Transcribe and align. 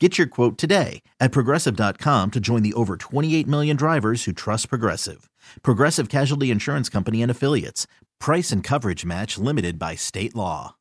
Get 0.00 0.18
your 0.18 0.26
quote 0.26 0.58
today 0.58 1.02
at 1.20 1.30
progressive.com 1.30 2.32
to 2.32 2.40
join 2.40 2.62
the 2.62 2.74
over 2.74 2.96
28 2.96 3.46
million 3.46 3.76
drivers 3.76 4.24
who 4.24 4.32
trust 4.32 4.68
Progressive. 4.68 5.30
Progressive 5.62 6.08
Casualty 6.08 6.50
Insurance 6.50 6.88
Company 6.88 7.22
and 7.22 7.30
Affiliates. 7.30 7.86
Price 8.18 8.50
and 8.50 8.64
coverage 8.64 9.04
match 9.04 9.38
limited 9.38 9.78
by 9.78 9.94
state 9.94 10.34
law. 10.34 10.74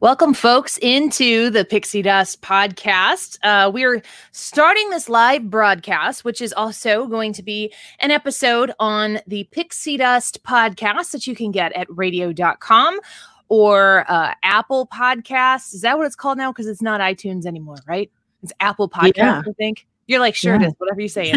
Welcome, 0.00 0.32
folks, 0.32 0.78
into 0.78 1.50
the 1.50 1.64
Pixie 1.64 2.02
Dust 2.02 2.40
podcast. 2.40 3.36
Uh, 3.42 3.68
we're 3.68 4.00
starting 4.30 4.90
this 4.90 5.08
live 5.08 5.50
broadcast, 5.50 6.24
which 6.24 6.40
is 6.40 6.52
also 6.52 7.08
going 7.08 7.32
to 7.32 7.42
be 7.42 7.74
an 7.98 8.12
episode 8.12 8.70
on 8.78 9.18
the 9.26 9.42
Pixie 9.50 9.96
Dust 9.96 10.44
podcast 10.44 11.10
that 11.10 11.26
you 11.26 11.34
can 11.34 11.50
get 11.50 11.72
at 11.72 11.88
radio.com 11.90 13.00
or 13.48 14.04
uh, 14.08 14.34
Apple 14.42 14.86
Podcasts. 14.86 15.74
Is 15.74 15.82
that 15.82 15.98
what 15.98 16.06
it's 16.06 16.16
called 16.16 16.38
now? 16.38 16.52
Because 16.52 16.66
it's 16.66 16.82
not 16.82 17.00
iTunes 17.00 17.46
anymore, 17.46 17.78
right? 17.86 18.10
It's 18.42 18.52
Apple 18.60 18.88
Podcasts, 18.88 19.16
yeah. 19.16 19.42
I 19.46 19.52
think. 19.56 19.86
You're 20.08 20.20
like, 20.20 20.34
sure 20.34 20.54
yeah. 20.54 20.62
it 20.62 20.68
is, 20.68 20.74
whatever 20.78 21.02
you 21.02 21.08
say. 21.08 21.32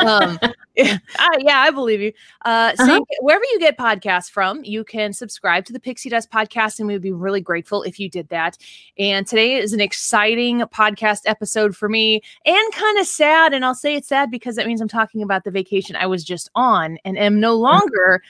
um, 0.00 0.38
yeah, 0.76 0.98
I, 1.18 1.28
yeah, 1.40 1.60
I 1.60 1.70
believe 1.70 2.02
you. 2.02 2.12
Uh, 2.44 2.74
uh-huh. 2.78 2.86
same, 2.86 3.02
wherever 3.20 3.44
you 3.52 3.58
get 3.58 3.78
podcasts 3.78 4.30
from, 4.30 4.62
you 4.64 4.84
can 4.84 5.14
subscribe 5.14 5.64
to 5.64 5.72
the 5.72 5.80
Pixie 5.80 6.10
Dust 6.10 6.30
podcast, 6.30 6.78
and 6.78 6.86
we 6.86 6.92
would 6.92 7.02
be 7.02 7.10
really 7.10 7.40
grateful 7.40 7.82
if 7.82 7.98
you 7.98 8.10
did 8.10 8.28
that. 8.28 8.58
And 8.98 9.26
today 9.26 9.54
is 9.54 9.72
an 9.72 9.80
exciting 9.80 10.60
podcast 10.60 11.20
episode 11.24 11.74
for 11.74 11.88
me, 11.88 12.20
and 12.44 12.72
kind 12.74 12.98
of 12.98 13.06
sad. 13.06 13.54
And 13.54 13.64
I'll 13.64 13.74
say 13.74 13.96
it's 13.96 14.08
sad 14.08 14.30
because 14.30 14.56
that 14.56 14.66
means 14.66 14.82
I'm 14.82 14.88
talking 14.88 15.22
about 15.22 15.44
the 15.44 15.50
vacation 15.50 15.96
I 15.96 16.06
was 16.06 16.22
just 16.22 16.50
on 16.54 16.98
and 17.06 17.16
am 17.16 17.40
no 17.40 17.54
uh-huh. 17.54 17.78
longer 17.78 18.22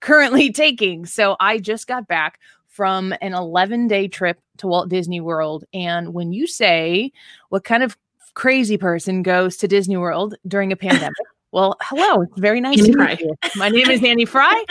currently 0.00 0.52
taking. 0.52 1.06
So 1.06 1.36
I 1.40 1.58
just 1.58 1.86
got 1.86 2.06
back 2.06 2.38
from 2.72 3.12
an 3.20 3.34
11 3.34 3.86
day 3.86 4.08
trip 4.08 4.40
to 4.56 4.66
Walt 4.66 4.88
Disney 4.88 5.20
World. 5.20 5.64
And 5.74 6.14
when 6.14 6.32
you 6.32 6.46
say 6.46 7.12
what 7.50 7.64
kind 7.64 7.82
of 7.82 7.96
crazy 8.34 8.78
person 8.78 9.22
goes 9.22 9.58
to 9.58 9.68
Disney 9.68 9.98
World 9.98 10.34
during 10.48 10.72
a 10.72 10.76
pandemic, 10.88 11.12
well, 11.52 11.76
hello. 11.82 12.22
It's 12.22 12.40
very 12.40 12.62
nice 12.62 12.80
Annie 12.80 12.92
to 12.92 12.98
meet 12.98 13.20
you. 13.20 13.34
My 13.56 13.68
name 13.68 13.90
is 13.90 14.02
Annie 14.02 14.24
Frey, 14.24 14.64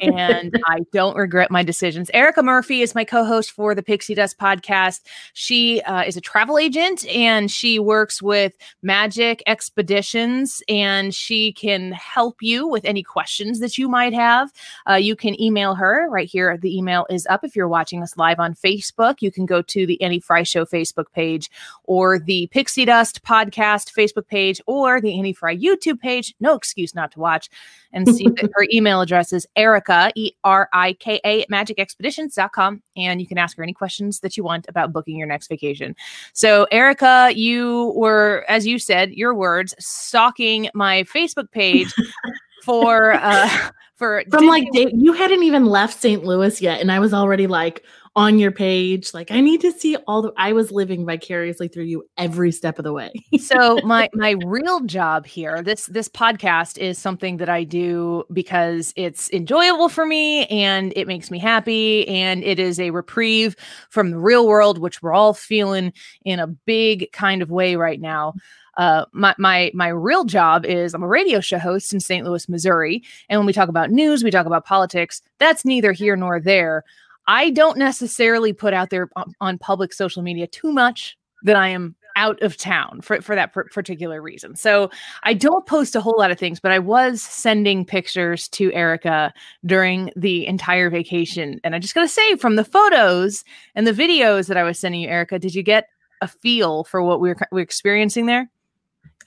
and 0.00 0.58
I 0.66 0.78
don't 0.90 1.16
regret 1.16 1.50
my 1.50 1.62
decisions. 1.62 2.10
Erika 2.14 2.42
Murphy 2.42 2.80
is 2.80 2.94
my 2.94 3.04
co-host 3.04 3.50
for 3.50 3.74
the 3.74 3.82
Pixie 3.82 4.14
Dust 4.14 4.38
podcast. 4.38 5.02
She 5.34 5.82
uh, 5.82 6.02
is 6.02 6.16
a 6.16 6.22
travel 6.22 6.56
agent, 6.56 7.06
and 7.08 7.50
she 7.50 7.78
works 7.78 8.22
with 8.22 8.54
Magic 8.80 9.42
Expeditions, 9.46 10.62
and 10.66 11.14
she 11.14 11.52
can 11.52 11.92
help 11.92 12.36
you 12.40 12.66
with 12.66 12.86
any 12.86 13.02
questions 13.02 13.60
that 13.60 13.76
you 13.76 13.86
might 13.86 14.14
have. 14.14 14.50
Uh, 14.88 14.94
you 14.94 15.14
can 15.14 15.38
email 15.38 15.74
her 15.74 16.08
right 16.08 16.28
here. 16.28 16.56
The 16.56 16.74
email 16.74 17.06
is 17.10 17.26
up 17.28 17.44
if 17.44 17.54
you're 17.54 17.68
watching 17.68 18.02
us 18.02 18.16
live 18.16 18.40
on 18.40 18.54
Facebook. 18.54 19.16
You 19.20 19.30
can 19.30 19.44
go 19.44 19.60
to 19.60 19.86
the 19.86 20.00
Annie 20.00 20.20
Frey 20.20 20.44
Show 20.44 20.64
Facebook 20.64 21.12
page, 21.12 21.50
or 21.84 22.18
the 22.18 22.46
Pixie 22.46 22.86
Dust 22.86 23.22
podcast 23.24 23.92
Facebook 23.92 24.26
page, 24.26 24.58
or 24.66 25.02
the 25.02 25.18
Annie 25.18 25.34
Frey 25.34 25.58
YouTube 25.58 26.00
page 26.00 26.13
page. 26.14 26.34
No 26.40 26.54
excuse 26.54 26.94
not 26.94 27.12
to 27.12 27.20
watch 27.20 27.48
and 27.92 28.08
see 28.08 28.24
that 28.24 28.50
her 28.54 28.66
email 28.72 29.00
address 29.00 29.32
is 29.32 29.46
Erika, 29.56 30.12
E 30.14 30.32
R 30.44 30.68
I 30.72 30.94
K 30.94 31.20
A, 31.24 31.42
at 31.42 31.48
magicexpeditions.com. 31.48 32.82
And 32.96 33.20
you 33.20 33.26
can 33.26 33.38
ask 33.38 33.56
her 33.56 33.62
any 33.62 33.72
questions 33.72 34.20
that 34.20 34.36
you 34.36 34.44
want 34.44 34.66
about 34.68 34.92
booking 34.92 35.16
your 35.16 35.26
next 35.26 35.48
vacation. 35.48 35.94
So, 36.32 36.66
Erika, 36.70 37.32
you 37.34 37.92
were, 37.96 38.44
as 38.48 38.66
you 38.66 38.78
said, 38.78 39.12
your 39.12 39.34
words, 39.34 39.74
stalking 39.78 40.68
my 40.74 41.04
Facebook 41.04 41.50
page 41.50 41.92
for, 42.62 43.12
uh, 43.12 43.48
for 43.96 44.24
from 44.30 44.46
like 44.46 44.70
day, 44.72 44.90
you 44.94 45.12
hadn't 45.12 45.42
even 45.42 45.66
left 45.66 46.00
St. 46.00 46.24
Louis 46.24 46.60
yet, 46.60 46.80
and 46.80 46.90
I 46.90 46.98
was 46.98 47.14
already 47.14 47.46
like, 47.46 47.84
on 48.16 48.38
your 48.38 48.52
page. 48.52 49.12
Like 49.12 49.30
I 49.30 49.40
need 49.40 49.60
to 49.62 49.72
see 49.72 49.96
all 50.06 50.22
the 50.22 50.32
I 50.36 50.52
was 50.52 50.70
living 50.70 51.04
vicariously 51.04 51.68
through 51.68 51.84
you 51.84 52.04
every 52.16 52.52
step 52.52 52.78
of 52.78 52.84
the 52.84 52.92
way. 52.92 53.10
so 53.40 53.78
my 53.84 54.08
my 54.14 54.36
real 54.44 54.80
job 54.80 55.26
here, 55.26 55.62
this 55.62 55.86
this 55.86 56.08
podcast 56.08 56.78
is 56.78 56.98
something 56.98 57.38
that 57.38 57.48
I 57.48 57.64
do 57.64 58.24
because 58.32 58.92
it's 58.96 59.30
enjoyable 59.32 59.88
for 59.88 60.06
me 60.06 60.46
and 60.46 60.92
it 60.96 61.08
makes 61.08 61.30
me 61.30 61.38
happy 61.38 62.06
and 62.08 62.44
it 62.44 62.58
is 62.58 62.78
a 62.78 62.90
reprieve 62.90 63.56
from 63.90 64.10
the 64.10 64.18
real 64.18 64.46
world 64.46 64.78
which 64.78 65.02
we're 65.02 65.14
all 65.14 65.34
feeling 65.34 65.92
in 66.24 66.38
a 66.38 66.46
big 66.46 67.10
kind 67.12 67.42
of 67.42 67.50
way 67.50 67.76
right 67.76 68.00
now. 68.00 68.34
Uh, 68.76 69.04
my 69.12 69.34
my 69.38 69.70
my 69.74 69.88
real 69.88 70.24
job 70.24 70.64
is 70.64 70.94
I'm 70.94 71.02
a 71.02 71.08
radio 71.08 71.40
show 71.40 71.58
host 71.58 71.92
in 71.92 72.00
St. 72.00 72.26
Louis, 72.26 72.48
Missouri, 72.48 73.02
and 73.28 73.38
when 73.38 73.46
we 73.46 73.52
talk 73.52 73.68
about 73.68 73.90
news, 73.90 74.24
we 74.24 74.30
talk 74.30 74.46
about 74.46 74.64
politics. 74.64 75.22
That's 75.38 75.64
neither 75.64 75.92
here 75.92 76.16
nor 76.16 76.40
there. 76.40 76.84
I 77.26 77.50
don't 77.50 77.78
necessarily 77.78 78.52
put 78.52 78.74
out 78.74 78.90
there 78.90 79.08
on, 79.40 79.58
public 79.58 79.92
social 79.92 80.22
media 80.22 80.46
too 80.46 80.72
much 80.72 81.16
that 81.42 81.56
I 81.56 81.68
am 81.68 81.94
out 82.16 82.40
of 82.42 82.56
town 82.56 83.00
for, 83.00 83.20
for 83.20 83.34
that 83.34 83.52
particular 83.52 84.22
reason. 84.22 84.54
So 84.54 84.90
I 85.24 85.34
don't 85.34 85.66
post 85.66 85.96
a 85.96 86.00
whole 86.00 86.14
lot 86.16 86.30
of 86.30 86.38
things, 86.38 86.60
but 86.60 86.70
I 86.70 86.78
was 86.78 87.22
sending 87.22 87.84
pictures 87.84 88.48
to 88.50 88.72
Erika 88.72 89.32
during 89.66 90.10
the 90.14 90.46
entire 90.46 90.90
vacation. 90.90 91.60
And 91.64 91.74
I 91.74 91.78
just 91.78 91.94
got 91.94 92.02
to 92.02 92.08
say, 92.08 92.36
from 92.36 92.56
the 92.56 92.64
photos 92.64 93.44
and 93.74 93.86
the 93.86 93.92
videos 93.92 94.46
that 94.46 94.56
I 94.56 94.62
was 94.62 94.78
sending 94.78 95.00
you, 95.00 95.08
Erika, 95.08 95.38
did 95.38 95.54
you 95.54 95.62
get 95.62 95.88
a 96.20 96.28
feel 96.28 96.84
for 96.84 97.02
what 97.02 97.20
we 97.20 97.30
were, 97.30 97.36
we 97.50 97.56
were 97.56 97.62
experiencing 97.62 98.26
there? 98.26 98.48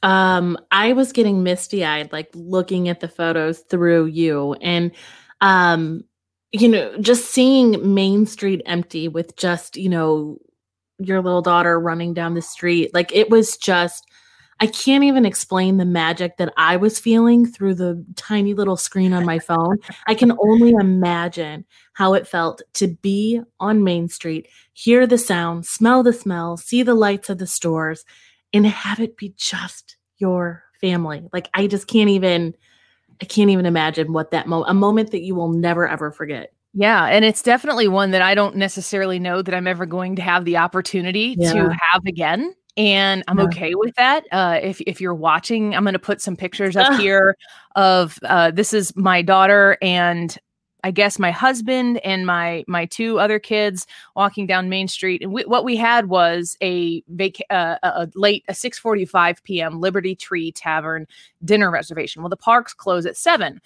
Um, 0.04 0.58
I 0.72 0.94
was 0.94 1.12
getting 1.12 1.44
misty 1.44 1.84
eyed, 1.84 2.14
like 2.14 2.30
looking 2.34 2.88
at 2.88 3.00
the 3.00 3.08
photos 3.08 3.60
through 3.60 4.06
you. 4.06 4.54
And 4.62 4.92
um, 5.42 6.04
you 6.62 6.68
know, 6.68 6.98
just 7.00 7.32
seeing 7.32 7.94
Main 7.94 8.26
Street 8.26 8.62
empty 8.66 9.08
with 9.08 9.36
just, 9.36 9.78
you 9.78 9.90
know, 9.90 10.38
your 11.00 11.22
little 11.22 11.42
daughter 11.42 11.80
running 11.80 12.14
down 12.14 12.34
the 12.34 12.42
street, 12.42 12.94
like 12.94 13.14
it 13.16 13.30
was 13.30 13.58
just, 13.58 14.06
I 14.60 14.66
can't 14.66 15.04
even 15.04 15.26
explain 15.26 15.78
the 15.78 15.86
magic 15.86 16.38
that 16.38 16.52
I 16.58 16.78
was 16.78 17.00
feeling 17.00 17.46
through 17.46 17.76
the 17.76 18.04
tiny 18.16 18.56
little 18.56 18.78
screen 18.78 19.14
on 19.14 19.24
my 19.24 19.38
phone. 19.38 19.78
I 20.08 20.16
can 20.16 20.34
only 20.42 20.72
imagine 20.72 21.66
how 21.94 22.16
it 22.16 22.28
felt 22.28 22.64
to 22.74 22.88
be 22.88 23.40
on 23.60 23.84
Main 23.84 24.10
Street, 24.10 24.48
hear 24.74 25.06
the 25.06 25.20
sound, 25.20 25.68
smell 25.68 26.02
the 26.02 26.14
smell, 26.14 26.58
see 26.58 26.82
the 26.82 26.96
lights 26.96 27.30
of 27.30 27.38
the 27.38 27.46
stores, 27.46 28.04
and 28.52 28.66
have 28.66 29.00
it 29.00 29.18
be 29.18 29.34
just 29.38 29.98
your 30.18 30.64
family. 30.82 31.28
Like, 31.32 31.50
I 31.54 31.68
just 31.68 31.86
can't 31.86 32.10
even 32.10 32.56
I 33.22 33.26
can't 33.26 33.50
even 33.50 33.66
imagine 33.66 34.14
what 34.14 34.32
that 34.32 34.48
moment, 34.48 34.70
a 34.70 34.74
moment 34.74 35.12
that 35.12 35.22
you 35.22 35.36
will 35.36 35.52
never 35.52 35.88
ever 35.88 36.12
forget. 36.12 36.54
Yeah, 36.74 37.06
and 37.06 37.26
it's 37.26 37.42
definitely 37.42 37.88
one 37.88 38.12
that 38.12 38.22
I 38.22 38.36
don't 38.36 38.56
necessarily 38.56 39.20
know 39.20 39.42
that 39.42 39.54
I'm 39.56 39.68
ever 39.68 39.86
going 39.86 40.16
to 40.18 40.22
have 40.22 40.46
the 40.46 40.58
opportunity 40.58 41.36
yeah. 41.38 41.54
to 41.54 41.60
have 41.92 42.06
again. 42.06 42.54
And 42.76 43.24
I'm 43.28 43.40
yeah. 43.40 43.46
okay 43.46 43.74
with 43.74 43.96
that. 43.96 44.26
Uh, 44.32 44.60
if 44.62 44.80
if 44.82 45.02
you're 45.02 45.16
watching, 45.16 45.76
I'm 45.76 45.84
going 45.84 45.94
to 45.94 46.00
put 46.00 46.22
some 46.22 46.36
pictures 46.36 46.76
up 46.76 47.00
here 47.00 47.36
of 47.76 48.20
uh, 48.24 48.52
this 48.52 48.74
is 48.74 48.96
my 48.96 49.24
daughter 49.24 49.78
and 49.82 50.38
I 50.84 50.92
guess 50.92 51.20
my 51.20 51.32
husband 51.32 52.00
and 52.06 52.26
my 52.26 52.64
my 52.68 52.86
two 52.86 53.20
other 53.20 53.40
kids 53.40 53.88
walking 54.16 54.46
down 54.46 54.70
Main 54.70 54.88
Street, 54.88 55.22
and 55.22 55.34
we, 55.34 55.44
what 55.44 55.66
we 55.66 55.76
had 55.76 56.08
was 56.08 56.56
a, 56.62 57.04
vac- 57.10 57.46
uh, 57.50 57.78
a 57.84 58.10
late 58.16 58.46
a 58.48 58.54
six 58.54 58.78
forty 58.78 59.06
five 59.06 59.44
p.m. 59.44 59.82
Liberty 59.82 60.16
Tree 60.16 60.52
Tavern 60.52 61.08
dinner 61.44 61.72
reservation. 61.72 62.22
Well, 62.22 62.30
the 62.30 62.38
parks 62.38 62.74
close 62.74 63.06
at 63.06 63.18
seven, 63.18 63.60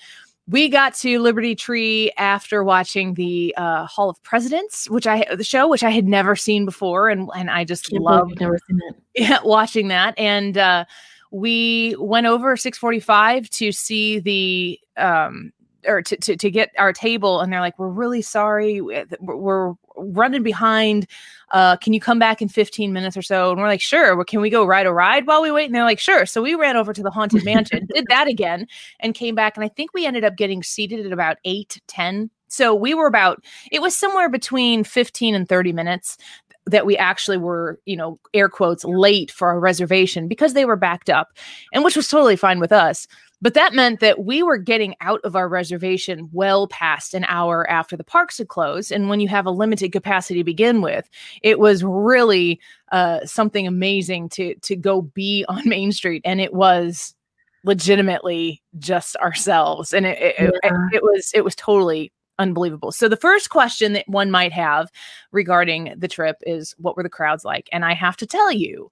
we 0.47 0.69
got 0.69 0.93
to 0.95 1.19
Liberty 1.19 1.55
Tree 1.55 2.11
after 2.17 2.63
watching 2.63 3.13
the 3.13 3.53
uh, 3.57 3.85
Hall 3.85 4.09
of 4.09 4.21
Presidents, 4.23 4.89
which 4.89 5.07
I 5.07 5.25
the 5.35 5.43
show, 5.43 5.67
which 5.67 5.83
I 5.83 5.89
had 5.89 6.07
never 6.07 6.35
seen 6.35 6.65
before, 6.65 7.09
and 7.09 7.29
and 7.35 7.49
I 7.49 7.63
just 7.63 7.91
loved 7.93 8.39
never 8.39 8.59
seen 8.67 8.79
it. 9.15 9.43
Watching 9.45 9.87
that. 9.89 10.17
And 10.17 10.57
uh, 10.57 10.85
we 11.31 11.95
went 11.99 12.27
over 12.27 12.57
645 12.57 13.49
to 13.51 13.71
see 13.71 14.19
the 14.19 14.79
um 14.97 15.53
or 15.87 16.01
to, 16.01 16.17
to, 16.17 16.35
to 16.35 16.51
get 16.51 16.71
our 16.77 16.93
table 16.93 17.39
and 17.39 17.51
they're 17.51 17.59
like 17.59 17.77
we're 17.79 17.89
really 17.89 18.21
sorry 18.21 18.81
we're, 18.81 19.73
running 19.97 20.41
behind 20.41 21.05
uh 21.51 21.75
can 21.75 21.91
you 21.91 21.99
come 21.99 22.17
back 22.17 22.41
in 22.41 22.47
15 22.47 22.93
minutes 22.93 23.17
or 23.17 23.21
so? 23.21 23.51
And 23.51 23.59
we're 23.59 23.67
like 23.67 23.81
sure 23.81 24.15
well, 24.15 24.25
can 24.25 24.39
we 24.39 24.49
go 24.49 24.65
ride 24.65 24.85
a 24.85 24.93
ride 24.93 25.27
while 25.27 25.41
we 25.41 25.51
wait? 25.51 25.65
And 25.65 25.75
they're 25.75 25.83
like 25.83 25.99
sure. 25.99 26.25
So 26.25 26.41
we 26.41 26.55
ran 26.55 26.77
over 26.77 26.93
to 26.93 27.03
the 27.03 27.11
haunted 27.11 27.43
mansion 27.45 27.87
did 27.93 28.05
that 28.09 28.27
again 28.27 28.67
and 29.01 29.13
came 29.13 29.35
back 29.35 29.57
and 29.57 29.63
i 29.63 29.67
think 29.67 29.93
we 29.93 30.05
ended 30.05 30.23
up 30.23 30.37
getting 30.37 30.63
seated 30.63 31.05
at 31.05 31.11
about 31.11 31.37
8 31.43 31.81
10 31.87 32.29
so 32.47 32.73
we 32.73 32.93
were 32.93 33.07
about 33.07 33.43
it 33.71 33.81
was 33.81 33.95
somewhere 33.95 34.29
between 34.29 34.83
15 34.83 35.35
and 35.35 35.47
30 35.47 35.73
minutes 35.73 36.17
that 36.65 36.85
we 36.85 36.97
actually 36.97 37.37
were, 37.37 37.79
you 37.85 37.95
know, 37.95 38.19
air 38.33 38.49
quotes, 38.49 38.83
late 38.85 39.31
for 39.31 39.47
our 39.49 39.59
reservation 39.59 40.27
because 40.27 40.53
they 40.53 40.65
were 40.65 40.75
backed 40.75 41.09
up, 41.09 41.29
and 41.73 41.83
which 41.83 41.95
was 41.95 42.07
totally 42.07 42.35
fine 42.35 42.59
with 42.59 42.71
us. 42.71 43.07
But 43.41 43.55
that 43.55 43.73
meant 43.73 43.99
that 44.01 44.23
we 44.23 44.43
were 44.43 44.57
getting 44.57 44.95
out 45.01 45.19
of 45.23 45.35
our 45.35 45.49
reservation 45.49 46.29
well 46.31 46.67
past 46.67 47.13
an 47.13 47.25
hour 47.27 47.67
after 47.69 47.97
the 47.97 48.03
parks 48.03 48.37
had 48.37 48.47
closed. 48.47 48.91
And 48.91 49.09
when 49.09 49.19
you 49.19 49.27
have 49.29 49.45
a 49.45 49.51
limited 49.51 49.91
capacity 49.91 50.39
to 50.39 50.43
begin 50.43 50.81
with, 50.81 51.09
it 51.41 51.59
was 51.59 51.83
really 51.83 52.59
uh, 52.91 53.25
something 53.25 53.65
amazing 53.65 54.29
to 54.29 54.55
to 54.55 54.75
go 54.75 55.01
be 55.01 55.45
on 55.49 55.67
Main 55.67 55.91
Street, 55.91 56.21
and 56.25 56.39
it 56.39 56.53
was 56.53 57.15
legitimately 57.63 58.61
just 58.79 59.15
ourselves, 59.17 59.93
and 59.93 60.05
it 60.05 60.19
it, 60.19 60.35
yeah. 60.39 60.69
it, 60.71 60.95
it 60.95 61.03
was 61.03 61.31
it 61.33 61.43
was 61.43 61.55
totally 61.55 62.11
unbelievable. 62.39 62.91
So 62.91 63.07
the 63.07 63.17
first 63.17 63.49
question 63.49 63.93
that 63.93 64.07
one 64.07 64.31
might 64.31 64.51
have 64.51 64.91
regarding 65.31 65.93
the 65.97 66.07
trip 66.07 66.37
is 66.41 66.73
what 66.77 66.97
were 66.97 67.03
the 67.03 67.09
crowds 67.09 67.45
like? 67.45 67.69
And 67.71 67.85
I 67.85 67.93
have 67.93 68.17
to 68.17 68.25
tell 68.25 68.51
you, 68.51 68.91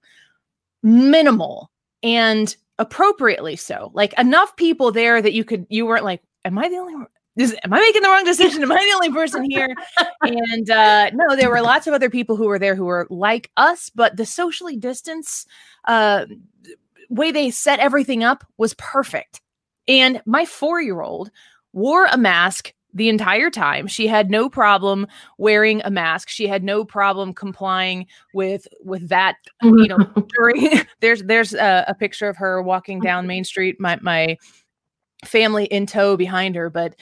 minimal 0.82 1.70
and 2.02 2.56
appropriately 2.80 3.54
so. 3.54 3.92
Like 3.94 4.18
enough 4.18 4.56
people 4.56 4.90
there 4.90 5.22
that 5.22 5.34
you 5.34 5.44
could 5.44 5.66
you 5.68 5.86
weren't 5.86 6.04
like, 6.04 6.22
am 6.44 6.58
I 6.58 6.68
the 6.68 6.76
only? 6.76 7.06
Is, 7.36 7.54
am 7.62 7.72
I 7.72 7.78
making 7.78 8.02
the 8.02 8.08
wrong 8.08 8.24
decision? 8.24 8.62
Am 8.62 8.72
I 8.72 8.84
the 8.84 8.94
only 8.94 9.12
person 9.12 9.48
here? 9.48 9.72
and 10.22 10.68
uh, 10.68 11.10
no, 11.14 11.36
there 11.36 11.48
were 11.48 11.60
lots 11.60 11.86
of 11.86 11.94
other 11.94 12.10
people 12.10 12.34
who 12.36 12.46
were 12.46 12.58
there 12.58 12.74
who 12.74 12.86
were 12.86 13.06
like 13.08 13.50
us, 13.56 13.88
but 13.94 14.16
the 14.16 14.26
socially 14.26 14.76
distance 14.76 15.46
uh, 15.86 16.26
way 17.08 17.30
they 17.30 17.50
set 17.50 17.78
everything 17.78 18.24
up 18.24 18.44
was 18.58 18.74
perfect. 18.74 19.40
And 19.86 20.20
my 20.26 20.44
four 20.44 20.82
year 20.82 21.02
old 21.02 21.30
wore 21.72 22.06
a 22.06 22.18
mask 22.18 22.74
the 22.94 23.08
entire 23.08 23.50
time. 23.50 23.86
She 23.86 24.06
had 24.06 24.30
no 24.30 24.48
problem 24.48 25.06
wearing 25.38 25.80
a 25.84 25.90
mask. 25.90 26.28
She 26.28 26.46
had 26.46 26.64
no 26.64 26.84
problem 26.84 27.32
complying 27.32 28.06
with 28.34 28.66
with 28.80 29.08
that. 29.08 29.36
You 29.62 29.88
know, 29.88 29.98
during 30.36 30.80
there's 31.00 31.22
there's 31.22 31.54
a, 31.54 31.84
a, 31.88 31.94
picture 31.94 32.28
of 32.28 32.36
her 32.36 32.62
walking 32.62 33.00
down 33.00 33.26
Main 33.26 33.44
Street. 33.44 33.76
My 33.78 33.98
my 34.02 34.36
family 35.24 35.66
in 35.66 35.86
tow 35.86 36.16
behind 36.16 36.56
her, 36.56 36.70
but 36.70 36.96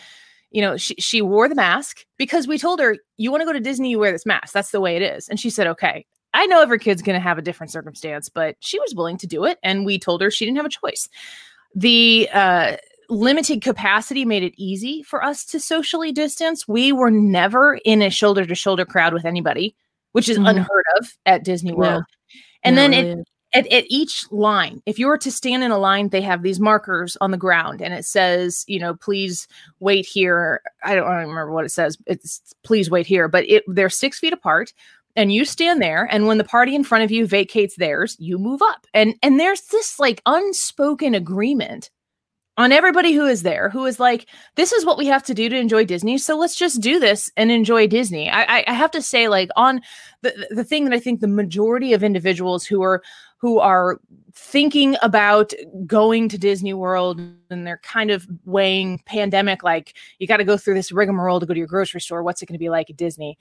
you 0.50 0.60
know 0.60 0.76
she 0.76 0.94
she 0.96 1.22
wore 1.22 1.48
the 1.48 1.54
mask 1.54 2.04
because 2.16 2.46
we 2.46 2.58
told 2.58 2.80
her 2.80 2.96
you 3.16 3.30
want 3.30 3.40
to 3.40 3.46
go 3.46 3.52
to 3.52 3.60
Disney, 3.60 3.90
you 3.90 3.98
wear 3.98 4.12
this 4.12 4.26
mask. 4.26 4.52
That's 4.52 4.70
the 4.70 4.80
way 4.80 4.96
it 4.96 5.02
is, 5.02 5.28
and 5.28 5.40
she 5.40 5.50
said 5.50 5.66
okay. 5.66 6.06
I 6.34 6.44
know 6.44 6.60
every 6.60 6.78
kid's 6.78 7.00
going 7.00 7.14
to 7.14 7.20
have 7.20 7.38
a 7.38 7.42
different 7.42 7.72
circumstance, 7.72 8.28
but 8.28 8.56
she 8.60 8.78
was 8.78 8.94
willing 8.94 9.16
to 9.18 9.26
do 9.26 9.44
it, 9.44 9.58
and 9.62 9.86
we 9.86 9.98
told 9.98 10.20
her 10.20 10.30
she 10.30 10.44
didn't 10.44 10.58
have 10.58 10.66
a 10.66 10.68
choice. 10.68 11.08
The 11.74 12.28
uh, 12.32 12.76
limited 13.08 13.62
capacity 13.62 14.24
made 14.24 14.42
it 14.42 14.54
easy 14.56 15.02
for 15.02 15.22
us 15.24 15.44
to 15.46 15.60
socially 15.60 16.12
distance. 16.12 16.68
We 16.68 16.92
were 16.92 17.10
never 17.10 17.78
in 17.84 18.02
a 18.02 18.10
shoulder 18.10 18.44
to 18.44 18.54
shoulder 18.54 18.84
crowd 18.84 19.14
with 19.14 19.24
anybody, 19.24 19.74
which 20.12 20.28
is 20.28 20.36
mm-hmm. 20.36 20.46
unheard 20.46 20.84
of 20.98 21.10
at 21.26 21.44
Disney 21.44 21.72
World. 21.72 22.04
Yeah. 22.08 22.40
And 22.64 22.76
yeah, 22.76 22.82
then 22.82 22.94
it, 22.94 23.28
at, 23.54 23.66
at 23.72 23.84
each 23.88 24.30
line, 24.30 24.82
if 24.84 24.98
you 24.98 25.06
were 25.06 25.18
to 25.18 25.30
stand 25.30 25.64
in 25.64 25.70
a 25.70 25.78
line, 25.78 26.10
they 26.10 26.20
have 26.20 26.42
these 26.42 26.60
markers 26.60 27.16
on 27.20 27.30
the 27.30 27.36
ground 27.36 27.80
and 27.80 27.94
it 27.94 28.04
says, 28.04 28.64
you 28.66 28.78
know, 28.78 28.94
please 28.94 29.48
wait 29.80 30.06
here. 30.06 30.60
I 30.84 30.94
don't, 30.94 31.06
I 31.06 31.20
don't 31.20 31.30
remember 31.30 31.52
what 31.52 31.64
it 31.64 31.70
says. 31.70 31.96
It's 32.06 32.42
please 32.62 32.90
wait 32.90 33.06
here, 33.06 33.28
but 33.28 33.48
it 33.48 33.64
they're 33.66 33.88
six 33.88 34.18
feet 34.18 34.32
apart 34.32 34.72
and 35.16 35.32
you 35.32 35.44
stand 35.44 35.80
there 35.80 36.06
and 36.10 36.26
when 36.26 36.38
the 36.38 36.44
party 36.44 36.74
in 36.74 36.84
front 36.84 37.04
of 37.04 37.10
you 37.10 37.26
vacates 37.26 37.76
theirs 37.76 38.16
you 38.20 38.38
move 38.38 38.62
up 38.62 38.86
and 38.94 39.14
and 39.22 39.40
there's 39.40 39.62
this 39.62 39.98
like 39.98 40.22
unspoken 40.26 41.14
agreement 41.14 41.90
on 42.58 42.72
everybody 42.72 43.12
who 43.12 43.24
is 43.24 43.42
there 43.42 43.70
who 43.70 43.86
is 43.86 43.98
like 43.98 44.28
this 44.56 44.72
is 44.72 44.84
what 44.84 44.98
we 44.98 45.06
have 45.06 45.22
to 45.22 45.32
do 45.32 45.48
to 45.48 45.56
enjoy 45.56 45.84
disney 45.84 46.18
so 46.18 46.36
let's 46.36 46.56
just 46.56 46.82
do 46.82 46.98
this 46.98 47.30
and 47.36 47.50
enjoy 47.50 47.86
disney. 47.86 48.28
I 48.28 48.64
i 48.66 48.72
have 48.74 48.90
to 48.90 49.00
say 49.00 49.28
like 49.28 49.48
on 49.56 49.80
the 50.20 50.48
the 50.50 50.64
thing 50.64 50.84
that 50.84 50.92
i 50.92 51.00
think 51.00 51.20
the 51.20 51.28
majority 51.28 51.94
of 51.94 52.02
individuals 52.02 52.66
who 52.66 52.82
are 52.82 53.02
who 53.38 53.60
are 53.60 54.00
thinking 54.34 54.96
about 55.00 55.52
going 55.86 56.28
to 56.28 56.36
disney 56.36 56.74
world 56.74 57.20
and 57.50 57.66
they're 57.66 57.80
kind 57.82 58.10
of 58.10 58.26
weighing 58.44 59.00
pandemic 59.06 59.62
like 59.62 59.96
you 60.18 60.26
got 60.26 60.38
to 60.38 60.44
go 60.44 60.56
through 60.56 60.74
this 60.74 60.92
rigmarole 60.92 61.40
to 61.40 61.46
go 61.46 61.54
to 61.54 61.58
your 61.58 61.66
grocery 61.66 62.00
store. 62.00 62.22
What's 62.22 62.42
it 62.42 62.46
going 62.46 62.54
to 62.54 62.58
be 62.58 62.70
like 62.70 62.90
at 62.90 62.96
disney? 62.96 63.38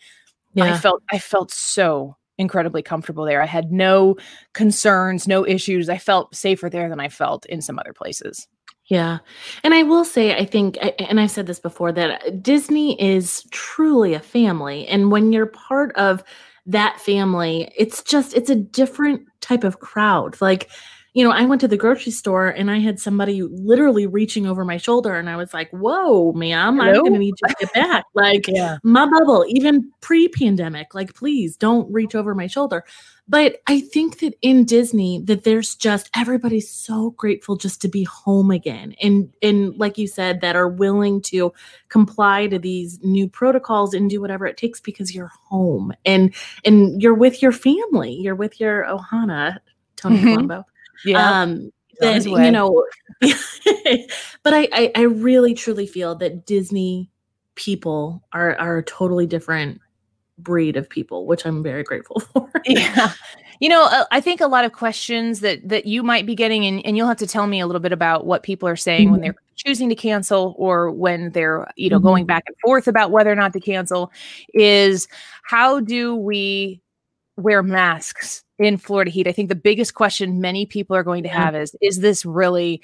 Yeah. 0.54 0.74
i 0.74 0.78
felt 0.78 1.04
i 1.12 1.20
felt 1.20 1.52
so 1.52 2.16
incredibly 2.40 2.84
comfortable 2.84 3.26
there. 3.26 3.42
I 3.42 3.48
had 3.48 3.72
no 3.72 4.16
concerns 4.54 5.28
no 5.28 5.46
issues. 5.46 5.90
I 5.90 5.98
felt 5.98 6.36
safer 6.36 6.70
there 6.70 6.88
than 6.88 7.00
i 7.00 7.10
felt 7.10 7.48
in 7.48 7.62
some 7.62 7.80
other 7.80 7.94
places 7.94 8.48
yeah. 8.88 9.20
And 9.64 9.74
I 9.74 9.84
will 9.84 10.06
say, 10.06 10.36
I 10.36 10.46
think, 10.46 10.78
and 11.00 11.20
I've 11.20 11.32
said 11.32 11.48
this 11.48 11.60
before, 11.60 11.92
that 11.92 12.42
Disney 12.42 13.00
is 13.02 13.44
truly 13.52 14.14
a 14.14 14.20
family. 14.20 14.88
And 14.88 15.12
when 15.12 15.32
you're 15.34 15.46
part 15.46 15.96
of 15.96 16.24
that 16.66 17.00
family, 17.00 17.72
it's 17.78 18.02
just, 18.02 18.34
it's 18.34 18.50
a 18.50 18.56
different 18.56 19.28
type 19.42 19.64
of 19.64 19.80
crowd. 19.80 20.40
Like, 20.42 20.70
you 21.18 21.24
know, 21.24 21.32
I 21.32 21.46
went 21.46 21.62
to 21.62 21.68
the 21.68 21.78
grocery 21.78 22.12
store 22.12 22.50
and 22.50 22.70
I 22.70 22.78
had 22.78 23.00
somebody 23.00 23.42
literally 23.42 24.06
reaching 24.06 24.46
over 24.46 24.64
my 24.64 24.78
shoulder, 24.78 25.16
and 25.16 25.28
I 25.28 25.36
was 25.36 25.52
like, 25.52 25.68
"Whoa, 25.72 26.32
ma'am, 26.34 26.78
Hello? 26.78 26.92
I'm 26.92 27.00
going 27.00 27.14
to 27.14 27.18
need 27.18 27.34
you 27.42 27.48
to 27.48 27.56
get 27.60 27.74
back." 27.74 28.06
Like, 28.14 28.48
yeah. 28.48 28.78
my 28.84 29.08
bubble, 29.08 29.44
even 29.48 29.92
pre-pandemic, 30.02 30.94
like, 30.94 31.16
please 31.16 31.56
don't 31.58 31.92
reach 31.92 32.14
over 32.14 32.34
my 32.36 32.46
shoulder. 32.46 32.84
But 33.28 33.58
I 33.68 33.82
think 33.82 34.20
that 34.20 34.36
in 34.42 34.64
Disney, 34.66 35.22
that 35.26 35.44
there's 35.44 35.76
just 35.76 36.10
everybody's 36.16 36.70
so 36.70 37.12
grateful 37.12 37.56
just 37.56 37.82
to 37.82 37.88
be 37.88 38.04
home 38.04 38.52
again, 38.52 38.94
and 39.02 39.34
and 39.42 39.76
like 39.76 39.98
you 39.98 40.06
said, 40.06 40.42
that 40.42 40.56
are 40.56 40.70
willing 40.70 41.24
to 41.24 41.52
comply 41.90 42.46
to 42.46 42.60
these 42.60 43.00
new 43.02 43.28
protocols 43.28 43.96
and 43.96 44.08
do 44.08 44.22
whatever 44.22 44.46
it 44.46 44.58
takes 44.58 44.80
because 44.80 45.16
you're 45.16 45.32
home 45.50 45.94
and 46.06 46.36
and 46.64 47.02
you're 47.02 47.16
with 47.16 47.42
your 47.42 47.52
family, 47.52 48.14
you're 48.14 48.36
with 48.36 48.60
your 48.60 48.86
Ohana, 48.86 49.58
Tony 49.96 50.18
mm-hmm. 50.18 50.28
Colombo 50.28 50.66
yeah. 51.06 51.42
Um, 51.42 51.72
that, 52.00 52.26
you 52.26 52.52
know, 52.52 52.86
but 53.22 54.54
I, 54.54 54.68
I, 54.72 54.92
I 54.96 55.02
really 55.02 55.54
truly 55.54 55.88
feel 55.88 56.16
that 56.16 56.46
Disney 56.46 57.10
people 57.56 58.24
are 58.34 58.56
are 58.58 58.78
a 58.78 58.84
totally 58.84 59.26
different 59.26 59.82
breed 60.38 60.78
of 60.78 60.90
people, 60.90 61.26
which 61.26 61.46
I'm 61.46 61.64
very 61.64 61.84
grateful 61.84 62.20
for. 62.34 62.50
yeah. 62.66 63.12
You 63.60 63.70
know, 63.70 63.86
uh, 63.86 64.06
I 64.12 64.22
think 64.22 64.40
a 64.40 64.48
lot 64.48 64.66
of 64.66 64.72
questions 64.72 65.40
that 65.40 65.68
that 65.68 65.88
you 65.88 66.04
might 66.04 66.26
be 66.26 66.36
getting, 66.36 66.66
and, 66.66 66.86
and 66.86 66.96
you'll 66.96 67.08
have 67.08 67.18
to 67.18 67.28
tell 67.28 67.48
me 67.48 67.60
a 67.60 67.66
little 67.66 67.80
bit 67.80 67.92
about 67.92 68.26
what 68.26 68.44
people 68.44 68.70
are 68.70 68.76
saying 68.76 69.06
mm-hmm. 69.06 69.12
when 69.14 69.22
they're 69.22 69.36
choosing 69.56 69.90
to 69.90 69.96
cancel 69.96 70.54
or 70.58 70.92
when 70.92 71.32
they're, 71.32 71.68
you 71.76 71.90
know, 71.90 71.98
mm-hmm. 71.98 72.06
going 72.06 72.26
back 72.28 72.44
and 72.46 72.56
forth 72.64 72.88
about 72.88 73.10
whether 73.10 73.32
or 73.32 73.36
not 73.36 73.54
to 73.54 73.60
cancel, 73.60 74.12
is 74.54 75.08
how 75.42 75.80
do 75.80 76.16
we 76.16 76.80
wear 77.36 77.64
masks 77.64 78.44
in 78.60 78.78
Florida 78.78 79.12
heat. 79.12 79.28
I 79.28 79.32
think 79.32 79.50
the 79.50 79.56
biggest 79.56 79.94
question 79.94 80.42
many 80.42 80.66
people 80.66 80.96
are 80.96 81.04
going 81.04 81.24
to 81.24 81.30
have 81.30 81.56
is 81.56 81.76
is 81.82 82.00
this 82.00 82.26
really 82.26 82.82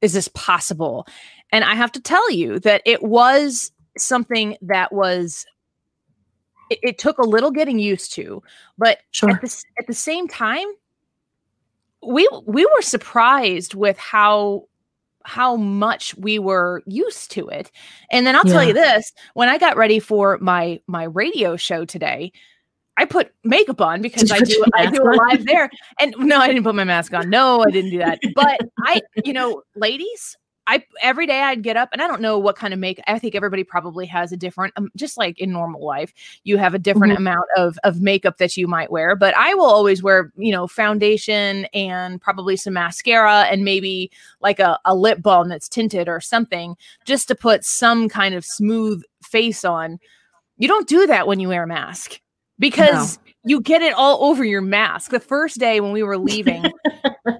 is 0.00 0.12
this 0.12 0.28
possible? 0.28 1.06
And 1.50 1.64
I 1.64 1.74
have 1.74 1.92
to 1.92 2.00
tell 2.00 2.30
you 2.30 2.58
that 2.60 2.82
it 2.84 3.02
was 3.02 3.72
something 3.96 4.56
that 4.62 4.92
was 4.92 5.46
it, 6.70 6.78
it 6.82 6.98
took 6.98 7.18
a 7.18 7.26
little 7.26 7.50
getting 7.50 7.78
used 7.78 8.12
to, 8.14 8.42
but 8.76 8.98
sure. 9.10 9.30
at, 9.30 9.40
the, 9.40 9.64
at 9.78 9.86
the 9.86 9.94
same 9.94 10.28
time 10.28 10.66
we 12.06 12.28
we 12.46 12.64
were 12.64 12.82
surprised 12.82 13.74
with 13.74 13.98
how 13.98 14.64
how 15.24 15.56
much 15.56 16.14
we 16.16 16.38
were 16.38 16.82
used 16.86 17.30
to 17.32 17.48
it. 17.48 17.70
And 18.10 18.26
then 18.26 18.34
I'll 18.34 18.46
yeah. 18.46 18.52
tell 18.52 18.64
you 18.64 18.72
this, 18.72 19.12
when 19.34 19.48
I 19.48 19.58
got 19.58 19.76
ready 19.76 19.98
for 19.98 20.38
my 20.40 20.80
my 20.86 21.04
radio 21.04 21.56
show 21.56 21.84
today, 21.84 22.32
I 22.98 23.04
put 23.04 23.32
makeup 23.44 23.80
on 23.80 24.02
because 24.02 24.30
I 24.32 24.40
do 24.40 24.64
I 24.74 24.90
do 24.90 25.02
a 25.02 25.14
live 25.14 25.46
there. 25.46 25.70
And 26.00 26.14
no, 26.18 26.38
I 26.38 26.48
didn't 26.48 26.64
put 26.64 26.74
my 26.74 26.84
mask 26.84 27.14
on. 27.14 27.30
No, 27.30 27.62
I 27.62 27.70
didn't 27.70 27.92
do 27.92 27.98
that. 27.98 28.18
But 28.34 28.60
I, 28.84 29.00
you 29.24 29.32
know, 29.32 29.62
ladies, 29.76 30.36
I 30.66 30.84
every 31.00 31.26
day 31.26 31.40
I'd 31.40 31.62
get 31.62 31.76
up 31.76 31.90
and 31.92 32.02
I 32.02 32.08
don't 32.08 32.20
know 32.20 32.38
what 32.38 32.56
kind 32.56 32.74
of 32.74 32.80
make. 32.80 33.00
I 33.06 33.18
think 33.20 33.36
everybody 33.36 33.62
probably 33.62 34.04
has 34.06 34.32
a 34.32 34.36
different, 34.36 34.74
um, 34.76 34.90
just 34.96 35.16
like 35.16 35.38
in 35.38 35.52
normal 35.52 35.82
life, 35.82 36.12
you 36.42 36.58
have 36.58 36.74
a 36.74 36.78
different 36.78 37.14
Mhm. 37.14 37.18
amount 37.18 37.46
of 37.56 37.78
of 37.84 38.00
makeup 38.00 38.36
that 38.38 38.56
you 38.56 38.66
might 38.66 38.90
wear. 38.90 39.14
But 39.14 39.34
I 39.36 39.54
will 39.54 39.64
always 39.64 40.02
wear, 40.02 40.32
you 40.36 40.50
know, 40.50 40.66
foundation 40.66 41.66
and 41.72 42.20
probably 42.20 42.56
some 42.56 42.74
mascara 42.74 43.42
and 43.42 43.64
maybe 43.64 44.10
like 44.40 44.58
a, 44.58 44.78
a 44.84 44.94
lip 44.94 45.22
balm 45.22 45.48
that's 45.48 45.68
tinted 45.68 46.08
or 46.08 46.20
something, 46.20 46.76
just 47.04 47.28
to 47.28 47.34
put 47.36 47.64
some 47.64 48.08
kind 48.08 48.34
of 48.34 48.44
smooth 48.44 49.02
face 49.22 49.64
on. 49.64 50.00
You 50.58 50.66
don't 50.66 50.88
do 50.88 51.06
that 51.06 51.28
when 51.28 51.38
you 51.38 51.48
wear 51.48 51.62
a 51.62 51.66
mask 51.68 52.20
because 52.58 53.18
you 53.44 53.60
get 53.60 53.82
it 53.82 53.94
all 53.94 54.24
over 54.24 54.44
your 54.44 54.60
mask. 54.60 55.10
The 55.10 55.20
first 55.20 55.58
day 55.58 55.80
when 55.80 55.92
we 55.92 56.02
were 56.02 56.18
leaving, 56.18 56.62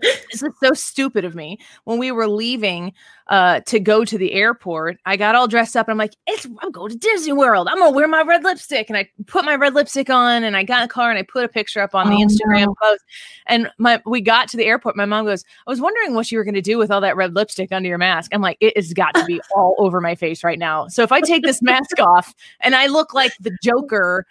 this 0.01 0.43
is 0.43 0.53
so 0.63 0.73
stupid 0.73 1.25
of 1.25 1.35
me. 1.35 1.59
When 1.85 1.99
we 1.99 2.13
were 2.13 2.29
leaving 2.29 2.93
uh, 3.27 3.61
to 3.67 3.79
go 3.81 4.05
to 4.05 4.17
the 4.17 4.33
airport, 4.33 4.97
I 5.05 5.17
got 5.17 5.35
all 5.35 5.49
dressed 5.49 5.77
up 5.77 5.87
and 5.89 5.93
I'm 5.93 5.99
like, 5.99 6.15
it's, 6.27 6.47
I'm 6.63 6.71
going 6.71 6.91
to 6.93 6.97
Disney 6.97 7.33
World. 7.33 7.69
I'm 7.69 7.79
gonna 7.79 7.95
wear 7.95 8.09
my 8.09 8.23
red 8.23 8.45
lipstick. 8.45 8.89
And 8.89 8.97
I 8.97 9.09
put 9.27 9.45
my 9.45 9.57
red 9.57 9.75
lipstick 9.75 10.09
on 10.09 10.45
and 10.45 10.57
I 10.57 10.63
got 10.63 10.83
in 10.83 10.89
the 10.89 10.95
car 10.95 11.11
and 11.11 11.19
I 11.19 11.23
put 11.23 11.45
a 11.45 11.49
picture 11.49 11.83
up 11.83 11.95
on 11.95 12.09
the 12.09 12.17
Oh, 12.17 12.27
Instagram 12.27 12.67
no. 12.67 12.75
post. 12.81 13.05
And 13.47 13.71
my 13.79 14.01
we 14.07 14.21
got 14.21 14.49
to 14.51 14.57
the 14.57 14.65
airport. 14.65 14.97
My 14.97 15.05
mom 15.05 15.27
goes, 15.27 15.45
I 15.67 15.71
was 15.71 15.81
wondering 15.81 16.15
what 16.15 16.31
you 16.31 16.39
were 16.39 16.45
gonna 16.45 16.63
do 16.63 16.79
with 16.79 16.91
all 16.91 17.01
that 17.01 17.17
red 17.17 17.35
lipstick 17.35 17.73
under 17.73 17.89
your 17.89 17.99
mask. 17.99 18.31
I'm 18.35 18.41
like, 18.41 18.57
it 18.61 18.77
has 18.77 18.95
got 18.95 19.15
to 19.17 19.25
be 19.27 19.41
all 19.57 19.75
over 19.79 20.01
my 20.01 20.15
face 20.15 20.43
right 20.45 20.59
now. 20.59 20.87
So 20.89 21.03
if 21.03 21.13
I 21.13 21.21
take 21.21 21.43
this 21.43 21.61
mask 21.61 21.99
off 22.01 22.35
and 22.61 22.75
I 22.75 22.87
look 22.87 23.13
like 23.13 23.33
the 23.41 23.55
Joker. 23.63 24.27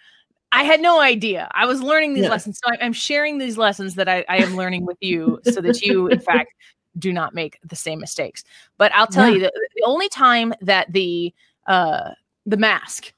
I 0.52 0.64
had 0.64 0.80
no 0.80 1.00
idea. 1.00 1.48
I 1.54 1.66
was 1.66 1.82
learning 1.82 2.14
these 2.14 2.24
Yeah. 2.24 2.30
lessons. 2.30 2.60
So 2.64 2.72
I- 2.72 2.84
I'm 2.84 2.92
sharing 2.92 3.38
these 3.38 3.58
lessons 3.58 3.94
that 3.96 4.08
I, 4.08 4.24
I 4.28 4.38
am 4.38 4.56
learning 4.56 4.86
with 4.86 4.96
you 5.00 5.40
so 5.42 5.60
that 5.60 5.82
you, 5.82 6.08
in 6.08 6.20
fact, 6.20 6.52
do 6.98 7.12
not 7.12 7.34
make 7.34 7.58
the 7.64 7.76
same 7.76 8.00
mistakes. 8.00 8.44
But 8.78 8.92
I'll 8.94 9.06
tell 9.06 9.28
Yeah. 9.28 9.34
you 9.34 9.40
that 9.40 9.52
the 9.76 9.84
only 9.84 10.08
time 10.08 10.54
that 10.62 10.92
the 10.92 11.32
uh 11.66 12.12
the 12.46 12.56
mask, 12.56 13.12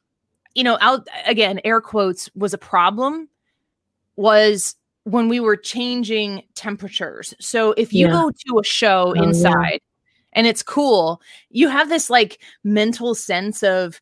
you 0.54 0.64
know, 0.64 0.76
out 0.80 1.06
again, 1.26 1.60
air 1.64 1.80
quotes, 1.80 2.28
was 2.34 2.52
a 2.52 2.58
problem 2.58 3.28
was 4.16 4.74
when 5.04 5.28
we 5.28 5.40
were 5.40 5.56
changing 5.56 6.42
temperatures. 6.54 7.32
So 7.40 7.72
if 7.78 7.92
you 7.92 8.06
Yeah. 8.06 8.12
go 8.12 8.30
to 8.30 8.58
a 8.58 8.64
show 8.64 9.14
Oh, 9.16 9.22
inside 9.22 9.80
and 10.32 10.46
it's 10.46 10.62
cool, 10.62 11.22
you 11.50 11.68
have 11.68 11.88
this 11.88 12.10
like 12.10 12.42
mental 12.64 13.14
sense 13.14 13.62
of 13.62 14.00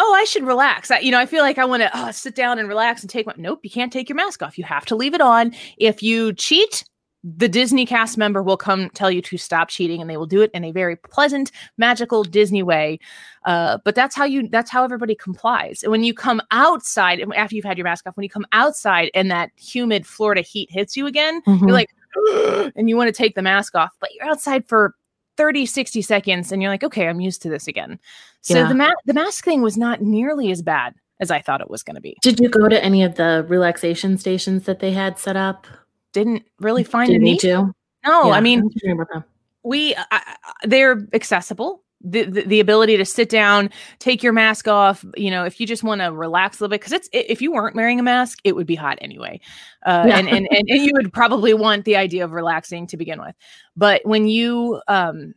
oh, 0.00 0.14
I 0.14 0.24
should 0.24 0.44
relax. 0.44 0.90
I, 0.90 0.98
you 1.00 1.10
know, 1.10 1.18
I 1.18 1.26
feel 1.26 1.42
like 1.42 1.58
I 1.58 1.64
want 1.64 1.82
to 1.82 1.90
oh, 1.92 2.10
sit 2.10 2.34
down 2.34 2.58
and 2.58 2.68
relax 2.68 3.02
and 3.02 3.10
take 3.10 3.26
my. 3.26 3.34
Nope, 3.36 3.60
you 3.62 3.70
can't 3.70 3.92
take 3.92 4.08
your 4.08 4.16
mask 4.16 4.42
off. 4.42 4.56
You 4.58 4.64
have 4.64 4.86
to 4.86 4.96
leave 4.96 5.14
it 5.14 5.20
on. 5.20 5.52
If 5.76 6.02
you 6.02 6.32
cheat, 6.32 6.84
the 7.22 7.48
Disney 7.48 7.84
cast 7.84 8.16
member 8.16 8.42
will 8.42 8.56
come 8.56 8.88
tell 8.94 9.10
you 9.10 9.20
to 9.20 9.36
stop 9.36 9.68
cheating, 9.68 10.00
and 10.00 10.08
they 10.08 10.16
will 10.16 10.26
do 10.26 10.40
it 10.40 10.50
in 10.54 10.64
a 10.64 10.72
very 10.72 10.96
pleasant, 10.96 11.52
magical 11.76 12.24
Disney 12.24 12.62
way. 12.62 12.98
Uh, 13.44 13.76
but 13.84 13.94
that's 13.94 14.16
how 14.16 14.24
you. 14.24 14.48
That's 14.48 14.70
how 14.70 14.84
everybody 14.84 15.14
complies. 15.14 15.82
And 15.82 15.92
when 15.92 16.02
you 16.02 16.14
come 16.14 16.40
outside, 16.50 17.20
after 17.36 17.54
you've 17.54 17.64
had 17.66 17.76
your 17.76 17.84
mask 17.84 18.06
off, 18.06 18.16
when 18.16 18.24
you 18.24 18.30
come 18.30 18.46
outside 18.52 19.10
and 19.14 19.30
that 19.30 19.50
humid 19.56 20.06
Florida 20.06 20.40
heat 20.40 20.70
hits 20.70 20.96
you 20.96 21.06
again, 21.06 21.42
Mhm. 21.42 21.60
you're 21.60 21.72
like, 21.72 21.90
and 22.74 22.88
you 22.88 22.96
want 22.96 23.08
to 23.08 23.12
take 23.12 23.34
the 23.34 23.42
mask 23.42 23.74
off, 23.74 23.90
but 24.00 24.08
you're 24.14 24.26
outside 24.26 24.66
for 24.66 24.94
30, 25.36 25.66
60 25.66 26.02
seconds 26.02 26.52
and 26.52 26.60
you're 26.62 26.70
like, 26.70 26.84
okay, 26.84 27.08
I'm 27.08 27.20
used 27.20 27.42
to 27.42 27.48
this 27.48 27.66
again. 27.66 27.98
So 28.42 28.54
Yeah. 28.58 28.68
the, 28.68 28.74
ma- 28.74 28.92
the 29.06 29.14
mask 29.14 29.44
thing 29.44 29.62
was 29.62 29.76
not 29.76 30.00
nearly 30.02 30.50
as 30.50 30.62
bad 30.62 30.94
as 31.20 31.30
I 31.30 31.40
thought 31.40 31.60
it 31.60 31.70
was 31.70 31.82
going 31.82 31.94
to 31.96 32.00
be. 32.00 32.16
Did 32.22 32.40
you 32.40 32.48
go 32.48 32.68
to 32.68 32.82
any 32.84 33.02
of 33.02 33.14
the 33.16 33.44
relaxation 33.48 34.16
stations 34.18 34.64
that 34.64 34.80
they 34.80 34.92
had 34.92 35.18
set 35.18 35.36
up? 35.36 35.66
Didn't 36.12 36.44
really 36.58 36.84
find 36.84 37.08
Did 37.08 37.16
a 37.16 37.18
you 37.18 37.24
need. 37.24 37.40
to? 37.40 37.74
No, 38.06 38.28
Yeah, 38.28 38.32
I 38.32 38.40
mean, 38.40 38.62
was 38.64 38.74
wondering 38.82 39.00
about 39.00 39.12
them. 39.12 39.24
we 39.62 39.94
I- 40.10 40.36
they're 40.64 41.06
accessible. 41.12 41.82
The, 42.02 42.24
the, 42.24 42.42
the 42.44 42.60
ability 42.60 42.96
to 42.96 43.04
sit 43.04 43.28
down, 43.28 43.68
take 43.98 44.22
your 44.22 44.32
mask 44.32 44.66
off, 44.66 45.04
you 45.18 45.30
know, 45.30 45.44
if 45.44 45.60
you 45.60 45.66
just 45.66 45.82
want 45.82 46.00
to 46.00 46.10
relax 46.10 46.58
a 46.58 46.64
little 46.64 46.70
bit, 46.70 46.80
because 46.80 46.94
it's 46.94 47.10
if 47.12 47.42
you 47.42 47.52
weren't 47.52 47.76
wearing 47.76 48.00
a 48.00 48.02
mask, 48.02 48.38
it 48.42 48.56
would 48.56 48.66
be 48.66 48.74
hot 48.74 48.96
anyway, 49.02 49.38
uh, 49.84 50.04
Yeah. 50.08 50.16
and, 50.18 50.26
and 50.26 50.48
and 50.50 50.70
and 50.70 50.82
you 50.82 50.92
would 50.94 51.12
probably 51.12 51.52
want 51.52 51.84
the 51.84 51.96
idea 51.96 52.24
of 52.24 52.32
relaxing 52.32 52.86
to 52.86 52.96
begin 52.96 53.20
with. 53.20 53.34
But 53.76 54.00
when 54.06 54.28
you, 54.28 54.80
um, 54.88 55.34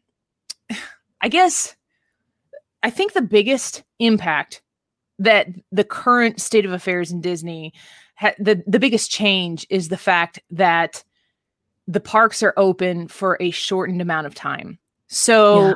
I 1.20 1.28
guess, 1.28 1.76
I 2.82 2.90
think 2.90 3.12
the 3.12 3.22
biggest 3.22 3.84
impact 4.00 4.62
that 5.20 5.48
the 5.74 5.84
current 5.84 6.40
state 6.40 6.66
of 6.66 6.72
affairs 6.72 7.12
in 7.12 7.20
Disney, 7.20 7.74
ha- 8.16 8.36
the 8.40 8.64
the 8.68 8.80
biggest 8.80 9.12
change 9.12 9.68
is 9.70 9.90
the 9.90 9.98
fact 9.98 10.40
that 10.52 11.04
the 11.90 12.00
parks 12.00 12.42
are 12.42 12.54
open 12.56 13.10
for 13.10 13.36
a 13.42 13.52
shortened 13.52 14.02
amount 14.02 14.28
of 14.28 14.34
time. 14.34 14.80
So 15.10 15.60
Yeah. 15.60 15.74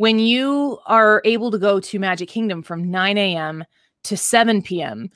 When 0.00 0.18
you 0.18 0.78
are 0.86 1.20
able 1.26 1.50
to 1.50 1.58
go 1.58 1.78
to 1.78 1.98
Magic 1.98 2.26
Kingdom 2.26 2.62
from 2.62 2.90
9 2.90 3.18
a.m. 3.18 3.62
to 4.04 4.16
7 4.16 4.62
p.m., 4.62 5.10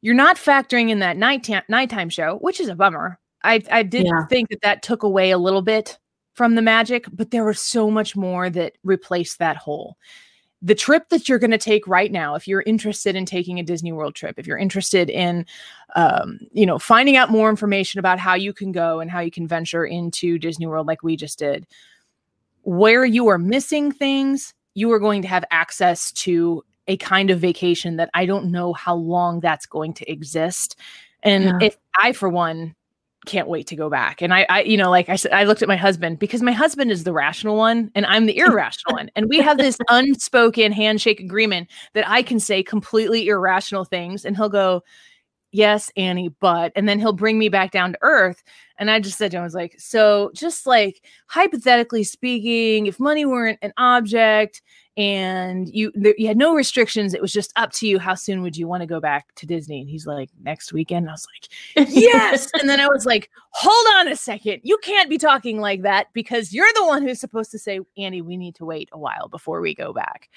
you're 0.00 0.16
not 0.16 0.34
factoring 0.34 0.90
in 0.90 0.98
that 0.98 1.16
nighttime 1.16 1.62
nighttime 1.68 2.08
show, 2.08 2.38
which 2.38 2.58
is 2.58 2.66
a 2.66 2.74
bummer. 2.74 3.20
I 3.44 3.62
I 3.70 3.84
did 3.84 4.06
Yeah. 4.06 4.26
think 4.28 4.48
that 4.48 4.62
that 4.62 4.82
took 4.82 5.04
away 5.04 5.30
a 5.30 5.38
little 5.38 5.62
bit 5.62 5.96
from 6.34 6.56
the 6.56 6.62
magic, 6.62 7.04
but 7.12 7.30
there 7.30 7.44
was 7.44 7.60
so 7.60 7.88
much 7.88 8.16
more 8.16 8.50
that 8.50 8.72
replaced 8.82 9.38
that 9.38 9.56
hole. 9.56 9.96
The 10.60 10.74
trip 10.74 11.08
that 11.10 11.28
you're 11.28 11.38
going 11.38 11.52
to 11.52 11.56
take 11.58 11.86
right 11.86 12.10
now, 12.10 12.34
if 12.34 12.48
you're 12.48 12.62
interested 12.66 13.14
in 13.14 13.26
taking 13.26 13.60
a 13.60 13.62
Disney 13.62 13.92
World 13.92 14.16
trip, 14.16 14.40
if 14.40 14.46
you're 14.46 14.58
interested 14.58 15.08
in, 15.08 15.46
um, 15.94 16.40
you 16.50 16.66
know, 16.66 16.80
finding 16.80 17.14
out 17.14 17.30
more 17.30 17.48
information 17.48 18.00
about 18.00 18.18
how 18.18 18.34
you 18.34 18.52
can 18.52 18.72
go 18.72 18.98
and 18.98 19.08
how 19.08 19.20
you 19.20 19.30
can 19.30 19.46
venture 19.46 19.84
into 19.86 20.36
Disney 20.36 20.66
World, 20.66 20.88
like 20.88 21.04
we 21.04 21.16
just 21.16 21.38
did, 21.38 21.64
where 22.62 23.04
you 23.04 23.28
are 23.28 23.38
missing 23.38 23.92
things, 23.92 24.54
you 24.74 24.90
are 24.92 24.98
going 24.98 25.22
to 25.22 25.28
have 25.28 25.44
access 25.50 26.12
to 26.12 26.62
a 26.86 26.96
kind 26.96 27.30
of 27.30 27.40
vacation 27.40 27.96
that 27.96 28.10
I 28.14 28.26
don't 28.26 28.50
know 28.50 28.72
how 28.72 28.94
long 28.94 29.40
that's 29.40 29.66
going 29.66 29.94
to 29.94 30.10
exist. 30.10 30.76
And 31.22 31.44
Yeah. 31.44 31.58
if 31.62 31.76
I, 31.98 32.12
for 32.12 32.28
one, 32.28 32.74
can't 33.26 33.48
wait 33.48 33.66
to 33.66 33.76
go 33.76 33.90
back. 33.90 34.22
And 34.22 34.32
I, 34.32 34.46
I, 34.48 34.62
you 34.62 34.76
know, 34.76 34.90
like 34.90 35.08
I 35.08 35.16
said, 35.16 35.32
I 35.32 35.44
looked 35.44 35.60
at 35.62 35.68
my 35.68 35.76
husband 35.76 36.18
because 36.18 36.42
my 36.42 36.52
husband 36.52 36.90
is 36.90 37.04
the 37.04 37.12
rational 37.12 37.56
one 37.56 37.90
and 37.94 38.06
I'm 38.06 38.26
the 38.26 38.38
irrational 38.38 38.94
one. 38.94 39.10
And 39.14 39.28
we 39.28 39.38
have 39.38 39.58
this 39.58 39.78
unspoken 39.90 40.72
handshake 40.72 41.20
agreement 41.20 41.68
that 41.92 42.08
I 42.08 42.22
can 42.22 42.40
say 42.40 42.62
completely 42.62 43.28
irrational 43.28 43.84
things 43.84 44.24
and 44.24 44.36
he'll 44.36 44.48
go, 44.48 44.82
Yes, 45.52 45.90
Annie, 45.96 46.28
but, 46.28 46.70
and 46.76 46.88
then 46.88 47.00
he'll 47.00 47.12
bring 47.12 47.36
me 47.36 47.48
back 47.48 47.72
down 47.72 47.92
to 47.92 47.98
earth. 48.02 48.42
And 48.80 48.90
I 48.90 48.98
just 48.98 49.18
said 49.18 49.30
to 49.30 49.36
him, 49.36 49.42
I 49.42 49.44
was 49.44 49.54
like, 49.54 49.76
So 49.78 50.32
just 50.34 50.66
like 50.66 51.02
hypothetically 51.26 52.02
speaking, 52.02 52.86
if 52.86 52.98
money 52.98 53.24
weren't 53.24 53.58
an 53.62 53.72
object 53.76 54.62
and 54.96 55.68
you 55.68 55.92
there, 55.94 56.14
you 56.18 56.26
had 56.26 56.36
no 56.36 56.54
restrictions, 56.54 57.14
it 57.14 57.22
was 57.22 57.32
just 57.32 57.52
up 57.56 57.70
to 57.74 57.86
you. 57.86 57.98
How 58.00 58.14
soon 58.14 58.42
would 58.42 58.56
you 58.56 58.66
want 58.66 58.80
to 58.80 58.86
go 58.86 58.98
back 58.98 59.32
to 59.36 59.46
Disney? 59.46 59.80
And 59.80 59.88
he's 59.88 60.06
like, 60.06 60.30
Next 60.42 60.72
weekend. 60.72 61.08
I 61.08 61.12
was 61.12 61.26
like, 61.76 61.88
yes. 61.90 62.50
and 62.58 62.68
then 62.68 62.80
I 62.80 62.88
was 62.88 63.06
like, 63.06 63.30
hold 63.50 63.86
on 63.98 64.08
a 64.08 64.16
second. 64.16 64.60
You 64.64 64.78
can't 64.82 65.08
be 65.10 65.18
talking 65.18 65.60
like 65.60 65.82
that 65.82 66.08
because 66.14 66.52
you're 66.52 66.66
the 66.74 66.86
one 66.86 67.02
who's 67.02 67.20
supposed 67.20 67.50
to 67.52 67.58
say, 67.58 67.80
Annie, 67.96 68.22
we 68.22 68.36
need 68.36 68.54
to 68.56 68.64
wait 68.64 68.88
a 68.92 68.98
while 68.98 69.28
before 69.28 69.60
we 69.60 69.74
go 69.74 69.92
back. 69.92 70.28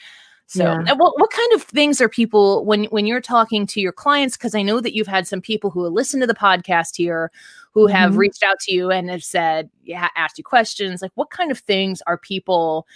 So, 0.46 0.66
Yeah. 0.66 0.94
what, 0.94 1.20
what 1.20 1.32
kind 1.32 1.54
of 1.54 1.64
things 1.64 2.02
are 2.02 2.10
people 2.10 2.66
when 2.66 2.84
when 2.86 3.06
you're 3.06 3.22
talking 3.22 3.66
to 3.68 3.80
your 3.82 3.94
clients? 3.94 4.38
Because 4.38 4.54
I 4.54 4.62
know 4.62 4.82
that 4.82 4.94
you've 4.94 5.08
had 5.08 5.26
some 5.26 5.42
people 5.42 5.72
who 5.72 5.88
listen 5.88 6.20
to 6.20 6.28
the 6.28 6.34
podcast 6.36 6.98
here 6.98 7.32
who 7.74 7.88
have 7.88 8.14
Mhm. 8.14 8.18
reached 8.18 8.44
out 8.44 8.60
to 8.62 8.74
you 8.74 8.92
and 8.92 9.10
have 9.10 9.24
said, 9.24 9.70
yeah, 9.84 10.10
asked 10.16 10.38
you 10.38 10.44
questions. 10.44 11.02
Like, 11.02 11.12
what 11.16 11.30
kind 11.32 11.52
of 11.52 11.60
things 11.60 12.02
are 12.08 12.18
people 12.18 12.88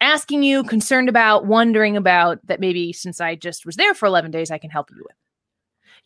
asking 0.00 0.42
you, 0.42 0.62
concerned 0.64 1.08
about, 1.08 1.46
wondering 1.46 1.96
about 1.96 2.38
that 2.46 2.60
maybe 2.60 2.92
since 2.92 3.20
I 3.20 3.34
just 3.34 3.64
was 3.66 3.76
there 3.76 3.94
for 3.94 4.06
11 4.06 4.30
days, 4.30 4.50
I 4.50 4.58
can 4.58 4.70
help 4.70 4.90
you 4.90 4.98
with? 4.98 5.16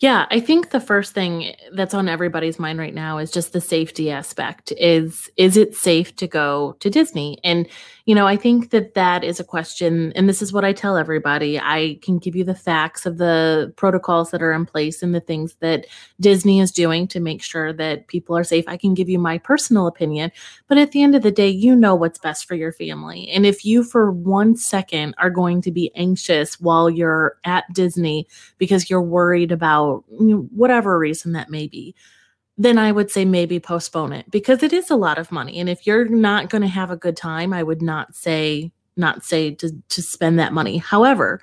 Yeah, 0.00 0.26
I 0.30 0.40
think 0.40 0.70
the 0.70 0.80
first 0.80 1.12
thing 1.12 1.54
that's 1.74 1.92
on 1.92 2.08
everybody's 2.08 2.58
mind 2.58 2.78
right 2.78 2.94
now 2.94 3.18
is 3.18 3.30
just 3.30 3.52
the 3.52 3.60
safety 3.60 4.10
aspect. 4.10 4.72
Is 4.78 5.30
is 5.36 5.58
it 5.58 5.74
safe 5.76 6.16
to 6.16 6.26
go 6.26 6.74
to 6.80 6.88
Disney? 6.88 7.38
And 7.44 7.68
you 8.10 8.16
know, 8.16 8.26
I 8.26 8.36
think 8.36 8.70
that 8.70 8.94
that 8.94 9.22
is 9.22 9.38
a 9.38 9.44
question 9.44 10.12
and 10.16 10.28
this 10.28 10.42
is 10.42 10.52
what 10.52 10.64
I 10.64 10.72
tell 10.72 10.96
everybody. 10.96 11.60
I 11.60 12.00
can 12.02 12.18
give 12.18 12.34
you 12.34 12.42
the 12.42 12.56
facts 12.56 13.06
of 13.06 13.18
the 13.18 13.72
protocols 13.76 14.32
that 14.32 14.42
are 14.42 14.50
in 14.52 14.66
place 14.66 15.00
and 15.00 15.14
the 15.14 15.20
things 15.20 15.54
that 15.60 15.86
Disney 16.18 16.58
is 16.58 16.72
doing 16.72 17.06
to 17.06 17.20
make 17.20 17.40
sure 17.40 17.72
that 17.72 18.08
people 18.08 18.36
are 18.36 18.42
safe. 18.42 18.64
I 18.66 18.76
can 18.76 18.94
give 18.94 19.08
you 19.08 19.20
my 19.20 19.38
personal 19.38 19.86
opinion, 19.86 20.32
but 20.66 20.76
at 20.76 20.90
the 20.90 21.04
end 21.04 21.14
of 21.14 21.22
the 21.22 21.30
day, 21.30 21.46
you 21.46 21.76
know 21.76 21.94
what's 21.94 22.18
best 22.18 22.48
for 22.48 22.56
your 22.56 22.72
family. 22.72 23.30
And 23.30 23.46
if 23.46 23.64
you 23.64 23.84
for 23.84 24.10
1 24.10 24.56
second 24.56 25.14
are 25.18 25.30
going 25.30 25.62
to 25.62 25.70
be 25.70 25.92
anxious 25.94 26.60
while 26.60 26.90
you're 26.90 27.36
at 27.44 27.72
Disney 27.72 28.26
because 28.58 28.90
you're 28.90 29.00
worried 29.00 29.52
about 29.52 30.02
whatever 30.08 30.98
reason 30.98 31.30
that 31.34 31.48
may 31.48 31.68
be, 31.68 31.94
then 32.60 32.76
I 32.76 32.92
would 32.92 33.10
say 33.10 33.24
maybe 33.24 33.58
postpone 33.58 34.12
it 34.12 34.30
because 34.30 34.62
it 34.62 34.74
is 34.74 34.90
a 34.90 34.96
lot 34.96 35.16
of 35.16 35.32
money. 35.32 35.58
And 35.58 35.68
if 35.70 35.86
you're 35.86 36.04
not 36.04 36.50
going 36.50 36.60
to 36.60 36.68
have 36.68 36.90
a 36.90 36.96
good 36.96 37.16
time, 37.16 37.54
I 37.54 37.62
would 37.62 37.80
not 37.80 38.14
say 38.14 38.70
not 38.98 39.24
say 39.24 39.52
to 39.54 39.72
to 39.88 40.02
spend 40.02 40.38
that 40.38 40.52
money. 40.52 40.76
However, 40.76 41.40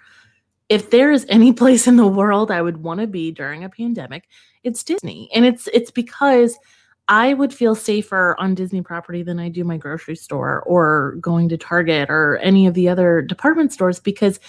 if 0.69 0.91
there 0.91 1.12
is 1.12 1.25
any 1.27 1.51
place 1.62 1.88
in 1.88 1.95
the 1.95 2.05
world 2.05 2.51
I 2.51 2.62
would 2.62 2.77
want 2.77 3.00
to 3.00 3.07
be 3.07 3.31
during 3.31 3.63
a 3.63 3.69
pandemic, 3.69 4.25
it's 4.63 4.83
Disney. 4.83 5.27
And 5.33 5.43
it's 5.43 5.67
it's 5.74 5.89
because 5.89 6.55
I 7.07 7.33
would 7.33 7.51
feel 7.51 7.74
safer 7.74 8.36
on 8.38 8.53
Disney 8.53 8.83
property 8.83 9.24
than 9.24 9.39
I 9.39 9.50
do 9.50 9.63
my 9.63 9.77
grocery 9.77 10.15
store 10.15 10.62
or 10.67 11.15
going 11.19 11.50
to 11.50 11.57
Target 11.57 12.12
or 12.12 12.38
any 12.43 12.67
of 12.67 12.75
the 12.75 12.89
other 12.89 13.24
department 13.24 13.74
stores 13.74 14.00
because 14.00 14.39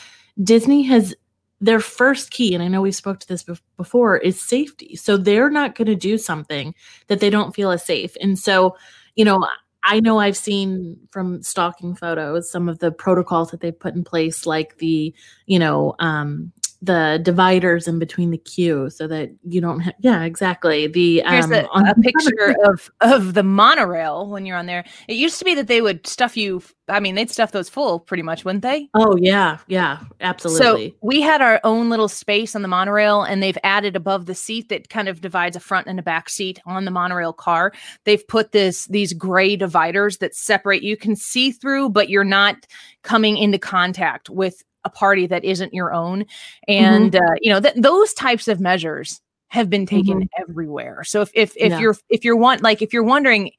Disney 0.42 0.82
has 0.82 1.14
their 1.60 1.80
first 1.80 2.30
key 2.30 2.54
and 2.54 2.62
I 2.62 2.68
know 2.68 2.80
we 2.80 2.92
spoke 2.92 3.18
to 3.20 3.28
this 3.28 3.44
before 3.76 4.16
is 4.16 4.40
safety. 4.40 4.94
So 4.96 5.16
they're 5.16 5.50
not 5.50 5.74
going 5.74 5.86
to 5.86 5.96
do 5.96 6.16
something 6.18 6.74
that 7.08 7.20
they 7.20 7.30
don't 7.30 7.54
feel 7.54 7.70
is 7.72 7.82
safe. 7.82 8.16
And 8.20 8.38
so, 8.38 8.76
you 9.16 9.24
know, 9.24 9.46
I 9.82 10.00
know 10.00 10.18
I've 10.18 10.36
seen 10.36 10.96
from 11.10 11.42
stalking 11.42 11.94
photos 11.94 12.50
some 12.50 12.68
of 12.68 12.78
the 12.78 12.92
protocols 12.92 13.50
that 13.50 13.60
they've 13.60 13.78
put 13.78 13.94
in 13.94 14.04
place 14.04 14.46
like 14.46 14.78
the, 14.78 15.14
you 15.46 15.58
know, 15.58 15.94
um 15.98 16.52
the 16.80 17.18
dividers 17.22 17.88
in 17.88 17.98
between 17.98 18.30
the 18.30 18.38
queue 18.38 18.88
so 18.88 19.08
that 19.08 19.30
you 19.42 19.60
don't 19.60 19.80
have 19.80 19.94
yeah 19.98 20.22
exactly. 20.22 20.86
The 20.86 21.22
um, 21.24 21.32
Here's 21.32 21.50
a, 21.50 21.68
a 21.74 21.94
picture 22.00 22.54
of 22.64 22.90
of 23.00 23.34
the 23.34 23.42
monorail 23.42 24.28
when 24.28 24.46
you're 24.46 24.56
on 24.56 24.66
there. 24.66 24.84
It 25.08 25.16
used 25.16 25.38
to 25.40 25.44
be 25.44 25.54
that 25.56 25.66
they 25.66 25.80
would 25.80 26.06
stuff 26.06 26.36
you 26.36 26.62
i 26.90 27.00
mean 27.00 27.14
they'd 27.14 27.30
stuff 27.30 27.52
those 27.52 27.68
full 27.68 28.00
pretty 28.00 28.22
much 28.22 28.44
wouldn't 28.44 28.62
they? 28.62 28.88
Oh 28.94 29.16
yeah 29.16 29.58
yeah 29.66 30.00
absolutely. 30.20 30.90
So 30.90 30.96
we 31.02 31.20
had 31.20 31.42
our 31.42 31.60
own 31.64 31.90
little 31.90 32.08
space 32.08 32.54
on 32.54 32.62
the 32.62 32.68
monorail 32.68 33.22
and 33.22 33.42
they've 33.42 33.58
added 33.64 33.96
above 33.96 34.26
the 34.26 34.34
seat 34.34 34.68
that 34.68 34.88
kind 34.88 35.08
of 35.08 35.20
divides 35.20 35.56
a 35.56 35.60
front 35.60 35.88
and 35.88 35.98
a 35.98 36.02
back 36.02 36.28
seat 36.28 36.60
on 36.64 36.84
the 36.84 36.92
monorail 36.92 37.32
car. 37.32 37.72
They've 38.04 38.26
put 38.26 38.52
this 38.52 38.86
these 38.86 39.12
gray 39.12 39.56
dividers 39.56 40.18
that 40.18 40.36
separate. 40.36 40.84
You 40.84 40.96
can 40.96 41.16
see 41.16 41.50
through 41.50 41.90
but 41.90 42.08
you're 42.08 42.22
not 42.22 42.66
coming 43.02 43.36
into 43.36 43.58
contact 43.58 44.30
with 44.30 44.62
a 44.88 44.90
party 44.90 45.26
that 45.26 45.44
isn't 45.44 45.74
your 45.74 45.92
own 45.92 46.24
and 46.66 47.12
mm-hmm. 47.12 47.24
uh, 47.24 47.34
you 47.42 47.52
know 47.52 47.60
that 47.60 47.80
those 47.80 48.14
types 48.14 48.48
of 48.48 48.58
measures 48.58 49.20
have 49.48 49.68
been 49.68 49.84
taken 49.84 50.20
mm-hmm. 50.20 50.42
everywhere 50.42 51.04
so 51.04 51.20
if 51.20 51.30
if, 51.34 51.54
if 51.56 51.70
yeah. 51.70 51.78
you're 51.78 51.96
if 52.08 52.24
you're 52.24 52.36
want 52.36 52.62
like 52.62 52.80
if 52.80 52.92
you're 52.92 53.04
wondering 53.04 53.50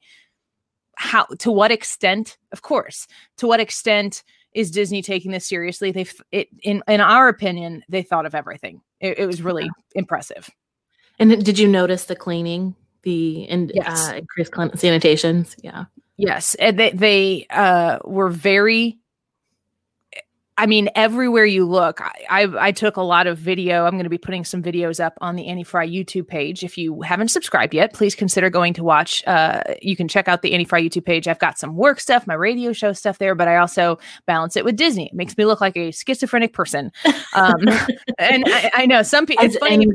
how 0.96 1.24
to 1.38 1.52
what 1.52 1.70
extent 1.70 2.36
of 2.52 2.62
course 2.62 3.06
to 3.36 3.46
what 3.46 3.60
extent 3.60 4.24
is 4.52 4.72
disney 4.72 5.02
taking 5.02 5.30
this 5.30 5.46
seriously 5.46 5.92
they've 5.92 6.20
it 6.32 6.48
in 6.62 6.82
in 6.88 7.00
our 7.00 7.28
opinion 7.28 7.82
they 7.88 8.02
thought 8.02 8.26
of 8.26 8.34
everything 8.34 8.80
it, 9.00 9.20
it 9.20 9.26
was 9.26 9.40
really 9.40 9.64
yeah. 9.64 9.70
impressive 9.94 10.50
and 11.18 11.44
did 11.44 11.58
you 11.58 11.68
notice 11.68 12.04
the 12.04 12.16
cleaning 12.16 12.74
the 13.02 13.48
and 13.48 13.70
yes. 13.74 14.10
uh, 14.10 14.16
increased 14.16 14.52
sanitations 14.52 15.54
yeah 15.62 15.84
yes 16.16 16.54
and 16.56 16.78
they, 16.78 16.90
they 16.90 17.46
uh 17.50 17.98
were 18.04 18.28
very 18.28 18.99
I 20.60 20.66
mean, 20.66 20.90
everywhere 20.94 21.46
you 21.46 21.64
look, 21.64 22.02
I, 22.02 22.12
I, 22.28 22.66
I 22.66 22.72
took 22.72 22.98
a 22.98 23.02
lot 23.02 23.26
of 23.26 23.38
video. 23.38 23.86
I'm 23.86 23.92
going 23.92 24.04
to 24.04 24.10
be 24.10 24.18
putting 24.18 24.44
some 24.44 24.62
videos 24.62 25.02
up 25.02 25.16
on 25.22 25.34
the 25.34 25.46
Annie 25.46 25.64
Frey 25.64 25.88
YouTube 25.88 26.28
page. 26.28 26.62
If 26.62 26.76
you 26.76 27.00
haven't 27.00 27.28
subscribed 27.28 27.72
yet, 27.72 27.94
please 27.94 28.14
consider 28.14 28.50
going 28.50 28.74
to 28.74 28.84
watch. 28.84 29.26
Uh, 29.26 29.62
you 29.80 29.96
can 29.96 30.06
check 30.06 30.28
out 30.28 30.42
the 30.42 30.52
Annie 30.52 30.66
Frey 30.66 30.86
YouTube 30.86 31.06
page. 31.06 31.26
I've 31.26 31.38
got 31.38 31.58
some 31.58 31.76
work 31.76 31.98
stuff, 31.98 32.26
my 32.26 32.34
radio 32.34 32.74
show 32.74 32.92
stuff 32.92 33.16
there, 33.16 33.34
but 33.34 33.48
I 33.48 33.56
also 33.56 33.98
balance 34.26 34.54
it 34.54 34.66
with 34.66 34.76
Disney. 34.76 35.06
It 35.06 35.14
makes 35.14 35.34
me 35.38 35.46
look 35.46 35.62
like 35.62 35.78
a 35.78 35.92
schizophrenic 35.92 36.52
person. 36.52 36.92
Um, 37.34 37.56
and 38.18 38.44
I, 38.46 38.70
I, 38.74 38.86
know 38.86 39.02
some 39.02 39.24
people. 39.24 39.46
It's 39.46 39.56
funny. 39.56 39.86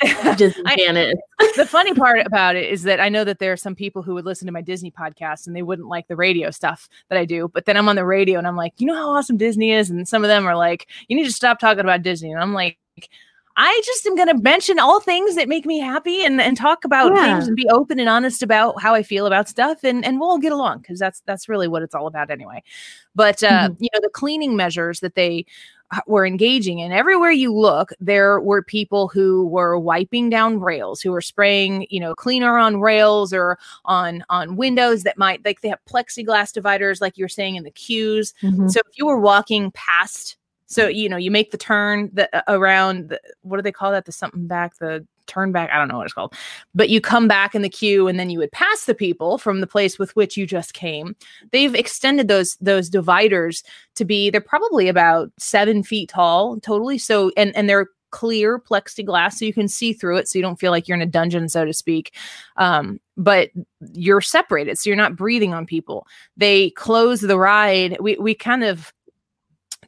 Disney 0.36 0.62
Janet. 0.76 1.18
the 1.56 1.66
funny 1.66 1.92
part 1.94 2.24
about 2.26 2.56
it 2.56 2.70
is 2.70 2.82
that 2.84 3.00
I 3.00 3.08
know 3.08 3.24
that 3.24 3.38
there 3.38 3.52
are 3.52 3.56
some 3.56 3.74
people 3.74 4.02
who 4.02 4.14
would 4.14 4.24
listen 4.24 4.46
to 4.46 4.52
my 4.52 4.62
Disney 4.62 4.90
podcast 4.90 5.46
and 5.46 5.54
they 5.54 5.62
wouldn't 5.62 5.88
like 5.88 6.08
the 6.08 6.16
radio 6.16 6.50
stuff 6.50 6.88
that 7.08 7.18
I 7.18 7.24
do. 7.24 7.48
But 7.48 7.66
then 7.66 7.76
I'm 7.76 7.88
on 7.88 7.96
the 7.96 8.04
radio 8.04 8.38
and 8.38 8.46
I'm 8.46 8.56
like, 8.56 8.72
you 8.78 8.86
know 8.86 8.94
how 8.94 9.10
awesome 9.10 9.36
Disney 9.36 9.72
is? 9.72 9.90
And 9.90 10.08
some 10.08 10.24
of 10.24 10.28
them 10.28 10.46
are 10.46 10.56
like, 10.56 10.86
you 11.08 11.16
need 11.16 11.26
to 11.26 11.32
stop 11.32 11.58
talking 11.58 11.80
about 11.80 12.02
Disney. 12.02 12.32
And 12.32 12.40
I'm 12.40 12.54
like, 12.54 12.78
I 13.56 13.82
just 13.84 14.06
am 14.06 14.16
going 14.16 14.28
to 14.28 14.42
mention 14.42 14.78
all 14.78 15.00
things 15.00 15.34
that 15.34 15.48
make 15.48 15.66
me 15.66 15.80
happy 15.80 16.24
and, 16.24 16.40
and 16.40 16.56
talk 16.56 16.84
about 16.84 17.14
yeah. 17.14 17.34
things 17.34 17.46
and 17.46 17.56
be 17.56 17.68
open 17.68 18.00
and 18.00 18.08
honest 18.08 18.42
about 18.42 18.80
how 18.80 18.94
I 18.94 19.02
feel 19.02 19.26
about 19.26 19.50
stuff 19.50 19.84
and, 19.84 20.02
and 20.02 20.18
we'll 20.18 20.38
get 20.38 20.52
along 20.52 20.78
because 20.78 20.98
that's 20.98 21.20
that's 21.26 21.46
really 21.46 21.68
what 21.68 21.82
it's 21.82 21.94
all 21.94 22.06
about 22.06 22.30
anyway. 22.30 22.62
But 23.14 23.42
uh, 23.42 23.68
mm-hmm. 23.68 23.82
you 23.82 23.88
know 23.92 24.00
the 24.02 24.08
cleaning 24.08 24.56
measures 24.56 25.00
that 25.00 25.14
they 25.14 25.44
were 26.06 26.26
engaging 26.26 26.78
in. 26.78 26.92
Everywhere 26.92 27.30
you 27.30 27.54
look, 27.54 27.90
there 28.00 28.40
were 28.40 28.62
people 28.62 29.08
who 29.08 29.46
were 29.46 29.78
wiping 29.78 30.30
down 30.30 30.60
rails, 30.60 31.00
who 31.00 31.10
were 31.10 31.20
spraying, 31.20 31.86
you 31.90 32.00
know, 32.00 32.14
cleaner 32.14 32.58
on 32.58 32.80
rails 32.80 33.32
or 33.32 33.58
on 33.84 34.24
on 34.28 34.56
windows 34.56 35.02
that 35.02 35.18
might 35.18 35.44
like 35.44 35.60
they 35.60 35.68
have 35.68 35.84
plexiglass 35.88 36.52
dividers, 36.52 37.00
like 37.00 37.18
you're 37.18 37.28
saying 37.28 37.56
in 37.56 37.64
the 37.64 37.70
queues. 37.70 38.34
Mm-hmm. 38.42 38.68
So 38.68 38.80
if 38.88 38.98
you 38.98 39.06
were 39.06 39.20
walking 39.20 39.70
past, 39.72 40.36
so 40.66 40.86
you 40.86 41.08
know, 41.08 41.16
you 41.16 41.30
make 41.30 41.50
the 41.50 41.58
turn 41.58 42.10
the 42.12 42.34
uh, 42.36 42.42
around 42.48 43.08
the 43.08 43.20
what 43.42 43.56
do 43.56 43.62
they 43.62 43.72
call 43.72 43.90
that? 43.92 44.04
The 44.04 44.12
something 44.12 44.46
back, 44.46 44.76
the 44.78 45.04
turn 45.30 45.52
back. 45.52 45.70
I 45.72 45.78
don't 45.78 45.88
know 45.88 45.96
what 45.96 46.04
it's 46.04 46.12
called, 46.12 46.34
but 46.74 46.90
you 46.90 47.00
come 47.00 47.28
back 47.28 47.54
in 47.54 47.62
the 47.62 47.68
queue 47.68 48.08
and 48.08 48.18
then 48.18 48.30
you 48.30 48.38
would 48.38 48.52
pass 48.52 48.84
the 48.84 48.94
people 48.94 49.38
from 49.38 49.60
the 49.60 49.66
place 49.66 49.98
with 49.98 50.14
which 50.16 50.36
you 50.36 50.46
just 50.46 50.74
came. 50.74 51.16
They've 51.52 51.74
extended 51.74 52.28
those 52.28 52.56
those 52.56 52.88
dividers 52.88 53.62
to 53.94 54.04
be 54.04 54.30
they're 54.30 54.40
probably 54.40 54.88
about 54.88 55.30
seven 55.38 55.82
feet 55.82 56.10
tall 56.10 56.60
totally. 56.60 56.98
So 56.98 57.32
and 57.36 57.54
and 57.56 57.68
they're 57.68 57.88
clear 58.10 58.58
plexiglass 58.58 59.34
so 59.34 59.44
you 59.44 59.52
can 59.52 59.68
see 59.68 59.92
through 59.92 60.16
it 60.16 60.28
so 60.28 60.38
you 60.38 60.42
don't 60.42 60.58
feel 60.58 60.72
like 60.72 60.88
you're 60.88 60.96
in 60.96 61.02
a 61.02 61.06
dungeon 61.06 61.48
so 61.48 61.64
to 61.64 61.72
speak 61.72 62.14
um, 62.56 63.00
but 63.16 63.50
you're 63.92 64.20
separated 64.20 64.76
so 64.76 64.90
you're 64.90 64.96
not 64.96 65.16
breathing 65.16 65.54
on 65.54 65.64
people 65.64 66.06
they 66.36 66.70
close 66.70 67.20
the 67.20 67.38
ride 67.38 67.96
we 68.00 68.16
we 68.16 68.34
kind 68.34 68.64
of 68.64 68.92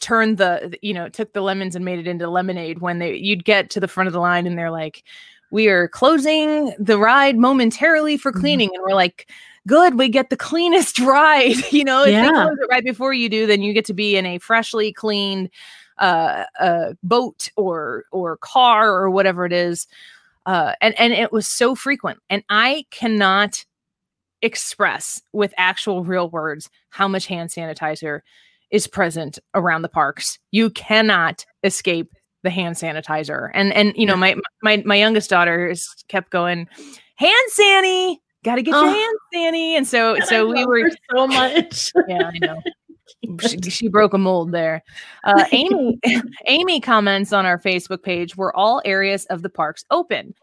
turned 0.00 0.38
the 0.38 0.76
you 0.82 0.94
know 0.94 1.08
took 1.08 1.32
the 1.32 1.40
lemons 1.40 1.76
and 1.76 1.84
made 1.84 1.98
it 1.98 2.08
into 2.08 2.28
lemonade 2.28 2.80
when 2.80 2.98
they 2.98 3.14
you'd 3.14 3.44
get 3.44 3.70
to 3.70 3.80
the 3.80 3.88
front 3.88 4.06
of 4.08 4.12
the 4.12 4.20
line 4.20 4.46
and 4.46 4.58
they're 4.58 4.70
like 4.70 5.04
we 5.52 5.68
are 5.68 5.86
closing 5.86 6.74
the 6.78 6.98
ride 6.98 7.36
momentarily 7.36 8.16
for 8.16 8.32
mm-hmm. 8.32 8.40
cleaning. 8.40 8.68
Mm-hmm. 8.70 8.76
And 8.76 8.84
we're 8.84 8.96
like, 8.96 9.30
good, 9.68 9.96
we 9.96 10.08
get 10.08 10.30
the 10.30 10.36
cleanest 10.50 10.98
ride. 10.98 11.56
you 11.72 11.84
know, 11.84 12.02
if 12.02 12.10
yeah. 12.10 12.24
they 12.24 12.32
close 12.32 12.58
it 12.60 12.68
right 12.70 12.84
before 12.84 13.12
you 13.12 13.28
do, 13.28 13.46
then 13.46 13.62
you 13.62 13.72
get 13.72 13.84
to 13.84 13.94
be 13.94 14.16
in 14.16 14.26
a 14.26 14.38
freshly 14.38 14.92
cleaned 14.92 15.50
uh, 15.98 16.44
uh, 16.58 16.94
boat 17.04 17.50
or 17.56 18.06
or 18.10 18.38
car 18.38 18.94
or 18.94 19.10
whatever 19.10 19.44
it 19.44 19.52
is. 19.52 19.86
Uh, 20.46 20.72
and 20.80 20.98
and 20.98 21.12
it 21.12 21.30
was 21.30 21.46
so 21.46 21.76
frequent, 21.76 22.18
and 22.28 22.42
I 22.48 22.86
cannot 22.90 23.64
express 24.40 25.22
with 25.32 25.54
actual 25.56 26.02
real 26.02 26.28
words 26.28 26.68
how 26.88 27.06
much 27.06 27.26
hand 27.26 27.50
sanitizer 27.50 28.22
is 28.72 28.88
present 28.88 29.38
around 29.54 29.82
the 29.82 29.88
parks. 29.88 30.40
You 30.50 30.70
cannot 30.70 31.46
escape 31.62 32.12
the 32.42 32.50
hand 32.50 32.76
sanitizer. 32.76 33.50
And 33.54 33.72
and 33.72 33.92
you 33.96 34.06
know, 34.06 34.16
my 34.16 34.36
my 34.62 34.82
my 34.84 34.96
youngest 34.96 35.30
daughter 35.30 35.68
has 35.68 35.86
kept 36.08 36.30
going, 36.30 36.68
hand 37.16 37.48
sanny, 37.48 38.20
gotta 38.44 38.62
get 38.62 38.74
oh. 38.74 38.84
your 38.84 38.92
hand 38.92 39.18
sanny. 39.32 39.76
And 39.76 39.86
so 39.86 40.14
and 40.14 40.24
so 40.24 40.46
we 40.46 40.64
were 40.66 40.90
so 41.14 41.26
much. 41.26 41.92
yeah, 42.08 42.30
I 42.32 42.38
know. 42.38 42.60
she, 43.46 43.70
she, 43.70 43.88
broke 43.88 44.14
a 44.14 44.18
mold 44.18 44.52
there. 44.52 44.82
Uh, 45.24 45.44
Amy 45.52 45.98
Amy 46.46 46.80
comments 46.80 47.32
on 47.32 47.46
our 47.46 47.58
Facebook 47.58 48.02
page, 48.02 48.36
were 48.36 48.54
all 48.56 48.82
areas 48.84 49.24
of 49.26 49.42
the 49.42 49.50
parks 49.50 49.84
open? 49.90 50.34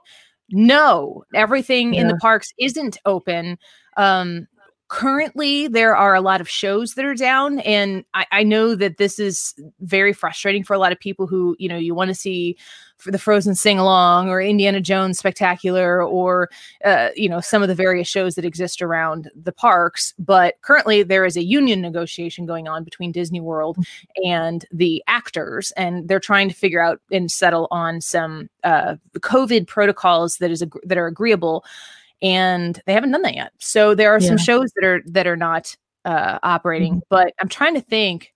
No, 0.51 1.23
everything 1.35 1.93
yeah. 1.93 2.01
in 2.01 2.07
the 2.07 2.17
parks 2.17 2.51
isn't 2.57 2.97
open. 3.05 3.57
Um, 3.97 4.47
currently 4.89 5.67
there 5.67 5.95
are 5.95 6.15
a 6.15 6.21
lot 6.21 6.41
of 6.41 6.49
shows 6.49 6.95
that 6.95 7.05
are 7.05 7.13
down 7.13 7.59
and 7.59 8.03
I, 8.15 8.25
I, 8.31 8.43
know 8.43 8.73
that 8.73 8.97
this 8.97 9.19
is 9.19 9.53
very 9.81 10.13
frustrating 10.13 10.63
for 10.63 10.73
a 10.73 10.79
lot 10.79 10.91
of 10.91 10.99
people 10.99 11.27
who 11.27 11.55
you 11.59 11.69
know 11.69 11.77
you 11.77 11.93
want 11.93 12.07
to 12.09 12.15
see 12.15 12.57
for 12.97 13.11
the 13.11 13.19
frozen 13.19 13.53
sing 13.53 13.77
along 13.77 14.29
or 14.29 14.41
indiana 14.41 14.81
jones 14.81 15.19
spectacular 15.19 16.03
or 16.03 16.49
uh, 16.83 17.09
you 17.15 17.29
know 17.29 17.39
some 17.39 17.61
of 17.61 17.67
the 17.67 17.75
various 17.75 18.07
shows 18.07 18.33
that 18.33 18.45
exist 18.45 18.81
around 18.81 19.29
the 19.39 19.51
parks 19.51 20.15
but 20.17 20.55
currently 20.61 21.03
there 21.03 21.23
is 21.23 21.37
a 21.37 21.43
union 21.43 21.81
negotiation 21.81 22.47
going 22.47 22.67
on 22.67 22.83
between 22.83 23.11
disney 23.11 23.39
world 23.39 23.77
and 24.25 24.65
the 24.71 25.03
actors 25.05 25.71
and 25.77 26.07
they're 26.07 26.19
trying 26.19 26.49
to 26.49 26.55
figure 26.55 26.83
out 26.83 26.99
and 27.11 27.31
settle 27.31 27.67
on 27.69 28.01
some 28.01 28.49
uh, 28.63 28.95
covid 29.19 29.67
protocols 29.67 30.37
that 30.37 30.49
is 30.49 30.63
ag- 30.63 30.81
that 30.83 30.97
are 30.97 31.07
agreeable 31.07 31.63
and 32.21 32.81
they 32.85 32.93
haven't 32.93 33.11
done 33.11 33.21
that 33.23 33.35
yet. 33.35 33.51
So 33.59 33.95
there 33.95 34.13
are 34.13 34.19
yeah. 34.19 34.27
some 34.27 34.37
shows 34.37 34.71
that 34.75 34.85
are 34.85 35.01
that 35.07 35.27
are 35.27 35.37
not 35.37 35.75
uh, 36.05 36.39
operating, 36.43 36.93
mm-hmm. 36.93 37.07
but 37.09 37.33
I'm 37.39 37.49
trying 37.49 37.75
to 37.75 37.81
think 37.81 38.33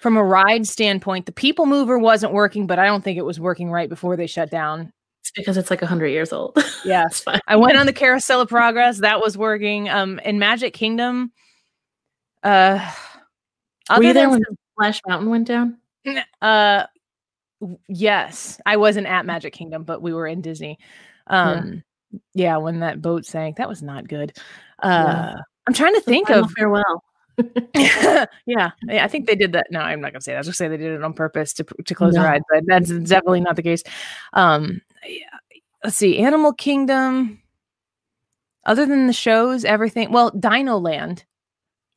from 0.00 0.16
a 0.16 0.24
ride 0.24 0.66
standpoint. 0.66 1.26
The 1.26 1.32
People 1.32 1.66
Mover 1.66 1.98
wasn't 1.98 2.32
working, 2.32 2.66
but 2.66 2.78
I 2.78 2.86
don't 2.86 3.02
think 3.02 3.18
it 3.18 3.24
was 3.24 3.40
working 3.40 3.70
right 3.70 3.88
before 3.88 4.16
they 4.16 4.26
shut 4.26 4.50
down. 4.50 4.92
It's 5.20 5.30
because 5.30 5.56
it's 5.56 5.70
like 5.70 5.80
hundred 5.80 6.08
years 6.08 6.32
old. 6.32 6.62
yeah, 6.84 7.06
I 7.46 7.56
went 7.56 7.78
on 7.78 7.86
the 7.86 7.92
Carousel 7.92 8.42
of 8.42 8.48
Progress. 8.48 8.98
That 8.98 9.20
was 9.20 9.38
working. 9.38 9.88
Um, 9.88 10.18
in 10.20 10.38
Magic 10.38 10.74
Kingdom, 10.74 11.32
uh, 12.42 12.92
were 13.90 14.02
you 14.02 14.12
there 14.12 14.28
when 14.28 14.42
Splash 14.72 15.00
Mountain 15.06 15.30
went 15.30 15.46
down? 15.46 15.78
Uh, 16.42 16.84
yes, 17.88 18.60
I 18.66 18.76
wasn't 18.76 19.06
at 19.06 19.24
Magic 19.24 19.54
Kingdom, 19.54 19.84
but 19.84 20.02
we 20.02 20.12
were 20.12 20.26
in 20.26 20.42
Disney. 20.42 20.78
Um, 21.26 21.72
yeah, 21.72 21.80
when 22.58 22.80
that 22.80 23.02
boat 23.02 23.24
sank, 23.24 23.56
that 23.56 23.68
was 23.68 23.82
not 23.82 24.08
good. 24.08 24.36
Uh, 24.82 24.88
yeah. 24.88 25.34
I'm 25.66 25.74
trying 25.74 25.94
to 25.94 26.00
think 26.00 26.30
of 26.30 26.50
farewell. 26.52 27.04
yeah, 28.46 28.70
I 28.88 29.08
think 29.08 29.26
they 29.26 29.34
did 29.34 29.52
that. 29.52 29.66
No, 29.70 29.80
I'm 29.80 30.00
not 30.00 30.12
gonna 30.12 30.20
say 30.20 30.32
that. 30.32 30.36
I 30.36 30.40
was 30.40 30.46
gonna 30.48 30.54
say 30.54 30.68
they 30.68 30.76
did 30.76 30.92
it 30.92 31.02
on 31.02 31.14
purpose 31.14 31.52
to 31.54 31.64
to 31.64 31.94
close 31.94 32.14
no. 32.14 32.22
the 32.22 32.28
ride, 32.28 32.42
but 32.50 32.64
that's 32.66 32.90
definitely 32.90 33.40
not 33.40 33.56
the 33.56 33.62
case. 33.62 33.82
Um, 34.34 34.80
yeah. 35.06 35.26
let's 35.82 35.96
see, 35.96 36.18
Animal 36.18 36.52
Kingdom. 36.52 37.40
Other 38.66 38.86
than 38.86 39.06
the 39.06 39.12
shows, 39.12 39.64
everything. 39.64 40.10
Well, 40.10 40.30
Dino 40.30 40.78
Land. 40.78 41.24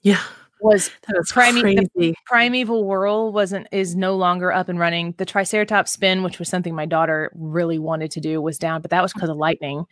Yeah. 0.02 0.22
Was, 0.62 0.91
was 1.10 1.32
Prime- 1.32 1.60
crazy. 1.60 2.15
Primeval 2.26 2.84
Whirl 2.84 3.32
wasn't 3.32 3.67
is 3.72 3.96
no 3.96 4.15
longer 4.15 4.52
up 4.52 4.70
and 4.70 4.80
running. 4.80 5.13
The 5.17 5.26
Triceratops 5.26 5.91
spin, 5.91 6.24
which 6.24 6.39
was 6.39 6.50
something 6.50 6.74
my 6.74 6.86
daughter 6.86 7.32
really 7.36 7.80
wanted 7.80 8.12
to 8.12 8.20
do, 8.20 8.41
was 8.41 8.58
down, 8.58 8.82
but 8.82 8.91
that 8.91 9.02
was 9.02 9.13
because 9.13 9.30
of 9.30 9.38
lightning. 9.38 9.86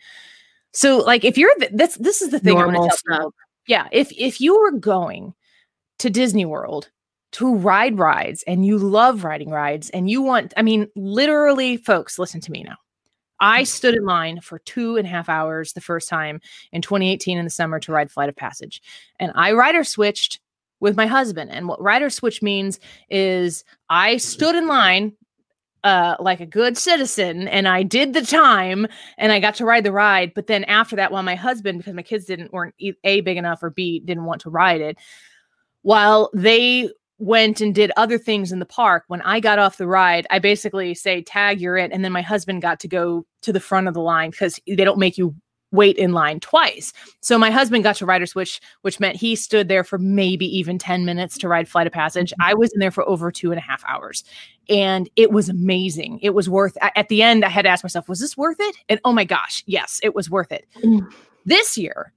So, 0.72 0.98
like, 0.98 1.24
if 1.24 1.38
you're 1.38 1.54
th- 1.56 1.72
this, 1.72 1.96
this 1.96 2.20
is 2.20 2.30
the 2.30 2.38
thing. 2.38 2.58
Normal 2.58 2.90
stuff. 2.90 3.00
people. 3.08 3.34
Yeah, 3.66 3.88
if 3.92 4.12
if 4.16 4.40
you 4.40 4.58
were 4.58 4.72
going 4.72 5.34
to 5.98 6.10
Disney 6.10 6.44
World 6.44 6.90
to 7.32 7.54
ride 7.54 7.98
rides 7.98 8.44
and 8.46 8.64
you 8.64 8.78
love 8.78 9.24
riding 9.24 9.50
rides 9.50 9.90
and 9.90 10.08
you 10.08 10.22
want, 10.22 10.54
I 10.56 10.62
mean, 10.62 10.88
literally, 10.94 11.76
folks, 11.76 12.18
listen 12.18 12.40
to 12.42 12.52
me 12.52 12.62
now. 12.62 12.76
I 13.40 13.62
mm. 13.62 13.66
stood 13.66 13.94
in 13.94 14.04
line 14.04 14.40
for 14.40 14.58
two 14.60 14.96
and 14.96 15.06
a 15.06 15.10
half 15.10 15.28
hours 15.28 15.72
the 15.72 15.80
first 15.80 16.08
time 16.08 16.40
in 16.72 16.82
2018 16.82 17.38
in 17.38 17.44
the 17.44 17.50
summer 17.50 17.80
to 17.80 17.92
ride 17.92 18.10
Flight 18.10 18.28
of 18.28 18.36
Passage. 18.36 18.80
And 19.18 19.32
I 19.34 19.52
rider 19.52 19.84
switched 19.84 20.40
with 20.86 20.96
my 20.96 21.08
husband. 21.08 21.50
And 21.50 21.66
what 21.66 21.82
rider 21.82 22.08
switch 22.08 22.42
means 22.42 22.78
is 23.10 23.64
I 23.90 24.18
stood 24.18 24.54
in 24.54 24.68
line 24.68 25.14
uh, 25.82 26.14
like 26.20 26.38
a 26.38 26.46
good 26.46 26.78
citizen 26.78 27.48
and 27.48 27.66
I 27.66 27.82
did 27.82 28.12
the 28.12 28.22
time 28.22 28.86
and 29.18 29.32
I 29.32 29.40
got 29.40 29.56
to 29.56 29.64
ride 29.64 29.82
the 29.82 29.90
ride. 29.90 30.32
But 30.32 30.46
then 30.46 30.62
after 30.62 30.94
that, 30.94 31.10
while 31.10 31.24
my 31.24 31.34
husband, 31.34 31.78
because 31.78 31.94
my 31.94 32.02
kids 32.02 32.24
didn't 32.24 32.52
weren't 32.52 32.76
A 33.02 33.20
big 33.22 33.36
enough 33.36 33.64
or 33.64 33.70
B 33.70 33.98
didn't 33.98 34.26
want 34.26 34.42
to 34.42 34.50
ride 34.50 34.80
it, 34.80 34.96
while 35.82 36.30
they 36.32 36.88
went 37.18 37.60
and 37.60 37.74
did 37.74 37.90
other 37.96 38.16
things 38.16 38.52
in 38.52 38.60
the 38.60 38.64
park, 38.64 39.02
when 39.08 39.22
I 39.22 39.40
got 39.40 39.58
off 39.58 39.78
the 39.78 39.88
ride, 39.88 40.24
I 40.30 40.38
basically 40.38 40.94
say, 40.94 41.20
tag, 41.20 41.60
you're 41.60 41.78
it. 41.78 41.90
And 41.90 42.04
then 42.04 42.12
my 42.12 42.22
husband 42.22 42.62
got 42.62 42.78
to 42.78 42.88
go 42.88 43.26
to 43.42 43.52
the 43.52 43.58
front 43.58 43.88
of 43.88 43.94
the 43.94 44.02
line 44.02 44.30
because 44.30 44.60
they 44.68 44.76
don't 44.76 45.00
make 45.00 45.18
you 45.18 45.34
wait 45.72 45.96
in 45.96 46.12
line 46.12 46.40
twice. 46.40 46.92
So 47.20 47.38
my 47.38 47.50
husband 47.50 47.84
got 47.84 47.96
to 47.96 48.06
rider 48.06 48.26
switch, 48.26 48.60
which 48.82 49.00
meant 49.00 49.16
he 49.16 49.34
stood 49.36 49.68
there 49.68 49.84
for 49.84 49.98
maybe 49.98 50.46
even 50.56 50.78
10 50.78 51.04
minutes 51.04 51.36
to 51.38 51.48
ride 51.48 51.68
Flight 51.68 51.86
of 51.86 51.92
Passage. 51.92 52.32
I 52.40 52.54
was 52.54 52.72
in 52.72 52.80
there 52.80 52.90
for 52.90 53.06
over 53.08 53.30
two 53.30 53.50
and 53.50 53.58
a 53.58 53.62
half 53.62 53.84
hours. 53.86 54.24
And 54.68 55.08
it 55.16 55.30
was 55.30 55.48
amazing. 55.48 56.18
It 56.22 56.30
was 56.30 56.48
worth 56.48 56.76
at 56.80 57.08
the 57.08 57.22
end, 57.22 57.44
I 57.44 57.48
had 57.48 57.62
to 57.62 57.68
ask 57.68 57.84
myself, 57.84 58.08
was 58.08 58.20
this 58.20 58.36
worth 58.36 58.58
it? 58.58 58.76
And 58.88 59.00
oh 59.04 59.12
my 59.12 59.24
gosh, 59.24 59.62
yes, 59.66 60.00
it 60.02 60.14
was 60.14 60.30
worth 60.30 60.52
it. 60.52 60.66
Mm. 60.82 61.12
This 61.44 61.78
year, 61.78 62.12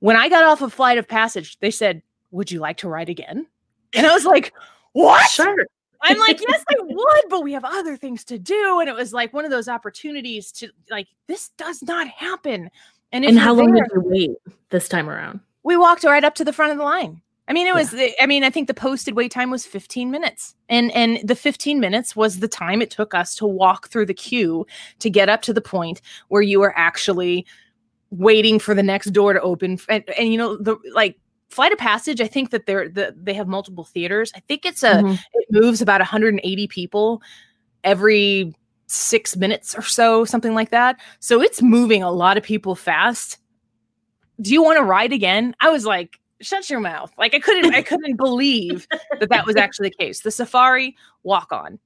when 0.00 0.16
I 0.16 0.28
got 0.28 0.44
off 0.44 0.60
of 0.60 0.72
Flight 0.72 0.98
of 0.98 1.08
Passage, 1.08 1.58
they 1.60 1.70
said, 1.70 2.02
Would 2.30 2.50
you 2.50 2.60
like 2.60 2.76
to 2.78 2.88
ride 2.88 3.08
again? 3.08 3.46
And 3.94 4.06
I 4.06 4.12
was 4.12 4.26
like, 4.26 4.52
What? 4.92 5.28
Sure. 5.30 5.66
I'm 6.06 6.18
like, 6.18 6.40
yes, 6.40 6.64
I 6.70 6.74
would, 6.80 7.22
but 7.28 7.42
we 7.42 7.52
have 7.52 7.64
other 7.64 7.96
things 7.96 8.24
to 8.24 8.38
do. 8.38 8.78
And 8.80 8.88
it 8.88 8.94
was 8.94 9.12
like 9.12 9.32
one 9.32 9.44
of 9.44 9.50
those 9.50 9.68
opportunities 9.68 10.52
to 10.52 10.70
like, 10.90 11.08
this 11.26 11.50
does 11.56 11.82
not 11.82 12.08
happen. 12.08 12.70
And, 13.12 13.24
And 13.24 13.38
how 13.38 13.54
long 13.54 13.72
there- 13.72 13.84
did 13.84 13.92
you 13.94 14.02
wait 14.04 14.30
this 14.70 14.88
time 14.88 15.08
around? 15.08 15.40
we 15.62 15.76
walked 15.76 16.04
right 16.04 16.22
up 16.24 16.34
to 16.36 16.44
the 16.44 16.52
front 16.52 16.70
of 16.72 16.78
the 16.78 16.84
line. 16.84 17.20
I 17.48 17.52
mean, 17.52 17.66
it 17.66 17.70
Yeah. 17.70 17.74
was. 17.76 17.94
Eh, 17.94 18.10
I 18.20 18.26
mean, 18.26 18.42
I 18.44 18.50
think 18.50 18.66
the 18.66 18.74
posted 18.74 19.14
wait 19.14 19.30
time 19.30 19.50
was 19.50 19.64
15 19.66 20.10
minutes, 20.10 20.54
and 20.68 20.90
and 20.92 21.20
the 21.22 21.36
15 21.36 21.78
minutes 21.80 22.16
was 22.16 22.40
the 22.40 22.48
time 22.48 22.82
it 22.82 22.90
took 22.90 23.14
us 23.14 23.34
to 23.36 23.46
walk 23.46 23.88
through 23.88 24.06
the 24.06 24.14
queue 24.14 24.66
to 24.98 25.08
get 25.10 25.28
up 25.28 25.42
to 25.42 25.52
the 25.52 25.60
point 25.60 26.00
where 26.28 26.42
you 26.42 26.58
were 26.60 26.76
actually 26.76 27.46
waiting 28.10 28.58
for 28.58 28.74
the 28.74 28.82
next 28.82 29.06
door 29.12 29.32
to 29.32 29.40
open. 29.40 29.78
And, 29.88 30.04
and 30.18 30.28
you 30.32 30.38
know, 30.38 30.56
the 30.56 30.76
like 30.92 31.18
flight 31.48 31.72
of 31.72 31.78
passage. 31.78 32.20
I 32.20 32.26
think 32.26 32.50
that 32.50 32.66
they're 32.66 32.88
the 32.88 33.14
they 33.16 33.34
have 33.34 33.48
multiple 33.48 33.84
theaters. 33.84 34.32
I 34.34 34.40
think 34.40 34.64
it's 34.66 34.82
a 34.82 34.94
Mhm. 34.96 35.18
it 35.34 35.46
moves 35.50 35.80
about 35.80 36.00
180 36.00 36.66
people 36.66 37.22
every 37.84 38.54
six 38.86 39.36
minutes 39.36 39.74
or 39.74 39.82
so, 39.82 40.24
something 40.24 40.54
like 40.54 40.70
that. 40.70 40.96
So 41.20 41.40
it's 41.42 41.62
moving 41.62 42.02
a 42.02 42.10
lot 42.10 42.36
of 42.36 42.42
people 42.44 42.74
fast. 42.74 43.38
Do 44.40 44.52
you 44.52 44.62
want 44.62 44.78
to 44.78 44.84
ride 44.84 45.12
again? 45.12 45.54
I 45.60 45.70
was 45.70 45.86
like, 45.86 46.20
shut 46.40 46.68
your 46.68 46.80
mouth. 46.80 47.12
Like 47.18 47.34
I 47.34 47.38
couldn't, 47.40 47.74
I 47.74 47.82
couldn't 47.82 48.16
believe 48.26 48.86
that 49.18 49.28
that 49.30 49.46
was 49.46 49.56
actually 49.56 49.88
the 49.90 50.04
case. 50.04 50.20
The 50.20 50.30
safari 50.30 50.94
walk 51.22 51.52
on. 51.52 51.78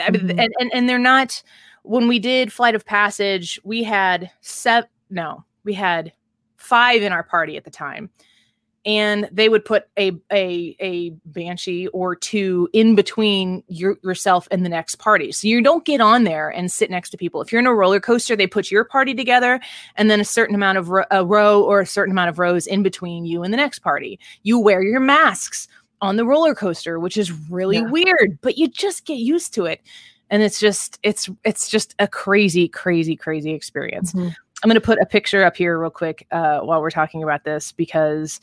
I 0.00 0.10
mean, 0.10 0.22
Mhm. 0.22 0.40
and, 0.42 0.54
and 0.60 0.70
and 0.72 0.88
they're 0.88 0.98
not 0.98 1.42
when 1.82 2.06
we 2.08 2.18
did 2.18 2.52
flight 2.52 2.74
of 2.74 2.84
passage 2.84 3.58
we 3.64 3.82
had 3.82 4.30
seven 4.40 4.88
no 5.08 5.44
we 5.64 5.72
had 5.72 6.12
five 6.56 7.02
in 7.02 7.10
our 7.12 7.22
party 7.24 7.56
at 7.56 7.64
the 7.64 7.70
time 7.70 8.08
and 8.86 9.28
they 9.30 9.48
would 9.50 9.64
put 9.64 9.84
a 9.98 10.10
a 10.32 10.74
a 10.80 11.10
banshee 11.26 11.86
or 11.88 12.16
two 12.16 12.68
in 12.72 12.94
between 12.94 13.62
your, 13.68 13.98
yourself 14.02 14.48
and 14.50 14.64
the 14.64 14.70
next 14.70 14.96
party. 14.96 15.32
So 15.32 15.48
you 15.48 15.62
don't 15.62 15.84
get 15.84 16.00
on 16.00 16.24
there 16.24 16.48
and 16.48 16.72
sit 16.72 16.90
next 16.90 17.10
to 17.10 17.18
people. 17.18 17.42
If 17.42 17.52
you're 17.52 17.60
in 17.60 17.66
a 17.66 17.74
roller 17.74 18.00
coaster 18.00 18.34
they 18.36 18.46
put 18.46 18.70
your 18.70 18.84
party 18.84 19.12
together 19.14 19.60
and 19.96 20.10
then 20.10 20.18
a 20.20 20.24
certain 20.24 20.54
amount 20.54 20.78
of 20.78 20.88
ro- 20.88 21.04
a 21.10 21.24
row 21.24 21.62
or 21.62 21.80
a 21.80 21.86
certain 21.86 22.12
amount 22.12 22.30
of 22.30 22.38
rows 22.38 22.66
in 22.66 22.82
between 22.82 23.26
you 23.26 23.42
and 23.42 23.52
the 23.52 23.58
next 23.58 23.80
party. 23.80 24.18
You 24.44 24.58
wear 24.58 24.82
your 24.82 25.00
masks 25.00 25.68
on 26.00 26.16
the 26.16 26.24
roller 26.24 26.54
coaster 26.54 26.98
which 26.98 27.18
is 27.18 27.30
really 27.50 27.76
Yeah. 27.76 27.90
weird 27.90 28.38
but 28.40 28.56
you 28.56 28.66
just 28.68 29.04
get 29.04 29.18
used 29.18 29.52
to 29.54 29.66
it. 29.66 29.82
And 30.30 30.42
it's 30.42 30.58
just 30.58 30.98
it's 31.02 31.28
it's 31.44 31.68
just 31.68 31.94
a 31.98 32.08
crazy 32.08 32.66
crazy 32.68 33.14
crazy 33.16 33.50
experience. 33.52 34.12
Mhm. 34.14 34.34
i'm 34.62 34.68
going 34.68 34.74
to 34.74 34.80
put 34.80 34.98
a 35.00 35.06
picture 35.06 35.42
up 35.44 35.56
here 35.56 35.78
real 35.78 35.90
quick 35.90 36.26
uh, 36.30 36.60
while 36.60 36.80
we're 36.82 36.90
talking 36.90 37.22
about 37.22 37.44
this 37.44 37.72
because 37.72 38.40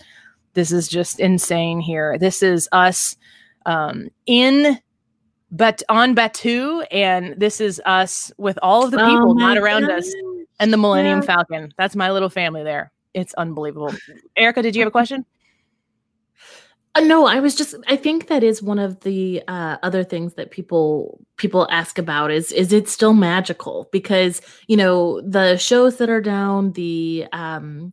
this 0.58 0.72
is 0.72 0.88
just 0.88 1.20
insane 1.20 1.80
here. 1.80 2.18
This 2.18 2.42
is 2.42 2.68
us 2.72 3.16
um, 3.68 4.10
in 4.26 4.80
but 5.52 5.84
on 5.88 6.16
Batuu 6.16 6.86
and 6.92 7.36
this 7.40 7.62
is 7.62 7.80
us 7.86 8.32
with 8.38 8.58
all 8.64 8.84
of 8.84 8.92
the 8.92 9.00
Oh 9.00 9.06
people 9.06 9.36
my 9.36 9.54
not 9.54 9.58
around 9.58 9.90
us 9.90 10.12
and 10.60 10.74
the 10.74 10.78
millennium 10.78 11.20
Yeah. 11.20 11.26
falcon. 11.26 11.74
That's 11.78 11.96
my 11.96 12.12
little 12.12 12.30
family 12.30 12.64
there. 12.64 12.92
It's 13.14 13.36
unbelievable. 13.36 13.94
Erika 14.36 14.64
did 14.64 14.76
you 14.76 14.82
have 14.82 14.88
a 14.88 14.92
question? 14.92 15.26
Uh, 16.96 17.02
no, 17.02 17.28
I 17.28 17.40
was 17.40 17.54
just 17.54 17.76
I 17.88 17.96
think 17.96 18.28
that 18.28 18.44
is 18.44 18.64
one 18.64 18.80
of 18.80 19.02
the 19.02 19.44
uh, 19.48 19.78
other 19.84 20.04
things 20.04 20.34
that 20.34 20.50
people 20.50 21.20
people 21.38 21.68
ask 21.70 22.00
about 22.00 22.32
is 22.32 22.52
is 22.52 22.74
it 22.74 22.90
still 22.90 23.14
magical? 23.14 23.88
Because 23.92 24.42
you 24.68 24.76
know 24.76 25.22
the 25.22 25.58
shows 25.58 25.98
that 25.98 26.10
are 26.10 26.22
down 26.22 26.72
the 26.72 27.28
um 27.32 27.92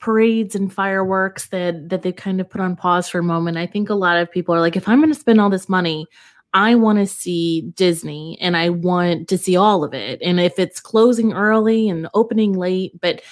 parades 0.00 0.54
and 0.54 0.72
fireworks 0.72 1.48
that 1.48 1.88
that 1.88 2.02
they 2.02 2.12
kind 2.12 2.40
of 2.40 2.48
put 2.48 2.60
on 2.60 2.74
pause 2.74 3.08
for 3.08 3.18
a 3.18 3.22
moment 3.22 3.56
I 3.56 3.66
think 3.66 3.90
a 3.90 3.94
lot 3.94 4.16
of 4.16 4.30
people 4.30 4.54
are 4.54 4.60
like 4.60 4.76
if 4.76 4.88
I'm 4.88 5.00
going 5.00 5.12
to 5.12 5.18
spend 5.18 5.40
all 5.40 5.50
this 5.50 5.68
money 5.68 6.06
I 6.52 6.74
want 6.74 6.98
to 6.98 7.06
see 7.06 7.60
Disney 7.76 8.36
and 8.40 8.56
I 8.56 8.70
want 8.70 9.28
to 9.28 9.38
see 9.38 9.56
all 9.56 9.84
of 9.84 9.94
it 9.94 10.20
and 10.22 10.40
if 10.40 10.58
it's 10.58 10.80
closing 10.80 11.32
early 11.32 11.88
and 11.88 12.08
opening 12.14 12.54
late 12.54 13.00
but 13.00 13.22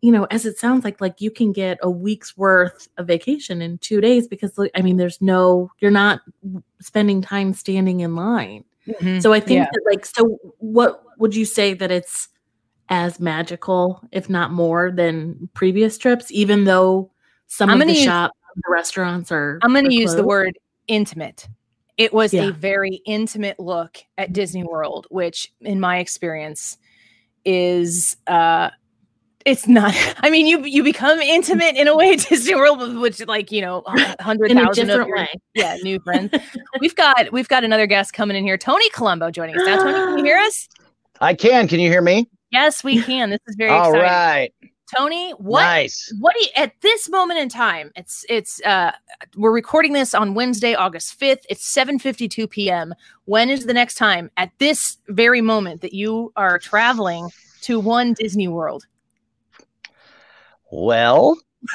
you 0.00 0.12
know, 0.12 0.28
as 0.30 0.46
it 0.46 0.58
sounds 0.58 0.84
like, 0.84 1.00
like 1.00 1.20
you 1.20 1.30
can 1.30 1.52
get 1.52 1.78
a 1.82 1.90
week's 1.90 2.36
worth 2.36 2.88
of 2.98 3.06
vacation 3.06 3.60
in 3.60 3.78
two 3.78 4.00
days 4.00 4.28
because, 4.28 4.58
I 4.74 4.80
mean, 4.80 4.96
there's 4.96 5.20
no, 5.20 5.72
you're 5.80 5.90
not 5.90 6.20
spending 6.80 7.20
time 7.20 7.52
standing 7.52 8.00
in 8.00 8.14
line. 8.14 8.64
Mm-hmm. 8.86 9.18
So 9.18 9.32
I 9.32 9.40
think 9.40 9.58
Yeah. 9.58 9.68
that, 9.72 9.82
like, 9.90 10.06
so 10.06 10.38
what 10.58 11.02
would 11.18 11.34
you 11.34 11.44
say 11.44 11.74
that 11.74 11.90
it's 11.90 12.28
as 12.90 13.20
magical, 13.20 14.00
if 14.12 14.28
not 14.30 14.50
more, 14.52 14.90
than 14.90 15.48
previous 15.54 15.98
trips, 15.98 16.30
even 16.30 16.64
though 16.64 17.10
some 17.46 17.70
I'm 17.70 17.80
of 17.82 17.88
the 17.88 17.94
use- 17.94 18.04
shops, 18.04 18.34
the 18.56 18.62
restaurants 18.70 19.30
are. 19.30 19.58
I'm 19.62 19.72
going 19.72 19.86
are 19.86 19.90
to 19.90 19.94
use 19.94 20.14
the 20.14 20.24
word 20.24 20.58
intimate. 20.88 21.48
It 21.96 22.12
was 22.12 22.32
Yeah. 22.32 22.44
a 22.48 22.52
very 22.52 23.00
intimate 23.06 23.58
look 23.60 23.98
at 24.16 24.32
Disney 24.32 24.64
World, 24.64 25.06
which, 25.10 25.52
in 25.60 25.80
my 25.80 25.98
experience, 25.98 26.78
is 27.44 28.16
uh, 28.26 28.70
it's 29.44 29.66
not. 29.68 29.94
I 30.18 30.30
mean, 30.30 30.46
you 30.46 30.64
you 30.64 30.82
become 30.82 31.18
intimate 31.20 31.76
in 31.76 31.88
a 31.88 31.96
way 31.96 32.12
at 32.12 32.20
Disney 32.28 32.54
World, 32.54 32.96
which 33.00 33.24
like 33.26 33.50
you 33.52 33.60
know, 33.60 33.82
a 33.86 34.22
hundred 34.22 34.50
in 34.50 34.58
a 34.58 34.64
thousand 34.64 34.84
of 34.90 34.96
different 34.98 35.08
your 35.08 35.16
way. 35.18 35.28
yeah 35.54 35.76
new 35.82 35.98
friends. 36.04 36.32
we've 36.80 36.94
got 36.96 37.32
we've 37.32 37.48
got 37.48 37.64
another 37.64 37.86
guest 37.86 38.12
coming 38.12 38.36
in 38.36 38.44
here, 38.44 38.58
Tony 38.58 38.88
Colombo, 38.90 39.30
joining 39.30 39.56
us 39.56 39.66
now. 39.66 39.76
Tony, 39.78 39.92
can 39.92 40.18
you 40.18 40.24
hear 40.24 40.38
us? 40.38 40.68
I 41.20 41.34
can. 41.34 41.66
Can 41.68 41.80
you 41.80 41.90
hear 41.90 42.02
me? 42.02 42.28
Yes, 42.50 42.82
we 42.84 43.02
can. 43.10 43.30
This 43.30 43.40
is 43.46 43.56
very 43.56 43.70
All 43.70 43.94
exciting. 43.94 44.02
right. 44.02 44.52
Tony, 44.96 45.32
what 45.32 45.60
Nice. 45.62 46.14
what 46.18 46.34
do 46.34 46.40
you 46.40 46.48
at 46.56 46.72
this 46.80 47.10
moment 47.10 47.38
in 47.38 47.50
time 47.50 47.92
it's 47.94 48.24
it's 48.30 48.58
uh 48.64 48.90
we're 49.36 49.52
recording 49.52 49.92
this 49.92 50.14
on 50.14 50.32
wednesday 50.32 50.74
august 50.74 51.20
5th 51.20 51.42
it's 51.50 51.70
7.52 51.76 52.48
p.m 52.48 52.94
when 53.26 53.50
is 53.50 53.66
the 53.66 53.74
next 53.74 53.96
time 53.96 54.30
at 54.38 54.50
this 54.56 54.96
very 55.08 55.42
moment 55.42 55.82
that 55.82 55.92
you 55.92 56.32
are 56.36 56.58
traveling 56.58 57.28
to 57.60 57.78
one 57.78 58.14
disney 58.14 58.48
world 58.48 58.86
Well, 60.72 61.36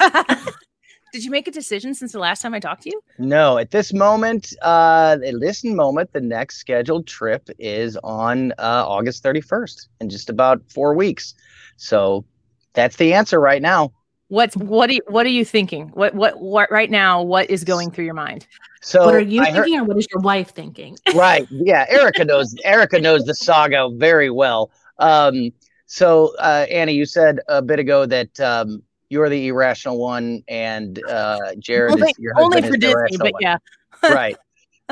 did 1.14 1.24
you 1.24 1.30
make 1.30 1.46
a 1.46 1.50
decision 1.52 1.94
since 1.94 2.10
the 2.12 2.18
last 2.18 2.42
time 2.42 2.52
i 2.54 2.58
talked 2.60 2.82
to 2.82 2.90
you 2.90 3.00
no, 3.18 3.58
at 3.58 3.70
this 3.70 3.92
moment, 3.92 4.52
uh, 4.62 5.16
at 5.24 5.38
this 5.40 5.62
moment, 5.62 6.12
the 6.12 6.20
next 6.20 6.56
scheduled 6.56 7.06
trip 7.06 7.48
is 7.60 7.96
on 8.02 8.50
uh, 8.58 8.84
August 8.86 9.22
31st 9.22 9.86
in 10.00 10.10
just 10.10 10.28
about 10.28 10.60
four 10.68 10.94
weeks. 10.94 11.34
So 11.76 12.24
that's 12.72 12.96
the 12.96 13.14
answer 13.14 13.38
right 13.38 13.62
now. 13.62 13.92
what's 14.28 14.56
what 14.56 14.90
are 14.90 14.94
you, 14.94 15.00
what 15.06 15.24
are 15.26 15.36
you 15.40 15.44
thinking 15.44 15.88
what 16.00 16.12
what 16.14 16.40
what 16.40 16.68
right 16.72 16.90
now 16.90 17.22
what 17.22 17.48
is 17.48 17.62
going 17.62 17.92
through 17.92 18.06
your 18.06 18.14
mind 18.14 18.46
So 18.82 19.04
what 19.04 19.14
are 19.14 19.20
you 19.20 19.40
I 19.42 19.50
heard- 19.52 19.64
thinking, 19.64 19.80
or 19.80 19.84
what 19.84 19.96
is 19.98 20.06
your 20.12 20.20
wife 20.22 20.50
thinking? 20.50 20.96
right. 21.14 21.46
Yeah. 21.50 21.86
Erika 21.88 22.24
knows, 22.24 22.54
Erika 22.64 22.98
knows 22.98 23.24
the 23.24 23.34
saga 23.34 23.88
very 24.08 24.30
well. 24.30 24.72
Um, 24.98 25.52
so, 25.86 26.34
uh, 26.40 26.66
Annie, 26.70 26.94
you 26.94 27.06
said 27.06 27.38
a 27.48 27.62
bit 27.62 27.78
ago 27.78 28.06
that, 28.06 28.40
um, 28.40 28.82
you're 29.08 29.28
the 29.28 29.48
irrational 29.48 29.98
one, 29.98 30.42
and 30.48 31.02
uh, 31.08 31.54
Jared 31.58 31.98
only, 31.98 31.98
is 31.98 32.14
your 32.18 32.34
only 32.36 32.62
for 32.62 32.76
is 32.76 32.76
Disney, 32.76 33.16
irrational 33.16 33.18
but 33.18 33.32
one. 33.32 33.40
yeah. 33.40 33.58
right. 34.08 34.38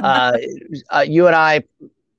Uh, 0.03 0.39
uh, 0.95 1.05
you 1.07 1.27
and 1.27 1.37
I 1.37 1.63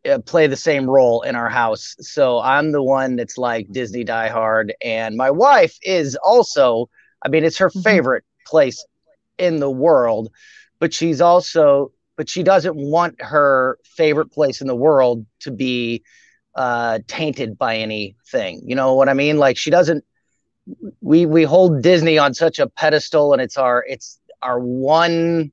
uh, 0.09 0.19
play 0.19 0.47
the 0.47 0.55
same 0.57 0.89
role 0.89 1.21
in 1.21 1.35
our 1.35 1.49
house. 1.49 1.95
So 1.99 2.39
I'm 2.39 2.71
the 2.71 2.83
one 2.83 3.15
that's 3.15 3.37
like 3.37 3.67
Disney 3.71 4.03
diehard, 4.05 4.71
and 4.83 5.15
my 5.15 5.31
wife 5.31 5.77
is 5.83 6.17
also. 6.23 6.89
I 7.25 7.29
mean, 7.29 7.43
it's 7.45 7.57
her 7.57 7.69
Mhm. 7.73 7.83
favorite 7.83 8.23
place 8.45 8.85
in 9.37 9.59
the 9.59 9.69
world, 9.69 10.29
but 10.79 10.93
she's 10.93 11.21
also, 11.21 11.91
but 12.17 12.29
she 12.29 12.43
doesn't 12.43 12.75
want 12.75 13.21
her 13.21 13.77
favorite 13.83 14.31
place 14.31 14.61
in 14.61 14.67
the 14.67 14.75
world 14.75 15.25
to 15.41 15.51
be 15.51 16.03
uh, 16.55 16.99
tainted 17.07 17.57
by 17.57 17.77
anything. 17.77 18.61
You 18.65 18.75
know 18.75 18.93
what 18.95 19.09
I 19.09 19.13
mean? 19.13 19.37
Like 19.37 19.57
she 19.57 19.69
doesn't. 19.71 20.03
We 21.01 21.25
we 21.25 21.43
hold 21.43 21.81
Disney 21.81 22.17
on 22.17 22.33
such 22.33 22.59
a 22.59 22.67
pedestal, 22.67 23.33
and 23.33 23.41
it's 23.41 23.57
our 23.57 23.83
it's 23.87 24.19
our 24.41 24.59
one 24.59 25.51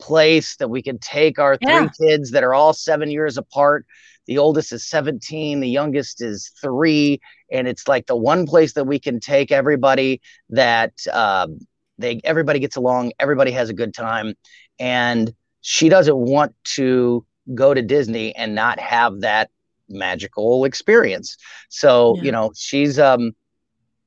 place 0.00 0.56
that 0.56 0.68
we 0.68 0.82
can 0.82 0.98
take 0.98 1.38
our 1.38 1.56
three 1.56 1.88
Yeah. 1.88 1.88
kids 2.06 2.30
that 2.32 2.44
are 2.44 2.54
all 2.54 2.72
seven 2.72 3.10
years 3.10 3.36
apart. 3.36 3.84
The 4.26 4.38
oldest 4.38 4.72
is 4.72 4.86
17, 4.88 5.60
the 5.60 5.68
youngest 5.68 6.22
is 6.22 6.52
three. 6.60 7.20
And 7.50 7.66
it's 7.66 7.88
like 7.88 8.06
the 8.06 8.16
one 8.16 8.46
place 8.46 8.74
that 8.74 8.84
we 8.84 8.98
can 8.98 9.20
take 9.20 9.50
everybody 9.50 10.20
that 10.50 10.92
um, 11.12 11.58
they 11.98 12.20
everybody 12.24 12.58
gets 12.60 12.76
along, 12.76 13.12
everybody 13.18 13.50
has 13.52 13.70
a 13.70 13.74
good 13.74 13.94
time. 13.94 14.34
And 14.78 15.32
she 15.60 15.88
doesn't 15.88 16.16
want 16.16 16.54
to 16.76 17.24
go 17.54 17.74
to 17.74 17.82
Disney 17.82 18.34
and 18.36 18.54
not 18.54 18.78
have 18.78 19.20
that 19.22 19.50
magical 19.88 20.64
experience. 20.64 21.36
So, 21.70 22.16
Yeah. 22.16 22.22
you 22.22 22.32
know, 22.32 22.52
she's 22.54 22.98
um 22.98 23.32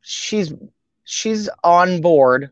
she's 0.02 0.54
she's 1.04 1.50
on 1.64 2.02
board 2.02 2.52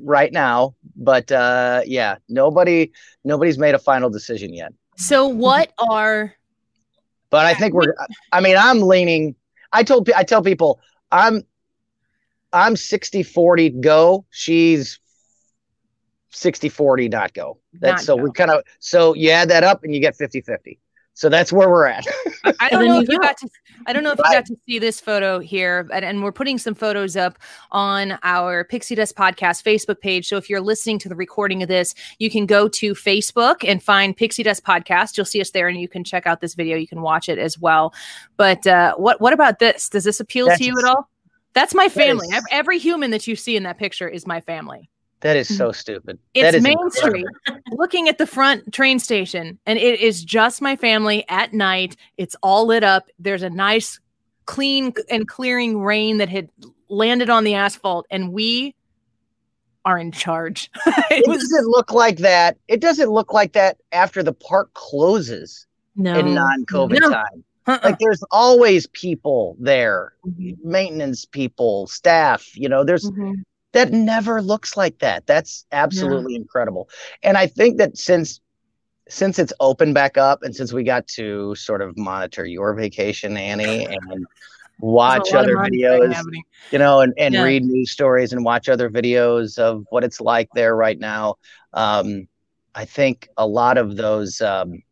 right 0.00 0.32
now, 0.32 0.74
but 0.96 1.30
uh 1.30 1.82
yeah, 1.86 2.16
nobody 2.28 2.90
nobody's 3.24 3.58
made 3.58 3.74
a 3.74 3.78
final 3.78 4.10
decision 4.10 4.52
yet. 4.52 4.72
So 4.96 5.26
what 5.26 5.72
are 5.78 6.34
But 7.30 7.46
I 7.46 7.54
think 7.54 7.74
we're 7.74 7.94
I 8.32 8.40
mean, 8.40 8.56
I'm 8.58 8.80
leaning 8.80 9.34
I 9.72 9.82
told 9.82 10.10
I 10.10 10.24
tell 10.24 10.42
people 10.42 10.80
I'm 11.10 11.42
I'm 12.52 12.76
60 12.76 13.22
40 13.22 13.70
go, 13.70 14.26
she's 14.30 14.98
60 16.30 16.68
40 16.68 17.08
not 17.08 17.32
go. 17.34 17.58
That's 17.74 18.02
Not 18.02 18.06
so 18.06 18.16
go. 18.16 18.22
we 18.24 18.32
kind 18.32 18.50
of 18.50 18.62
so 18.78 19.14
you 19.14 19.30
add 19.30 19.48
that 19.50 19.64
up 19.64 19.84
and 19.84 19.94
you 19.94 20.00
get 20.00 20.16
50 20.16 20.40
50. 20.42 20.78
So 21.14 21.28
that's 21.28 21.52
where 21.52 21.68
we're 21.68 21.86
at. 21.86 22.06
I- 22.44 22.54
I 22.60 22.68
don't 22.70 22.86
know 22.86 23.00
if 23.00 23.08
you 23.08 23.18
got 23.20 23.36
to 23.38 23.48
I 23.86 23.92
don't 23.92 24.04
know 24.04 24.12
if 24.12 24.18
you 24.18 24.24
got 24.24 24.46
to 24.46 24.56
see 24.64 24.78
this 24.78 25.00
photo 25.00 25.40
here, 25.40 25.88
and, 25.92 26.04
and 26.04 26.22
we're 26.22 26.30
putting 26.32 26.56
some 26.56 26.74
photos 26.74 27.16
up 27.16 27.38
on 27.72 28.16
our 28.22 28.62
Pixie 28.64 28.94
Dust 28.94 29.16
Podcast 29.16 29.64
Facebook 29.64 30.00
page. 30.00 30.28
So 30.28 30.36
if 30.36 30.48
you're 30.48 30.60
listening 30.60 30.98
to 31.00 31.08
the 31.08 31.16
recording 31.16 31.62
of 31.62 31.68
this, 31.68 31.94
you 32.18 32.30
can 32.30 32.46
go 32.46 32.68
to 32.68 32.94
Facebook 32.94 33.68
and 33.68 33.82
find 33.82 34.16
Pixie 34.16 34.44
Dust 34.44 34.64
Podcast. 34.64 35.16
You'll 35.16 35.26
see 35.26 35.40
us 35.40 35.50
there, 35.50 35.66
and 35.68 35.80
you 35.80 35.88
can 35.88 36.04
check 36.04 36.26
out 36.28 36.40
this 36.40 36.54
video. 36.54 36.76
You 36.76 36.86
can 36.86 37.02
watch 37.02 37.28
it 37.28 37.38
as 37.38 37.58
well. 37.58 37.92
But 38.36 38.64
uh, 38.66 38.94
what 38.94 39.20
what 39.20 39.32
about 39.32 39.58
this? 39.58 39.88
Does 39.88 40.04
this 40.04 40.20
appeal 40.20 40.46
That's- 40.46 40.60
to 40.60 40.64
you 40.64 40.78
at 40.78 40.84
all? 40.84 41.08
That's 41.54 41.74
my 41.74 41.88
family. 41.88 42.28
is- 42.28 42.44
Every 42.50 42.78
human 42.78 43.10
that 43.10 43.26
you 43.26 43.34
see 43.36 43.56
in 43.56 43.64
that 43.64 43.78
picture 43.78 44.08
is 44.08 44.26
my 44.26 44.40
family. 44.40 44.88
That 45.22 45.36
is 45.36 45.56
so 45.56 45.70
stupid. 45.72 46.18
It's 46.34 46.42
that 46.42 46.54
is 46.56 46.62
Main 46.62 46.72
incredible. 46.80 47.28
Street, 47.46 47.62
looking 47.72 48.08
at 48.08 48.18
the 48.18 48.26
front 48.26 48.72
train 48.72 48.98
station, 48.98 49.58
and 49.66 49.78
it 49.78 50.00
is 50.00 50.24
just 50.24 50.60
my 50.60 50.74
family 50.76 51.24
at 51.28 51.52
night. 51.52 51.96
It's 52.18 52.34
all 52.42 52.66
lit 52.66 52.82
up. 52.84 53.08
There's 53.20 53.42
a 53.44 53.50
nice, 53.50 54.00
clean 54.46 54.92
and 55.10 55.28
clearing 55.28 55.80
rain 55.80 56.18
that 56.18 56.28
had 56.28 56.48
landed 56.88 57.30
on 57.30 57.44
the 57.44 57.54
asphalt, 57.54 58.06
and 58.10 58.32
we 58.32 58.74
are 59.84 59.96
in 59.98 60.10
charge. 60.12 60.70
it 60.86 61.24
It 61.24 61.28
was 61.28 61.38
doesn't 61.38 61.66
look 61.68 61.92
like 61.92 62.18
that. 62.18 62.56
It 62.68 62.80
doesn't 62.80 63.10
look 63.10 63.32
like 63.32 63.52
that 63.52 63.78
after 63.92 64.22
the 64.24 64.32
park 64.32 64.74
closes 64.74 65.66
No. 65.96 66.18
in 66.18 66.34
non-COVID 66.34 67.00
No. 67.00 67.10
time. 67.10 67.44
uh-uh. 67.68 67.78
Like 67.84 67.98
there's 68.00 68.22
always 68.32 68.88
people 68.88 69.56
there, 69.60 70.14
Mhm. 70.26 70.56
maintenance 70.64 71.24
people, 71.24 71.86
staff. 71.86 72.56
You 72.56 72.68
know, 72.68 72.82
there's 72.84 73.08
Mhm. 73.10 73.42
That 73.72 73.92
never 73.92 74.42
looks 74.42 74.76
like 74.76 74.98
that. 74.98 75.26
That's 75.26 75.66
absolutely 75.72 76.34
incredible. 76.36 76.88
And 77.22 77.36
I 77.36 77.46
think 77.46 77.78
that 77.78 77.96
since 77.96 78.40
since 79.08 79.38
it's 79.38 79.52
open 79.60 79.92
back 79.92 80.16
up 80.16 80.42
and 80.42 80.54
since 80.54 80.72
we 80.72 80.84
got 80.84 81.06
to 81.08 81.54
sort 81.56 81.82
of 81.82 81.96
monitor 81.96 82.46
your 82.46 82.74
vacation, 82.74 83.36
Annie, 83.36 83.86
and 83.88 84.26
watch 84.78 85.32
a 85.32 85.34
lot 85.34 85.44
of 85.44 85.54
other 85.54 85.56
videos, 85.58 86.16
you 86.70 86.78
know, 86.78 87.00
and, 87.00 87.12
and 87.18 87.34
Yeah. 87.34 87.42
read 87.42 87.64
news 87.64 87.90
stories 87.90 88.32
and 88.32 88.44
watch 88.44 88.68
other 88.68 88.88
videos 88.90 89.58
of 89.58 89.84
what 89.90 90.04
it's 90.04 90.20
like 90.20 90.48
there 90.54 90.74
right 90.76 90.98
now. 90.98 91.36
Um, 91.72 92.28
I 92.74 92.84
think 92.84 93.28
a 93.36 93.46
lot 93.46 93.76
of 93.78 93.96
those, 93.96 94.40
um, 94.40 94.82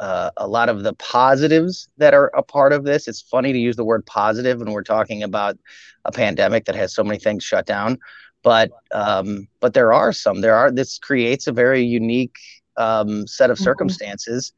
uh, 0.00 0.30
a 0.38 0.48
lot 0.48 0.68
of 0.70 0.82
the 0.84 0.94
positives 0.94 1.88
that 1.98 2.14
are 2.14 2.28
a 2.36 2.42
part 2.42 2.72
of 2.72 2.84
this. 2.84 3.08
It's 3.08 3.22
funny 3.22 3.52
to 3.52 3.58
use 3.58 3.76
the 3.76 3.84
word 3.84 4.06
positive 4.06 4.58
when 4.60 4.72
we're 4.72 4.82
talking 4.82 5.22
about 5.22 5.58
a 6.04 6.12
pandemic 6.12 6.66
that 6.66 6.76
has 6.76 6.94
so 6.94 7.04
many 7.04 7.18
things 7.18 7.44
shut 7.44 7.66
down, 7.66 7.98
but 8.42 8.72
um, 8.92 9.48
but 9.60 9.74
there 9.74 9.92
are 9.92 10.12
some. 10.12 10.40
There 10.42 10.56
are. 10.56 10.70
This 10.72 10.98
creates 10.98 11.46
a 11.48 11.52
very 11.52 11.82
unique 11.82 12.36
um, 12.76 13.26
set 13.26 13.50
of 13.50 13.58
Mhm. 13.58 13.60
circumstances 13.60 14.52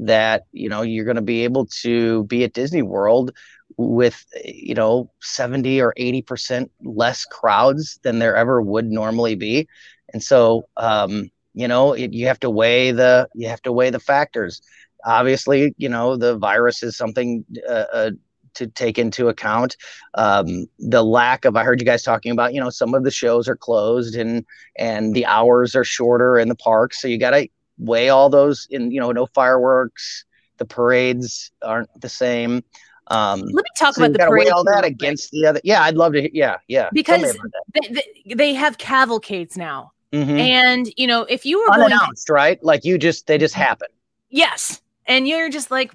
that 0.00 0.44
you 0.52 0.68
know 0.68 0.82
you're 0.82 1.04
going 1.04 1.16
to 1.16 1.22
be 1.22 1.44
able 1.44 1.66
to 1.82 2.24
be 2.24 2.44
at 2.44 2.52
Disney 2.54 2.82
World 2.82 3.32
with 3.76 4.24
you 4.44 4.74
know 4.74 5.10
70 5.20 5.80
or 5.80 5.94
80 5.96 6.22
percent 6.22 6.70
less 6.82 7.24
crowds 7.24 7.98
than 8.02 8.18
there 8.18 8.36
ever 8.36 8.60
would 8.62 8.86
normally 8.86 9.34
be 9.34 9.68
and 10.12 10.22
so 10.22 10.64
um 10.76 11.30
you 11.54 11.68
know 11.68 11.92
it, 11.92 12.12
you 12.12 12.26
have 12.26 12.40
to 12.40 12.50
weigh 12.50 12.92
the 12.92 13.28
you 13.34 13.48
have 13.48 13.62
to 13.62 13.72
weigh 13.72 13.90
the 13.90 14.00
factors. 14.00 14.62
Obviously 15.04 15.74
you 15.76 15.88
know 15.88 16.16
the 16.16 16.36
virus 16.36 16.82
is 16.82 16.96
something 16.96 17.44
uh, 17.68 17.86
uh, 17.92 18.10
to 18.54 18.66
take 18.66 18.98
into 18.98 19.28
account. 19.28 19.76
Um 20.14 20.66
the 20.78 21.04
lack 21.04 21.44
of 21.44 21.56
i 21.56 21.64
heard 21.64 21.80
you 21.80 21.86
guys 21.86 22.02
talking 22.02 22.32
about 22.32 22.54
you 22.54 22.60
know 22.60 22.70
some 22.70 22.94
of 22.94 23.04
the 23.04 23.10
shows 23.10 23.48
are 23.48 23.56
closed 23.56 24.14
and 24.16 24.44
and 24.76 25.14
the 25.14 25.26
hours 25.26 25.74
are 25.74 25.84
shorter 25.84 26.38
in 26.38 26.48
the 26.48 26.54
parks. 26.54 27.00
So 27.00 27.08
you 27.08 27.18
got 27.18 27.30
to 27.30 27.48
weigh 27.78 28.10
all 28.10 28.28
those 28.30 28.66
in 28.70 28.90
you 28.90 29.00
know 29.00 29.12
no 29.12 29.26
fireworks 29.26 30.24
the 30.58 30.64
parades 30.66 31.50
aren't 31.62 31.88
the 32.00 32.08
same. 32.08 32.62
Um 33.08 33.40
Let 33.40 33.64
me 33.64 33.70
talk 33.76 33.94
so 33.94 34.04
about 34.04 34.12
the 34.12 34.26
parade 34.26 34.46
weigh 34.46 34.50
all 34.50 34.64
that 34.64 34.84
against 34.84 35.32
the 35.32 35.46
other 35.46 35.60
yeah 35.64 35.82
i'd 35.82 35.96
love 35.96 36.12
to 36.12 36.34
yeah 36.36 36.58
yeah 36.68 36.88
Because 36.92 37.36
they, 37.74 37.88
they, 37.90 38.34
they 38.34 38.54
have 38.54 38.78
cavalcades 38.78 39.56
now, 39.56 39.92
Mhm. 40.12 40.38
and 40.38 40.92
you 40.96 41.06
know 41.06 41.22
if 41.22 41.46
you 41.46 41.58
were 41.58 41.66
going 41.68 41.82
unannounced 41.92 42.28
right 42.28 42.62
like 42.62 42.84
you 42.84 42.98
just 42.98 43.26
they 43.26 43.38
just 43.38 43.54
happen 43.54 43.88
Yes. 44.34 44.80
And 45.06 45.28
you're 45.28 45.50
just 45.50 45.70
like 45.70 45.92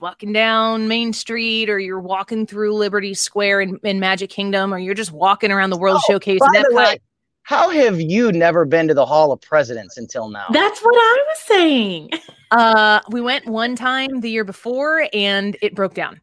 walking 0.00 0.32
down 0.32 0.88
Main 0.88 1.12
Street 1.12 1.70
or 1.70 1.78
you're 1.78 2.00
walking 2.00 2.44
through 2.46 2.74
Liberty 2.74 3.14
Square 3.14 3.60
in, 3.60 3.78
in 3.84 4.00
Magic 4.00 4.30
Kingdom 4.30 4.74
or 4.74 4.78
you're 4.78 4.94
just 4.94 5.12
walking 5.12 5.52
around 5.52 5.70
the 5.70 5.76
World 5.78 6.00
Oh, 6.00 6.12
Showcase. 6.12 6.40
by 6.40 6.64
the 6.68 6.74
way 6.74 6.98
how 7.42 7.70
have 7.70 8.00
you 8.00 8.32
never 8.32 8.64
been 8.64 8.88
to 8.88 8.94
the 8.94 9.06
hall 9.06 9.30
of 9.32 9.40
presidents 9.40 9.96
until 9.96 10.28
now 10.28 10.46
That's 10.50 10.80
what 10.80 10.94
I 10.96 11.24
was 11.28 11.38
saying. 11.40 12.10
Uh, 12.50 13.00
we 13.10 13.20
went 13.20 13.44
one 13.46 13.76
time 13.76 14.20
the 14.22 14.30
year 14.30 14.42
before 14.42 15.06
and 15.12 15.54
it 15.60 15.74
broke 15.74 15.92
down. 15.92 16.18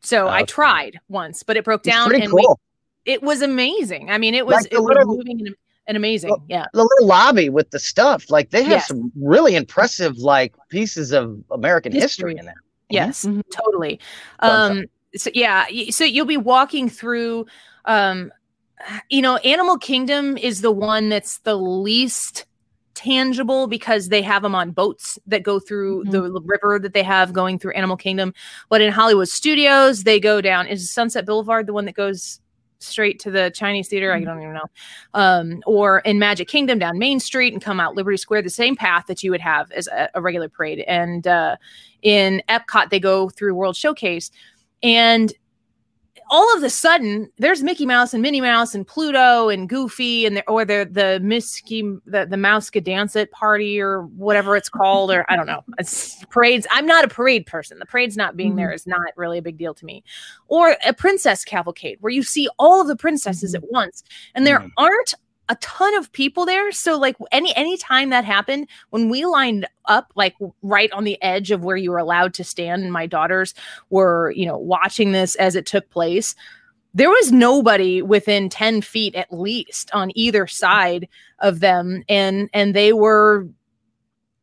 So 0.00 0.26
I 0.26 0.38
Okay. 0.38 0.46
tried 0.46 1.00
once, 1.10 1.42
but 1.42 1.58
it 1.58 1.64
broke 1.64 1.86
it's 1.86 1.94
down 1.94 2.08
pretty 2.08 2.24
and 2.24 2.32
we, 2.32 2.46
it 3.04 3.22
was 3.22 3.42
amazing. 3.42 4.10
I 4.10 4.16
mean, 4.16 4.34
it 4.34 4.46
was, 4.46 4.54
Like 4.62 4.72
it 4.72 4.78
was 4.78 4.86
little- 4.88 5.16
moving 5.18 5.54
and, 5.86 5.96
and 5.96 5.96
amazing. 5.96 6.30
Well, 6.30 6.42
yeah. 6.48 6.66
the 6.72 6.82
little 6.82 7.06
lobby 7.06 7.48
with 7.48 7.70
the 7.70 7.78
stuff 7.78 8.30
like 8.30 8.50
they 8.50 8.62
have 8.62 8.70
Yes. 8.72 8.88
some 8.88 9.10
really 9.16 9.56
impressive 9.56 10.16
like 10.18 10.54
pieces 10.68 11.12
of 11.12 11.42
american 11.50 11.92
history, 11.92 12.32
History. 12.34 12.36
in 12.38 12.44
there 12.46 12.62
Yes, 12.92 13.24
Mhm. 13.24 13.42
totally. 13.52 14.00
Um, 14.40 14.84
so 15.14 15.30
yeah, 15.32 15.66
so 15.90 16.02
you'll 16.02 16.26
be 16.26 16.36
walking 16.36 16.88
through, 16.88 17.46
um, 17.84 18.32
you 19.08 19.22
know, 19.22 19.36
Animal 19.36 19.78
Kingdom 19.78 20.36
is 20.36 20.60
the 20.60 20.72
one 20.72 21.08
that's 21.08 21.38
the 21.38 21.54
least 21.56 22.46
tangible 22.94 23.68
because 23.68 24.08
they 24.08 24.22
have 24.22 24.42
them 24.42 24.56
on 24.56 24.72
boats 24.72 25.20
that 25.28 25.44
go 25.44 25.60
through 25.60 26.04
Mhm. 26.06 26.10
the 26.10 26.40
river 26.44 26.80
that 26.80 26.92
they 26.94 27.04
have 27.04 27.32
going 27.32 27.60
through 27.60 27.72
Animal 27.74 27.96
Kingdom. 27.96 28.34
But 28.68 28.80
in 28.80 28.90
Hollywood 28.92 29.28
Studios, 29.28 30.02
they 30.02 30.18
go 30.18 30.40
down. 30.40 30.66
Is 30.66 30.90
Sunset 30.90 31.24
Boulevard 31.24 31.66
the 31.68 31.72
one 31.72 31.84
that 31.84 31.94
goes 31.94 32.40
straight 32.80 33.20
to 33.20 33.30
the 33.30 33.50
Chinese 33.54 33.88
theater? 33.88 34.12
I 34.12 34.20
Mhm. 34.20 34.24
don't 34.24 34.42
even 34.42 34.54
know. 34.54 34.66
Um, 35.14 35.62
or 35.66 36.00
in 36.00 36.18
Magic 36.18 36.48
Kingdom 36.48 36.78
down 36.78 36.98
Main 36.98 37.20
Street 37.20 37.52
and 37.52 37.62
come 37.62 37.78
out 37.80 37.94
Liberty 37.94 38.16
Square, 38.16 38.42
the 38.42 38.50
same 38.50 38.76
path 38.76 39.06
that 39.06 39.22
you 39.22 39.30
would 39.30 39.40
have 39.40 39.70
as 39.72 39.86
a, 39.88 40.08
a 40.14 40.20
regular 40.22 40.48
parade. 40.48 40.80
And 40.80 41.26
uh, 41.26 41.56
in 42.02 42.42
Epcot, 42.48 42.90
they 42.90 43.00
go 43.00 43.28
through 43.28 43.54
World 43.54 43.76
Showcase. 43.76 44.30
And 44.82 45.32
all 46.30 46.56
of 46.56 46.62
a 46.62 46.70
sudden 46.70 47.28
there's 47.38 47.62
Mickey 47.62 47.84
Mouse 47.84 48.14
and 48.14 48.22
Minnie 48.22 48.40
Mouse 48.40 48.74
and 48.74 48.86
Pluto 48.86 49.48
and 49.48 49.68
Goofy 49.68 50.24
and 50.24 50.36
the, 50.36 50.48
or 50.48 50.64
the 50.64 50.88
the 50.90 51.20
Misky 51.22 51.82
the 52.06 52.24
the 52.24 52.36
Mousekedance 52.36 53.16
It 53.16 53.30
party 53.32 53.80
or 53.80 54.02
whatever 54.02 54.56
it's 54.56 54.68
called 54.68 55.10
or 55.10 55.26
I 55.28 55.36
don't 55.36 55.46
know 55.46 55.62
it's 55.78 56.24
parades. 56.26 56.66
I'm 56.70 56.86
not 56.86 57.04
a 57.04 57.08
parade 57.08 57.46
person. 57.46 57.78
The 57.78 57.86
parade's 57.86 58.16
not 58.16 58.36
being 58.36 58.50
mm-hmm. 58.50 58.58
there 58.58 58.72
is 58.72 58.86
not 58.86 59.12
really 59.16 59.38
a 59.38 59.42
big 59.42 59.58
deal 59.58 59.74
to 59.74 59.84
me. 59.84 60.04
Or 60.48 60.76
a 60.86 60.92
princess 60.92 61.44
cavalcade 61.44 61.98
where 62.00 62.12
you 62.12 62.22
see 62.22 62.48
all 62.58 62.80
of 62.80 62.86
the 62.86 62.96
princesses 62.96 63.54
mm-hmm. 63.54 63.64
at 63.64 63.72
once 63.72 64.04
and 64.34 64.46
there 64.46 64.60
mm-hmm. 64.60 64.68
aren't 64.76 65.14
a 65.50 65.56
ton 65.56 65.94
of 65.96 66.12
people 66.12 66.46
there. 66.46 66.70
So 66.70 66.96
like 66.96 67.16
any 67.32 67.54
any 67.56 67.76
time 67.76 68.10
that 68.10 68.24
happened 68.24 68.68
when 68.90 69.10
we 69.10 69.26
lined 69.26 69.66
up 69.86 70.12
like 70.14 70.36
right 70.62 70.90
on 70.92 71.04
the 71.04 71.20
edge 71.20 71.50
of 71.50 71.64
where 71.64 71.76
you 71.76 71.90
were 71.90 71.98
allowed 71.98 72.32
to 72.34 72.44
stand 72.44 72.84
and 72.84 72.92
my 72.92 73.06
daughters 73.06 73.52
were 73.90 74.30
you 74.30 74.46
know 74.46 74.56
watching 74.56 75.10
this 75.10 75.34
as 75.34 75.56
it 75.56 75.66
took 75.66 75.90
place 75.90 76.36
there 76.94 77.08
was 77.08 77.32
nobody 77.32 78.02
within 78.02 78.48
10 78.48 78.82
feet 78.82 79.14
at 79.16 79.32
least 79.32 79.90
on 79.92 80.12
either 80.14 80.46
side 80.46 81.08
of 81.40 81.58
them 81.58 82.04
and 82.08 82.48
and 82.52 82.74
they 82.74 82.92
were 82.92 83.48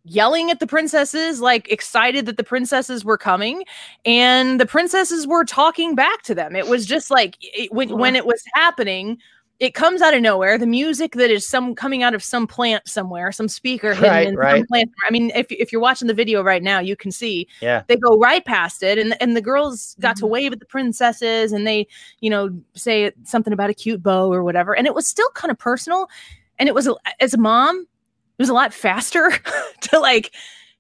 yelling 0.10 0.50
at 0.50 0.60
the 0.60 0.68
princesses 0.68 1.42
like 1.42 1.70
excited 1.70 2.26
that 2.26 2.38
the 2.38 2.44
princesses 2.44 3.04
were 3.04 3.18
coming 3.18 3.64
and 4.06 4.60
the 4.60 4.66
princesses 4.66 5.28
were 5.28 5.44
talking 5.44 5.96
back 5.96 6.22
to 6.24 6.34
them. 6.34 6.56
It 6.56 6.68
was 6.68 6.86
just 6.86 7.12
like 7.12 7.38
it, 7.42 7.72
when, 7.74 7.98
when 7.98 8.16
it 8.16 8.26
was 8.26 8.42
happening 8.54 9.18
it 9.60 9.74
comes 9.74 10.02
out 10.02 10.14
of 10.14 10.22
nowhere. 10.22 10.58
The 10.58 10.68
music 10.68 11.14
that 11.14 11.32
is 11.32 11.48
some 11.48 11.74
coming 11.74 12.04
out 12.04 12.14
of 12.14 12.24
some 12.24 12.46
plant 12.46 12.88
somewhere, 12.88 13.32
some 13.32 13.48
speaker 13.48 13.94
hidden 13.96 14.10
right, 14.10 14.28
in 14.28 14.36
right. 14.36 14.58
some 14.60 14.68
plant. 14.68 14.92
I 15.08 15.12
mean, 15.12 15.32
if 15.34 15.48
if 15.52 15.72
you're 15.72 15.82
watching 15.82 16.08
the 16.08 16.14
video 16.14 16.44
right 16.44 16.62
now, 16.62 16.80
you 16.80 16.96
can 16.96 17.12
see. 17.12 17.48
Yeah. 17.60 17.84
They 17.88 17.96
go 17.96 18.18
right 18.20 18.46
past 18.46 18.84
it, 18.84 19.00
and 19.00 19.20
and 19.20 19.36
the 19.36 19.42
girls 19.42 19.96
got 20.00 20.16
mm-hmm. 20.16 20.26
to 20.26 20.28
wave 20.28 20.54
at 20.54 20.60
the 20.60 20.66
princesses, 20.66 21.54
and 21.54 21.66
they, 21.66 21.88
you 22.22 22.30
know, 22.30 22.50
say 22.76 23.12
something 23.24 23.52
about 23.52 23.72
a 23.72 23.74
cute 23.74 24.04
bow 24.04 24.32
or 24.32 24.44
whatever, 24.44 24.76
and 24.76 24.86
it 24.86 24.94
was 24.94 25.08
still 25.08 25.30
kind 25.32 25.52
of 25.52 25.58
personal. 25.58 26.08
And 26.60 26.70
it 26.70 26.76
was 26.76 26.90
as 27.20 27.34
a 27.34 27.38
mom, 27.38 27.80
it 27.80 28.42
was 28.42 28.50
a 28.50 28.54
lot 28.54 28.74
faster 28.74 29.32
to 29.82 30.00
like 30.00 30.34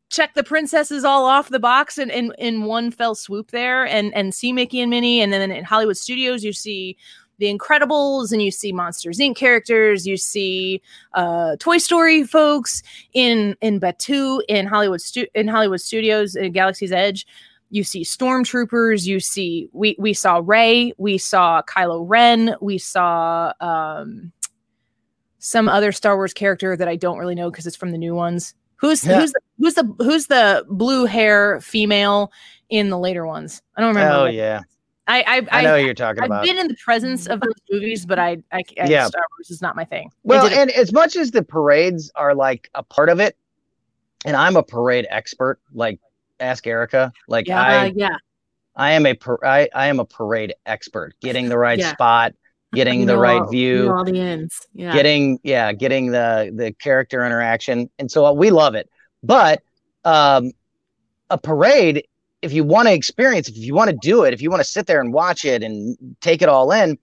check 0.09 0.35
the 0.35 0.43
princesses 0.43 1.03
all 1.03 1.25
off 1.25 1.49
the 1.49 1.59
box 1.59 1.97
in, 1.97 2.09
in 2.11 2.31
in 2.37 2.63
one 2.63 2.91
fell 2.91 3.15
swoop 3.15 3.51
there 3.51 3.85
and 3.85 4.13
and 4.13 4.33
see 4.33 4.53
Mickey 4.53 4.79
and 4.81 4.89
Minnie 4.89 5.21
and 5.21 5.33
then 5.33 5.51
in 5.51 5.65
Hollywood 5.65 5.97
Studios 5.97 6.43
you 6.43 6.53
see 6.53 6.95
the 7.39 7.55
Incredibles 7.55 8.31
and 8.31 8.41
you 8.41 8.51
see 8.51 8.71
Monsters 8.71 9.19
Inc. 9.19 9.35
characters, 9.35 10.07
you 10.07 10.17
see 10.17 10.81
uh, 11.13 11.55
Toy 11.59 11.77
Story 11.77 12.23
folks 12.23 12.81
in 13.13 13.55
in 13.61 13.79
Batuu 13.79 14.41
in 14.47 14.65
Hollywood 14.65 15.01
stu- 15.01 15.27
in 15.35 15.47
Hollywood 15.47 15.81
Studios 15.81 16.35
in 16.35 16.51
Galaxy's 16.51 16.91
Edge. 16.91 17.27
You 17.69 17.83
see 17.83 18.03
stormtroopers. 18.03 19.05
You 19.05 19.19
see 19.19 19.69
we 19.73 19.95
we 19.99 20.13
saw 20.13 20.41
Rey. 20.43 20.93
We 20.97 21.17
saw 21.17 21.61
Kylo 21.63 22.05
Ren. 22.07 22.55
We 22.61 22.77
saw 22.77 23.53
um, 23.59 24.31
some 25.39 25.69
other 25.69 25.91
Star 25.91 26.15
Wars 26.15 26.33
character 26.33 26.75
that 26.75 26.87
I 26.87 26.95
don't 26.95 27.17
really 27.17 27.35
know 27.35 27.51
because 27.51 27.67
it's 27.67 27.75
from 27.75 27.91
the 27.91 27.97
new 27.97 28.15
ones. 28.15 28.53
Who's 28.77 29.05
yeah. 29.05 29.19
who's 29.19 29.31
the, 29.31 29.41
who's 29.57 29.73
the 29.73 29.95
who's 29.99 30.27
the 30.27 30.65
blue 30.69 31.05
hair 31.05 31.59
female 31.61 32.31
in 32.69 32.89
the 32.89 32.97
later 32.97 33.25
ones? 33.25 33.61
I 33.75 33.81
don't 33.81 33.89
remember. 33.89 34.15
Oh 34.15 34.25
yeah. 34.25 34.61
I 35.07 35.23
I, 35.27 35.59
I 35.59 35.61
know 35.63 35.75
I, 35.75 35.77
you're 35.79 35.93
talking 35.93 36.23
I've 36.23 36.29
about. 36.29 36.41
I've 36.41 36.45
been 36.45 36.57
in 36.57 36.67
the 36.67 36.75
presence 36.83 37.27
of 37.27 37.39
those 37.39 37.53
movies, 37.71 38.05
but 38.05 38.19
I, 38.19 38.37
I, 38.51 38.63
I 38.79 38.87
yeah. 38.87 39.07
Star 39.07 39.23
Wars 39.37 39.49
is 39.49 39.61
not 39.61 39.75
my 39.75 39.85
thing. 39.85 40.11
Well, 40.23 40.47
and 40.47 40.69
as 40.71 40.91
much 40.91 41.15
as 41.15 41.31
the 41.31 41.43
parades 41.43 42.11
are 42.15 42.35
like 42.35 42.69
a 42.75 42.83
part 42.83 43.09
of 43.09 43.19
it, 43.19 43.37
and 44.25 44.35
I'm 44.35 44.55
a 44.55 44.63
parade 44.63 45.07
expert, 45.09 45.59
like 45.73 45.99
ask 46.39 46.65
Erika. 46.67 47.11
Like 47.27 47.47
yeah, 47.47 47.61
I, 47.61 47.93
yeah, 47.95 48.17
I 48.75 48.91
am 48.91 49.05
a 49.05 49.13
par- 49.13 49.45
I, 49.45 49.69
I 49.73 49.87
am 49.87 49.99
a 49.99 50.05
parade 50.05 50.53
expert. 50.65 51.15
Getting 51.21 51.49
the 51.49 51.57
right 51.57 51.79
yeah. 51.79 51.93
spot, 51.93 52.33
getting 52.73 53.05
the 53.05 53.17
right 53.17 53.41
all, 53.41 53.49
view, 53.49 53.91
all 53.91 54.03
the 54.03 54.19
ends, 54.19 54.67
yeah, 54.73 54.93
getting 54.93 55.39
yeah, 55.43 55.71
getting 55.73 56.11
the 56.11 56.51
the 56.53 56.73
character 56.73 57.25
interaction, 57.25 57.89
and 57.97 58.11
so 58.11 58.31
we 58.33 58.51
love 58.51 58.75
it. 58.75 58.89
But 59.23 59.61
um, 60.03 60.51
a 61.29 61.37
parade 61.37 62.07
if 62.47 62.53
you 62.53 62.63
want 62.63 62.87
to 62.87 62.93
experience, 62.93 63.49
if 63.49 63.57
you 63.57 63.75
want 63.75 63.89
to 63.89 63.97
do 64.01 64.23
it, 64.23 64.33
if 64.33 64.41
you 64.41 64.49
want 64.49 64.61
to 64.61 64.69
sit 64.69 64.87
there 64.87 65.01
and 65.01 65.13
watch 65.13 65.45
it 65.45 65.61
and 65.61 65.97
take 66.21 66.41
it 66.41 66.49
all 66.49 66.71
in, 66.71 66.97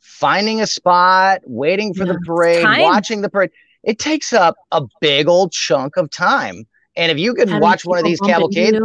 finding 0.00 0.60
a 0.62 0.66
spot, 0.66 1.42
waiting 1.44 1.92
for 1.92 2.06
yeah, 2.06 2.14
the 2.14 2.20
parade, 2.26 2.64
watching 2.64 3.20
the 3.20 3.28
parade, 3.28 3.50
it 3.84 3.98
takes 3.98 4.32
up 4.32 4.56
a 4.72 4.82
big 5.00 5.28
old 5.28 5.52
chunk 5.52 5.96
of 5.96 6.10
time. 6.10 6.66
And 6.96 7.12
if 7.12 7.18
you 7.18 7.34
can 7.34 7.48
Having 7.48 7.60
watch 7.60 7.84
one 7.84 7.98
of 7.98 8.04
these 8.04 8.20
cavalcades, 8.20 8.78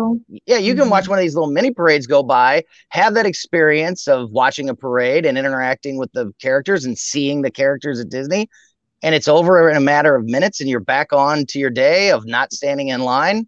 yeah, 0.45 0.57
you 0.57 0.73
mm-hmm. 0.73 0.81
can 0.81 0.89
watch 0.89 1.07
one 1.07 1.17
of 1.17 1.23
these 1.23 1.33
little 1.33 1.49
mini 1.49 1.71
parades 1.71 2.07
go 2.07 2.21
by, 2.21 2.65
have 2.89 3.13
that 3.13 3.25
experience 3.25 4.05
of 4.05 4.31
watching 4.31 4.67
a 4.67 4.75
parade 4.75 5.25
and 5.25 5.37
interacting 5.37 5.97
with 5.97 6.11
the 6.11 6.33
characters 6.41 6.83
and 6.83 6.97
seeing 6.97 7.41
the 7.41 7.49
characters 7.49 8.01
at 8.01 8.09
Disney. 8.09 8.49
And 9.01 9.15
it's 9.15 9.29
over 9.29 9.69
in 9.69 9.77
a 9.77 9.81
matter 9.81 10.13
of 10.13 10.25
minutes 10.25 10.59
and 10.59 10.69
you're 10.69 10.81
back 10.81 11.13
on 11.13 11.45
to 11.47 11.59
your 11.59 11.69
day 11.69 12.11
of 12.11 12.25
not 12.25 12.51
standing 12.51 12.89
in 12.89 13.01
line. 13.01 13.47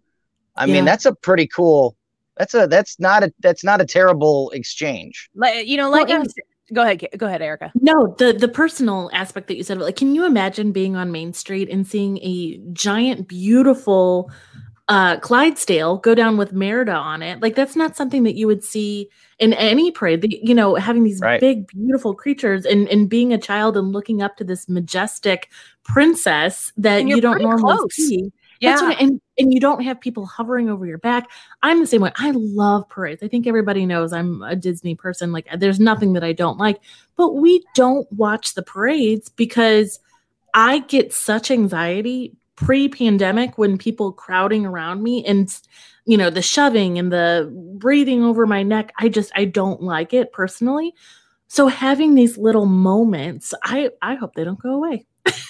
I 0.56 0.64
yeah. 0.64 0.72
mean, 0.72 0.86
that's 0.86 1.04
a 1.04 1.14
pretty 1.14 1.46
cool 1.46 1.94
that's 2.36 2.54
a 2.54 2.66
that's 2.66 2.98
not 2.98 3.22
a 3.22 3.32
that's 3.40 3.64
not 3.64 3.80
a 3.80 3.84
terrible 3.84 4.50
exchange. 4.50 5.30
Like 5.34 5.66
you 5.66 5.76
know, 5.76 5.90
like 5.90 6.08
well, 6.08 6.24
go 6.72 6.82
ahead, 6.82 7.06
go 7.16 7.26
ahead, 7.26 7.42
Erika. 7.42 7.72
No, 7.80 8.14
the 8.18 8.32
the 8.32 8.48
personal 8.48 9.10
aspect 9.12 9.48
that 9.48 9.56
you 9.56 9.62
said, 9.62 9.78
like, 9.78 9.96
can 9.96 10.14
you 10.14 10.24
imagine 10.24 10.72
being 10.72 10.96
on 10.96 11.12
Main 11.12 11.32
Street 11.32 11.68
and 11.68 11.86
seeing 11.86 12.18
a 12.18 12.60
giant, 12.72 13.28
beautiful 13.28 14.30
uh 14.88 15.18
Clydesdale 15.20 15.96
go 15.98 16.14
down 16.14 16.36
with 16.36 16.52
Merida 16.52 16.94
on 16.94 17.22
it? 17.22 17.40
Like, 17.40 17.54
that's 17.54 17.76
not 17.76 17.96
something 17.96 18.22
that 18.24 18.34
you 18.34 18.46
would 18.46 18.64
see 18.64 19.08
in 19.38 19.52
any 19.54 19.90
parade. 19.90 20.22
The, 20.22 20.40
you 20.42 20.54
know, 20.54 20.74
having 20.74 21.04
these 21.04 21.20
right. 21.20 21.40
big, 21.40 21.66
beautiful 21.68 22.14
creatures 22.14 22.64
and 22.64 22.88
and 22.88 23.08
being 23.08 23.32
a 23.32 23.38
child 23.38 23.76
and 23.76 23.92
looking 23.92 24.22
up 24.22 24.36
to 24.38 24.44
this 24.44 24.68
majestic 24.68 25.50
princess 25.84 26.72
that 26.76 27.06
you 27.06 27.20
don't 27.20 27.42
normally 27.42 27.76
close. 27.76 27.94
see 27.94 28.32
yeah. 28.64 28.80
What, 28.80 29.00
and 29.00 29.20
and 29.38 29.52
you 29.52 29.60
don't 29.60 29.82
have 29.82 30.00
people 30.00 30.26
hovering 30.26 30.70
over 30.70 30.86
your 30.86 30.98
back. 30.98 31.28
I'm 31.62 31.80
the 31.80 31.86
same 31.86 32.00
way. 32.00 32.12
I 32.16 32.32
love 32.32 32.88
parades. 32.88 33.22
I 33.22 33.28
think 33.28 33.46
everybody 33.46 33.86
knows 33.86 34.12
I'm 34.12 34.42
a 34.42 34.56
Disney 34.56 34.94
person. 34.94 35.32
Like 35.32 35.46
uh, 35.50 35.56
there's 35.56 35.80
nothing 35.80 36.12
that 36.14 36.24
I 36.24 36.32
don't 36.32 36.58
like. 36.58 36.80
But 37.16 37.34
we 37.34 37.64
don't 37.74 38.10
watch 38.12 38.54
the 38.54 38.62
parades 38.62 39.28
because 39.28 40.00
I 40.54 40.80
get 40.80 41.12
such 41.12 41.50
anxiety 41.50 42.36
pre-pandemic 42.56 43.58
when 43.58 43.76
people 43.76 44.12
crowding 44.12 44.64
around 44.64 45.02
me 45.02 45.24
and 45.24 45.52
you 46.06 46.16
know 46.16 46.30
the 46.30 46.42
shoving 46.42 46.98
and 46.98 47.12
the 47.12 47.50
breathing 47.78 48.24
over 48.24 48.46
my 48.46 48.62
neck. 48.62 48.92
I 48.98 49.08
just 49.08 49.32
I 49.34 49.46
don't 49.46 49.82
like 49.82 50.14
it 50.14 50.32
personally. 50.32 50.94
So 51.48 51.66
having 51.68 52.14
these 52.14 52.38
little 52.38 52.66
moments, 52.66 53.54
I 53.62 53.90
I 54.02 54.14
hope 54.14 54.34
they 54.34 54.44
don't 54.44 54.60
go 54.60 54.74
away. 54.74 55.06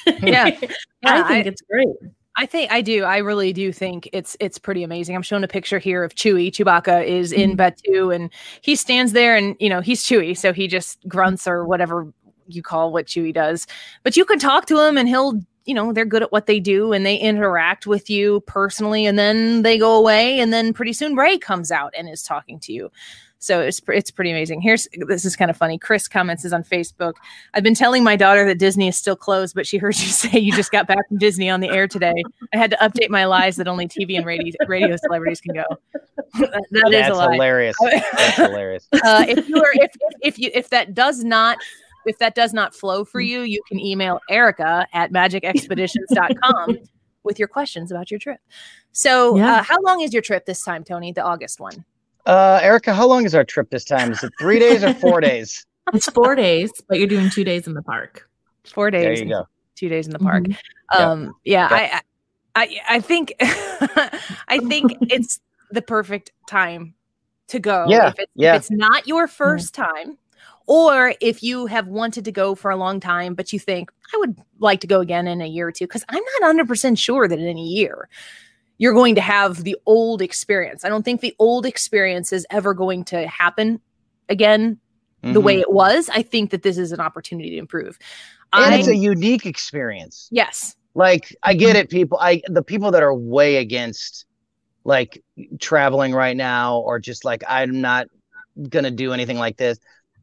yeah, 0.06 0.14
yeah 0.22 0.68
I 1.04 1.22
think 1.22 1.46
I, 1.46 1.48
it's 1.48 1.62
great. 1.62 1.88
I 2.36 2.46
think 2.46 2.72
I 2.72 2.80
do. 2.80 3.04
I 3.04 3.18
really 3.18 3.52
do 3.52 3.72
think 3.72 4.08
it's 4.12 4.36
it's 4.40 4.58
pretty 4.58 4.82
amazing. 4.82 5.14
I'm 5.14 5.22
showing 5.22 5.44
a 5.44 5.48
picture 5.48 5.78
here 5.78 6.02
of 6.02 6.14
Chewie. 6.14 6.50
Chewbacca 6.50 7.04
is 7.06 7.32
in 7.32 7.56
mm-hmm. 7.56 7.60
Batuu, 7.60 8.14
and 8.14 8.30
he 8.60 8.74
stands 8.74 9.12
there, 9.12 9.36
and 9.36 9.56
you 9.60 9.68
know 9.68 9.80
he's 9.80 10.04
Chewie, 10.04 10.36
so 10.36 10.52
he 10.52 10.66
just 10.66 10.98
grunts 11.06 11.46
or 11.46 11.64
whatever 11.64 12.12
you 12.48 12.62
call 12.62 12.92
what 12.92 13.06
Chewie 13.06 13.32
does. 13.32 13.66
But 14.02 14.16
you 14.16 14.24
can 14.24 14.38
talk 14.38 14.66
to 14.66 14.78
him, 14.80 14.98
and 14.98 15.08
he'll 15.08 15.40
you 15.64 15.74
know 15.74 15.92
they're 15.92 16.04
good 16.04 16.24
at 16.24 16.32
what 16.32 16.46
they 16.46 16.58
do, 16.58 16.92
and 16.92 17.06
they 17.06 17.16
interact 17.16 17.86
with 17.86 18.10
you 18.10 18.40
personally, 18.48 19.06
and 19.06 19.16
then 19.16 19.62
they 19.62 19.78
go 19.78 19.96
away, 19.96 20.40
and 20.40 20.52
then 20.52 20.72
pretty 20.72 20.92
soon 20.92 21.14
Rey 21.14 21.38
comes 21.38 21.70
out 21.70 21.94
and 21.96 22.08
is 22.08 22.24
talking 22.24 22.58
to 22.60 22.72
you. 22.72 22.90
So 23.44 23.60
it's 23.60 23.80
it's 23.88 24.10
pretty 24.10 24.30
amazing. 24.30 24.62
Here's 24.62 24.88
this 25.06 25.26
is 25.26 25.36
kind 25.36 25.50
of 25.50 25.56
funny. 25.56 25.78
Chris 25.78 26.08
comments 26.08 26.46
is 26.46 26.54
on 26.54 26.64
Facebook. 26.64 27.12
I've 27.52 27.62
been 27.62 27.74
telling 27.74 28.02
my 28.02 28.16
daughter 28.16 28.46
that 28.46 28.58
Disney 28.58 28.88
is 28.88 28.96
still 28.96 29.16
closed, 29.16 29.54
but 29.54 29.66
she 29.66 29.76
heard 29.76 29.94
you 29.96 30.06
say 30.08 30.38
you 30.38 30.50
just 30.52 30.72
got 30.72 30.86
back 30.86 31.06
from 31.08 31.18
Disney 31.18 31.50
on 31.50 31.60
the 31.60 31.68
air 31.68 31.86
today. 31.86 32.14
I 32.54 32.56
had 32.56 32.70
to 32.70 32.76
update 32.78 33.10
my 33.10 33.26
lies 33.26 33.56
that 33.56 33.68
only 33.68 33.86
TV 33.86 34.16
and 34.16 34.24
radio 34.24 34.54
radio 34.66 34.96
celebrities 34.96 35.42
can 35.42 35.54
go. 35.54 35.64
that, 36.38 36.64
that 36.70 36.88
That's 36.90 37.10
is 37.10 37.16
a 37.16 37.18
lie. 37.18 37.32
hilarious. 37.32 37.76
That's 37.82 38.36
hilarious. 38.36 38.88
Uh, 39.04 39.26
if 39.28 39.46
you 39.48 39.56
are 39.56 39.72
if 39.74 39.90
if 40.22 40.38
you 40.38 40.50
if 40.54 40.70
that 40.70 40.94
does 40.94 41.22
not 41.22 41.58
if 42.06 42.16
that 42.18 42.34
does 42.34 42.54
not 42.54 42.74
flow 42.74 43.04
for 43.04 43.20
you, 43.20 43.40
you 43.40 43.60
can 43.68 43.78
email 43.78 44.20
Erika 44.30 44.86
at 44.94 45.12
magicexpeditions.com 45.12 46.78
with 47.22 47.38
your 47.38 47.48
questions 47.48 47.90
about 47.90 48.10
your 48.10 48.18
trip. 48.18 48.40
So, 48.92 49.36
yeah. 49.36 49.56
uh, 49.56 49.62
how 49.62 49.80
long 49.82 50.00
is 50.00 50.12
your 50.12 50.22
trip 50.22 50.46
this 50.46 50.62
time, 50.62 50.84
Tony? 50.84 51.12
The 51.12 51.22
August 51.22 51.60
one? 51.60 51.84
Uh, 52.26 52.58
Erika, 52.62 52.94
how 52.94 53.06
long 53.06 53.24
is 53.24 53.34
our 53.34 53.44
trip 53.44 53.70
this 53.70 53.84
time? 53.84 54.12
Is 54.12 54.22
it 54.22 54.32
three 54.38 54.58
days 54.58 54.82
or 54.82 54.94
four 54.94 55.20
days? 55.22 55.66
It's 55.92 56.08
four 56.10 56.34
days, 56.34 56.72
but 56.88 56.98
you're 56.98 57.06
doing 57.06 57.30
two 57.30 57.44
days 57.44 57.66
in 57.66 57.74
the 57.74 57.82
park. 57.82 58.28
Four 58.64 58.90
days. 58.90 59.18
There 59.18 59.26
you 59.26 59.28
go. 59.28 59.46
Two 59.74 59.88
days 59.88 60.06
in 60.06 60.12
the 60.12 60.18
park. 60.18 60.44
Mm-hmm. 60.44 61.02
Um, 61.02 61.34
yeah, 61.44 61.68
I, 61.70 62.00
I, 62.54 62.80
I 62.88 63.00
think, 63.00 63.34
I 63.40 64.58
think 64.68 64.96
it's 65.02 65.40
the 65.70 65.82
perfect 65.82 66.32
time 66.48 66.94
to 67.48 67.58
go. 67.58 67.86
Yeah, 67.88 68.08
if 68.08 68.18
it's, 68.18 68.32
yeah. 68.34 68.54
If 68.54 68.60
it's 68.62 68.70
not 68.70 69.06
your 69.06 69.26
1st 69.26 69.72
time, 69.72 70.16
or 70.66 71.14
if 71.20 71.42
you 71.42 71.66
have 71.66 71.88
wanted 71.88 72.24
to 72.24 72.32
go 72.32 72.54
for 72.54 72.70
a 72.70 72.76
long 72.76 73.00
time, 73.00 73.34
but 73.34 73.52
you 73.52 73.58
think 73.58 73.92
I 74.14 74.16
would 74.18 74.38
like 74.60 74.80
to 74.80 74.86
go 74.86 75.00
again 75.00 75.26
in 75.26 75.42
a 75.42 75.46
year 75.46 75.68
or 75.68 75.72
two, 75.72 75.86
because 75.86 76.04
I'm 76.08 76.22
not 76.40 76.56
100% 76.56 76.96
sure 76.96 77.28
that 77.28 77.38
in 77.38 77.58
a 77.58 77.60
year 77.60 78.08
you're 78.78 78.94
going 78.94 79.14
to 79.14 79.20
have 79.20 79.62
the 79.64 79.76
old 79.86 80.20
experience. 80.22 80.84
I 80.84 80.88
don't 80.88 81.04
think 81.04 81.20
the 81.20 81.34
old 81.38 81.64
experience 81.66 82.32
is 82.32 82.46
ever 82.50 82.74
going 82.74 83.04
to 83.06 83.26
happen 83.26 83.80
again 84.28 84.78
the 85.22 85.40
way 85.40 85.56
Mhm. 85.56 85.60
it 85.62 85.72
was, 85.72 86.10
I 86.10 86.22
think 86.22 86.50
that 86.50 86.62
this 86.62 86.76
is 86.76 86.92
an 86.92 87.00
opportunity 87.00 87.50
to 87.50 87.56
improve. 87.56 87.98
and 88.52 88.74
I, 88.74 88.78
it's 88.78 88.88
a 88.88 88.94
unique 88.96 89.46
experience. 89.46 90.28
yes. 90.30 90.76
Like 90.94 91.34
I 91.42 91.54
get 91.54 91.74
it, 91.76 91.90
people. 91.90 92.18
I 92.20 92.40
the 92.46 92.62
people 92.62 92.92
that 92.92 93.02
are 93.02 93.12
way 93.14 93.56
against 93.56 94.26
like 94.84 95.22
traveling 95.60 96.12
right 96.12 96.36
now, 96.36 96.78
or 96.78 97.00
just 97.00 97.24
like 97.24 97.42
I'm 97.48 97.80
not 97.80 98.06
gonna 98.68 98.92
do 98.92 99.12
anything 99.12 99.38
like 99.38 99.56
this. 99.56 99.78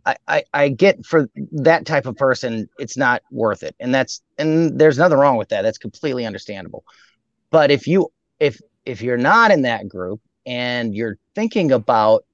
I, 0.05 0.15
I 0.27 0.43
I 0.53 0.69
get 0.69 1.05
for 1.05 1.27
that 1.51 1.85
type 1.85 2.05
of 2.05 2.15
person, 2.15 2.69
it's 2.79 2.95
not 2.95 3.21
worth 3.31 3.63
it, 3.63 3.75
and 3.81 3.93
that's 3.93 4.21
and 4.37 4.79
there's 4.79 4.97
nothing 4.97 5.17
wrong 5.17 5.35
with 5.35 5.49
that. 5.49 5.63
That's 5.63 5.77
completely 5.77 6.25
understandable. 6.25 6.85
But 7.49 7.69
if 7.69 7.85
you 7.85 8.11
if 8.41 8.59
if 8.85 9.01
you're 9.01 9.17
not 9.17 9.51
in 9.51 9.61
that 9.61 9.87
group 9.87 10.19
and 10.45 10.95
you're 10.95 11.17
thinking 11.35 11.71
about 11.71 12.25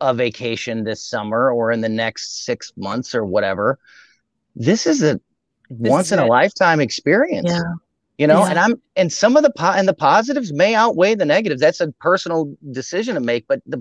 a 0.00 0.14
vacation 0.14 0.84
this 0.84 1.02
summer 1.04 1.50
or 1.50 1.72
in 1.72 1.80
the 1.82 1.88
next 1.88 2.44
six 2.46 2.72
months 2.76 3.14
or 3.14 3.24
whatever, 3.24 3.78
this 4.56 4.86
is 4.86 5.02
a 5.02 5.20
once 5.68 6.06
is 6.06 6.12
in 6.12 6.18
a 6.20 6.26
lifetime 6.26 6.80
experience 6.80 7.50
Yeah. 7.50 7.62
you 8.18 8.26
know 8.26 8.40
Yeah. 8.44 8.50
and 8.50 8.58
i'm 8.58 8.82
and 8.96 9.12
some 9.12 9.36
of 9.36 9.42
the 9.44 9.52
po- 9.56 9.74
and 9.76 9.86
the 9.86 9.94
positives 9.94 10.52
may 10.52 10.74
outweigh 10.74 11.14
the 11.14 11.24
negatives 11.24 11.60
that's 11.60 11.80
a 11.80 11.92
personal 11.92 12.52
decision 12.72 13.14
to 13.14 13.20
make 13.20 13.46
but 13.46 13.60
the 13.66 13.80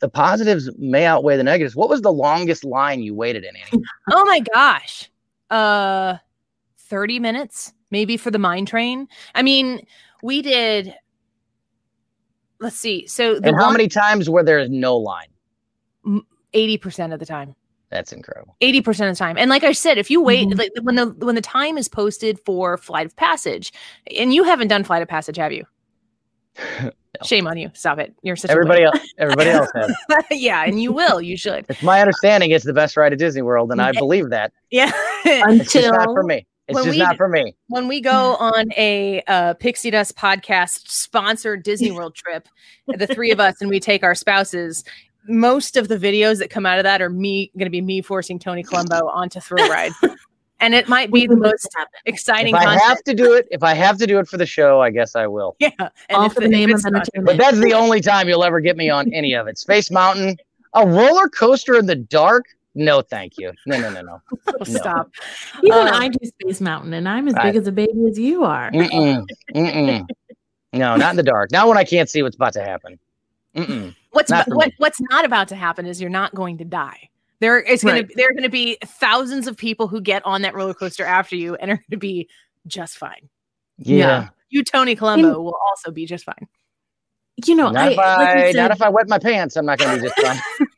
the 0.00 0.08
positives 0.10 0.68
may 0.78 1.06
outweigh 1.06 1.36
the 1.38 1.42
negatives 1.44 1.74
what 1.76 1.88
was 1.88 2.02
the 2.02 2.12
longest 2.12 2.62
line 2.64 3.02
you 3.02 3.14
waited 3.14 3.44
in 3.44 3.54
Annie? 3.56 3.84
Oh 4.12 4.24
my 4.26 4.40
gosh. 4.40 5.10
Uh 5.50 6.16
30 6.78 7.20
minutes 7.20 7.72
maybe 7.90 8.16
for 8.16 8.30
the 8.30 8.38
mine 8.38 8.66
train. 8.66 9.08
I 9.34 9.42
mean, 9.42 9.86
we 10.22 10.42
did 10.42 10.94
let's 12.60 12.76
see. 12.76 13.06
So 13.06 13.40
the 13.40 13.48
and 13.48 13.56
how 13.56 13.64
one- 13.66 13.72
many 13.74 13.88
times 13.88 14.28
where 14.30 14.44
there 14.44 14.58
is 14.58 14.70
no 14.70 14.96
line 14.96 15.28
80% 16.54 17.12
of 17.12 17.18
the 17.20 17.26
time. 17.26 17.54
that's 17.90 18.12
incredible 18.12 18.56
80% 18.60 18.88
of 19.10 19.16
the 19.16 19.18
time. 19.18 19.36
And 19.38 19.50
like 19.50 19.64
I 19.64 19.72
said, 19.72 19.98
if 19.98 20.10
you 20.10 20.22
wait 20.22 20.48
Mhm. 20.48 20.58
like 20.58 20.70
when 20.82 20.94
the 20.96 21.06
when 21.24 21.34
the 21.34 21.40
time 21.40 21.76
is 21.78 21.88
posted 21.88 22.38
for 22.40 22.76
flight 22.76 23.06
of 23.06 23.14
passage, 23.16 23.72
and 24.16 24.32
you 24.34 24.44
haven't 24.44 24.68
done 24.68 24.84
flight 24.84 25.02
of 25.02 25.08
passage, 25.08 25.36
have 25.36 25.52
you? 25.52 25.64
Shame 27.24 27.46
on 27.48 27.58
you. 27.58 27.70
Stop 27.74 27.98
it. 27.98 28.14
You're 28.22 28.36
such 28.36 28.50
everybody 28.50 28.82
a 28.82 28.86
else 28.86 29.00
everybody 29.18 29.50
else 29.50 29.68
has 29.74 29.92
yeah, 30.30 30.64
and 30.64 30.80
you 30.80 30.92
will. 30.92 31.20
You 31.20 31.36
should. 31.36 31.66
it's 31.68 31.82
my 31.82 32.00
understanding 32.00 32.50
it's 32.52 32.64
the 32.64 32.72
best 32.72 32.96
ride 32.96 33.12
at 33.12 33.18
disney 33.18 33.42
world 33.42 33.70
and 33.72 33.82
i 33.82 33.92
believe 33.92 34.30
that 34.30 34.52
Yeah. 34.70 34.90
it's 35.24 35.72
just 35.72 35.90
not 35.92 36.06
for 36.06 36.22
me 36.22 36.46
it's 36.70 36.74
When 36.76 36.84
just 36.84 36.96
we- 36.96 37.02
not 37.02 37.16
for 37.16 37.28
me 37.28 37.54
when 37.68 37.88
we 37.88 38.00
go 38.00 38.36
on 38.40 38.72
a 38.76 39.22
uh, 39.26 39.54
Pixie 39.54 39.90
Dust 39.90 40.16
podcast 40.16 40.88
sponsored 40.88 41.62
Disney 41.62 41.90
World 41.96 42.14
trip, 42.14 42.48
the 42.86 43.06
three 43.06 43.30
of 43.30 43.40
us, 43.40 43.60
and 43.60 43.68
we 43.70 43.80
take 43.80 44.02
our 44.02 44.14
spouses, 44.14 44.84
most 45.28 45.76
of 45.76 45.88
the 45.88 45.96
videos 45.96 46.38
that 46.38 46.48
come 46.50 46.64
out 46.66 46.78
of 46.78 46.84
that 46.84 47.02
are 47.02 47.10
me 47.10 47.50
going 47.56 47.66
to 47.66 47.70
be 47.70 47.80
me 47.82 48.00
forcing 48.00 48.38
Tony 48.38 48.62
Colombo 48.62 49.06
onto 49.08 49.38
thrill 49.40 49.68
ride. 49.70 49.92
And 50.60 50.74
it 50.74 50.88
might 50.88 51.10
be 51.12 51.26
the 51.26 51.36
most 51.36 51.68
exciting 52.04 52.54
if 52.54 52.60
i 52.60 52.64
content. 52.64 52.82
have 52.82 53.02
to 53.04 53.14
do 53.14 53.32
it 53.32 53.48
if 53.50 53.62
i 53.62 53.72
have 53.72 53.96
to 53.96 54.06
do 54.06 54.18
it 54.18 54.28
for 54.28 54.36
the 54.36 54.44
show 54.44 54.78
i 54.82 54.90
guess 54.90 55.16
i 55.16 55.26
will 55.26 55.56
yeah. 55.58 55.70
And 55.78 55.90
all 56.10 56.26
if 56.26 56.34
for 56.34 56.40
the 56.40 56.46
if 56.46 56.52
name 56.52 56.70
of 56.70 56.76
it's 56.76 56.84
entertainment. 56.86 57.24
But 57.26 57.38
that's 57.38 57.58
the 57.60 57.72
only 57.72 58.00
time 58.02 58.28
you'll 58.28 58.44
ever 58.44 58.60
get 58.60 58.76
me 58.76 58.90
on 58.90 59.10
any 59.14 59.32
of 59.34 59.46
it. 59.48 59.56
Space 59.56 59.90
Mountain, 59.90 60.36
a 60.74 60.86
roller 60.86 61.28
coaster 61.28 61.76
in 61.78 61.86
the 61.86 61.96
dark? 61.96 62.44
No, 62.74 63.02
thank 63.02 63.34
you. 63.38 63.52
No, 63.66 63.80
no, 63.80 63.90
no, 63.90 64.00
no. 64.02 64.22
Oh, 64.60 64.64
stop. 64.64 65.10
Even 65.64 65.88
Uh, 65.88 65.92
I 65.92 66.08
do 66.08 66.18
Space 66.26 66.60
Mountain, 66.60 66.92
and 66.92 67.08
I'm 67.08 67.26
as 67.28 67.34
Right. 67.34 67.52
big 67.52 67.56
as 67.56 67.66
a 67.66 67.72
baby 67.72 68.06
as 68.08 68.18
you 68.18 68.44
are. 68.44 68.70
Mm-mm, 68.70 69.26
mm-mm. 69.54 70.06
No, 70.72 70.96
not 70.96 71.10
in 71.10 71.16
the 71.16 71.22
dark. 71.22 71.50
Not 71.50 71.66
when 71.66 71.78
I 71.78 71.84
can't 71.84 72.08
see 72.08 72.22
what's 72.22 72.36
about 72.36 72.52
to 72.52 72.62
happen. 72.62 72.98
Mm-mm. 73.56 73.94
What's 74.12 74.30
Not 74.30 74.46
what, 74.48 74.70
what's 74.78 75.00
not 75.10 75.24
about 75.24 75.48
to 75.48 75.56
happen 75.56 75.86
is 75.86 76.00
you're 76.00 76.10
not 76.10 76.34
going 76.34 76.58
to 76.58 76.64
die. 76.64 77.08
There 77.40 77.58
is 77.58 77.82
going 77.82 77.94
Right. 77.94 78.08
to 78.08 78.14
there 78.16 78.28
are 78.28 78.32
going 78.32 78.44
to 78.44 78.48
be 78.50 78.76
thousands 78.84 79.46
of 79.46 79.56
people 79.56 79.88
who 79.88 80.00
get 80.00 80.24
on 80.26 80.42
that 80.42 80.54
roller 80.54 80.74
coaster 80.74 81.04
after 81.04 81.36
you 81.36 81.54
and 81.56 81.70
are 81.70 81.76
going 81.76 81.90
to 81.90 81.96
be 81.96 82.28
just 82.66 82.98
fine. 82.98 83.28
Yeah. 83.78 83.96
Yeah. 83.96 84.28
You, 84.50 84.62
Tony 84.64 84.94
Colombo, 84.94 85.40
will 85.40 85.56
also 85.68 85.90
be 85.90 86.06
just 86.06 86.24
fine. 86.24 86.46
You 87.46 87.54
know, 87.54 87.70
Not, 87.70 87.88
I, 87.88 87.90
if 87.92 87.96
like 87.96 88.08
I, 88.08 88.48
I 88.48 88.52
not 88.52 88.70
if 88.72 88.82
I 88.82 88.88
wet 88.90 89.08
my 89.08 89.18
pants, 89.18 89.56
I'm 89.56 89.64
not 89.64 89.78
going 89.78 89.96
to 89.96 90.02
be 90.02 90.08
just 90.08 90.20
fine. 90.20 90.38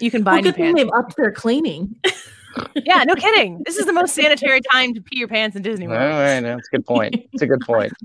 You 0.00 0.10
can 0.10 0.24
well, 0.24 0.34
buy 0.34 0.40
new 0.40 0.44
good 0.44 0.54
thing 0.56 0.64
pants. 0.74 0.80
they've 0.82 0.92
upped 0.92 1.16
their 1.16 1.32
cleaning. 1.32 1.96
Yeah, 2.74 3.04
no 3.04 3.14
kidding. 3.14 3.62
This 3.64 3.76
is 3.76 3.86
the 3.86 3.92
most 3.92 4.12
sanitary 4.12 4.60
time 4.72 4.92
to 4.94 5.00
pee 5.00 5.20
your 5.20 5.28
pants 5.28 5.54
in 5.54 5.62
Disney 5.62 5.86
All 5.86 5.92
World. 5.92 6.02
right, 6.18 6.40
that's 6.40 6.66
a 6.66 6.76
good 6.78 6.84
point. 6.84 7.14
It's 7.32 7.42
a 7.42 7.46
good 7.46 7.60
point. 7.60 7.92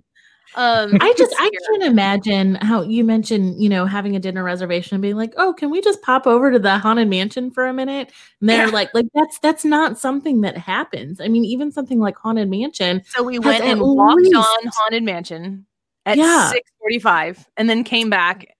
Um, 0.57 0.97
I 1.01 1.13
just 1.17 1.35
I 1.37 1.49
can't 1.67 1.83
imagine 1.83 2.55
how 2.55 2.81
you 2.83 3.03
mentioned, 3.03 3.61
you 3.61 3.67
know, 3.67 3.85
having 3.85 4.15
a 4.15 4.19
dinner 4.19 4.41
reservation 4.41 4.95
and 4.95 5.01
being 5.01 5.17
like, 5.17 5.33
"Oh, 5.35 5.51
can 5.51 5.69
we 5.69 5.81
just 5.81 6.01
pop 6.01 6.25
over 6.25 6.49
to 6.49 6.59
the 6.59 6.77
haunted 6.77 7.09
mansion 7.09 7.51
for 7.51 7.65
a 7.65 7.73
minute?" 7.73 8.09
And 8.39 8.49
they're 8.49 8.67
Yeah. 8.67 8.71
like, 8.71 8.93
"Like 8.93 9.07
that's 9.13 9.37
that's 9.39 9.65
not 9.65 9.97
something 9.99 10.41
that 10.41 10.55
happens." 10.57 11.19
I 11.19 11.27
mean, 11.27 11.43
even 11.43 11.73
something 11.73 11.99
like 11.99 12.15
haunted 12.15 12.49
mansion, 12.49 13.01
So 13.07 13.21
we 13.23 13.37
went 13.37 13.65
and 13.65 13.81
walked 13.81 14.21
least- 14.21 14.35
on 14.37 14.71
Haunted 14.77 15.03
Mansion 15.03 15.65
at 16.05 16.17
Yeah. 16.17 16.49
six 16.51 16.71
forty-five, 16.79 17.45
and 17.57 17.69
then 17.69 17.83
came 17.83 18.09
back 18.09 18.54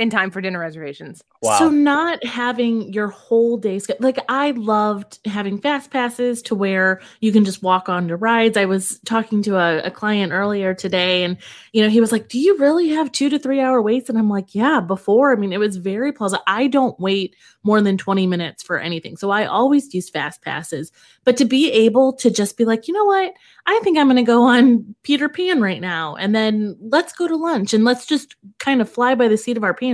in 0.00 0.08
time 0.08 0.30
for 0.30 0.40
dinner 0.40 0.58
reservations. 0.58 1.22
Wow. 1.42 1.58
So 1.58 1.68
not 1.68 2.24
having 2.24 2.90
your 2.90 3.08
whole 3.08 3.58
day 3.58 3.78
sch- 3.78 3.90
like 4.00 4.18
I 4.30 4.52
loved 4.52 5.18
having 5.26 5.60
fast 5.60 5.90
passes 5.90 6.40
to 6.42 6.54
where 6.54 7.02
you 7.20 7.32
can 7.32 7.44
just 7.44 7.62
walk 7.62 7.90
on 7.90 8.08
to 8.08 8.16
rides. 8.16 8.56
I 8.56 8.64
was 8.64 8.98
talking 9.00 9.42
to 9.42 9.58
a, 9.58 9.82
a 9.82 9.90
client 9.90 10.32
earlier 10.32 10.72
today 10.72 11.22
and 11.22 11.36
you 11.72 11.82
know 11.82 11.90
he 11.90 12.00
was 12.00 12.12
like, 12.12 12.28
Do 12.28 12.38
you 12.38 12.56
really 12.56 12.88
have 12.88 13.12
two 13.12 13.28
to 13.28 13.38
three 13.38 13.60
hour 13.60 13.82
waits? 13.82 14.08
And 14.08 14.18
I'm 14.18 14.30
like, 14.30 14.54
Yeah, 14.54 14.80
before. 14.80 15.32
I 15.32 15.36
mean, 15.36 15.52
it 15.52 15.60
was 15.60 15.76
very 15.76 16.12
plausible. 16.12 16.42
I 16.46 16.66
don't 16.66 16.98
wait 16.98 17.36
more 17.62 17.82
than 17.82 17.98
20 17.98 18.26
minutes 18.26 18.62
for 18.62 18.78
anything. 18.78 19.18
So 19.18 19.30
I 19.30 19.44
always 19.44 19.92
use 19.92 20.08
fast 20.08 20.40
passes. 20.40 20.90
But 21.24 21.36
to 21.36 21.44
be 21.44 21.70
able 21.70 22.14
to 22.14 22.30
just 22.30 22.56
be 22.56 22.64
like, 22.64 22.88
you 22.88 22.94
know 22.94 23.04
what? 23.04 23.34
I 23.66 23.78
think 23.84 23.98
I'm 23.98 24.08
gonna 24.08 24.22
go 24.22 24.44
on 24.44 24.94
Peter 25.02 25.28
Pan 25.28 25.60
right 25.60 25.80
now 25.80 26.16
and 26.16 26.34
then 26.34 26.76
let's 26.80 27.12
go 27.12 27.28
to 27.28 27.36
lunch 27.36 27.74
and 27.74 27.84
let's 27.84 28.06
just 28.06 28.34
kind 28.58 28.80
of 28.80 28.90
fly 28.90 29.14
by 29.14 29.28
the 29.28 29.36
seat 29.36 29.58
of 29.58 29.64
our 29.64 29.74
pants 29.74 29.89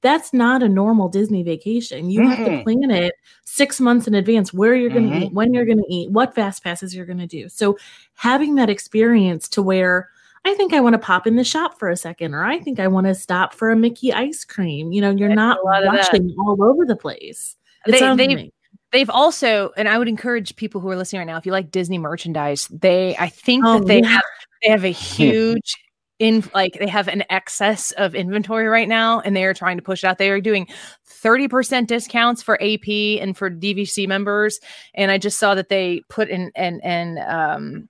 that's 0.00 0.32
not 0.32 0.62
a 0.62 0.68
normal 0.68 1.08
Disney 1.08 1.42
vacation. 1.42 2.08
You 2.10 2.28
have 2.28 2.38
to 2.46 2.62
plan 2.62 2.90
it 2.90 3.14
six 3.44 3.80
months 3.80 4.06
in 4.06 4.14
advance 4.14 4.52
where 4.54 4.74
you're 4.76 4.90
going 4.90 5.10
to 5.10 5.16
Mhm. 5.16 5.22
eat, 5.26 5.32
when 5.32 5.52
you're 5.52 5.64
going 5.64 5.78
to 5.78 5.92
eat, 5.92 6.10
what 6.10 6.34
fast 6.34 6.62
passes 6.62 6.94
you're 6.94 7.06
going 7.06 7.18
to 7.18 7.26
do. 7.26 7.48
So 7.48 7.76
having 8.14 8.54
that 8.56 8.70
experience 8.70 9.48
to 9.50 9.62
where 9.62 10.08
I 10.44 10.54
think 10.54 10.72
I 10.72 10.78
want 10.80 10.94
to 10.94 10.98
pop 10.98 11.26
in 11.26 11.34
the 11.34 11.42
shop 11.44 11.78
for 11.80 11.90
a 11.90 11.96
second, 11.96 12.32
or 12.32 12.44
I 12.44 12.60
think 12.60 12.78
I 12.78 12.86
want 12.86 13.08
to 13.08 13.14
stop 13.14 13.52
for 13.52 13.70
a 13.70 13.76
Mickey 13.76 14.12
ice 14.12 14.44
cream. 14.44 14.92
You 14.92 15.00
know, 15.00 15.10
you're 15.10 15.28
not 15.34 15.56
do 15.56 15.62
a 15.62 15.66
lot 15.66 15.84
of 15.84 15.92
that. 15.92 15.98
rushing 16.12 16.34
all 16.38 16.62
over 16.62 16.86
the 16.86 16.94
place. 16.96 17.56
It 17.86 17.92
They- 17.92 17.98
sounds 17.98 18.18
they- 18.18 18.26
amazing. 18.26 18.52
They've 18.92 19.10
also, 19.10 19.70
and 19.76 19.86
I 19.86 19.98
would 19.98 20.08
encourage 20.08 20.56
people 20.56 20.80
who 20.80 20.88
are 20.88 20.96
listening 20.96 21.18
right 21.20 21.26
now, 21.26 21.36
if 21.36 21.44
you 21.44 21.52
like 21.52 21.70
Disney 21.70 21.98
merchandise, 21.98 22.68
they, 22.68 23.14
I 23.18 23.28
think 23.28 23.62
Oh, 23.66 23.80
that 23.80 23.86
they 23.86 23.98
yeah. 24.00 24.06
have, 24.08 24.22
they 24.64 24.70
have 24.70 24.84
a 24.84 24.88
huge 24.92 25.74
in 26.18 26.42
like 26.54 26.76
they 26.80 26.88
have 26.88 27.06
an 27.08 27.22
excess 27.30 27.92
of 27.92 28.14
inventory 28.14 28.66
right 28.66 28.88
now 28.88 29.20
and 29.20 29.36
they 29.36 29.44
are 29.44 29.54
trying 29.54 29.76
to 29.76 29.82
push 29.82 30.02
it 30.02 30.06
out. 30.08 30.18
They 30.18 30.30
are 30.30 30.40
doing 30.40 30.66
30% 31.22 31.86
discounts 31.86 32.42
for 32.42 32.60
AP 32.62 32.88
and 33.20 33.36
for 33.36 33.50
DVC 33.50 34.08
members. 34.08 34.58
And 34.94 35.10
I 35.10 35.18
just 35.18 35.38
saw 35.38 35.54
that 35.54 35.68
they 35.68 36.02
put 36.08 36.28
in 36.28 36.50
and 36.54 36.80
and 36.84 37.18
um 37.20 37.88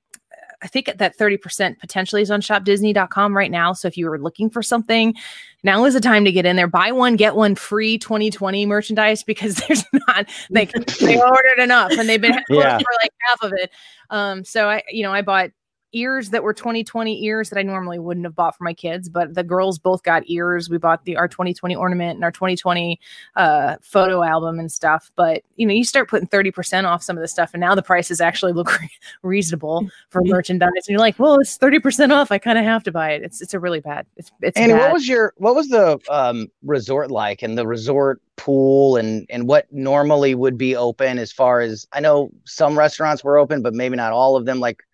I 0.61 0.67
think 0.67 0.91
that 0.99 1.17
30% 1.17 1.79
potentially 1.79 2.21
is 2.21 2.33
on 2.33 2.41
shopdisney.com 2.41 3.37
right 3.37 3.51
now. 3.51 3.73
So 3.73 3.87
if 3.87 3.97
you 3.97 4.11
were 4.11 4.19
looking 4.19 4.51
for 4.51 4.61
something, 4.61 5.15
now 5.63 5.85
is 5.85 5.95
the 5.95 6.01
time 6.01 6.25
to 6.25 6.33
get 6.33 6.47
in 6.47 6.57
there. 6.57 6.67
Buy 6.67 6.91
one, 6.91 7.15
get 7.15 7.37
one 7.37 7.55
free 7.55 7.97
2020 7.97 8.67
merchandise 8.67 9.23
because 9.23 9.55
there's 9.69 9.85
not 10.09 10.27
like 10.51 10.73
they 10.99 11.17
ordered 11.23 11.61
enough 11.63 11.93
and 11.93 12.09
they've 12.09 12.21
been 12.21 12.41
Yeah. 12.49 12.77
for 12.77 12.85
like 13.01 13.13
half 13.29 13.43
of 13.45 13.53
it. 13.57 13.71
Um, 14.11 14.45
so 14.45 14.69
I, 14.69 14.83
you 14.91 15.05
know, 15.05 15.13
I 15.13 15.23
bought 15.23 15.51
ears 15.93 16.31
that 16.31 16.43
were 16.43 16.53
2020 16.53 17.25
ears 17.25 17.51
that 17.51 17.59
I 17.59 17.63
normally 17.63 17.99
wouldn't 17.99 18.27
have 18.27 18.35
bought 18.35 18.57
for 18.57 18.65
my 18.65 18.75
kids, 18.75 19.09
but 19.09 19.35
the 19.35 19.43
girls 19.43 19.79
both 19.79 20.03
got 20.03 20.23
ears. 20.27 20.69
We 20.69 20.79
bought 20.79 21.05
the 21.05 21.17
our 21.17 21.29
2020 21.29 21.75
ornament 21.75 22.17
and 22.17 22.25
our 22.25 22.31
2020 22.31 23.01
uh 23.37 23.77
photo 23.83 24.23
album 24.23 24.59
and 24.59 24.71
stuff. 24.71 25.11
But 25.17 25.43
you 25.57 25.67
know, 25.67 25.75
you 25.75 25.85
start 25.85 26.09
putting 26.09 26.29
30% 26.29 26.85
off 26.85 27.03
some 27.03 27.17
of 27.17 27.23
the 27.23 27.29
stuff, 27.29 27.51
and 27.55 27.61
now 27.61 27.75
the 27.75 27.83
prices 27.83 28.21
actually 28.21 28.53
look 28.53 28.79
re- 28.81 28.91
reasonable 29.23 29.89
for 30.11 30.23
merchandise. 30.25 30.71
And 30.77 30.89
you're 30.89 30.99
like, 31.01 31.19
well, 31.19 31.37
it's 31.41 31.57
30% 31.59 32.13
off. 32.13 32.31
I 32.31 32.39
kind 32.39 32.59
of 32.59 32.65
have 32.65 32.83
to 32.85 32.93
buy 32.93 33.13
it. 33.13 33.23
It's 33.23 33.41
it's 33.41 33.55
a 33.55 33.61
really 33.61 33.81
bad. 33.81 34.07
It's 34.17 34.31
it's 34.43 34.59
And 34.59 34.73
bad. 34.73 34.81
what 34.81 34.93
was 34.93 35.09
your 35.09 35.33
what 35.37 35.55
was 35.55 35.69
the 35.69 35.99
um, 36.11 36.49
resort 36.63 37.11
like 37.11 37.43
and 37.43 37.57
the 37.57 37.67
resort 37.67 38.21
pool 38.37 38.97
and 38.97 39.27
and 39.31 39.49
what 39.49 39.67
normally 39.73 40.35
would 40.35 40.57
be 40.57 40.77
open 40.77 41.19
as 41.19 41.33
far 41.33 41.61
as 41.61 41.89
I 41.93 41.99
know 42.01 42.31
some 42.45 42.79
restaurants 42.79 43.25
were 43.25 43.37
open, 43.37 43.63
but 43.63 43.75
maybe 43.75 43.97
not 43.97 44.13
all 44.13 44.37
of 44.37 44.45
them. 44.47 44.61
Like, 44.61 44.85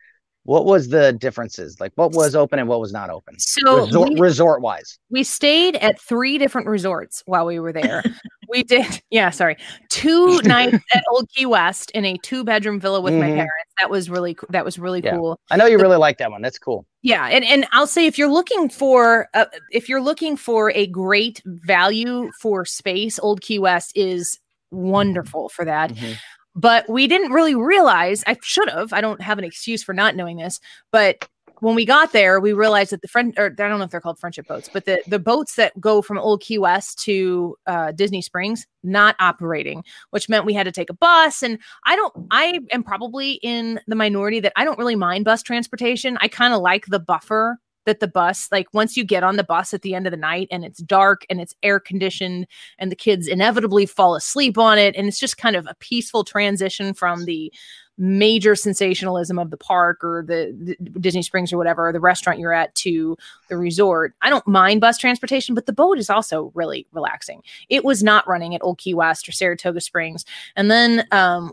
what 0.44 0.64
was 0.66 0.88
the 0.88 1.12
differences? 1.12 1.80
Like, 1.80 1.92
what 1.96 2.12
was 2.12 2.34
open 2.34 2.58
and 2.58 2.68
what 2.68 2.80
was 2.80 2.92
not 2.92 3.10
open? 3.10 3.38
so 3.38 3.86
resort 3.86 4.08
we- 4.10 4.20
resort 4.20 4.60
wise. 4.62 4.98
we 5.10 5.22
stayed 5.24 5.76
at 5.76 6.00
three 6.00 6.38
different 6.38 6.66
resorts 6.68 7.22
while 7.26 7.46
we 7.46 7.58
were 7.58 7.72
there. 7.72 8.02
we 8.50 8.62
did, 8.62 9.02
yeah, 9.10 9.30
sorry, 9.30 9.56
two 9.88 10.40
nights 10.44 10.78
at 10.94 11.02
Old 11.10 11.28
Key 11.34 11.46
West 11.46 11.90
in 11.92 12.04
a 12.04 12.16
two 12.18 12.44
bedroom 12.44 12.78
villa 12.78 13.00
with 13.00 13.14
my 13.14 13.20
Mhm. 13.30 13.34
parents. 13.36 13.72
That 13.80 13.90
was 13.90 14.08
really 14.10 14.36
that 14.50 14.64
was 14.64 14.78
really 14.78 15.00
Yeah. 15.02 15.16
cool. 15.16 15.40
I 15.50 15.56
know 15.56 15.66
you 15.66 15.78
really 15.78 15.96
like 15.96 16.18
that 16.18 16.30
one. 16.30 16.42
That's 16.42 16.58
cool. 16.58 16.86
Yeah, 17.02 17.26
and 17.26 17.44
and 17.44 17.66
I'll 17.72 17.86
say 17.86 18.06
if 18.06 18.18
you're 18.18 18.30
looking 18.30 18.68
for 18.68 19.28
uh, 19.34 19.46
if 19.70 19.88
you're 19.88 20.00
looking 20.02 20.36
for 20.36 20.70
a 20.72 20.86
great 20.86 21.42
value 21.44 22.30
for 22.40 22.64
space, 22.64 23.18
Old 23.18 23.40
Key 23.40 23.58
West 23.58 23.92
is 23.96 24.38
wonderful 24.70 25.48
for 25.48 25.64
that. 25.64 25.90
Mhm. 25.92 26.16
But 26.54 26.88
we 26.88 27.06
didn't 27.06 27.32
really 27.32 27.54
realize, 27.54 28.22
I 28.26 28.36
should 28.42 28.70
have, 28.70 28.92
I 28.92 29.00
don't 29.00 29.20
have 29.20 29.38
an 29.38 29.44
excuse 29.44 29.82
for 29.82 29.92
not 29.92 30.14
knowing 30.14 30.36
this, 30.36 30.60
but 30.92 31.28
when 31.60 31.74
we 31.74 31.84
got 31.84 32.12
there, 32.12 32.40
we 32.40 32.52
realized 32.52 32.92
that 32.92 33.00
the 33.00 33.08
friend, 33.08 33.32
or 33.38 33.46
I 33.46 33.48
don't 33.50 33.78
know 33.78 33.84
if 33.84 33.90
they're 33.90 34.00
called 34.00 34.18
friendship 34.18 34.46
boats, 34.46 34.68
but 34.72 34.84
the, 34.84 35.02
the 35.06 35.18
boats 35.18 35.54
that 35.54 35.78
go 35.80 36.02
from 36.02 36.18
Old 36.18 36.42
Key 36.42 36.58
West 36.58 36.98
to 37.04 37.56
uh, 37.66 37.92
Disney 37.92 38.20
Springs, 38.20 38.66
not 38.82 39.16
operating, 39.18 39.82
which 40.10 40.28
meant 40.28 40.44
we 40.44 40.52
had 40.52 40.64
to 40.64 40.72
take 40.72 40.90
a 40.90 40.94
bus. 40.94 41.42
And 41.42 41.58
I 41.86 41.96
don't, 41.96 42.12
I 42.30 42.60
am 42.72 42.82
probably 42.82 43.34
in 43.42 43.80
the 43.86 43.94
minority 43.96 44.40
that 44.40 44.52
I 44.56 44.64
don't 44.64 44.78
really 44.78 44.96
mind 44.96 45.24
bus 45.24 45.42
transportation. 45.42 46.18
I 46.20 46.28
kind 46.28 46.52
of 46.52 46.60
like 46.60 46.86
the 46.86 47.00
buffer 47.00 47.58
that 47.84 48.00
the 48.00 48.08
bus, 48.08 48.48
like 48.50 48.72
once 48.72 48.96
you 48.96 49.04
get 49.04 49.22
on 49.22 49.36
the 49.36 49.44
bus 49.44 49.74
at 49.74 49.82
the 49.82 49.94
end 49.94 50.06
of 50.06 50.10
the 50.10 50.16
night 50.16 50.48
and 50.50 50.64
it's 50.64 50.80
dark 50.80 51.24
and 51.28 51.40
it's 51.40 51.54
air 51.62 51.80
conditioned 51.80 52.46
and 52.78 52.90
the 52.90 52.96
kids 52.96 53.26
inevitably 53.26 53.86
fall 53.86 54.14
asleep 54.14 54.58
on 54.58 54.78
it. 54.78 54.94
And 54.96 55.06
it's 55.06 55.18
just 55.18 55.38
kind 55.38 55.56
of 55.56 55.66
a 55.66 55.74
peaceful 55.80 56.24
transition 56.24 56.94
from 56.94 57.24
the 57.24 57.52
major 57.96 58.56
sensationalism 58.56 59.38
of 59.38 59.50
the 59.50 59.56
park 59.56 60.02
or 60.02 60.24
the, 60.26 60.76
the 60.78 60.98
Disney 60.98 61.22
Springs 61.22 61.52
or 61.52 61.58
whatever, 61.58 61.88
or 61.88 61.92
the 61.92 62.00
restaurant 62.00 62.40
you're 62.40 62.52
at 62.52 62.74
to 62.74 63.16
the 63.48 63.56
resort. 63.56 64.14
I 64.20 64.30
don't 64.30 64.46
mind 64.48 64.80
bus 64.80 64.98
transportation, 64.98 65.54
but 65.54 65.66
the 65.66 65.72
boat 65.72 65.98
is 65.98 66.10
also 66.10 66.50
really 66.54 66.86
relaxing. 66.92 67.42
It 67.68 67.84
was 67.84 68.02
not 68.02 68.26
running 68.26 68.54
at 68.54 68.62
Old 68.64 68.78
Key 68.78 68.94
West 68.94 69.28
or 69.28 69.32
Saratoga 69.32 69.80
Springs. 69.80 70.24
And 70.56 70.70
then 70.70 71.06
um, 71.12 71.52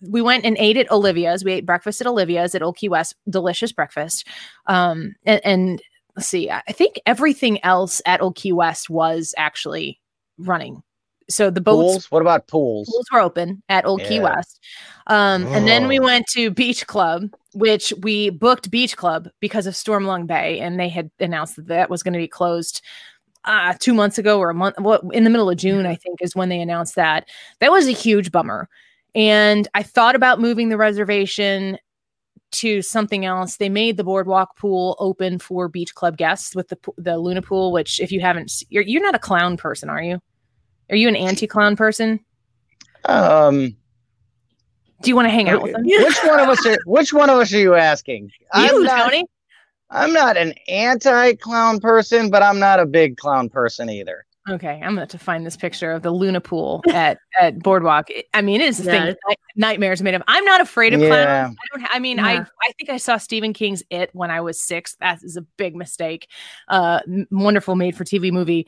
we 0.00 0.22
went 0.22 0.44
and 0.44 0.56
ate 0.58 0.76
at 0.76 0.90
Olivia's. 0.90 1.44
We 1.44 1.52
ate 1.52 1.66
breakfast 1.66 2.00
at 2.00 2.06
Olivia's 2.06 2.54
at 2.54 2.62
Old 2.62 2.76
Key 2.76 2.88
West. 2.88 3.14
Delicious 3.28 3.72
breakfast. 3.72 4.26
Um, 4.66 5.14
and, 5.24 5.40
and 5.44 5.82
let's 6.16 6.28
see, 6.28 6.50
I 6.50 6.60
think 6.72 7.00
everything 7.06 7.62
else 7.64 8.02
at 8.06 8.20
Old 8.20 8.36
Key 8.36 8.52
West 8.52 8.90
was 8.90 9.34
actually 9.36 10.00
running. 10.38 10.82
So 11.28 11.48
the 11.48 11.60
boats 11.60 11.92
Pools? 11.92 12.10
What 12.10 12.22
about 12.22 12.48
pools? 12.48 12.88
pools 12.90 13.06
were 13.12 13.20
open 13.20 13.62
at 13.68 13.86
Old 13.86 14.02
Key 14.02 14.18
West. 14.18 14.58
Um, 15.06 15.46
and 15.46 15.66
then 15.68 15.86
we 15.86 16.00
Oh. 16.00 16.02
went 16.02 16.26
to 16.32 16.50
Beach 16.50 16.86
Club, 16.88 17.28
which 17.54 17.92
we 18.02 18.30
booked 18.30 18.70
Beach 18.70 18.96
Club 18.96 19.28
because 19.40 19.66
of 19.68 19.74
Stormalong 19.74 20.26
Bay, 20.26 20.58
and 20.58 20.78
they 20.78 20.88
had 20.88 21.10
announced 21.20 21.54
that 21.56 21.68
that 21.68 21.90
was 21.90 22.02
going 22.02 22.14
to 22.14 22.18
be 22.18 22.26
closed 22.28 22.82
uh, 23.44 23.74
two 23.78 23.94
months 23.94 24.18
ago 24.18 24.38
or 24.40 24.50
a 24.50 24.54
month. 24.54 24.78
What 24.78 25.02
in 25.12 25.22
the 25.24 25.30
middle 25.30 25.48
of 25.48 25.56
June, 25.56 25.86
I 25.86 25.94
think, 25.94 26.18
is 26.20 26.34
when 26.34 26.48
they 26.48 26.60
announced 26.60 26.96
that. 26.96 27.28
That 27.60 27.70
was 27.70 27.86
a 27.86 27.92
huge 27.92 28.32
bummer. 28.32 28.68
And 29.14 29.66
I 29.74 29.82
thought 29.82 30.14
about 30.14 30.40
moving 30.40 30.68
the 30.68 30.76
reservation 30.76 31.78
to 32.52 32.82
something 32.82 33.24
else. 33.24 33.56
They 33.56 33.68
made 33.68 33.96
the 33.96 34.04
boardwalk 34.04 34.56
pool 34.56 34.96
open 34.98 35.38
for 35.38 35.68
beach 35.68 35.94
club 35.94 36.16
guests 36.16 36.54
with 36.54 36.68
the 36.68 36.78
the 36.98 37.18
Luna 37.18 37.42
pool. 37.42 37.72
Which, 37.72 38.00
if 38.00 38.12
you 38.12 38.20
haven't, 38.20 38.62
you're 38.70 38.82
you're 38.82 39.02
not 39.02 39.14
a 39.14 39.20
clown 39.20 39.56
person, 39.56 39.88
are 39.88 40.02
you? 40.02 40.20
Are 40.90 40.96
you 40.96 41.08
an 41.08 41.16
anti-clown 41.16 41.76
person? 41.76 42.20
Um, 43.04 43.76
Do 45.02 45.08
you 45.10 45.14
want 45.16 45.26
to 45.26 45.30
hang 45.30 45.48
out 45.48 45.62
with 45.62 45.72
them? 45.72 45.84
which 45.86 46.18
one 46.24 46.40
of 46.40 46.48
us 46.48 46.66
are 46.66 46.78
which 46.84 47.12
one 47.12 47.30
of 47.30 47.38
us 47.38 47.52
are 47.52 47.58
you 47.58 47.74
asking? 47.74 48.30
I'm 48.52 48.74
You, 48.74 48.82
not, 48.84 49.04
Tony. 49.04 49.24
I'm 49.90 50.12
not 50.12 50.36
an 50.36 50.54
anti-clown 50.68 51.80
person, 51.80 52.30
but 52.30 52.42
I'm 52.42 52.58
not 52.58 52.80
a 52.80 52.86
big 52.86 53.16
clown 53.16 53.48
person 53.48 53.88
either. 53.88 54.26
Okay, 54.50 54.80
I'm 54.82 54.96
going 54.96 55.06
to 55.06 55.18
find 55.18 55.46
this 55.46 55.56
picture 55.56 55.92
of 55.92 56.02
the 56.02 56.10
Luna 56.10 56.40
pool 56.40 56.82
at 56.92 57.18
at 57.40 57.58
Boardwalk. 57.60 58.08
I 58.34 58.42
mean, 58.42 58.60
it 58.60 58.64
is 58.68 58.78
the 58.78 58.84
Yeah. 58.84 59.04
thing 59.06 59.14
night- 59.28 59.38
nightmares 59.56 60.02
made 60.02 60.14
of. 60.14 60.22
I'm 60.26 60.44
not 60.44 60.60
afraid 60.60 60.92
of 60.92 61.00
clowns. 61.00 61.12
Yeah. 61.12 61.48
I 61.50 61.78
don't. 61.78 61.88
I 61.94 61.98
mean, 61.98 62.18
I 62.18 62.32
Yeah. 62.34 62.44
I 62.62 62.72
think 62.78 62.90
I 62.90 62.96
saw 62.96 63.16
Stephen 63.16 63.52
King's 63.52 63.82
It 63.90 64.10
when 64.12 64.30
I 64.30 64.40
was 64.40 64.60
six. 64.60 64.96
That 65.00 65.22
is 65.22 65.36
a 65.36 65.42
big 65.42 65.76
mistake. 65.76 66.28
Uh, 66.68 67.00
wonderful 67.30 67.76
made 67.76 67.96
for 67.96 68.04
TV 68.04 68.32
movie. 68.32 68.66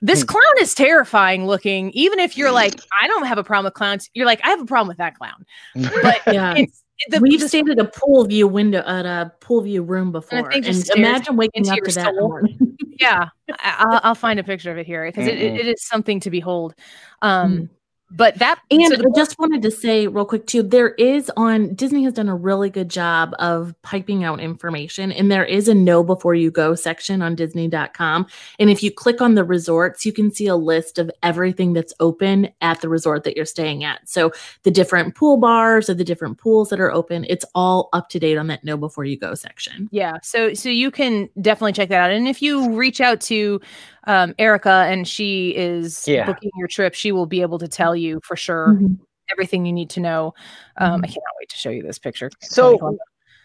This 0.00 0.20
Hmm. 0.22 0.26
clown 0.26 0.54
is 0.60 0.74
terrifying 0.74 1.46
looking. 1.46 1.90
Even 1.92 2.20
if 2.20 2.36
you're 2.36 2.52
like, 2.52 2.78
I 3.02 3.06
don't 3.08 3.26
have 3.26 3.38
a 3.38 3.44
problem 3.44 3.64
with 3.64 3.74
clowns. 3.74 4.08
You're 4.14 4.26
like, 4.26 4.40
I 4.44 4.50
have 4.50 4.60
a 4.60 4.66
problem 4.66 4.88
with 4.88 4.98
that 4.98 5.14
clown. 5.16 5.44
But 5.74 6.20
Yeah. 6.32 6.54
it's 6.56 6.82
the, 7.10 7.20
We've 7.20 7.40
the- 7.40 7.48
stayed 7.48 7.68
at 7.70 7.78
a 7.78 7.84
pool 7.84 8.24
view 8.26 8.48
window 8.48 8.82
at 8.86 9.06
a 9.06 9.32
pool 9.40 9.60
view 9.62 9.82
room 9.82 10.10
before, 10.12 10.50
think 10.50 10.66
and, 10.66 10.90
imagine 10.96 11.36
waking 11.36 11.68
up 11.68 11.78
to 11.78 11.92
that. 11.94 12.08
in 12.08 12.14
the 12.14 12.20
soul. 12.20 12.28
morning. 12.28 12.76
yeah, 13.00 13.28
I, 13.60 13.76
I'll, 13.78 14.00
I'll 14.02 14.14
find 14.14 14.40
a 14.40 14.44
picture 14.44 14.72
of 14.72 14.78
it 14.78 14.86
here 14.86 15.06
because 15.06 15.26
it, 15.26 15.38
it, 15.38 15.60
it 15.60 15.66
is 15.68 15.86
something 15.86 16.20
to 16.20 16.30
behold. 16.30 16.74
Um, 17.22 17.56
Mm. 17.56 17.68
But 18.10 18.36
that 18.38 18.60
And 18.70 18.86
so 18.86 18.94
I 18.94 19.02
just 19.14 19.38
wanted 19.38 19.62
to 19.62 19.70
say 19.70 20.06
real 20.06 20.24
quick 20.24 20.46
too, 20.46 20.62
there 20.62 20.90
is 20.94 21.30
on 21.36 21.74
Disney 21.74 22.04
has 22.04 22.14
done 22.14 22.28
a 22.28 22.34
really 22.34 22.70
good 22.70 22.88
job 22.88 23.34
of 23.38 23.74
piping 23.82 24.24
out 24.24 24.40
information, 24.40 25.12
and 25.12 25.30
there 25.30 25.44
is 25.44 25.68
a 25.68 25.74
know 25.74 26.02
before 26.02 26.34
you 26.34 26.50
go 26.50 26.74
section 26.74 27.20
on 27.20 27.34
Disney.com. 27.34 28.26
And 28.58 28.70
if 28.70 28.82
you 28.82 28.90
click 28.90 29.20
on 29.20 29.34
the 29.34 29.44
resorts, 29.44 30.06
you 30.06 30.12
can 30.12 30.32
see 30.32 30.46
a 30.46 30.56
list 30.56 30.98
of 30.98 31.10
everything 31.22 31.74
that's 31.74 31.92
open 32.00 32.50
at 32.60 32.80
the 32.80 32.88
resort 32.88 33.24
that 33.24 33.36
you're 33.36 33.44
staying 33.44 33.84
at. 33.84 34.08
So 34.08 34.32
the 34.62 34.70
different 34.70 35.14
pool 35.14 35.36
bars 35.36 35.90
or 35.90 35.94
the 35.94 36.04
different 36.04 36.38
pools 36.38 36.70
that 36.70 36.80
are 36.80 36.92
open, 36.92 37.26
it's 37.28 37.44
all 37.54 37.90
up 37.92 38.08
to 38.10 38.18
date 38.18 38.38
on 38.38 38.46
that 38.46 38.64
know 38.64 38.76
before 38.76 39.04
you 39.04 39.18
go 39.18 39.34
section. 39.34 39.88
Yeah, 39.92 40.18
so 40.22 40.54
so 40.54 40.68
you 40.70 40.90
can 40.90 41.28
definitely 41.40 41.72
check 41.72 41.90
that 41.90 42.00
out. 42.00 42.10
And 42.10 42.26
if 42.26 42.40
you 42.40 42.72
reach 42.74 43.00
out 43.00 43.20
to 43.22 43.60
um, 44.08 44.34
Erika 44.38 44.86
and 44.88 45.06
she 45.06 45.50
is 45.50 46.08
Yeah. 46.08 46.26
booking 46.26 46.50
your 46.56 46.66
trip, 46.66 46.94
she 46.94 47.12
will 47.12 47.26
be 47.26 47.42
able 47.42 47.58
to 47.58 47.68
tell 47.68 47.94
you 47.94 48.20
for 48.24 48.34
sure 48.34 48.74
Mhm. 48.80 48.98
everything 49.30 49.66
you 49.66 49.72
need 49.72 49.90
to 49.90 50.00
know. 50.00 50.34
Um, 50.78 51.04
I 51.04 51.06
Mhm. 51.06 51.12
cannot 51.12 51.34
wait 51.38 51.48
to 51.50 51.56
show 51.56 51.70
you 51.70 51.82
this 51.82 51.98
picture. 51.98 52.30
So 52.40 52.98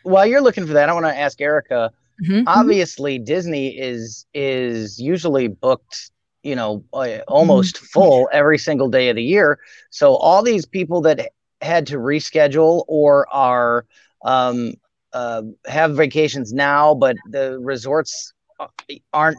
while 0.03 0.25
you're 0.25 0.41
looking 0.41 0.65
for 0.65 0.73
that, 0.73 0.89
I 0.89 0.93
want 0.93 1.05
to 1.05 1.15
ask 1.15 1.39
Erika. 1.39 1.91
Mhm. 2.23 2.45
Obviously, 2.47 3.19
Disney 3.19 3.77
is 3.77 4.25
is 4.33 4.99
usually 4.99 5.49
booked, 5.49 6.11
you 6.43 6.55
know, 6.55 6.83
uh, 6.93 7.19
almost 7.27 7.77
full 7.77 8.29
every 8.31 8.57
single 8.57 8.89
day 8.89 9.09
of 9.09 9.17
the 9.17 9.23
year. 9.23 9.59
So 9.89 10.15
all 10.15 10.41
these 10.43 10.65
people 10.65 11.01
that 11.01 11.31
had 11.61 11.87
to 11.87 11.97
reschedule 11.97 12.85
or 12.87 13.27
are 13.33 13.85
um, 14.23 14.75
uh, 15.11 15.43
have 15.65 15.95
vacations 15.95 16.53
now, 16.53 16.95
but 16.95 17.17
the 17.29 17.59
resorts 17.59 18.33
uh, 18.59 18.67
aren't 19.11 19.37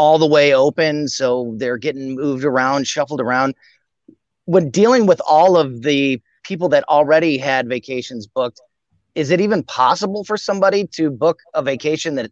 all 0.00 0.18
the 0.18 0.26
way 0.26 0.54
open, 0.54 1.06
so 1.08 1.52
they're 1.58 1.76
getting 1.76 2.14
moved 2.14 2.42
around, 2.42 2.86
shuffled 2.86 3.20
around. 3.20 3.54
When 4.46 4.70
dealing 4.70 5.04
with 5.04 5.20
all 5.28 5.58
of 5.58 5.82
the 5.82 6.22
people 6.42 6.70
that 6.70 6.88
already 6.88 7.36
had 7.36 7.68
vacations 7.68 8.26
booked, 8.26 8.62
is 9.14 9.30
it 9.30 9.42
even 9.42 9.62
possible 9.62 10.24
for 10.24 10.38
somebody 10.38 10.86
to 10.92 11.10
book 11.10 11.40
a 11.52 11.62
vacation 11.62 12.14
that, 12.14 12.30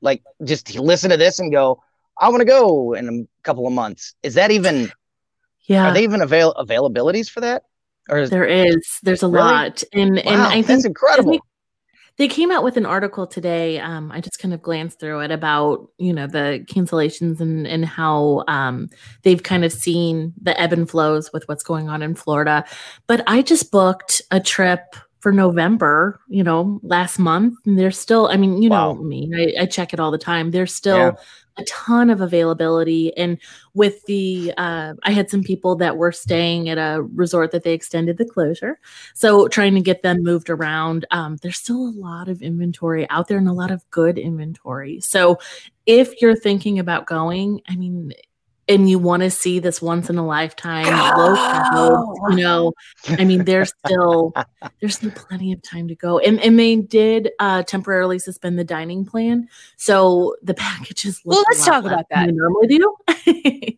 like, 0.00 0.22
just 0.44 0.76
listen 0.78 1.10
to 1.10 1.16
this 1.16 1.40
and 1.40 1.50
go, 1.50 1.82
"I 2.20 2.28
want 2.28 2.40
to 2.40 2.44
go 2.44 2.92
in 2.92 3.08
a 3.08 3.42
couple 3.42 3.66
of 3.66 3.72
months"? 3.72 4.14
Is 4.22 4.34
that 4.34 4.52
even? 4.52 4.92
Yeah. 5.66 5.88
Are 5.88 5.92
they 5.94 6.04
even 6.04 6.22
avail 6.22 6.54
availabilities 6.54 7.28
for 7.28 7.40
that? 7.40 7.64
Or 8.08 8.18
is, 8.18 8.30
There 8.30 8.46
is. 8.46 9.00
There's 9.02 9.24
a 9.24 9.28
Really? 9.28 9.44
lot. 9.44 9.82
And 9.92 10.20
and 10.20 10.40
wow, 10.40 10.48
I 10.48 10.52
think 10.52 10.66
that's 10.66 10.84
incredible. 10.84 11.40
They 12.18 12.28
came 12.28 12.50
out 12.50 12.64
with 12.64 12.76
an 12.76 12.84
article 12.84 13.26
today. 13.26 13.78
Um, 13.78 14.10
I 14.12 14.20
just 14.20 14.38
kind 14.40 14.52
of 14.52 14.60
glanced 14.60 14.98
through 15.00 15.20
it 15.20 15.30
about, 15.30 15.88
you 15.98 16.12
know, 16.12 16.26
the 16.26 16.64
cancellations 16.68 17.40
and 17.40 17.66
and 17.66 17.84
how 17.84 18.44
um 18.48 18.88
they've 19.22 19.42
kind 19.42 19.64
of 19.64 19.72
seen 19.72 20.34
the 20.42 20.58
ebb 20.60 20.72
and 20.72 20.90
flows 20.90 21.32
with 21.32 21.46
what's 21.48 21.62
going 21.62 21.88
on 21.88 22.02
in 22.02 22.14
Florida. 22.16 22.64
But 23.06 23.22
I 23.26 23.42
just 23.42 23.70
booked 23.70 24.20
a 24.32 24.40
trip 24.40 24.96
for 25.20 25.32
November, 25.32 26.20
you 26.28 26.44
know, 26.44 26.80
last 26.82 27.18
month. 27.18 27.54
And 27.66 27.78
they're 27.78 27.90
still, 27.90 28.28
I 28.28 28.36
mean, 28.36 28.62
you 28.62 28.68
know 28.70 28.94
me, 28.96 29.30
I, 29.58 29.62
I 29.62 29.66
check 29.66 29.92
it 29.92 30.00
all 30.00 30.10
the 30.10 30.18
time. 30.18 30.50
They're 30.50 30.66
still 30.66 30.96
Yeah. 30.96 31.12
A 31.58 31.64
ton 31.64 32.08
of 32.08 32.20
availability. 32.20 33.16
And 33.16 33.38
with 33.74 34.04
the, 34.04 34.54
uh, 34.56 34.94
I 35.02 35.10
had 35.10 35.28
some 35.28 35.42
people 35.42 35.76
that 35.76 35.96
were 35.96 36.12
staying 36.12 36.68
at 36.68 36.78
a 36.78 37.02
resort 37.02 37.50
that 37.52 37.64
they 37.64 37.72
extended 37.72 38.16
the 38.16 38.24
closure. 38.24 38.78
So 39.14 39.48
trying 39.48 39.74
to 39.74 39.80
get 39.80 40.02
them 40.02 40.22
moved 40.22 40.50
around. 40.50 41.06
Um, 41.10 41.36
there's 41.42 41.58
still 41.58 41.88
a 41.88 41.98
lot 41.98 42.28
of 42.28 42.42
inventory 42.42 43.08
out 43.10 43.28
there 43.28 43.38
and 43.38 43.48
a 43.48 43.52
lot 43.52 43.70
of 43.70 43.88
good 43.90 44.18
inventory. 44.18 45.00
So 45.00 45.38
if 45.86 46.20
you're 46.22 46.36
thinking 46.36 46.78
about 46.78 47.06
going, 47.06 47.60
I 47.68 47.76
mean, 47.76 48.12
and 48.68 48.88
you 48.88 48.98
want 48.98 49.22
to 49.22 49.30
see 49.30 49.58
this 49.58 49.80
once 49.80 50.10
in 50.10 50.18
a 50.18 50.26
lifetime, 50.26 50.86
low 51.16 51.34
crowds, 51.36 52.20
you 52.30 52.36
know, 52.36 52.72
I 53.08 53.24
mean, 53.24 53.44
there's 53.44 53.72
still 53.84 54.32
there's 54.80 54.96
still 54.96 55.10
plenty 55.12 55.52
of 55.52 55.62
time 55.62 55.88
to 55.88 55.94
go. 55.94 56.18
And 56.18 56.40
and 56.40 56.58
they 56.58 56.76
did 56.76 57.30
uh 57.38 57.62
temporarily 57.62 58.18
suspend 58.18 58.58
the 58.58 58.64
dining 58.64 59.04
plan. 59.04 59.48
So 59.76 60.36
the 60.42 60.54
packages 60.66 61.20
Well, 61.24 61.42
let's 61.48 61.66
lot 61.66 61.74
talk 61.74 61.84
about 61.86 62.04
that. 62.10 62.26
they 62.26 62.32
normally 62.32 62.66
do. 62.68 62.96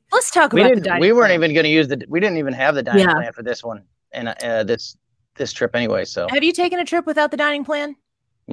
Let's 0.12 0.32
talk 0.32 0.52
we 0.52 0.60
about 0.60 0.74
the 0.74 0.80
dining. 0.80 1.00
We 1.00 1.12
weren't 1.12 1.28
plan. 1.28 1.40
even 1.40 1.54
going 1.54 1.64
to 1.64 1.70
use 1.70 1.86
the. 1.88 2.04
We 2.08 2.18
didn't 2.18 2.38
even 2.38 2.52
have 2.52 2.74
the 2.74 2.82
dining 2.82 3.00
Yeah. 3.06 3.14
plan 3.14 3.32
for 3.32 3.44
this 3.44 3.62
one 3.62 3.84
and 4.12 4.28
uh, 4.28 4.64
this 4.64 4.96
this 5.36 5.52
trip 5.52 5.74
anyway. 5.76 6.04
So 6.04 6.26
Have 6.28 6.42
you 6.42 6.52
taken 6.52 6.80
a 6.80 6.84
trip 6.84 7.06
without 7.06 7.30
the 7.30 7.36
dining 7.36 7.64
plan? 7.64 7.94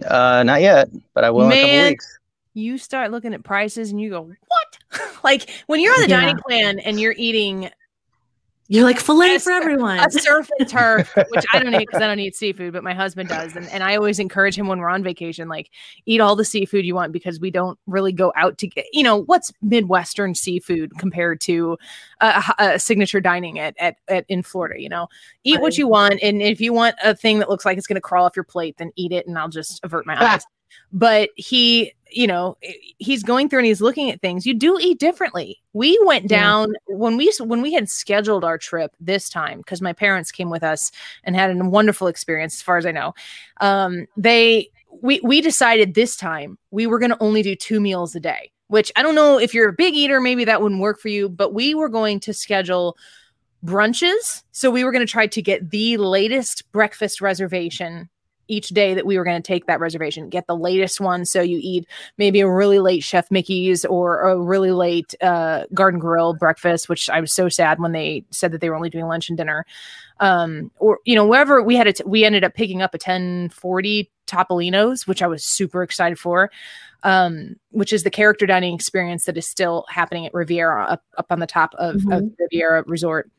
uh, 0.06 0.44
not 0.44 0.62
yet, 0.62 0.90
but 1.16 1.24
I 1.24 1.32
will 1.32 1.50
in 1.50 1.58
a 1.58 1.62
couple 1.62 1.90
weeks. 1.90 2.20
You 2.58 2.80
start 2.80 3.12
looking 3.12 3.36
at 3.36 3.43
prices 3.43 3.91
and 3.91 4.01
you 4.01 4.10
go, 4.10 4.22
"What?" 4.22 5.03
like 5.24 5.47
when 5.68 5.80
you're 5.80 5.93
on 5.93 6.01
the 6.01 6.08
Yeah. 6.10 6.22
dining 6.22 6.38
plan 6.39 6.80
and 6.80 6.99
you're 6.99 7.14
eating 7.16 7.70
You're 8.68 8.84
like 8.84 8.99
filet 8.99 9.28
Yes, 9.28 9.43
for 9.43 9.51
everyone. 9.51 9.99
a 9.99 10.10
surf 10.10 10.49
and 10.58 10.68
turf, 10.68 11.14
which 11.30 11.45
I 11.53 11.60
don't 11.60 11.74
eat 11.76 11.78
because 11.88 12.01
I 12.01 12.08
don't 12.08 12.20
eat 12.20 12.36
seafood, 12.36 12.74
but 12.74 12.84
my 12.84 12.93
husband 12.95 13.30
does. 13.30 13.55
And, 13.55 13.70
and 13.70 13.82
I 13.84 13.95
always 13.95 14.18
encourage 14.20 14.58
him 14.58 14.68
when 14.68 14.80
we're 14.80 14.89
on 14.89 15.03
vacation, 15.03 15.47
like 15.47 15.70
eat 16.08 16.20
all 16.20 16.36
the 16.36 16.43
seafood 16.43 16.84
you 16.84 16.95
want 16.95 17.14
because 17.14 17.39
we 17.39 17.49
don't 17.51 17.78
really 17.86 18.12
go 18.12 18.34
out 18.36 18.58
to 18.58 18.68
get, 18.68 18.86
you 18.91 19.03
know, 19.03 19.18
what's 19.18 19.53
Midwestern 19.62 20.34
seafood 20.36 20.97
compared 20.97 21.39
to 21.41 21.78
a, 22.22 22.43
a 22.58 22.80
signature 22.80 23.22
dining 23.22 23.60
at, 23.60 23.76
at, 23.80 23.97
at 24.10 24.26
in 24.30 24.41
Florida, 24.41 24.82
you 24.82 24.89
know, 24.89 25.08
eat 25.45 25.62
what 25.62 25.78
you 25.78 25.88
want. 25.88 26.20
And 26.24 26.41
if 26.41 26.60
you 26.60 26.74
want 26.74 26.95
a 27.03 27.16
thing 27.16 27.38
that 27.39 27.49
looks 27.49 27.66
like 27.66 27.78
it's 27.78 27.88
going 27.88 27.95
to 27.95 28.01
crawl 28.01 28.26
off 28.26 28.36
your 28.36 28.43
plate, 28.43 28.76
then 28.80 28.91
eat 28.97 29.12
it 29.14 29.28
and 29.28 29.38
I'll 29.38 29.47
just 29.47 29.80
avert 29.86 30.05
my 30.08 30.22
eyes. 30.34 30.43
But 30.91 31.30
he, 31.36 31.93
you 32.11 32.28
know, 32.28 32.57
he's 32.97 33.24
going 33.24 33.49
through 33.49 33.59
and 33.59 33.65
he's 33.65 33.82
looking 33.82 34.09
at 34.09 34.22
things. 34.22 34.45
You 34.45 34.53
do 34.53 34.78
eat 34.80 34.99
differently. 34.99 35.59
We 35.74 35.99
went 36.05 36.32
Yeah. 36.32 36.39
down 36.39 36.74
when 36.88 37.18
we 37.18 37.32
when 37.39 37.61
we 37.61 37.74
had 37.74 37.89
scheduled 37.89 38.43
our 38.43 38.57
trip 38.57 38.91
this 38.99 39.30
time 39.30 39.59
because 39.59 39.82
my 39.82 39.93
parents 39.93 40.32
came 40.32 40.49
with 40.49 40.63
us 40.63 40.91
and 41.24 41.36
had 41.36 41.51
a 41.55 41.65
wonderful 41.65 42.07
experience, 42.07 42.55
as 42.55 42.61
far 42.61 42.78
as 42.78 42.86
I 42.86 42.91
know. 42.91 43.13
Um, 43.61 44.07
they 44.15 44.70
we 45.01 45.20
we 45.24 45.41
decided 45.41 45.93
this 45.93 46.15
time 46.15 46.57
we 46.72 46.88
were 46.88 46.99
going 46.99 47.11
to 47.11 47.22
only 47.22 47.41
do 47.43 47.55
two 47.55 47.80
meals 47.80 48.15
a 48.15 48.20
day. 48.20 48.51
Which 48.70 48.91
I 48.97 49.01
don't 49.03 49.15
know 49.15 49.39
if 49.39 49.53
you're 49.53 49.70
a 49.70 49.74
big 49.74 49.93
eater, 49.95 50.20
maybe 50.20 50.43
that 50.43 50.61
wouldn't 50.61 50.82
work 50.82 50.99
for 50.99 51.07
you. 51.07 51.30
But 51.30 51.53
we 51.53 51.74
were 51.74 51.88
going 51.88 52.20
to 52.22 52.34
schedule 52.34 52.97
brunches, 53.63 54.43
so 54.51 54.70
we 54.70 54.84
were 54.84 54.91
going 54.91 55.05
to 55.05 55.11
try 55.11 55.26
to 55.28 55.41
get 55.41 55.72
the 55.72 55.95
latest 55.97 56.70
breakfast 56.74 57.22
reservation 57.22 58.09
each 58.48 58.70
day 58.70 58.93
that 58.93 59.06
we 59.06 59.18
were 59.18 59.24
going 59.24 59.41
to 59.41 59.45
take 59.45 59.66
that 59.66 59.80
reservation 59.80 60.30
get 60.30 60.48
the 60.48 60.56
latest 60.56 61.00
one 61.00 61.26
so 61.26 61.41
you 61.41 61.60
eat 61.62 61.88
maybe 62.18 62.39
a 62.39 62.50
really 62.50 62.80
late 62.80 63.04
chef 63.04 63.30
mickey's 63.32 63.86
or 63.86 64.22
a 64.22 64.39
really 64.39 64.72
late 64.72 65.14
uh, 65.22 65.64
garden 65.74 66.00
grill 66.00 66.34
breakfast 66.34 66.89
which 66.89 67.10
i 67.10 67.20
was 67.20 67.34
so 67.34 67.50
sad 67.50 67.80
when 67.80 67.91
they 67.91 68.24
said 68.32 68.52
that 68.52 68.62
they 68.62 68.70
were 68.70 68.76
only 68.76 68.89
doing 68.89 69.06
lunch 69.06 69.30
and 69.30 69.38
dinner 69.38 69.66
um, 70.20 70.72
or 70.78 71.00
you 71.06 71.16
know 71.16 71.26
wherever 71.26 71.62
we 71.62 71.76
had 71.76 71.88
it 71.88 72.02
we 72.06 72.24
ended 72.24 72.43
up 72.43 72.54
picking 72.54 72.82
up 72.82 72.93
a 72.93 72.98
1040 72.98 74.10
Topolino's 74.28 75.08
which 75.08 75.22
i 75.22 75.28
was 75.28 75.43
super 75.43 75.84
excited 75.84 76.18
for 76.20 76.50
um, 77.04 77.56
which 77.70 77.93
is 77.93 78.04
the 78.04 78.10
character 78.10 78.45
dining 78.45 78.74
experience 78.74 79.26
that 79.26 79.38
is 79.38 79.48
still 79.48 79.86
happening 79.88 80.26
at 80.26 80.34
riviera 80.34 80.84
up, 80.86 81.04
up 81.18 81.28
on 81.30 81.39
the 81.39 81.48
top 81.48 81.74
of, 81.76 81.95
of 81.95 82.24
Mhm. 82.24 82.34
riviera 82.39 82.84
resort 82.88 83.30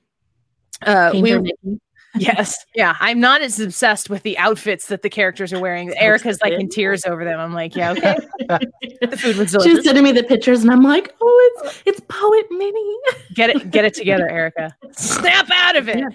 uh, 0.83 1.11
we, 1.13 1.37
Mickey. 1.37 1.81
Yes. 2.17 2.65
Yeah. 2.75 2.97
I'm 3.01 3.21
not 3.21 3.43
as 3.43 3.61
obsessed 3.61 4.09
with 4.09 4.23
the 4.23 4.37
outfits 4.39 4.87
that 4.89 5.03
the 5.03 5.11
characters 5.11 5.53
are 5.53 5.61
wearing. 5.61 5.93
Erika's 5.99 6.41
like 6.43 6.55
in 6.55 6.69
tears 6.69 7.05
over 7.05 7.25
them. 7.25 7.39
I'm 7.39 7.53
like, 7.53 7.77
yeah, 7.77 7.93
okay. 7.93 8.17
The 9.01 9.17
food 9.17 9.37
was 9.37 9.57
She 9.63 9.75
was 9.75 9.85
sending 9.85 10.03
me 10.05 10.13
the 10.13 10.23
pictures, 10.25 10.63
and 10.63 10.71
I'm 10.71 10.83
like, 10.83 11.15
"Oh, 11.21 11.53
it's 11.65 11.83
it's 11.87 12.01
Poet 12.09 12.47
Minnie. 12.51 12.97
Get 13.35 13.51
it, 13.51 13.71
get 13.71 13.85
it 13.85 13.95
together, 13.95 14.29
Erika. 14.29 14.75
Snap 14.93 15.49
out 15.53 15.77
of 15.77 15.89
it. 15.89 15.99
Yeah. 15.99 16.09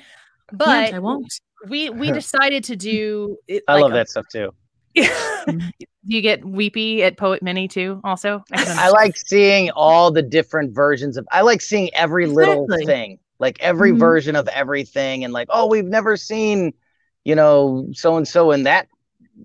But 0.52 0.66
Can't, 0.66 0.96
I 0.96 1.00
won't. 1.00 1.32
we 1.70 1.90
we 1.92 2.12
decided 2.12 2.64
to 2.66 2.76
do 2.76 3.38
it 3.48 3.64
I 3.68 3.74
like 3.76 3.84
love 3.84 3.92
a- 3.92 3.96
that 3.96 4.10
stuff 4.10 4.26
too. 4.32 4.52
do 4.96 5.60
you 6.04 6.22
get 6.22 6.44
weepy 6.46 7.04
at 7.04 7.18
Poet 7.18 7.42
Minnie 7.42 7.68
too? 7.68 8.02
Also, 8.04 8.44
I, 8.54 8.88
I 8.88 8.90
like 8.90 9.16
seeing 9.18 9.70
all 9.72 10.12
the 10.12 10.22
different 10.22 10.74
versions 10.76 11.18
of. 11.18 11.28
I 11.32 11.42
like 11.42 11.62
seeing 11.62 11.94
every 11.94 12.26
little 12.28 12.66
Exactly. 12.66 12.86
thing, 12.86 13.20
like 13.40 13.58
every 13.62 13.90
Mm-hmm. 13.92 13.98
Mhm. 13.98 14.00
version 14.00 14.36
of 14.36 14.48
everything, 14.50 15.24
and 15.24 15.34
like, 15.34 15.48
oh, 15.52 15.68
we've 15.68 15.86
never 15.86 16.18
seen, 16.18 16.74
you 17.24 17.36
know, 17.36 17.88
so 17.94 18.18
and 18.18 18.28
so 18.28 18.52
in 18.52 18.64
that. 18.64 18.88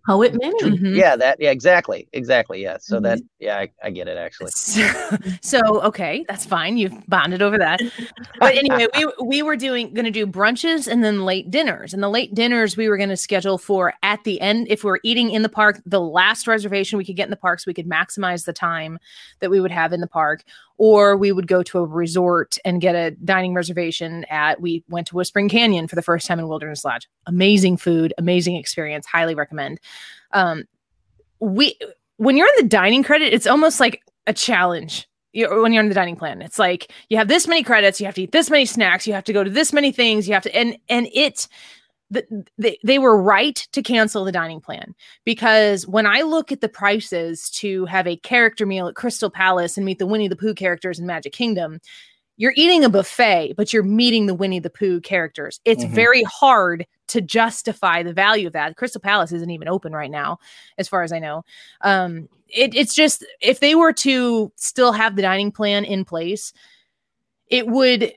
Poet 0.06 0.34
Minnie. 0.34 0.60
Mhm. 0.78 0.94
Yeah, 0.94 1.16
that. 1.16 1.38
Yeah, 1.40 1.50
exactly, 1.50 2.08
exactly. 2.12 2.62
Yeah. 2.62 2.76
So 2.78 2.96
Mm-hmm. 2.96 3.04
that. 3.04 3.20
Yeah, 3.38 3.56
I, 3.58 3.70
I 3.82 3.90
get 3.90 4.06
it 4.06 4.18
actually. 4.18 4.50
So, 4.50 5.16
so, 5.40 5.60
okay, 5.82 6.26
that's 6.28 6.44
fine. 6.44 6.76
You've 6.76 6.92
bonded 7.08 7.40
over 7.40 7.56
that. 7.56 7.80
But 8.38 8.54
anyway, 8.54 8.86
we 8.94 9.06
we 9.24 9.42
were 9.42 9.56
doing 9.56 9.94
going 9.94 10.04
to 10.04 10.10
do 10.10 10.26
brunches 10.26 10.88
and 10.88 11.02
then 11.02 11.24
late 11.24 11.50
dinners. 11.50 11.94
And 11.94 12.02
the 12.02 12.10
late 12.10 12.34
dinners 12.34 12.76
we 12.76 12.90
were 12.90 12.98
going 12.98 13.08
to 13.08 13.16
schedule 13.16 13.56
for 13.56 13.94
at 14.02 14.22
the 14.24 14.38
end 14.42 14.66
if 14.68 14.84
we 14.84 14.90
are 14.90 15.00
eating 15.02 15.30
in 15.30 15.40
the 15.40 15.48
park, 15.48 15.80
the 15.86 16.00
last 16.02 16.46
reservation 16.46 16.98
we 16.98 17.04
could 17.06 17.16
get 17.16 17.24
in 17.24 17.30
the 17.30 17.36
park 17.36 17.58
so 17.60 17.64
we 17.66 17.74
could 17.74 17.88
maximize 17.88 18.44
the 18.44 18.52
time 18.52 18.98
that 19.40 19.50
we 19.50 19.58
would 19.58 19.70
have 19.72 19.94
in 19.94 20.02
the 20.02 20.06
park 20.06 20.44
or 20.78 21.16
we 21.16 21.32
would 21.32 21.46
go 21.46 21.62
to 21.62 21.78
a 21.78 21.84
resort 21.84 22.56
and 22.64 22.80
get 22.80 22.94
a 22.94 23.10
dining 23.10 23.52
reservation 23.52 24.24
at 24.30 24.60
we 24.60 24.82
went 24.88 25.06
to 25.08 25.16
Whispering 25.16 25.48
Canyon 25.48 25.88
for 25.88 25.96
the 25.96 26.02
first 26.02 26.26
time 26.26 26.38
in 26.38 26.48
Wilderness 26.48 26.84
Lodge. 26.84 27.08
Amazing 27.26 27.76
food, 27.76 28.14
amazing 28.16 28.56
experience, 28.56 29.06
highly 29.06 29.34
recommend. 29.34 29.80
Um 30.32 30.64
we 31.40 31.78
when 32.16 32.36
you're 32.36 32.48
in 32.48 32.64
the 32.64 32.68
dining 32.68 33.02
credit, 33.02 33.32
it's 33.32 33.46
almost 33.46 33.80
like 33.80 34.02
a 34.26 34.32
challenge. 34.32 35.08
You, 35.32 35.62
when 35.62 35.72
you're 35.72 35.82
on 35.82 35.88
the 35.88 35.94
dining 35.94 36.16
plan, 36.16 36.40
it's 36.40 36.58
like 36.58 36.90
you 37.10 37.18
have 37.18 37.28
this 37.28 37.46
many 37.46 37.62
credits, 37.62 38.00
you 38.00 38.06
have 38.06 38.14
to 38.14 38.22
eat 38.22 38.32
this 38.32 38.50
many 38.50 38.64
snacks, 38.64 39.06
you 39.06 39.12
have 39.12 39.24
to 39.24 39.32
go 39.32 39.44
to 39.44 39.50
this 39.50 39.72
many 39.72 39.92
things, 39.92 40.26
you 40.26 40.34
have 40.34 40.42
to, 40.44 40.56
and 40.56 40.78
and 40.88 41.06
it, 41.12 41.48
the, 42.10 42.44
they 42.56 42.78
they 42.82 42.98
were 42.98 43.20
right 43.20 43.56
to 43.72 43.82
cancel 43.82 44.24
the 44.24 44.32
dining 44.32 44.60
plan 44.60 44.94
because 45.24 45.86
when 45.86 46.06
I 46.06 46.22
look 46.22 46.50
at 46.52 46.60
the 46.60 46.68
prices 46.68 47.50
to 47.50 47.84
have 47.86 48.06
a 48.06 48.16
character 48.16 48.64
meal 48.66 48.88
at 48.88 48.94
Crystal 48.94 49.30
Palace 49.30 49.76
and 49.76 49.84
meet 49.84 49.98
the 49.98 50.06
Winnie 50.06 50.28
the 50.28 50.36
Pooh 50.36 50.54
characters 50.54 50.98
in 50.98 51.06
Magic 51.06 51.32
Kingdom, 51.32 51.80
you're 52.38 52.54
eating 52.56 52.84
a 52.84 52.88
buffet, 52.88 53.54
but 53.56 53.72
you're 53.72 53.82
meeting 53.82 54.26
the 54.26 54.34
Winnie 54.34 54.60
the 54.60 54.70
Pooh 54.70 55.00
characters. 55.00 55.60
It's 55.64 55.84
Mhm. 55.84 55.90
very 55.90 56.22
hard 56.22 56.86
to 57.08 57.20
justify 57.20 58.02
the 58.02 58.12
value 58.12 58.46
of 58.46 58.52
that. 58.54 58.76
Crystal 58.76 59.00
Palace 59.00 59.32
isn't 59.32 59.50
even 59.50 59.68
open 59.68 59.92
right 59.92 60.10
now, 60.10 60.38
as 60.78 60.88
far 60.88 61.02
as 61.02 61.12
I 61.12 61.18
know. 61.18 61.44
Um, 61.82 62.28
it, 62.48 62.74
it's 62.74 62.94
just 62.94 63.24
if 63.42 63.60
they 63.60 63.74
were 63.74 63.92
to 63.94 64.50
still 64.56 64.92
have 64.92 65.16
the 65.16 65.22
dining 65.22 65.52
plan 65.52 65.84
in 65.84 66.04
place, 66.04 66.52
it 67.48 67.66
would 67.66 68.12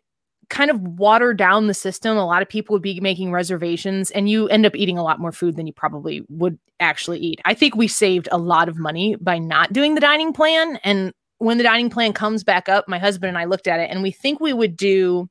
kind 0.51 0.69
of 0.69 0.79
water 0.79 1.33
down 1.33 1.65
the 1.65 1.73
system. 1.73 2.17
A 2.17 2.25
lot 2.25 2.43
of 2.43 2.49
people 2.49 2.73
would 2.73 2.83
be 2.83 2.99
making 2.99 3.31
reservations, 3.31 4.11
and 4.11 4.29
you 4.29 4.47
end 4.49 4.67
up 4.67 4.75
eating 4.75 4.99
a 4.99 5.03
lot 5.03 5.19
more 5.19 5.31
food 5.31 5.55
than 5.55 5.65
you 5.65 5.73
probably 5.73 6.23
would 6.29 6.59
actually 6.79 7.19
eat. 7.19 7.41
I 7.45 7.55
think 7.55 7.75
we 7.75 7.87
saved 7.87 8.29
a 8.31 8.37
lot 8.37 8.69
of 8.69 8.77
money 8.77 9.15
by 9.19 9.39
not 9.39 9.73
doing 9.73 9.95
the 9.95 10.01
dining 10.01 10.33
plan. 10.33 10.77
And 10.83 11.13
when 11.39 11.57
the 11.57 11.63
dining 11.63 11.89
plan 11.89 12.13
comes 12.13 12.43
back 12.43 12.69
up, 12.69 12.85
my 12.87 12.99
husband 12.99 13.29
and 13.29 13.37
I 13.37 13.45
looked 13.45 13.67
at 13.67 13.79
it, 13.79 13.89
and 13.89 14.03
we 14.03 14.11
think 14.11 14.39
we 14.39 14.53
would 14.53 14.77
do 14.77 15.27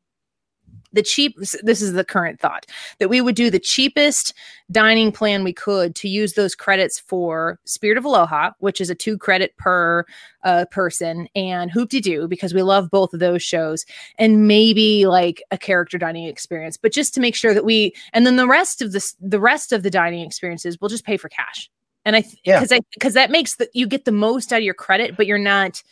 the 0.92 1.02
cheap 1.02 1.36
this 1.36 1.80
is 1.82 1.92
the 1.92 2.04
current 2.04 2.40
thought 2.40 2.66
that 2.98 3.08
we 3.08 3.20
would 3.20 3.34
do 3.34 3.50
the 3.50 3.58
cheapest 3.58 4.34
dining 4.70 5.12
plan 5.12 5.44
we 5.44 5.52
could 5.52 5.94
to 5.94 6.08
use 6.08 6.34
those 6.34 6.54
credits 6.54 6.98
for 6.98 7.58
spirit 7.64 7.96
of 7.98 8.04
aloha 8.04 8.50
which 8.58 8.80
is 8.80 8.90
a 8.90 8.94
two 8.94 9.16
credit 9.16 9.56
per 9.56 10.04
uh, 10.44 10.64
person 10.70 11.28
and 11.34 11.70
Hoop-Dee-Doo 11.70 12.26
because 12.26 12.54
we 12.54 12.62
love 12.62 12.90
both 12.90 13.12
of 13.12 13.20
those 13.20 13.42
shows 13.42 13.84
and 14.18 14.48
maybe 14.48 15.06
like 15.06 15.42
a 15.50 15.58
character 15.58 15.98
dining 15.98 16.26
experience 16.26 16.76
but 16.76 16.92
just 16.92 17.14
to 17.14 17.20
make 17.20 17.34
sure 17.34 17.54
that 17.54 17.64
we 17.64 17.92
and 18.12 18.26
then 18.26 18.36
the 18.36 18.46
rest 18.48 18.82
of 18.82 18.92
this 18.92 19.14
the 19.20 19.40
rest 19.40 19.72
of 19.72 19.82
the 19.82 19.90
dining 19.90 20.24
experiences 20.24 20.78
we'll 20.80 20.88
just 20.88 21.04
pay 21.04 21.16
for 21.16 21.28
cash 21.28 21.70
and 22.04 22.16
i 22.16 22.24
Yeah. 22.44 22.58
because 22.58 22.72
i 22.72 22.80
because 22.94 23.14
that 23.14 23.30
makes 23.30 23.56
the 23.56 23.68
you 23.74 23.86
get 23.86 24.04
the 24.06 24.12
most 24.12 24.52
out 24.52 24.58
of 24.58 24.64
your 24.64 24.74
credit 24.74 25.16
but 25.16 25.26
you're 25.26 25.38
not 25.38 25.82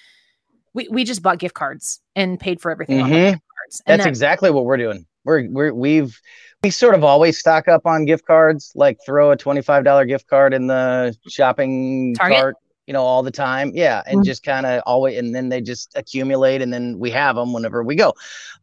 we, 0.75 0.89
we 0.91 1.05
just 1.05 1.23
bought 1.23 1.39
gift 1.39 1.55
cards 1.55 2.01
and 2.17 2.39
paid 2.39 2.61
for 2.61 2.71
everything 2.71 3.01
on 3.01 3.11
the 3.11 3.17
Mhm. 3.17 3.31
gift 3.33 3.43
cards 3.59 3.83
and 3.87 3.93
That's 3.95 4.05
that- 4.05 4.09
exactly 4.09 4.51
what 4.51 4.65
we're 4.65 4.77
doing. 4.77 5.07
We're 5.25 5.49
we're 5.51 5.73
we've 5.75 6.19
we 6.63 6.71
sort 6.71 6.95
of 6.95 7.05
always 7.05 7.39
stock 7.39 7.69
up 7.69 7.87
on 7.87 8.05
gift 8.05 8.25
cards, 8.27 8.73
like 8.75 8.99
throw 9.05 9.31
a 9.31 9.37
twenty 9.37 9.61
five 9.63 9.85
dollar 9.85 10.05
gift 10.05 10.27
card 10.29 10.55
in 10.55 10.67
the 10.67 11.15
shopping 11.29 12.15
Target? 12.15 12.39
cart, 12.39 12.57
you 12.87 12.93
know, 12.95 13.03
all 13.03 13.23
the 13.23 13.31
time. 13.31 13.73
Yeah, 13.75 14.03
and 14.07 14.21
Mhm. 14.21 14.25
just 14.25 14.43
kind 14.43 14.65
of 14.65 14.83
always, 14.87 15.19
and 15.19 15.35
then 15.35 15.51
they 15.51 15.61
just 15.61 15.93
accumulate, 15.97 16.63
and 16.63 16.73
then 16.73 16.99
we 16.99 17.11
have 17.11 17.37
them 17.37 17.53
whenever 17.53 17.83
we 17.85 17.95
go. 17.95 18.15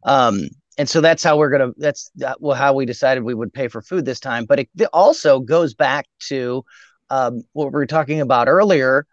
Um, 0.04 0.48
and 0.78 0.88
so 0.88 1.00
that's 1.00 1.22
how 1.22 1.36
we're 1.38 1.50
gonna. 1.50 1.72
That's 1.76 2.10
that, 2.16 2.40
well, 2.40 2.56
how 2.56 2.74
we 2.74 2.84
decided 2.84 3.22
we 3.22 3.34
would 3.34 3.52
pay 3.54 3.68
for 3.68 3.80
food 3.80 4.04
this 4.04 4.20
time. 4.20 4.44
But 4.44 4.58
it 4.60 4.68
also 4.92 5.40
goes 5.40 5.72
back 5.74 6.06
to 6.28 6.64
um, 7.10 7.44
what 7.52 7.66
we 7.66 7.70
were 7.72 7.86
talking 7.86 8.20
about 8.20 8.48
earlier. 8.48 9.06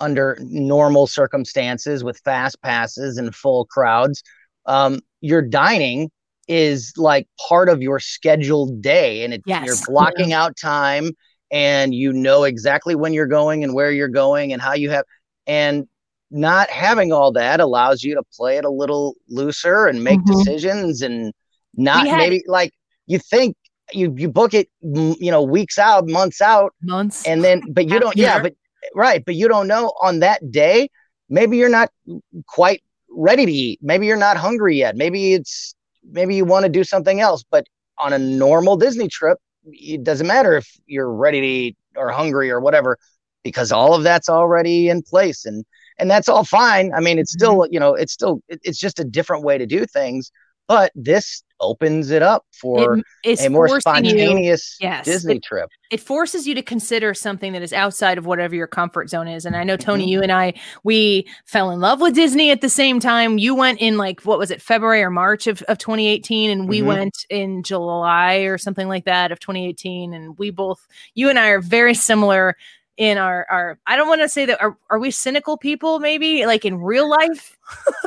Under 0.00 0.36
normal 0.40 1.06
circumstances, 1.06 2.02
with 2.02 2.18
fast 2.24 2.60
passes 2.62 3.16
and 3.16 3.34
full 3.34 3.64
crowds, 3.66 4.22
um, 4.66 5.00
your 5.20 5.40
dining 5.40 6.10
is 6.48 6.92
like 6.96 7.26
part 7.48 7.68
of 7.68 7.80
your 7.80 7.98
scheduled 8.00 8.82
day 8.82 9.24
and 9.24 9.34
it, 9.34 9.42
you're 9.46 9.64
Yes. 9.64 9.86
blocking 9.86 10.32
out 10.32 10.56
time 10.56 11.12
and 11.50 11.94
you 11.94 12.12
know 12.12 12.44
exactly 12.44 12.94
when 12.94 13.12
you're 13.14 13.26
going 13.26 13.64
and 13.64 13.72
where 13.72 13.90
you're 13.90 14.08
going 14.08 14.52
and 14.52 14.60
how 14.60 14.74
you 14.74 14.90
have 14.90 15.04
and 15.46 15.86
not 16.30 16.68
having 16.68 17.12
all 17.12 17.32
that 17.32 17.60
allows 17.60 18.02
you 18.02 18.14
to 18.14 18.22
play 18.36 18.56
it 18.58 18.64
a 18.64 18.70
little 18.70 19.14
looser 19.28 19.86
and 19.86 20.02
make 20.04 20.18
Mhm. 20.20 20.26
decisions 20.26 21.00
and 21.02 21.32
not 21.76 22.06
had- 22.08 22.18
maybe 22.18 22.42
like 22.46 22.72
you 23.06 23.18
think 23.18 23.56
you 23.92 24.12
you 24.18 24.28
book 24.28 24.52
it 24.54 24.68
you 24.82 25.30
know 25.30 25.42
weeks 25.42 25.78
out 25.78 26.08
months 26.08 26.40
out 26.40 26.74
months 26.82 27.26
and 27.26 27.44
then 27.44 27.62
but 27.72 27.88
you 27.88 28.00
don't 28.00 28.16
yeah 28.16 28.38
but 28.38 28.54
right 28.94 29.24
but 29.24 29.34
you 29.34 29.48
don't 29.48 29.68
know 29.68 29.92
on 30.00 30.20
that 30.20 30.50
day 30.50 30.88
maybe 31.28 31.56
you're 31.56 31.68
not 31.68 31.90
quite 32.46 32.82
ready 33.16 33.46
to 33.46 33.52
eat. 33.52 33.78
Maybe 33.82 34.06
you're 34.06 34.16
not 34.16 34.36
hungry 34.36 34.78
yet. 34.78 34.96
Maybe 34.96 35.34
it's 35.34 35.74
maybe 36.10 36.34
you 36.34 36.44
want 36.44 36.64
to 36.64 36.68
do 36.68 36.84
something 36.84 37.20
else 37.20 37.44
but 37.50 37.66
on 37.96 38.12
a 38.12 38.18
normal 38.18 38.76
disney 38.76 39.08
trip 39.08 39.38
it 39.66 40.04
doesn't 40.04 40.26
matter 40.26 40.54
if 40.54 40.68
you're 40.86 41.10
ready 41.10 41.40
to 41.40 41.46
eat 41.46 41.76
or 41.96 42.10
hungry 42.10 42.50
or 42.50 42.60
whatever 42.60 42.98
because 43.42 43.72
all 43.72 43.94
of 43.94 44.02
that's 44.02 44.28
already 44.28 44.88
in 44.90 45.00
place 45.00 45.46
and 45.46 45.64
and 45.98 46.10
that's 46.10 46.28
all 46.28 46.44
fine. 46.44 46.92
I 46.92 47.00
mean 47.00 47.18
it's 47.18 47.32
still 47.32 47.58
mm-hmm. 47.58 47.72
you 47.72 47.80
know 47.80 47.94
it's 47.94 48.12
still 48.12 48.40
it's 48.48 48.78
just 48.78 48.98
a 48.98 49.04
different 49.04 49.44
way 49.44 49.58
to 49.58 49.66
do 49.66 49.86
things 49.86 50.30
but 50.66 50.92
this 50.94 51.42
opens 51.60 52.10
it 52.10 52.22
up 52.22 52.44
for 52.52 52.98
It- 53.22 53.40
a 53.40 53.48
more 53.48 53.68
forcing 53.68 54.04
you- 54.04 54.10
spontaneous 54.10 54.76
Yes, 54.80 55.04
Disney 55.04 55.36
it- 55.36 55.42
trip. 55.44 55.70
it 55.90 56.00
forces 56.00 56.46
you 56.46 56.54
to 56.54 56.62
consider 56.62 57.14
something 57.14 57.52
that 57.52 57.62
is 57.62 57.72
outside 57.72 58.18
of 58.18 58.26
whatever 58.26 58.54
your 58.54 58.66
comfort 58.66 59.08
zone 59.08 59.28
is. 59.28 59.46
And 59.46 59.56
I 59.56 59.64
know 59.64 59.74
Mm-hmm. 59.76 59.90
Tony, 59.90 60.10
you 60.10 60.20
and 60.20 60.32
I, 60.32 60.54
we 60.82 61.26
fell 61.46 61.70
in 61.70 61.80
love 61.80 62.00
with 62.00 62.14
Disney 62.14 62.50
at 62.50 62.60
the 62.60 62.68
same 62.68 63.00
time. 63.00 63.38
You 63.38 63.54
went 63.54 63.80
in 63.80 63.96
like 63.96 64.20
what 64.22 64.38
was 64.38 64.50
it, 64.50 64.60
February 64.60 65.02
or 65.02 65.10
March 65.10 65.46
of, 65.46 65.62
of 65.62 65.78
2018, 65.78 66.50
and 66.50 66.68
we 66.68 66.80
Mhm. 66.80 66.86
went 66.86 67.26
in 67.30 67.62
July 67.62 68.36
or 68.38 68.58
something 68.58 68.88
like 68.88 69.04
that 69.04 69.30
of 69.32 69.38
2018. 69.40 70.12
And 70.12 70.36
we 70.38 70.50
both, 70.50 70.86
you 71.14 71.28
and 71.30 71.38
I, 71.38 71.48
are 71.48 71.60
very 71.60 71.94
similar 71.94 72.56
in 72.96 73.18
our 73.18 73.44
our. 73.50 73.78
I 73.88 73.96
don't 73.96 74.06
want 74.08 74.20
to 74.20 74.28
say 74.28 74.44
that 74.46 74.60
are 74.62 74.76
are 74.90 74.98
we 75.00 75.10
cynical 75.10 75.56
people? 75.56 75.98
Maybe 75.98 76.46
like 76.46 76.64
in 76.64 76.80
real 76.80 77.08
life. 77.08 77.56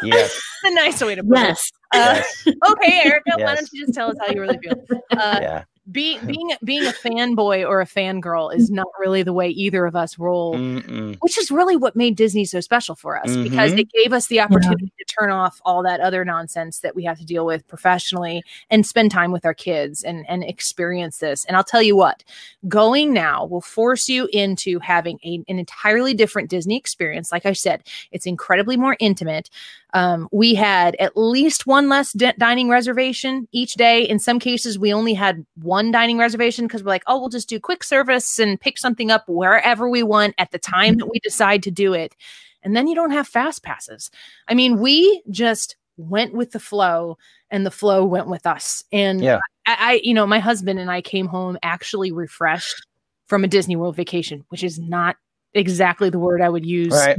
Yes. 0.03 0.39
a 0.63 0.71
nice 0.73 1.01
way 1.01 1.15
to 1.15 1.23
put 1.23 1.37
Yes. 1.37 1.71
It. 1.93 1.97
Uh, 1.97 2.13
yes. 2.15 2.47
okay, 2.71 3.01
Erika, 3.05 3.31
why 3.37 3.55
don't 3.55 3.69
you 3.71 3.85
just 3.85 3.93
tell 3.93 4.09
us 4.09 4.17
how 4.19 4.27
you 4.33 4.41
really 4.41 4.57
feel? 4.57 4.73
Uh, 5.11 5.39
yeah. 5.41 5.63
being 5.91 6.19
being 6.25 6.51
being 6.65 6.85
a 6.85 6.91
fanboy 6.91 7.65
or 7.65 7.79
a 7.79 7.85
fangirl 7.85 8.53
is 8.53 8.69
not 8.69 8.87
really 8.99 9.23
the 9.23 9.31
way 9.31 9.47
either 9.49 9.85
of 9.85 9.95
us 9.95 10.19
roll 10.19 10.55
Mm-mm. 10.55 11.15
which 11.21 11.37
is 11.37 11.49
really 11.49 11.77
what 11.77 11.95
made 11.95 12.17
disney 12.17 12.43
so 12.43 12.59
special 12.59 12.93
for 12.93 13.17
us 13.17 13.33
because 13.37 13.71
Mhm. 13.71 13.79
it 13.79 13.91
gave 13.93 14.11
us 14.11 14.27
the 14.27 14.41
opportunity 14.41 14.91
to 14.99 15.05
turn 15.05 15.31
off 15.31 15.61
all 15.63 15.81
that 15.83 16.01
other 16.01 16.25
nonsense 16.25 16.79
that 16.81 16.93
we 16.93 17.05
have 17.05 17.17
to 17.19 17.25
deal 17.25 17.45
with 17.45 17.65
professionally 17.69 18.43
and 18.69 18.85
spend 18.85 19.11
time 19.11 19.31
with 19.31 19.45
our 19.45 19.53
kids 19.53 20.03
and 20.03 20.25
and 20.27 20.43
experience 20.43 21.19
this 21.19 21.45
and 21.45 21.55
i'll 21.55 21.63
tell 21.63 21.81
you 21.81 21.95
what 21.95 22.21
going 22.67 23.13
now 23.13 23.45
will 23.45 23.61
force 23.61 24.09
you 24.09 24.27
into 24.33 24.79
having 24.79 25.17
a, 25.23 25.41
an 25.47 25.57
entirely 25.57 26.13
different 26.13 26.49
disney 26.49 26.75
experience 26.75 27.31
like 27.31 27.45
i 27.45 27.53
said 27.53 27.81
it's 28.11 28.25
incredibly 28.25 28.75
more 28.75 28.97
intimate 28.99 29.49
um, 29.93 30.27
we 30.31 30.53
had 30.53 30.95
at 30.97 31.15
least 31.15 31.65
one 31.65 31.89
less 31.89 32.11
di- 32.13 32.33
dining 32.37 32.69
reservation 32.69 33.47
each 33.51 33.75
day. 33.75 34.03
In 34.03 34.19
some 34.19 34.39
cases, 34.39 34.77
we 34.77 34.93
only 34.93 35.13
had 35.13 35.45
one 35.61 35.91
dining 35.91 36.17
reservation 36.17 36.67
because 36.67 36.83
we're 36.83 36.89
like, 36.89 37.03
oh, 37.07 37.19
we'll 37.19 37.29
just 37.29 37.49
do 37.49 37.59
quick 37.59 37.83
service 37.83 38.37
and 38.37 38.59
pick 38.59 38.77
something 38.77 39.11
up 39.11 39.23
wherever 39.27 39.89
we 39.89 40.03
want 40.03 40.35
at 40.37 40.51
the 40.51 40.59
time 40.59 40.97
that 40.97 41.07
we 41.07 41.19
decide 41.19 41.63
to 41.63 41.71
do 41.71 41.93
it. 41.93 42.15
And 42.63 42.75
then 42.75 42.87
you 42.87 42.95
don't 42.95 43.11
have 43.11 43.27
fast 43.27 43.63
passes. 43.63 44.11
I 44.47 44.53
mean, 44.53 44.79
we 44.79 45.21
just 45.29 45.77
went 45.95 46.33
with 46.33 46.51
the 46.51 46.59
flow 46.59 47.17
and 47.49 47.65
the 47.65 47.71
flow 47.71 48.05
went 48.05 48.27
with 48.27 48.45
us. 48.45 48.83
And 48.91 49.21
Yeah. 49.21 49.39
I, 49.65 49.77
I, 49.79 50.01
you 50.03 50.13
know, 50.13 50.27
my 50.27 50.39
husband 50.39 50.79
and 50.79 50.91
I 50.91 51.01
came 51.01 51.27
home 51.27 51.57
actually 51.63 52.11
refreshed 52.11 52.85
from 53.27 53.43
a 53.43 53.47
Disney 53.47 53.75
World 53.75 53.95
vacation, 53.95 54.43
which 54.49 54.63
is 54.63 54.79
not 54.79 55.15
exactly 55.53 56.09
the 56.09 56.19
word 56.19 56.41
I 56.41 56.49
would 56.49 56.65
use 56.65 56.93
Right. 56.93 57.17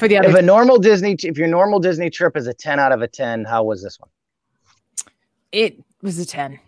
For 0.00 0.08
the 0.08 0.18
other 0.18 0.28
If 0.30 0.34
a 0.34 0.42
normal 0.42 0.78
Disney, 0.78 1.12
if 1.22 1.38
your 1.38 1.46
normal 1.46 1.78
Disney 1.78 2.10
trip 2.10 2.36
is 2.36 2.46
a 2.48 2.54
10 2.54 2.80
out 2.80 2.90
of 2.90 3.02
a 3.02 3.06
10, 3.08 3.44
how 3.44 3.62
was 3.62 3.82
this 3.82 4.00
one? 4.00 4.10
it 5.52 5.76
was 6.02 6.18
a 6.18 6.24
10 6.26 6.58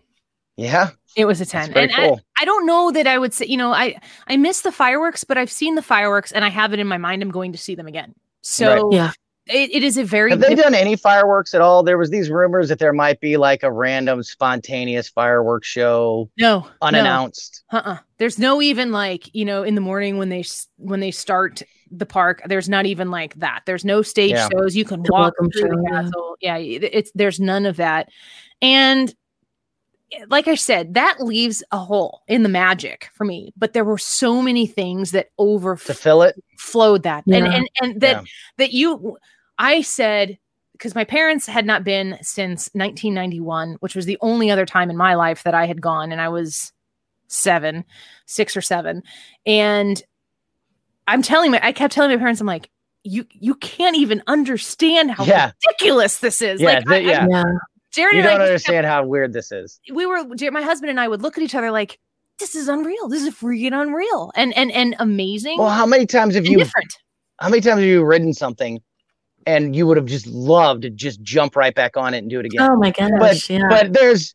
Yeah. 0.57 0.91
it 1.17 1.25
was 1.25 1.41
a 1.41 1.47
10 1.47 1.73
pretty 1.73 1.93
and 1.95 1.95
cool. 1.95 2.21
I, 2.37 2.43
I 2.43 2.45
don't 2.45 2.67
know 2.67 2.91
that 2.91 3.07
i 3.07 3.17
would 3.17 3.33
say 3.33 3.47
you 3.47 3.57
know 3.57 3.73
i 3.73 3.95
i 4.27 4.37
miss 4.37 4.63
the 4.63 4.73
fireworks 4.73 5.23
but 5.25 5.39
i've 5.39 5.51
seen 5.53 5.77
the 5.77 5.83
fireworks 5.83 6.33
and 6.33 6.45
i 6.45 6.49
have 6.49 6.73
it 6.73 6.81
in 6.81 6.89
my 6.89 6.99
mind 6.99 7.23
i'm 7.23 7.31
going 7.31 7.53
to 7.53 7.59
see 7.59 7.75
them 7.77 7.87
again 7.87 8.13
so 8.43 8.93
Yeah. 8.93 9.13
it, 9.47 9.71
it 9.73 9.85
is 9.85 9.97
a 9.99 10.05
very 10.05 10.31
Have 10.31 10.41
they 10.41 10.55
diff- 10.57 10.65
done 10.65 10.75
any 10.75 10.97
fireworks 10.97 11.55
at 11.55 11.61
all? 11.61 11.85
There 11.85 11.97
was 11.99 12.11
these 12.11 12.29
rumors 12.29 12.69
that 12.71 12.81
there 12.81 12.93
might 12.93 13.21
be 13.21 13.37
like 13.37 13.63
a 13.63 13.71
random 13.71 14.23
spontaneous 14.25 15.09
fireworks 15.09 15.69
show 15.69 16.29
no 16.39 16.61
no, 16.63 16.67
unannounced. 16.83 17.63
uh-uh. 17.71 17.99
there's 18.19 18.39
no 18.41 18.61
even 18.61 18.91
like 18.91 19.33
you 19.33 19.45
know 19.45 19.63
in 19.63 19.77
the 19.77 19.81
morning 19.81 20.19
when 20.19 20.29
they 20.29 20.41
s- 20.41 20.67
when 20.77 20.99
they 20.99 21.13
start 21.13 21.63
the 21.93 22.07
park 22.07 22.43
there's 22.47 22.69
not 22.69 22.87
even 22.87 23.11
like 23.11 23.35
that 23.37 23.63
there's 23.67 23.85
no 23.85 24.03
stage 24.03 24.31
Yeah. 24.33 24.49
shows 24.51 24.75
you 24.75 24.85
can 24.85 25.03
The 25.03 25.13
walk 25.13 25.35
through 25.39 25.49
the 25.49 25.59
show, 25.61 25.83
yeah. 25.93 26.03
castle 26.03 26.37
yeah 26.41 26.57
it- 26.57 26.85
it's 26.93 27.13
there's 27.15 27.39
none 27.39 27.67
of 27.67 27.77
that 27.77 28.09
and 28.63 29.15
eh, 30.13 30.25
like 30.29 30.47
I 30.49 30.55
said, 30.57 30.95
that 30.95 31.21
leaves 31.21 31.63
a 31.73 31.79
hole 31.79 32.23
in 32.29 32.43
the 32.43 32.49
magic 32.49 33.09
for 33.15 33.25
me. 33.25 33.53
But 33.57 33.73
there 33.73 33.85
were 33.85 33.99
so 33.99 34.43
many 34.43 34.67
things 34.67 35.11
that 35.13 35.29
over 35.39 35.75
To 35.77 35.95
fill 35.95 36.23
it, 36.23 36.35
flowed 36.59 37.03
that 37.05 37.25
and 37.27 37.47
and 37.47 37.69
and 37.81 38.01
that 38.01 38.17
Yeah. 38.17 38.23
that 38.59 38.73
you 38.73 39.17
i 39.59 39.83
said 39.83 40.39
because 40.73 40.95
my 40.95 41.05
parents 41.05 41.47
had 41.47 41.67
not 41.67 41.85
been 41.85 42.19
since 42.23 42.69
1991 42.75 43.77
which 43.81 43.95
was 43.95 44.07
the 44.07 44.17
only 44.23 44.51
other 44.51 44.65
time 44.67 44.89
in 44.91 44.97
my 44.97 45.15
life 45.15 45.43
that 45.43 45.55
i 45.55 45.67
had 45.67 45.81
gone 45.83 46.11
and 46.13 46.21
i 46.21 46.29
was 46.29 46.73
seven 47.29 47.85
six 48.27 48.57
or 48.57 48.63
seven 48.63 49.03
and 49.47 50.03
i'm 51.09 51.23
telling 51.23 51.51
my 51.51 51.61
i 51.63 51.73
kept 51.73 51.93
telling 51.95 52.11
my 52.11 52.17
parents 52.17 52.41
i'm 52.41 52.47
like 52.47 52.69
you 53.05 53.27
you 53.33 53.55
can't 53.57 53.97
even 53.97 54.23
understand 54.27 55.11
how 55.11 55.25
Yeah. 55.25 55.51
ridiculous 55.67 56.19
this 56.19 56.41
is 56.43 56.61
Yeah, 56.61 56.67
like 56.75 56.85
the- 56.85 56.95
I- 56.95 56.97
I- 56.99 57.01
yeah. 57.01 57.27
Yeah. 57.31 57.45
jared 57.93 58.15
you 58.15 58.21
and 58.21 58.29
I 58.29 58.33
don't 58.33 58.41
just 58.41 58.49
understand 58.69 58.87
how 58.87 59.05
weird 59.05 59.33
this 59.33 59.51
is. 59.53 59.81
we 59.93 60.07
were 60.07 60.25
Jared- 60.37 60.53
my 60.55 60.63
husband 60.63 60.91
and 60.91 61.01
i 61.01 61.09
would 61.09 61.23
look 61.23 61.37
at 61.37 61.43
each 61.45 61.55
other 61.55 61.71
like 61.71 61.99
this 62.39 62.55
is 62.55 62.69
unreal 62.69 63.09
this 63.09 63.23
is 63.23 63.35
freaking 63.35 63.73
unreal 63.81 64.31
and 64.35 64.57
and 64.57 64.71
and 64.73 64.95
amazing 64.99 65.59
Well, 65.59 65.69
how 65.71 65.87
many 65.87 66.07
times 66.07 66.35
have 66.35 66.47
you 66.47 66.59
different 66.59 66.93
how 67.39 67.49
many 67.49 67.61
times 67.61 67.81
have 67.81 67.89
you 67.89 68.05
ridden 68.05 68.33
something 68.33 68.81
and 69.47 69.75
you 69.75 69.87
would 69.89 69.97
have 69.97 70.07
just 70.07 70.27
loved 70.29 70.83
to 70.83 70.91
just 70.91 71.21
jump 71.23 71.57
right 71.57 71.75
back 71.75 71.97
on 71.97 72.15
it 72.15 72.19
and 72.19 72.31
do 72.31 72.39
it 72.39 72.47
again? 72.47 72.63
Oh 72.71 72.77
my 72.77 72.93
gosh. 72.93 73.51
yeah. 73.51 73.63
But 73.69 73.93
there's 73.93 74.35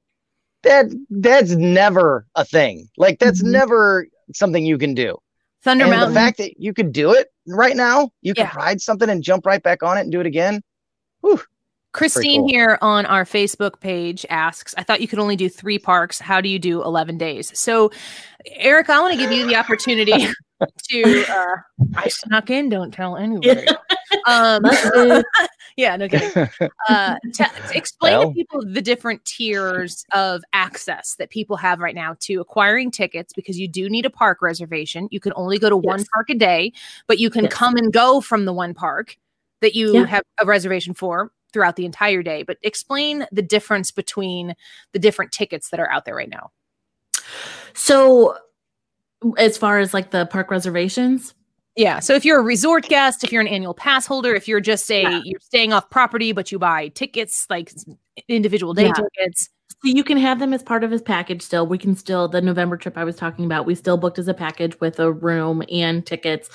that 0.63 0.88
that's 1.09 1.51
never 1.51 2.26
a 2.36 2.43
thing. 2.43 2.89
Like 2.97 3.20
that's 3.20 3.39
Mm-hmm. 3.39 3.47
Mhm. 3.47 3.51
never 3.53 4.07
something 4.34 4.65
you 4.65 4.78
can 4.78 4.93
do. 4.93 5.18
Thunder 5.64 5.86
and 5.86 5.91
mountain 5.91 6.14
the 6.14 6.20
fact 6.20 6.38
that 6.38 6.60
you 6.60 6.74
could 6.74 6.91
do 6.91 7.12
it 7.14 7.28
right 7.47 7.76
now, 7.76 8.10
you 8.22 8.34
Yeah. 8.36 8.49
could 8.49 8.58
ride 8.58 8.82
something 8.82 9.10
and 9.10 9.24
jump 9.24 9.45
right 9.45 9.62
back 9.62 9.84
on 9.84 9.97
it 9.97 10.01
and 10.01 10.12
do 10.12 10.20
it 10.20 10.26
again. 10.26 10.62
Christine 11.93 12.41
cool. 12.41 12.49
here 12.49 12.78
on 12.82 13.05
our 13.08 13.26
Facebook 13.26 13.80
page 13.80 14.26
asks, 14.30 14.76
I 14.78 14.84
thought 14.84 15.01
you 15.01 15.08
could 15.08 15.20
only 15.20 15.36
do 15.36 15.49
three 15.49 15.80
parks. 15.80 16.20
How 16.20 16.41
do 16.41 16.47
you 16.49 16.60
do 16.60 16.84
11 16.84 17.18
days? 17.18 17.58
So, 17.60 17.91
Eric, 18.45 18.89
I 18.89 18.99
want 18.99 19.14
to 19.14 19.20
give 19.20 19.32
you 19.32 19.47
the 19.47 19.55
opportunity 19.55 20.28
to, 20.89 21.26
uh, 21.28 21.55
I 21.95 22.08
snuck 22.10 22.49
in, 22.51 22.70
don't 22.70 22.91
tell 22.93 23.18
anybody. 23.18 23.66
Um, 24.28 24.61
yeah, 25.78 25.95
no 25.95 26.07
kidding. 26.07 26.49
Uh, 26.89 27.15
t- 27.34 27.43
explain 27.73 28.13
Well. 28.17 28.30
to 28.30 28.34
people 28.34 28.61
the 28.65 28.82
different 28.82 29.23
tiers 29.25 30.05
of 30.13 30.41
access 30.53 31.15
that 31.15 31.30
people 31.30 31.57
have 31.57 31.80
right 31.80 31.95
now 31.95 32.15
to 32.21 32.39
acquiring 32.39 32.91
tickets 32.91 33.34
because 33.34 33.59
you 33.59 33.67
do 33.67 33.89
need 33.89 34.05
a 34.05 34.09
park 34.09 34.41
reservation. 34.41 35.07
You 35.11 35.19
can 35.19 35.34
only 35.36 35.59
go 35.59 35.69
to 35.69 35.75
one 35.75 36.05
park 36.13 36.30
a 36.30 36.36
day, 36.36 36.71
but 37.07 37.19
you 37.19 37.30
can 37.30 37.43
Yes. 37.45 37.53
come 37.53 37.75
and 37.75 37.91
go 37.91 38.21
from 38.21 38.45
the 38.45 38.53
one 38.53 38.73
park 38.73 39.17
that 39.61 39.75
you 39.75 39.93
Yeah. 39.93 40.05
have 40.05 40.23
a 40.39 40.45
reservation 40.45 40.93
for 40.93 41.32
throughout 41.51 41.75
the 41.75 41.86
entire 41.86 42.23
day. 42.23 42.43
But 42.43 42.57
explain 42.61 43.25
the 43.34 43.41
difference 43.41 43.91
between 43.91 44.55
the 44.93 44.99
different 44.99 45.32
tickets 45.34 45.69
that 45.71 45.80
are 45.80 45.89
out 45.91 46.05
there 46.05 46.15
right 46.15 46.30
now. 46.30 46.51
So, 47.73 48.38
as 49.38 49.57
far 49.57 49.80
as 49.80 49.93
like 49.93 50.11
the 50.11 50.25
park 50.28 50.51
reservations, 50.51 51.34
Yeah. 51.78 51.99
So 51.99 52.15
if 52.15 52.25
you're 52.25 52.39
a 52.39 52.43
resort 52.43 52.86
guest, 52.89 53.23
if 53.23 53.32
you're 53.32 53.41
an 53.41 53.47
annual 53.47 53.73
pass 53.73 54.05
holder, 54.05 54.34
if 54.36 54.47
you're 54.47 54.59
just 54.59 54.89
a 54.91 55.03
Yeah. 55.03 55.21
you're 55.23 55.39
staying 55.39 55.71
off 55.73 55.89
property 55.89 56.32
but 56.34 56.51
you 56.51 56.59
buy 56.59 56.89
tickets 56.89 57.45
like 57.49 57.71
individual 58.28 58.73
day 58.73 58.88
Yeah. 58.88 58.93
tickets. 58.93 59.49
so 59.69 59.89
you 59.89 60.03
can 60.03 60.17
have 60.17 60.39
them 60.39 60.53
as 60.53 60.63
part 60.63 60.84
of 60.84 60.89
his 60.89 61.03
package 61.03 61.41
still. 61.43 61.67
We 61.67 61.78
can 61.78 61.95
still, 61.95 62.28
the 62.28 62.41
November 62.41 62.78
trip 62.78 62.97
I 62.97 63.03
was 63.03 63.15
talking 63.15 63.45
about, 63.45 63.67
we 63.67 63.75
still 63.75 63.95
booked 63.97 64.17
as 64.17 64.28
a 64.28 64.34
package 64.34 64.80
with 64.80 64.99
a 64.99 65.11
room 65.11 65.61
and 65.71 66.03
tickets. 66.03 66.49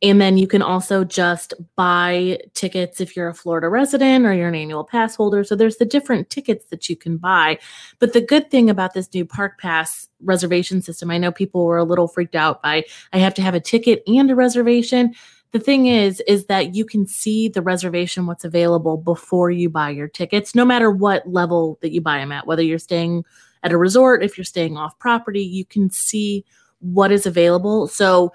And 0.00 0.20
then 0.20 0.38
you 0.38 0.46
can 0.46 0.62
also 0.62 1.02
just 1.02 1.54
buy 1.74 2.38
tickets 2.54 3.00
if 3.00 3.16
you're 3.16 3.28
a 3.28 3.34
Florida 3.34 3.68
resident 3.68 4.24
or 4.24 4.32
you're 4.32 4.48
an 4.48 4.54
annual 4.54 4.84
pass 4.84 5.16
holder. 5.16 5.42
So 5.42 5.56
there's 5.56 5.78
the 5.78 5.84
different 5.84 6.30
tickets 6.30 6.66
that 6.66 6.88
you 6.88 6.94
can 6.94 7.16
buy. 7.16 7.58
But 7.98 8.12
the 8.12 8.20
good 8.20 8.48
thing 8.50 8.70
about 8.70 8.94
this 8.94 9.12
new 9.12 9.24
park 9.24 9.58
pass 9.58 10.08
reservation 10.22 10.82
system, 10.82 11.10
I 11.10 11.18
know 11.18 11.32
people 11.32 11.64
were 11.64 11.78
a 11.78 11.84
little 11.84 12.06
freaked 12.06 12.36
out 12.36 12.62
by 12.62 12.84
I 13.12 13.18
have 13.18 13.34
to 13.34 13.42
have 13.42 13.54
a 13.54 13.60
ticket 13.60 14.04
and 14.06 14.30
a 14.30 14.36
reservation. 14.36 15.14
The 15.50 15.58
thing 15.58 15.86
is, 15.86 16.20
is 16.28 16.46
that 16.46 16.74
you 16.74 16.84
can 16.84 17.06
see 17.06 17.48
the 17.48 17.62
reservation, 17.62 18.26
what's 18.26 18.44
available 18.44 18.98
before 18.98 19.50
you 19.50 19.68
buy 19.70 19.90
your 19.90 20.06
tickets, 20.08 20.54
no 20.54 20.64
matter 20.64 20.90
what 20.90 21.26
level 21.26 21.78
that 21.80 21.90
you 21.90 22.00
buy 22.00 22.18
them 22.18 22.32
at, 22.32 22.46
whether 22.46 22.62
you're 22.62 22.78
staying 22.78 23.24
at 23.62 23.72
a 23.72 23.78
resort, 23.78 24.22
if 24.22 24.38
you're 24.38 24.44
staying 24.44 24.76
off 24.76 24.96
property, 24.98 25.42
you 25.42 25.64
can 25.64 25.90
see 25.90 26.44
what 26.80 27.10
is 27.10 27.26
available. 27.26 27.88
So 27.88 28.32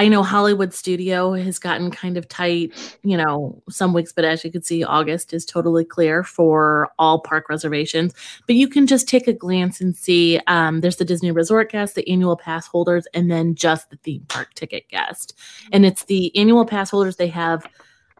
I 0.00 0.08
know 0.08 0.22
Hollywood 0.22 0.72
Studio 0.72 1.34
has 1.34 1.58
gotten 1.58 1.90
kind 1.90 2.16
of 2.16 2.26
tight, 2.26 2.72
you 3.02 3.18
know, 3.18 3.62
some 3.68 3.92
weeks, 3.92 4.14
but 4.14 4.24
as 4.24 4.42
you 4.42 4.50
can 4.50 4.62
see, 4.62 4.82
August 4.82 5.34
is 5.34 5.44
totally 5.44 5.84
clear 5.84 6.24
for 6.24 6.88
all 6.98 7.20
park 7.20 7.50
reservations. 7.50 8.14
But 8.46 8.56
you 8.56 8.66
can 8.66 8.86
just 8.86 9.06
take 9.06 9.28
a 9.28 9.34
glance 9.34 9.78
and 9.78 9.94
see 9.94 10.40
um, 10.46 10.80
there's 10.80 10.96
the 10.96 11.04
Disney 11.04 11.32
Resort 11.32 11.70
guest, 11.70 11.96
the 11.96 12.08
annual 12.10 12.34
pass 12.34 12.66
holders, 12.66 13.06
and 13.12 13.30
then 13.30 13.54
just 13.54 13.90
the 13.90 13.96
theme 13.96 14.24
park 14.30 14.54
ticket 14.54 14.88
guest. 14.88 15.34
And 15.70 15.84
it's 15.84 16.04
the 16.04 16.34
annual 16.34 16.64
pass 16.64 16.88
holders, 16.88 17.16
they 17.16 17.28
have 17.28 17.66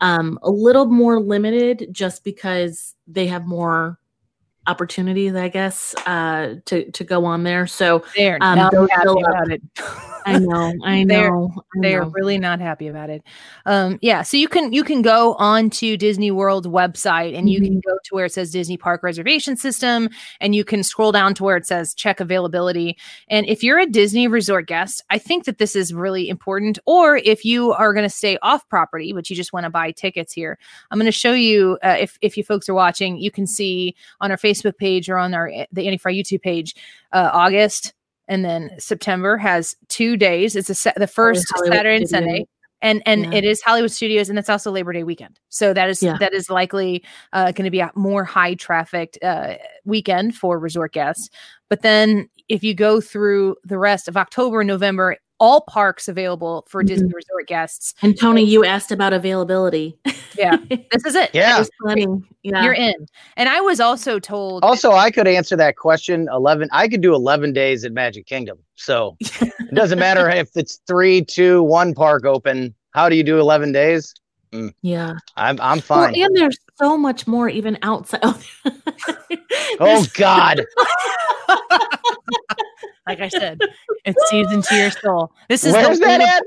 um, 0.03 0.39
a 0.43 0.51
little 0.51 0.85
more 0.85 1.18
limited 1.18 1.89
just 1.93 2.24
because 2.24 2.95
they 3.07 3.26
have 3.26 3.47
more 3.47 3.99
opportunities, 4.67 5.35
I 5.35 5.49
guess, 5.49 5.95
uh, 6.07 6.57
to 6.67 6.91
to 6.91 7.05
go 7.05 7.25
on 7.25 7.43
there. 7.45 7.67
So 7.67 8.05
They're 8.17 8.39
Um, 8.41 8.59
not 8.59 8.73
happy 8.91 9.09
about 9.09 9.51
it. 9.51 9.63
I 10.27 10.39
know, 10.39 10.73
I 10.85 11.05
They're- 11.09 11.31
know, 11.31 11.51
They're 11.81 12.05
really 12.05 12.37
not 12.39 12.61
happy 12.61 12.89
about 12.89 13.09
it. 13.09 13.23
Um, 13.65 13.99
yeah, 14.03 14.21
so 14.21 14.37
you 14.37 14.49
can 14.49 14.71
you 14.73 14.85
can 14.85 15.01
go 15.01 15.35
on 15.37 15.71
to 15.71 15.97
Disney 15.97 16.31
World 16.31 16.67
website 16.71 17.37
and 17.37 17.49
you 17.49 17.59
can 17.61 17.81
go 17.81 17.97
to 18.05 18.15
where 18.15 18.27
it 18.27 18.33
says 18.33 18.51
Disney 18.51 18.77
Park 18.77 19.03
Reservation 19.03 19.57
System 19.57 20.11
and 20.41 20.55
you 20.55 20.63
can 20.63 20.83
scroll 20.83 21.11
down 21.11 21.33
to 21.35 21.43
where 21.45 21.57
it 21.57 21.67
says 21.67 21.95
check 21.95 22.21
availability. 22.21 22.99
And 23.29 23.47
if 23.47 23.63
you're 23.63 23.79
a 23.79 23.87
Disney 23.87 24.29
resort 24.29 24.67
guest, 24.67 25.03
I 25.09 25.17
think 25.17 25.47
that 25.47 25.57
this 25.57 25.75
is 25.75 25.95
really 25.95 26.29
important. 26.29 26.79
Or 26.85 27.17
if 27.17 27.45
you 27.47 27.73
are 27.73 27.95
going 27.95 28.05
to 28.09 28.15
stay 28.15 28.37
off 28.43 28.69
property, 28.69 29.15
but 29.15 29.31
you 29.31 29.37
just 29.37 29.55
want 29.55 29.65
to 29.65 29.71
buy 29.71 29.91
tickets 29.91 30.35
here, 30.35 30.59
I'm 30.91 30.99
going 30.99 31.07
to 31.07 31.13
show 31.13 31.33
you 31.33 31.79
uh, 31.83 31.97
if 31.99 32.19
if 32.21 32.37
you 32.37 32.45
folks 32.45 32.69
are 32.69 32.75
watching, 32.75 33.17
you 33.17 33.31
can 33.31 33.47
see 33.47 33.97
on 34.21 34.31
our 34.31 34.37
Facebook 34.37 34.50
page 34.79 35.09
or 35.09 35.19
on 35.19 35.35
our 35.35 35.51
the 35.73 35.87
Annie 35.87 35.99
Frey 35.99 36.15
YouTube 36.15 36.43
page, 36.43 36.75
uh, 37.13 37.31
August 37.33 37.95
and 38.29 38.45
then 38.45 38.71
September 38.79 39.37
has 39.37 39.75
two 39.89 40.17
days. 40.17 40.55
It's 40.55 40.71
a 40.71 40.75
sa- 40.75 40.93
the 40.97 41.07
first 41.07 41.47
Hollywood 41.53 41.77
Saturday 41.77 41.97
and 41.97 42.09
Studios. 42.09 42.27
Sunday, 42.29 42.47
and 42.83 43.03
and 43.07 43.25
Yeah. 43.33 43.39
it 43.39 43.45
is 43.45 43.61
Hollywood 43.61 43.91
Studios, 43.91 44.29
and 44.31 44.39
it's 44.39 44.49
also 44.49 44.71
Labor 44.71 44.93
Day 44.93 45.03
weekend. 45.03 45.41
So 45.49 45.73
that 45.75 45.91
is 45.91 46.03
Yeah. 46.03 46.17
that 46.19 46.33
is 46.33 46.49
likely 46.49 47.03
uh, 47.33 47.53
going 47.53 47.65
to 47.65 47.71
be 47.71 47.81
a 47.81 47.91
more 47.95 48.25
high 48.25 48.55
trafficked 48.55 49.19
uh, 49.23 49.55
weekend 49.85 50.35
for 50.37 50.59
resort 50.59 50.93
guests. 50.93 51.29
But 51.69 51.83
then 51.83 52.29
if 52.49 52.63
you 52.63 52.75
go 52.75 53.01
through 53.01 53.57
the 53.65 53.79
rest 53.79 54.07
of 54.09 54.17
October 54.17 54.61
and 54.61 54.69
November, 54.69 55.17
all 55.41 55.62
parks 55.62 56.07
available 56.07 56.64
for 56.68 56.82
Disney 56.82 57.09
Mhm. 57.09 57.14
resort 57.14 57.47
guests. 57.49 57.95
And 58.03 58.16
Tony, 58.18 58.45
you 58.45 58.64
asked 58.64 58.93
about 58.93 59.12
availability. 59.14 59.97
Yeah, 60.38 60.57
this 60.93 61.05
is 61.07 61.14
it. 61.14 61.30
Yeah. 61.32 61.57
There's 61.57 61.70
plenty. 61.82 62.07
Yeah. 62.43 62.62
You're 62.62 62.74
in. 62.74 62.95
And 63.36 63.49
I 63.49 63.61
was 63.61 63.80
also 63.80 64.18
told 64.18 64.62
Also, 64.62 64.93
I 64.93 65.11
could 65.11 65.26
answer 65.26 65.57
that 65.57 65.76
question. 65.76 66.28
Eleven. 66.32 66.68
I 66.72 66.88
could 66.88 67.01
do 67.01 67.14
eleven 67.14 67.53
days 67.53 67.84
at 67.84 67.93
Magic 67.93 68.26
Kingdom. 68.26 68.59
So 68.76 69.16
it 69.20 69.74
doesn't 69.74 69.99
matter 70.07 70.28
if 70.30 70.51
it's 70.57 70.80
three, 70.86 71.24
two, 71.24 71.62
one 71.62 71.95
park 71.95 72.24
open. 72.24 72.74
How 72.93 73.09
do 73.09 73.16
you 73.16 73.24
do 73.24 73.38
eleven 73.41 73.72
days? 73.72 74.14
yeah. 74.82 75.12
I'm 75.36 75.61
I'm 75.61 75.76
Well, 75.78 75.80
fine. 75.82 76.20
and 76.20 76.36
there's 76.36 76.59
so 76.76 76.97
much 76.99 77.26
more 77.26 77.49
even 77.49 77.78
outside. 77.82 78.20
oh 79.80 80.05
God. 80.14 80.64
like 83.07 83.21
I 83.21 83.29
said, 83.29 83.59
it's 84.05 84.31
seasoned 84.31 84.55
into 84.55 84.75
your 84.77 84.91
soul. 84.91 85.33
This 85.49 85.65
is 85.65 85.73
Where's 85.73 85.99
the 85.99 86.43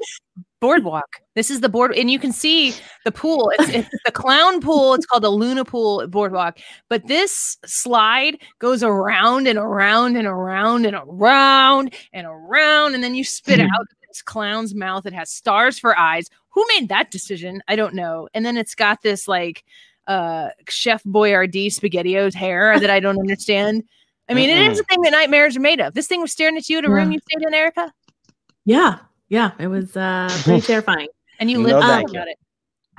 boardwalk. 0.63 1.19
This 1.35 1.51
is 1.51 1.59
the 1.59 1.67
board, 1.67 1.93
and 1.93 2.09
you 2.09 2.17
can 2.17 2.31
see 2.31 2.73
the 3.03 3.11
pool. 3.11 3.51
It's, 3.59 3.69
it's 3.69 3.89
the 4.05 4.13
clown 4.13 4.61
pool. 4.61 4.93
It's 4.93 5.05
called 5.05 5.23
the 5.23 5.29
Luna 5.29 5.65
Pool 5.65 6.07
Boardwalk. 6.07 6.57
But 6.87 7.05
this 7.05 7.57
slide 7.65 8.37
goes 8.59 8.81
around 8.81 9.45
and 9.47 9.59
around 9.59 10.15
and 10.15 10.25
around 10.25 10.85
and 10.85 10.95
around 10.95 11.93
and 12.13 12.25
around, 12.25 12.95
and 12.95 13.03
then 13.03 13.13
you 13.13 13.25
spit 13.25 13.59
Mhm. 13.59 13.65
out 13.77 13.87
this 14.07 14.21
clown's 14.21 14.73
mouth. 14.73 15.05
It 15.05 15.11
has 15.13 15.29
stars 15.29 15.77
for 15.79 15.99
eyes. 15.99 16.29
Who 16.49 16.65
made 16.69 16.87
that 16.87 17.11
decision? 17.11 17.61
I 17.67 17.75
don't 17.75 17.93
know. 17.95 18.29
And 18.33 18.45
then 18.45 18.55
it's 18.55 18.75
got 18.75 19.01
this 19.01 19.27
like 19.27 19.65
uh 20.07 20.49
Chef 20.69 21.03
Boyardee 21.03 21.67
SpaghettiOs 21.67 22.33
hair 22.33 22.79
that 22.79 22.89
I 22.89 22.99
don't 23.01 23.19
understand. 23.19 23.83
I 24.29 24.33
mean, 24.33 24.49
it 24.49 24.71
is 24.71 24.79
a 24.79 24.83
thing 24.83 25.01
that 25.01 25.11
nightmares 25.11 25.57
are 25.57 25.59
made 25.61 25.79
of. 25.81 25.93
This 25.93 26.07
thing 26.07 26.21
was 26.21 26.31
staring 26.31 26.55
at 26.57 26.69
you 26.69 26.77
at 26.77 26.85
a 26.85 26.89
room 26.89 27.11
Yeah. 27.11 27.15
you 27.15 27.19
stayed 27.29 27.47
in, 27.47 27.53
Erika, 27.53 27.91
yeah. 28.65 28.99
Yeah. 29.29 29.51
It 29.59 29.67
was 29.67 29.97
uh, 29.97 30.29
pretty 30.43 30.61
terrifying. 30.67 31.07
and 31.39 31.49
you 31.51 31.57
No, 31.57 31.63
lived 31.65 31.81
thank 31.81 32.09
about 32.11 32.27
it. 32.27 32.37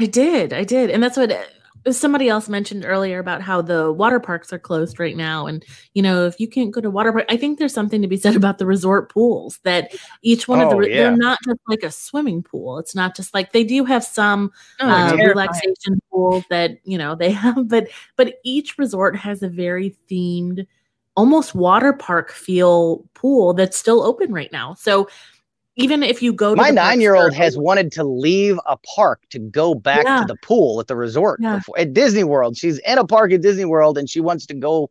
I 0.01 0.07
did. 0.07 0.53
I 0.53 0.65
did. 0.65 0.91
And 0.91 1.03
that's 1.03 1.17
what 1.17 1.33
uh, 1.33 1.93
somebody 1.93 2.29
else 2.29 2.49
mentioned 2.49 2.85
earlier 2.85 3.19
about 3.21 3.41
how 3.41 3.63
the 3.63 3.91
water 3.93 4.19
parks 4.21 4.53
are 4.53 4.59
closed 4.59 4.99
right 5.01 5.17
now. 5.17 5.47
And, 5.47 5.65
you 5.95 6.03
know, 6.03 6.27
if 6.27 6.39
you 6.41 6.49
can't 6.49 6.71
go 6.73 6.81
to 6.83 6.91
water 6.91 7.13
park, 7.13 7.25
I 7.31 7.37
think 7.39 7.59
there's 7.59 7.73
something 7.73 8.03
to 8.03 8.09
be 8.09 8.17
said 8.17 8.37
about 8.37 8.59
the 8.59 8.67
resort 8.67 9.11
pools 9.13 9.59
that 9.65 9.95
each 10.23 10.49
one 10.49 10.61
of 10.61 10.69
the, 10.71 10.75
Oh, 10.75 10.79
re- 10.81 10.91
yeah. 10.91 10.97
they're 11.05 11.17
not 11.17 11.39
just 11.47 11.61
like 11.69 11.83
a 11.85 11.91
swimming 11.91 12.43
pool. 12.43 12.79
It's 12.79 12.95
not 12.95 13.15
just 13.17 13.33
like 13.33 13.53
they 13.53 13.65
do 13.65 13.85
have 13.85 14.05
some 14.05 14.53
Oh, 14.81 14.89
uh, 14.91 15.15
relaxation 15.17 16.01
pools 16.11 16.45
that, 16.51 16.73
you 16.85 16.99
know, 16.99 17.15
they 17.15 17.31
have, 17.33 17.69
but, 17.69 17.87
but 18.17 18.35
each 18.45 18.77
resort 18.77 19.17
has 19.17 19.43
a 19.43 19.49
very 19.49 19.97
themed, 20.11 20.67
almost 21.17 21.55
water 21.55 21.93
park 21.93 22.33
feel 22.33 23.05
pool 23.15 23.55
that's 23.55 23.77
still 23.77 24.03
open 24.03 24.33
right 24.33 24.51
now. 24.53 24.75
So, 24.75 25.09
even 25.77 26.05
if 26.05 26.23
you 26.23 26.33
go 26.33 26.55
to 26.55 26.61
My 26.61 26.71
nine 26.71 27.01
year 27.01 27.17
old 27.17 27.35
has 27.35 27.59
wanted 27.59 27.91
to 27.93 28.05
leave 28.05 28.59
a 28.67 28.77
park 28.95 29.21
to 29.31 29.41
go 29.41 29.75
back 29.75 30.05
Yeah. 30.05 30.21
to 30.21 30.27
the 30.27 30.37
pool 30.37 30.79
at 30.79 30.87
the 30.87 30.95
resort 30.95 31.41
Yeah. 31.43 31.57
before, 31.57 31.77
at 31.79 31.93
Disney 31.93 32.23
World. 32.23 32.57
She's 32.57 32.79
in 32.79 32.97
a 32.97 33.05
park 33.05 33.33
at 33.33 33.43
Disney 33.43 33.65
World 33.65 33.99
and 33.99 34.09
she 34.09 34.21
wants 34.21 34.47
to 34.47 34.55
go 34.55 34.89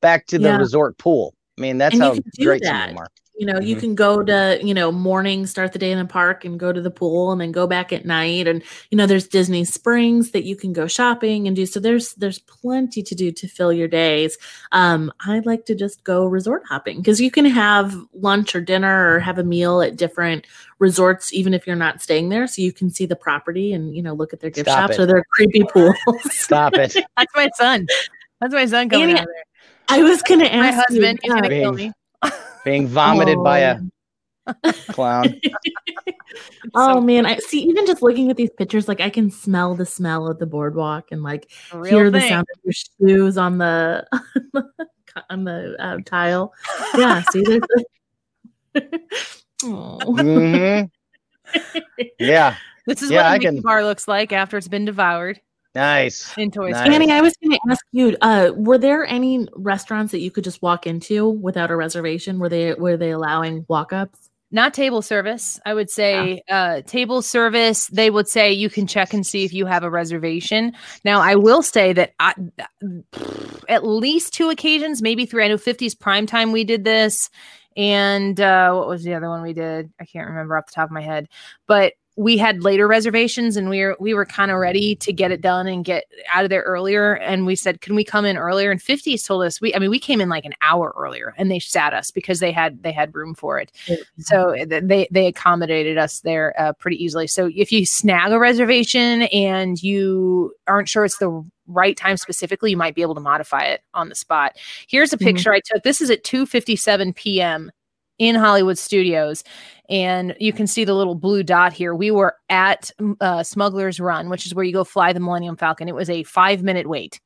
back 0.00 0.26
to 0.28 0.38
the 0.38 0.48
Yeah. 0.48 0.56
resort 0.56 0.96
pool. 0.96 1.34
I 1.58 1.60
mean, 1.60 1.76
that's 1.76 1.94
And 1.94 2.02
how 2.02 2.14
great 2.40 2.64
some 2.64 2.76
of 2.76 2.86
them 2.88 2.98
are. 2.98 3.08
You 3.34 3.46
know 3.46 3.58
you 3.58 3.76
Mhm. 3.76 3.80
can 3.80 3.94
go 3.94 4.22
to 4.22 4.58
you 4.62 4.74
know 4.74 4.92
morning 4.92 5.46
start 5.46 5.72
the 5.72 5.78
day 5.78 5.90
in 5.90 5.98
the 5.98 6.04
park 6.04 6.44
and 6.44 6.60
go 6.60 6.72
to 6.72 6.80
the 6.82 6.90
pool 6.90 7.32
and 7.32 7.40
then 7.40 7.50
go 7.50 7.66
back 7.66 7.92
at 7.92 8.04
night 8.04 8.46
and 8.46 8.62
you 8.90 8.98
know 8.98 9.06
there's 9.06 9.26
disney 9.26 9.64
springs 9.64 10.32
that 10.32 10.44
you 10.44 10.54
can 10.54 10.72
go 10.72 10.86
shopping 10.86 11.46
and 11.46 11.56
do 11.56 11.64
so 11.64 11.80
there's 11.80 12.12
there's 12.14 12.40
plenty 12.40 13.02
to 13.02 13.14
do 13.14 13.32
to 13.32 13.48
fill 13.48 13.72
your 13.72 13.88
days 13.88 14.36
um 14.72 15.10
i 15.26 15.38
like 15.46 15.64
to 15.64 15.74
just 15.74 16.04
go 16.04 16.26
resort 16.26 16.62
hopping 16.68 16.98
because 16.98 17.20
you 17.20 17.30
can 17.30 17.46
have 17.46 17.94
lunch 18.12 18.54
or 18.54 18.60
dinner 18.60 19.14
or 19.14 19.18
have 19.18 19.38
a 19.38 19.44
meal 19.44 19.80
at 19.80 19.96
different 19.96 20.46
resorts 20.78 21.32
even 21.32 21.54
if 21.54 21.66
you're 21.66 21.74
not 21.74 22.02
staying 22.02 22.28
there 22.28 22.46
so 22.46 22.60
you 22.60 22.72
can 22.72 22.90
see 22.90 23.06
the 23.06 23.16
property 23.16 23.72
and 23.72 23.96
you 23.96 24.02
know 24.02 24.12
look 24.12 24.32
at 24.34 24.40
their 24.40 24.50
gift 24.50 24.68
Stop 24.68 24.90
shops 24.90 24.98
it. 24.98 25.02
or 25.02 25.06
their 25.06 25.24
creepy 25.32 25.62
pools 25.72 25.94
Stop 26.30 26.74
it. 26.74 26.94
That's 27.16 27.32
my 27.34 27.48
son. 27.56 27.86
That's 28.40 28.52
my 28.52 28.66
son 28.66 28.88
coming 28.90 29.10
Annie, 29.10 29.20
out 29.20 29.26
there. 29.26 29.44
i 29.88 30.02
was 30.02 30.20
gonna 30.22 30.44
ask 30.44 30.76
My 30.76 30.82
husband, 30.88 31.18
he's 31.22 31.30
you, 31.30 31.34
gonna 31.34 31.46
uh, 31.46 31.60
kill 31.60 31.72
me. 31.72 31.92
Being 32.64 32.86
vomited 32.88 33.42
by 33.42 33.58
a 33.60 33.78
clown. 34.88 35.40
Oh 36.74 36.94
So 36.94 37.00
man, 37.02 37.26
I 37.26 37.36
see. 37.38 37.60
Even 37.62 37.86
just 37.86 38.02
looking 38.02 38.30
at 38.30 38.36
these 38.36 38.50
pictures, 38.56 38.88
like 38.88 39.00
I 39.00 39.10
can 39.10 39.30
smell 39.30 39.74
the 39.74 39.84
smell 39.84 40.26
of 40.28 40.38
the 40.38 40.46
boardwalk 40.46 41.12
and 41.12 41.22
like 41.22 41.50
a 41.72 41.78
real 41.78 41.92
hear 41.98 42.10
the 42.10 42.20
sound 42.22 42.46
of 42.54 42.60
your 42.64 42.72
shoes 42.72 43.36
on 43.36 43.58
the 43.58 44.06
on 45.30 45.44
the 45.44 45.76
uh, 45.78 45.98
tile. 46.06 46.54
Yeah, 46.96 47.22
see, 47.30 47.42
there's. 47.42 47.60
A- 48.76 48.80
Aw. 49.66 49.98
Mhm. 50.06 50.90
Yeah. 52.18 52.56
This 52.86 53.02
is 53.02 53.10
Yeah, 53.10 53.18
what 53.18 53.26
a 53.26 53.28
I 53.28 53.32
Mickey 53.34 53.44
can- 53.46 53.60
bar 53.60 53.84
looks 53.84 54.08
like 54.08 54.32
after 54.32 54.56
it's 54.56 54.68
been 54.68 54.86
devoured 54.86 55.40
Nice. 55.74 56.36
in 56.36 56.50
Toy 56.50 56.70
Nice. 56.70 56.88
Annie, 56.88 57.10
I 57.10 57.20
was 57.20 57.34
going 57.42 57.52
to 57.52 57.60
ask 57.70 57.84
you: 57.92 58.16
uh, 58.20 58.52
Were 58.54 58.78
there 58.78 59.06
any 59.06 59.48
restaurants 59.54 60.12
that 60.12 60.20
you 60.20 60.30
could 60.30 60.44
just 60.44 60.60
walk 60.60 60.86
into 60.86 61.30
without 61.30 61.70
a 61.70 61.76
reservation? 61.76 62.38
Were 62.38 62.48
they 62.48 62.74
were 62.74 62.96
they 62.96 63.10
allowing 63.10 63.64
walk-ups? 63.68 64.30
Not 64.54 64.74
table 64.74 65.00
service. 65.00 65.58
I 65.64 65.72
would 65.72 65.88
say 65.88 66.42
uh, 66.50 66.82
table 66.82 67.22
service. 67.22 67.86
They 67.86 68.10
would 68.10 68.28
say 68.28 68.52
you 68.52 68.68
can 68.68 68.86
check 68.86 69.14
and 69.14 69.26
see 69.26 69.44
if 69.44 69.54
you 69.54 69.64
have 69.64 69.82
a 69.82 69.88
reservation. 69.88 70.74
Now, 71.06 71.22
I 71.22 71.36
will 71.36 71.62
say 71.62 71.94
that 71.94 72.12
I, 72.20 72.34
at 73.66 73.86
least 73.86 74.34
two 74.34 74.50
occasions, 74.50 75.00
maybe 75.00 75.24
three. 75.24 75.42
I 75.42 75.48
know 75.48 75.56
50s 75.56 75.98
prime 75.98 76.26
time 76.26 76.52
we 76.52 76.64
did 76.64 76.84
this, 76.84 77.30
and 77.78 78.38
uh, 78.38 78.74
what 78.74 78.88
was 78.88 79.04
the 79.04 79.14
other 79.14 79.30
one 79.30 79.40
we 79.40 79.54
did? 79.54 79.90
I 79.98 80.04
can't 80.04 80.28
remember 80.28 80.58
off 80.58 80.66
the 80.66 80.72
top 80.72 80.88
of 80.88 80.92
my 80.92 81.00
head, 81.00 81.28
but 81.66 81.94
we 82.16 82.36
had 82.36 82.62
later 82.62 82.86
reservations 82.86 83.56
and 83.56 83.70
we 83.70 83.80
were 83.80 83.96
we 83.98 84.12
were 84.12 84.26
kind 84.26 84.50
of 84.50 84.58
ready 84.58 84.94
to 84.96 85.12
get 85.12 85.32
it 85.32 85.40
done 85.40 85.66
and 85.66 85.84
get 85.84 86.04
out 86.32 86.44
of 86.44 86.50
there 86.50 86.62
earlier. 86.62 87.14
And 87.14 87.46
we 87.46 87.56
said 87.56 87.80
can 87.80 87.94
we 87.94 88.04
come 88.04 88.24
in 88.26 88.36
earlier? 88.36 88.70
And 88.70 88.80
50s 88.80 89.26
told 89.26 89.44
us 89.44 89.60
we 89.62 89.74
i 89.74 89.78
mean 89.78 89.88
we 89.90 89.98
came 89.98 90.20
in 90.20 90.28
like 90.28 90.44
an 90.44 90.52
hour 90.60 90.92
earlier 90.98 91.34
and 91.38 91.50
they 91.50 91.58
sat 91.58 91.94
us 91.94 92.10
because 92.10 92.38
they 92.40 92.52
had 92.52 92.82
they 92.82 92.92
had 92.92 93.14
room 93.14 93.34
for 93.34 93.58
it. 93.58 93.72
So 94.18 94.54
they 94.68 95.08
they 95.10 95.26
accommodated 95.26 95.96
us 95.96 96.20
there 96.20 96.54
uh, 96.60 96.74
pretty 96.74 97.02
easily. 97.02 97.26
So 97.26 97.48
if 97.54 97.72
you 97.72 97.86
snag 97.86 98.30
a 98.32 98.38
reservation 98.38 99.22
and 99.22 99.82
you 99.82 100.52
aren't 100.66 100.88
sure 100.90 101.04
it's 101.06 101.16
the 101.18 101.42
right 101.66 101.96
time 101.96 102.18
specifically 102.18 102.70
you 102.72 102.76
might 102.76 102.94
be 102.94 103.00
able 103.02 103.14
to 103.14 103.20
modify 103.22 103.62
it 103.62 103.80
on 103.94 104.10
the 104.10 104.14
spot. 104.14 104.56
Here's 104.86 105.12
a 105.14 105.16
Mhm. 105.16 105.24
picture 105.24 105.52
i 105.54 105.60
took. 105.64 105.82
This 105.82 106.02
is 106.02 106.10
at 106.10 106.24
2:57 106.24 107.14
p.m 107.14 107.70
in 108.18 108.34
hollywood 108.34 108.76
studios 108.78 109.42
and 109.92 110.34
you 110.40 110.52
can 110.52 110.66
see 110.66 110.84
the 110.84 110.94
little 110.94 111.14
blue 111.14 111.42
dot 111.44 111.72
here 111.72 111.94
we 111.94 112.10
were 112.10 112.34
at 112.48 112.90
uh, 113.20 113.42
smuggler's 113.44 114.00
run 114.00 114.28
which 114.28 114.46
is 114.46 114.54
where 114.54 114.64
you 114.64 114.72
go 114.72 114.82
fly 114.84 115.12
the 115.12 115.20
millennium 115.20 115.56
falcon 115.56 115.86
it 115.86 115.94
was 115.94 116.10
a 116.10 116.22
five 116.24 116.62
minute 116.64 116.88
wait 116.88 117.20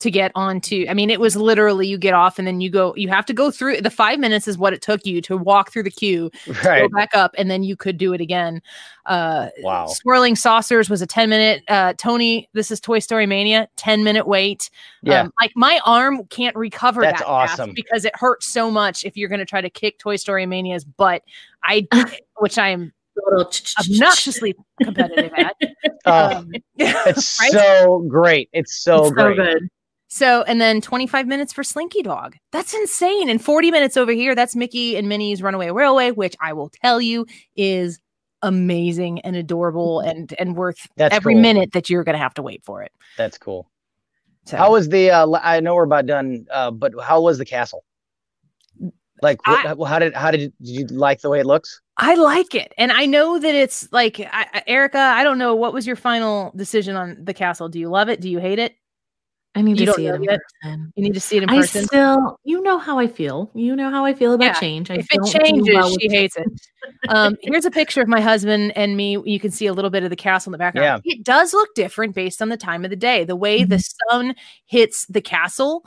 to 0.00 0.10
get 0.10 0.32
onto 0.34 0.84
i 0.88 0.94
mean 0.94 1.10
it 1.10 1.20
was 1.20 1.36
literally 1.36 1.86
you 1.86 1.96
get 1.96 2.12
off 2.12 2.36
and 2.36 2.46
then 2.48 2.60
you 2.60 2.68
go 2.68 2.92
you 2.96 3.08
have 3.08 3.24
to 3.24 3.32
go 3.32 3.52
through 3.52 3.80
the 3.80 3.88
five 3.90 4.18
minutes 4.18 4.48
is 4.48 4.58
what 4.58 4.72
it 4.72 4.82
took 4.82 5.06
you 5.06 5.20
to 5.20 5.36
walk 5.36 5.70
through 5.70 5.84
the 5.84 5.90
queue 5.92 6.28
Right. 6.64 6.80
go 6.82 6.88
back 6.88 7.10
up 7.14 7.34
and 7.38 7.48
then 7.48 7.62
you 7.62 7.76
could 7.76 7.98
do 7.98 8.12
it 8.12 8.20
again 8.20 8.60
uh 9.06 9.48
Wow. 9.60 9.86
swirling 9.86 10.34
saucers 10.34 10.90
was 10.90 11.02
a 11.02 11.06
10 11.06 11.30
minute 11.30 11.62
uh 11.68 11.92
tony 11.98 12.48
this 12.52 12.72
is 12.72 12.80
toy 12.80 12.98
story 12.98 13.26
mania 13.26 13.68
10 13.76 14.02
minute 14.02 14.26
wait 14.26 14.70
Yeah. 15.02 15.20
um, 15.22 15.32
like 15.40 15.52
my 15.54 15.78
arm 15.86 16.24
can't 16.30 16.56
recover 16.56 17.02
That's 17.02 17.20
that 17.20 17.26
fast 17.28 17.60
awesome. 17.60 17.72
because 17.72 18.04
it 18.04 18.12
hurts 18.16 18.46
so 18.52 18.72
much 18.72 19.04
if 19.04 19.16
you're 19.16 19.28
going 19.28 19.38
to 19.38 19.44
try 19.46 19.60
to 19.60 19.70
kick 19.70 19.98
toy 20.00 20.16
story 20.16 20.46
mania's 20.46 20.84
butt 20.84 21.22
i 21.64 21.86
which 22.38 22.58
i 22.58 22.68
am 22.68 22.92
obnoxiously 23.78 24.54
competitive 24.82 25.32
at 25.36 25.56
Oh, 26.04 26.36
um, 26.38 26.52
it's 26.78 27.38
right? 27.40 27.52
so 27.52 28.04
great. 28.08 28.48
It's 28.52 28.76
so 28.82 28.98
It's 28.98 29.08
so 29.10 29.14
great. 29.14 29.36
good. 29.36 29.68
So, 30.08 30.42
and 30.42 30.60
then 30.60 30.80
25 30.80 31.28
minutes 31.28 31.52
for 31.52 31.62
Slinky 31.62 32.02
Dog. 32.02 32.34
That's 32.50 32.74
insane. 32.74 33.30
And 33.30 33.42
40 33.42 33.70
minutes 33.70 33.96
over 33.96 34.10
here, 34.10 34.34
that's 34.34 34.56
Mickey 34.56 34.96
and 34.96 35.08
Minnie's 35.08 35.42
Runaway 35.42 35.70
Railway, 35.70 36.10
which 36.10 36.34
I 36.40 36.54
will 36.54 36.70
tell 36.82 37.00
you 37.00 37.24
is 37.54 38.00
amazing 38.42 39.20
and 39.20 39.36
adorable 39.36 40.00
and 40.00 40.34
and 40.40 40.56
worth 40.56 40.88
That's 40.96 41.14
every 41.14 41.34
cool. 41.34 41.42
minute 41.42 41.70
that 41.72 41.88
you're 41.88 42.02
going 42.02 42.14
to 42.14 42.18
have 42.18 42.34
to 42.34 42.42
wait 42.42 42.64
for 42.64 42.82
it. 42.82 42.90
That's 43.16 43.38
cool. 43.38 43.70
So, 44.46 44.56
How 44.56 44.72
was 44.72 44.88
the? 44.88 45.12
Uh, 45.12 45.20
l- 45.20 45.40
I 45.40 45.60
know 45.60 45.76
we're 45.76 45.84
about 45.84 46.06
done, 46.06 46.46
uh, 46.50 46.72
but 46.72 46.94
how 47.00 47.20
was 47.20 47.38
the 47.38 47.44
castle? 47.44 47.84
Like, 49.22 49.46
what, 49.46 49.64
I- 49.64 49.88
how 49.88 49.98
did 49.98 50.14
how 50.14 50.30
did 50.30 50.40
you, 50.40 50.48
did 50.60 50.90
you 50.90 50.96
like 50.98 51.20
the 51.20 51.30
way 51.30 51.40
it 51.40 51.46
looks? 51.46 51.80
I 51.96 52.14
like 52.14 52.54
it. 52.54 52.72
And 52.76 52.90
I 52.90 53.06
know 53.06 53.38
that 53.38 53.54
it's 53.54 53.90
like 53.92 54.18
I, 54.20 54.46
I- 54.52 54.62
Erika, 54.66 54.98
I 54.98 55.22
don't 55.24 55.38
know 55.38 55.54
what 55.54 55.72
was 55.72 55.86
your 55.86 55.96
final 55.96 56.52
decision 56.56 56.96
on 56.96 57.16
the 57.24 57.32
castle? 57.34 57.68
Do 57.68 57.78
you 57.78 57.88
love 57.88 58.08
it? 58.08 58.20
Do 58.20 58.28
you 58.28 58.38
hate 58.38 58.58
it? 58.58 58.74
I 59.54 59.60
need 59.60 59.78
You 59.78 59.84
to 59.86 59.92
see 59.92 60.06
it 60.06 60.10
know 60.10 60.14
in 60.16 60.22
yet? 60.22 60.40
person. 60.62 60.92
You 60.96 61.02
need 61.04 61.12
to 61.14 61.20
see 61.20 61.36
it 61.36 61.42
in 61.42 61.50
I 61.50 61.58
person. 61.58 61.84
still, 61.84 62.38
you 62.42 62.62
know 62.62 62.78
how 62.78 62.98
I 62.98 63.06
feel. 63.06 63.50
You 63.54 63.76
know 63.76 63.90
how 63.90 64.02
I 64.04 64.14
feel 64.14 64.32
about 64.32 64.46
Yeah, 64.46 64.58
change. 64.58 64.90
I 64.90 64.94
if 64.94 65.06
it 65.12 65.18
don't 65.18 65.30
do 65.30 65.38
changes, 65.38 65.74
well 65.74 65.90
with 65.92 66.00
she 66.00 66.08
hates 66.08 66.36
it. 66.38 66.46
Um, 67.10 67.36
here's 67.42 67.66
a 67.66 67.70
picture 67.70 68.00
of 68.00 68.08
my 68.08 68.20
husband 68.22 68.72
and 68.76 68.96
me. 68.96 69.18
You 69.26 69.38
can 69.38 69.50
see 69.50 69.66
a 69.66 69.74
little 69.74 69.90
bit 69.90 70.04
of 70.04 70.10
the 70.10 70.16
castle 70.16 70.48
in 70.50 70.52
the 70.52 70.58
background. 70.58 71.02
It 71.04 71.22
does 71.22 71.52
look 71.52 71.68
different 71.74 72.14
based 72.14 72.40
on 72.40 72.48
the 72.48 72.56
time 72.56 72.82
of 72.84 72.90
the 72.90 72.96
day. 72.96 73.24
The 73.24 73.36
way 73.36 73.62
the 73.64 73.78
sun 73.78 74.34
hits 74.64 75.04
the 75.06 75.20
castle 75.20 75.84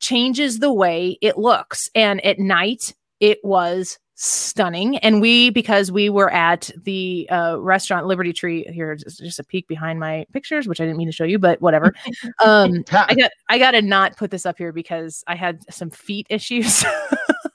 changes 0.00 0.58
the 0.58 0.72
way 0.72 1.18
it 1.20 1.38
looks. 1.38 1.90
And 1.94 2.24
at 2.24 2.38
night, 2.38 2.94
it 3.20 3.38
was 3.42 3.98
stunning. 4.16 4.96
And 4.98 5.20
we, 5.20 5.50
because 5.50 5.92
we 5.92 6.08
were 6.08 6.30
at 6.32 6.70
the 6.84 7.28
uh, 7.30 7.60
restaurant 7.60 8.06
Liberty 8.06 8.32
Tree, 8.32 8.64
here, 8.72 8.94
just, 8.96 9.18
just 9.18 9.38
a 9.38 9.44
peek 9.44 9.68
behind 9.68 10.00
my 10.00 10.26
pictures, 10.32 10.66
which 10.66 10.80
I 10.80 10.84
didn't 10.84 10.96
mean 10.96 11.08
to 11.08 11.12
show 11.12 11.24
you, 11.24 11.38
but 11.38 11.60
whatever. 11.60 11.94
Um, 12.44 12.84
I 12.92 13.14
got 13.14 13.30
I 13.48 13.58
got 13.58 13.70
to 13.72 13.82
not 13.82 14.16
put 14.16 14.30
this 14.30 14.46
up 14.46 14.58
here 14.58 14.72
because 14.72 15.22
I 15.26 15.34
had 15.36 15.62
some 15.72 15.90
feet 15.90 16.26
issues. 16.28 16.84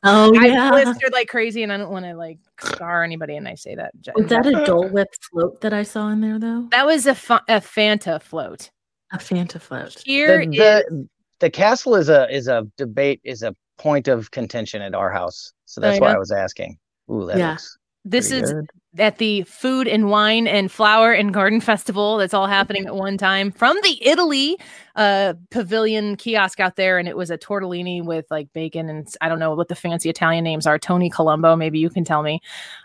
Oh 0.04 0.36
I 0.36 0.48
yeah. 0.48 0.72
blistered 0.72 1.14
like 1.14 1.28
crazy, 1.28 1.62
and 1.62 1.72
I 1.72 1.78
don't 1.78 1.92
want 1.92 2.06
to 2.06 2.16
like 2.16 2.40
scar 2.60 3.04
anybody. 3.04 3.36
And 3.36 3.48
I 3.48 3.54
say 3.54 3.76
that. 3.76 3.92
Was 4.16 4.28
that 4.28 4.48
a 4.48 4.66
Dole 4.66 4.90
Whip 4.90 5.10
float 5.30 5.62
that 5.62 5.74
I 5.74 5.84
saw 5.84 6.10
in 6.10 6.22
there 6.22 6.40
though? 6.40 6.68
That 6.72 6.88
was 6.88 7.06
a, 7.06 7.14
fa- 7.14 7.44
a 7.48 7.60
Fanta 7.60 8.20
float. 8.20 8.72
A 9.14 9.20
Fanta 9.20 9.62
float. 9.62 10.02
Here 10.04 10.44
the, 10.44 10.84
is 10.88 11.08
the, 11.42 11.50
castle 11.50 11.96
is 11.96 12.08
a 12.10 12.28
is 12.34 12.48
a 12.48 12.66
debate 12.78 13.20
is 13.24 13.44
a 13.44 13.54
point 13.78 14.08
of 14.08 14.32
contention 14.32 14.82
at 14.82 14.94
our 14.96 15.12
house, 15.12 15.52
so 15.66 15.82
that's 15.82 16.00
why? 16.00 16.14
I 16.14 16.18
was 16.18 16.32
asking. 16.32 16.78
Ooh, 17.12 17.26
that 17.26 17.38
Yeah. 17.38 17.58
this 18.06 18.32
is 18.32 18.54
good. 18.54 18.70
at 18.98 19.18
the 19.18 19.44
Food 19.44 19.88
and 19.88 20.10
Wine 20.10 20.48
and 20.48 20.72
Flower 20.72 21.12
and 21.14 21.34
Garden 21.34 21.62
Festival. 21.62 22.18
That's 22.18 22.34
all 22.34 22.48
happening 22.48 22.86
at 22.86 22.96
one 22.96 23.18
time 23.18 23.52
from 23.52 23.78
the 23.84 23.98
Italy 24.06 24.58
uh, 24.96 25.34
pavilion 25.50 26.16
kiosk 26.18 26.60
out 26.60 26.76
there, 26.76 26.98
and 27.00 27.08
it 27.08 27.16
was 27.18 27.32
a 27.32 27.38
tortellini 27.38 28.04
with 28.04 28.26
like 28.30 28.52
bacon 28.54 28.90
and 28.90 29.08
I 29.22 29.30
don't 29.30 29.40
know 29.40 29.56
what 29.56 29.68
the 29.68 29.76
fancy 29.76 30.10
Italian 30.10 30.44
names 30.44 30.68
are. 30.68 30.78
Tony 30.80 31.10
Colombo, 31.10 31.56
maybe 31.56 31.80
you 31.80 31.90
can 31.90 32.04
tell 32.04 32.22
me. 32.24 32.40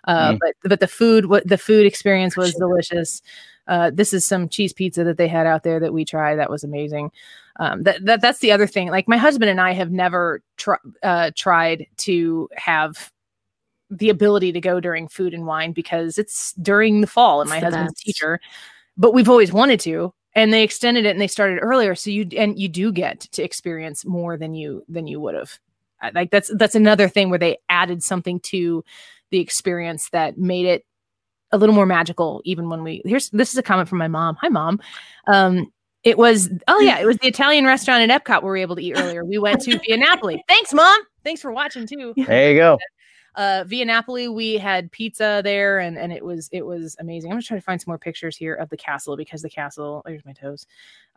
Uh, 0.07 0.33
Mm. 0.33 0.39
But 0.41 0.55
but 0.71 0.81
the 0.81 0.89
food, 0.89 1.27
what 1.27 1.47
the 1.47 1.59
food 1.59 1.87
experience 1.87 2.37
was 2.37 2.55
delicious. 2.55 3.23
Uh, 3.69 3.91
this 3.93 4.13
is 4.13 4.25
some 4.25 4.49
cheese 4.49 4.73
pizza 4.73 5.03
that 5.03 5.17
they 5.19 5.27
had 5.29 5.45
out 5.47 5.65
there 5.65 5.81
that 5.81 5.93
we 5.93 6.05
tried. 6.05 6.37
That 6.37 6.51
was 6.51 6.63
amazing. 6.63 7.11
Um, 7.59 7.83
that, 7.85 8.05
that 8.05 8.21
that's 8.21 8.41
the 8.41 8.53
other 8.53 8.67
thing. 8.67 8.91
Like 8.91 9.09
my 9.09 9.17
husband 9.17 9.51
and 9.51 9.61
I 9.61 9.73
have 9.73 9.91
never 9.91 10.43
tr- 10.59 10.75
uh, 11.03 11.31
tried 11.35 11.87
to 11.99 12.49
have 12.57 13.11
the 13.91 14.11
ability 14.11 14.53
to 14.53 14.61
go 14.61 14.81
during 14.81 15.09
food 15.09 15.33
and 15.33 15.47
wine 15.47 15.73
because 15.73 16.19
it's 16.19 16.53
during 16.55 17.01
the 17.01 17.07
fall 17.07 17.41
and 17.41 17.49
my 17.49 17.61
husband's 17.61 17.93
best. 17.93 18.05
teacher 18.05 18.41
but 18.97 19.15
we've 19.15 19.29
always 19.29 19.53
wanted 19.53 19.79
to 19.79 20.13
and 20.35 20.53
they 20.53 20.63
extended 20.63 21.07
it 21.07 21.11
and 21.11 21.21
they 21.21 21.29
started 21.29 21.59
earlier 21.61 21.95
so 21.95 22.11
you 22.11 22.27
and 22.37 22.59
you 22.59 22.69
do 22.69 22.91
get 22.91 23.21
to 23.21 23.43
experience 23.43 24.05
more 24.05 24.37
than 24.37 24.55
you 24.55 24.85
than 24.89 25.07
you 25.07 25.21
would 25.21 25.35
have 25.35 25.59
like 26.15 26.31
that's 26.31 26.51
that's 26.57 26.75
another 26.75 27.09
thing 27.09 27.31
where 27.31 27.39
they 27.39 27.57
added 27.69 28.03
something 28.03 28.41
to 28.41 28.85
the 29.31 29.39
experience 29.39 30.11
that 30.11 30.37
made 30.37 30.67
it 30.67 30.85
a 31.53 31.59
little 31.59 31.75
more 31.75 31.87
magical 31.87 32.43
even 32.45 32.69
when 32.69 32.83
we 32.83 33.03
here's 33.05 33.31
this 33.31 33.53
is 33.53 33.59
a 33.59 33.63
comment 33.63 33.89
from 33.89 33.99
my 33.99 34.09
mom 34.09 34.37
hi 34.41 34.49
mom 34.49 34.81
um 35.29 35.71
it 36.05 36.19
was 36.19 36.49
oh 36.69 36.79
mm. 36.81 36.85
yeah 36.85 36.99
it 36.99 37.07
was 37.07 37.17
the 37.19 37.29
italian 37.29 37.65
restaurant 37.65 38.09
at 38.09 38.25
epcot 38.25 38.43
where 38.43 38.53
we 38.53 38.59
were 38.59 38.63
able 38.63 38.77
to 38.77 38.83
eat 38.83 38.95
earlier. 38.97 39.25
We 39.25 39.39
went 39.39 39.61
to 39.63 39.79
via 39.87 39.97
napoli 39.97 40.43
thanks 40.49 40.73
mom. 40.73 41.01
Thanks 41.27 41.41
for 41.41 41.51
watching 41.51 41.89
too. 41.89 42.15
There 42.17 42.53
you 42.53 42.57
go. 42.57 42.79
Uh 43.37 43.65
via 43.67 43.85
napoli 43.85 44.29
we 44.29 44.55
had 44.55 44.91
pizza 44.93 45.41
there 45.45 45.79
and 45.79 45.99
and 45.99 46.13
it 46.13 46.25
was 46.25 46.49
it 46.53 46.65
was 46.65 46.97
amazing 47.01 47.31
i'm 47.31 47.35
gonna 47.35 47.43
try 47.43 47.57
to 47.57 47.61
find 47.63 47.81
some 47.81 47.91
more 47.91 47.99
pictures 47.99 48.37
here 48.37 48.55
of 48.55 48.69
the 48.71 48.77
castle 48.77 49.17
because 49.17 49.43
the 49.43 49.51
castle 49.51 50.03
there's 50.07 50.25
my 50.25 50.33
toes 50.33 50.67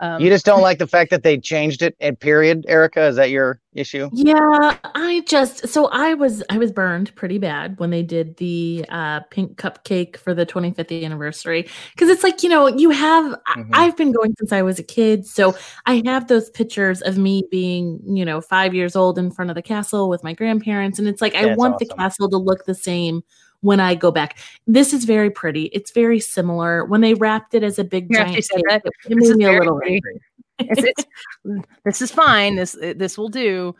um 0.02 0.22
You 0.22 0.30
just 0.30 0.46
don't 0.46 0.62
like 0.62 0.80
the 0.80 0.88
fact 0.88 1.12
that 1.12 1.24
they 1.24 1.38
changed 1.38 1.82
it 1.82 1.96
at 2.02 2.20
period, 2.20 2.66
Erika. 2.68 3.04
Is 3.08 3.16
that 3.18 3.30
your 3.32 3.60
issue? 3.74 4.10
Yeah, 4.14 4.78
I 4.96 5.24
just 5.28 5.68
so 5.68 5.88
I 5.88 6.14
was 6.14 6.42
I 6.50 6.58
was 6.58 6.72
burned 6.72 7.14
pretty 7.16 7.38
bad 7.38 7.78
when 7.80 7.90
they 7.90 8.02
did 8.04 8.38
the 8.38 8.86
uh 8.90 9.20
pink 9.30 9.58
cupcake 9.58 10.16
for 10.18 10.34
the 10.34 10.46
25th 10.46 10.92
anniversary 11.06 11.68
because 11.94 12.10
it's 12.10 12.24
like, 12.24 12.44
you 12.44 12.50
know, 12.50 12.68
you 12.68 12.90
have 12.92 13.36
I- 13.48 13.56
Mhm. 13.60 13.70
I've 13.74 13.98
been 13.98 14.12
going 14.14 14.34
since 14.40 14.52
I 14.54 14.62
was 14.62 14.80
a 14.80 14.84
kid, 14.84 15.26
so 15.26 15.56
I 15.86 16.02
have 16.06 16.28
those 16.28 16.50
pictures 16.50 17.02
of 17.02 17.18
me 17.18 17.44
being, 17.52 18.00
you 18.06 18.24
know, 18.26 18.40
5 18.42 18.74
years 18.74 18.96
old 18.96 19.18
in 19.20 19.32
front 19.32 19.52
of 19.52 19.56
the 19.56 19.62
castle 19.62 20.08
with 20.10 20.24
my 20.24 20.34
grandparents 20.34 20.98
and 21.00 21.08
it's 21.08 21.22
like 21.22 21.36
I 21.36 21.44
That's 21.46 21.58
want 21.58 21.80
the 21.80 21.86
awesome. 21.88 22.00
Castle 22.10 22.30
to 22.30 22.38
look 22.38 22.66
the 22.66 22.76
same 22.76 23.24
when 23.62 23.80
I 23.80 23.96
go 23.96 24.12
back. 24.12 24.38
This 24.68 24.94
is 24.94 25.06
very 25.06 25.30
pretty. 25.30 25.66
It's 25.66 25.92
very 25.92 26.20
similar. 26.20 26.86
When 26.86 27.02
they 27.02 27.14
wrapped 27.14 27.54
it 27.54 27.64
as 27.64 27.78
a 27.78 27.84
big 27.84 28.08
Yeah, 28.10 28.26
giant 28.26 28.36
cake, 28.36 28.64
it, 29.10 29.18
made 29.18 29.24
is 29.24 29.38
me 29.38 29.46
a 29.46 29.52
little 29.52 29.82
angry. 29.86 30.22
it's, 30.60 30.84
it's, 30.84 31.06
this 31.86 32.02
is 32.02 32.12
fine 32.12 32.56
this 32.56 32.76
this 32.98 33.18
will 33.18 33.30
do 33.30 33.74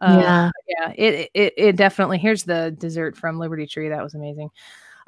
uh, 0.00 0.18
yeah. 0.20 0.50
yeah 0.68 0.92
it, 0.94 1.30
it 1.32 1.54
it 1.56 1.76
definitely 1.76 2.18
here's 2.18 2.44
the 2.44 2.74
dessert 2.78 3.16
from 3.16 3.38
liberty 3.38 3.66
tree 3.66 3.88
that 3.88 4.02
was 4.02 4.14
amazing 4.14 4.50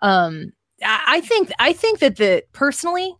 um 0.00 0.52
I, 0.82 1.04
I 1.06 1.20
think 1.20 1.50
i 1.58 1.74
think 1.74 1.98
that 1.98 2.16
the 2.16 2.44
personally 2.52 3.14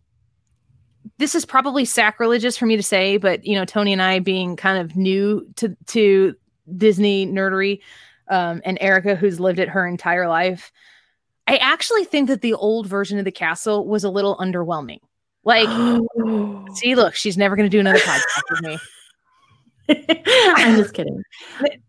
this 1.19 1.35
is 1.35 1.45
probably 1.45 1.85
sacrilegious 1.85 2.57
for 2.57 2.65
me 2.65 2.75
to 2.75 2.81
say 2.83 3.17
but 3.17 3.45
you 3.45 3.53
know 3.53 3.65
tony 3.65 3.93
and 3.93 4.01
i 4.01 4.17
being 4.17 4.55
kind 4.55 4.79
of 4.79 4.95
new 4.95 5.47
to 5.57 5.75
to 5.87 6.33
disney 6.77 7.27
nerdery 7.27 7.79
um 8.29 8.61
and 8.65 8.77
erika 8.81 9.15
who's 9.15 9.39
lived 9.39 9.59
it 9.59 9.69
her 9.69 9.85
entire 9.87 10.27
life 10.27 10.71
i 11.47 11.57
actually 11.57 12.03
think 12.05 12.27
that 12.27 12.41
the 12.41 12.53
old 12.53 12.87
version 12.87 13.17
of 13.19 13.25
the 13.25 13.31
castle 13.31 13.85
was 13.87 14.03
a 14.03 14.09
little 14.09 14.37
underwhelming 14.37 14.99
like 15.43 15.67
see 16.75 16.95
look 16.95 17.15
she's 17.15 17.37
never 17.37 17.55
going 17.55 17.65
to 17.69 17.75
do 17.75 17.79
another 17.79 17.99
podcast 17.99 18.43
with 18.51 18.61
me 18.61 18.77
I'm 20.55 20.75
just 20.75 20.93
kidding. 20.93 21.23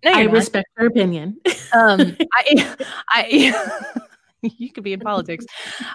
no, 0.05 0.11
I 0.12 0.22
not. 0.24 0.32
respect 0.32 0.68
her 0.76 0.86
opinion. 0.86 1.36
um 1.74 2.16
i 2.34 2.76
i 3.11 4.01
you 4.43 4.72
could 4.72 4.84
be 4.84 4.95
in 4.95 5.01
politics 5.01 5.45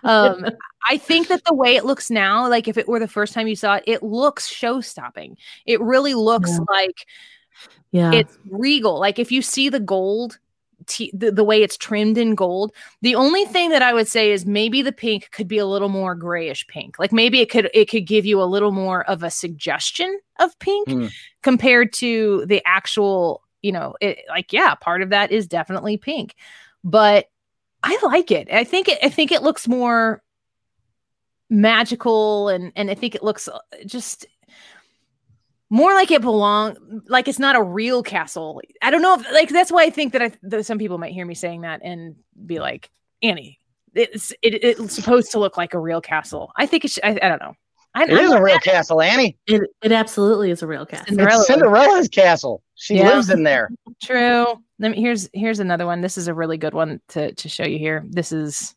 um 0.04 0.46
i 0.88 0.98
think 0.98 1.28
that 1.30 1.44
the 1.46 1.54
way 1.56 1.76
it 1.76 1.84
looks 1.84 2.12
now 2.12 2.48
like 2.48 2.68
if 2.68 2.78
it 2.78 2.88
were 2.88 3.00
the 3.00 3.08
first 3.08 3.34
time 3.34 3.48
you 3.48 3.56
saw 3.56 3.76
it 3.78 3.84
it 3.88 4.04
looks 4.04 4.46
show 4.48 4.80
stopping 4.82 5.36
it 5.66 5.82
really 5.82 6.14
looks 6.14 6.52
Yeah. 6.52 6.60
like 6.70 7.08
Yeah. 7.92 8.12
it's 8.14 8.38
regal 8.50 9.00
like 9.00 9.20
if 9.20 9.32
you 9.32 9.42
see 9.42 9.70
the 9.70 9.80
gold 9.80 10.38
t- 10.88 11.12
the, 11.14 11.32
the 11.32 11.44
way 11.44 11.64
it's 11.64 11.78
trimmed 11.78 12.18
in 12.18 12.36
gold 12.36 12.74
the 13.02 13.16
only 13.16 13.46
thing 13.46 13.70
that 13.70 13.82
i 13.82 13.94
would 13.94 14.08
say 14.08 14.32
is 14.32 14.46
maybe 14.46 14.82
the 14.82 14.92
pink 14.92 15.30
could 15.32 15.48
be 15.48 15.58
a 15.58 15.66
little 15.66 15.88
more 15.90 16.14
grayish 16.16 16.68
pink 16.68 17.00
like 17.00 17.14
maybe 17.14 17.40
it 17.40 17.50
could 17.50 17.70
it 17.74 17.90
could 17.90 18.06
give 18.06 18.26
you 18.26 18.42
a 18.42 18.44
little 18.44 18.72
more 18.74 19.04
of 19.10 19.24
a 19.24 19.32
suggestion 19.32 20.20
of 20.40 20.58
pink 20.60 20.90
Hmm. 20.90 21.08
compared 21.42 21.94
to 21.94 22.46
the 22.48 22.62
actual 22.66 23.42
you 23.62 23.72
know 23.72 23.96
it 24.02 24.20
like 24.30 24.52
yeah 24.52 24.76
part 24.76 25.02
of 25.02 25.10
that 25.12 25.32
is 25.32 25.48
definitely 25.48 25.96
pink 25.98 26.36
but 26.84 27.30
i 27.82 27.98
like 28.04 28.30
it 28.30 28.48
i 28.52 28.64
think 28.66 28.90
it 28.90 29.00
i 29.02 29.10
think 29.10 29.32
it 29.32 29.42
looks 29.44 29.68
more 29.68 30.22
magical 31.50 32.50
and 32.50 32.72
and 32.76 32.90
i 32.90 32.96
think 32.96 33.16
it 33.16 33.24
looks 33.24 33.48
uh, 33.48 33.60
just 33.86 34.26
more 35.70 35.94
like 35.94 36.12
it 36.12 36.22
belong 36.22 37.02
like 37.08 37.28
it's 37.28 37.40
not 37.40 37.56
a 37.56 37.62
real 37.64 38.04
castle 38.04 38.62
i 38.82 38.92
don't 38.92 39.02
know 39.02 39.16
if 39.20 39.32
like 39.34 39.50
that's 39.50 39.72
why 39.72 39.84
i 39.84 39.90
think 39.90 40.14
that 40.14 40.22
i 40.22 40.32
that 40.44 40.66
some 40.66 40.78
people 40.78 40.98
might 40.98 41.12
hear 41.14 41.26
me 41.26 41.34
saying 41.34 41.62
that 41.62 41.82
and 41.84 42.16
be 42.46 42.60
like 42.60 42.90
annie 43.24 43.60
it's 43.96 44.32
it, 44.44 44.64
it's 44.64 44.94
supposed 44.94 45.32
to 45.32 45.40
look 45.40 45.58
like 45.58 45.74
a 45.74 45.80
real 45.80 46.02
castle 46.02 46.52
i 46.56 46.66
think 46.66 46.86
it's 46.86 47.00
i, 47.04 47.10
I 47.22 47.30
don't 47.30 47.42
know 47.42 47.54
I, 47.98 48.04
It 48.04 48.10
is 48.12 48.32
a 48.34 48.42
real 48.44 48.60
castle, 48.60 49.02
Annie. 49.02 49.38
it, 49.48 49.62
it 49.82 49.94
absolutely 49.94 50.52
is 50.52 50.62
a 50.62 50.68
real 50.68 50.86
castle 50.86 51.06
Cinderella. 51.08 51.38
It's 51.40 51.48
Cinderella's 51.48 52.08
castle. 52.10 52.62
She 52.76 52.98
Yeah. 52.98 53.08
lives 53.16 53.30
in 53.30 53.44
there. 53.44 53.70
True. 54.04 54.48
Let 54.80 54.92
me 54.92 55.00
here's 55.00 55.30
here's 55.32 55.62
another 55.62 55.86
one. 55.86 56.02
This 56.02 56.18
is 56.18 56.28
a 56.28 56.34
really 56.34 56.58
good 56.58 56.74
one 56.74 57.00
to 57.10 57.32
to 57.34 57.48
show 57.48 57.64
you 57.64 57.80
here. 57.80 58.04
This 58.10 58.34
is 58.34 58.76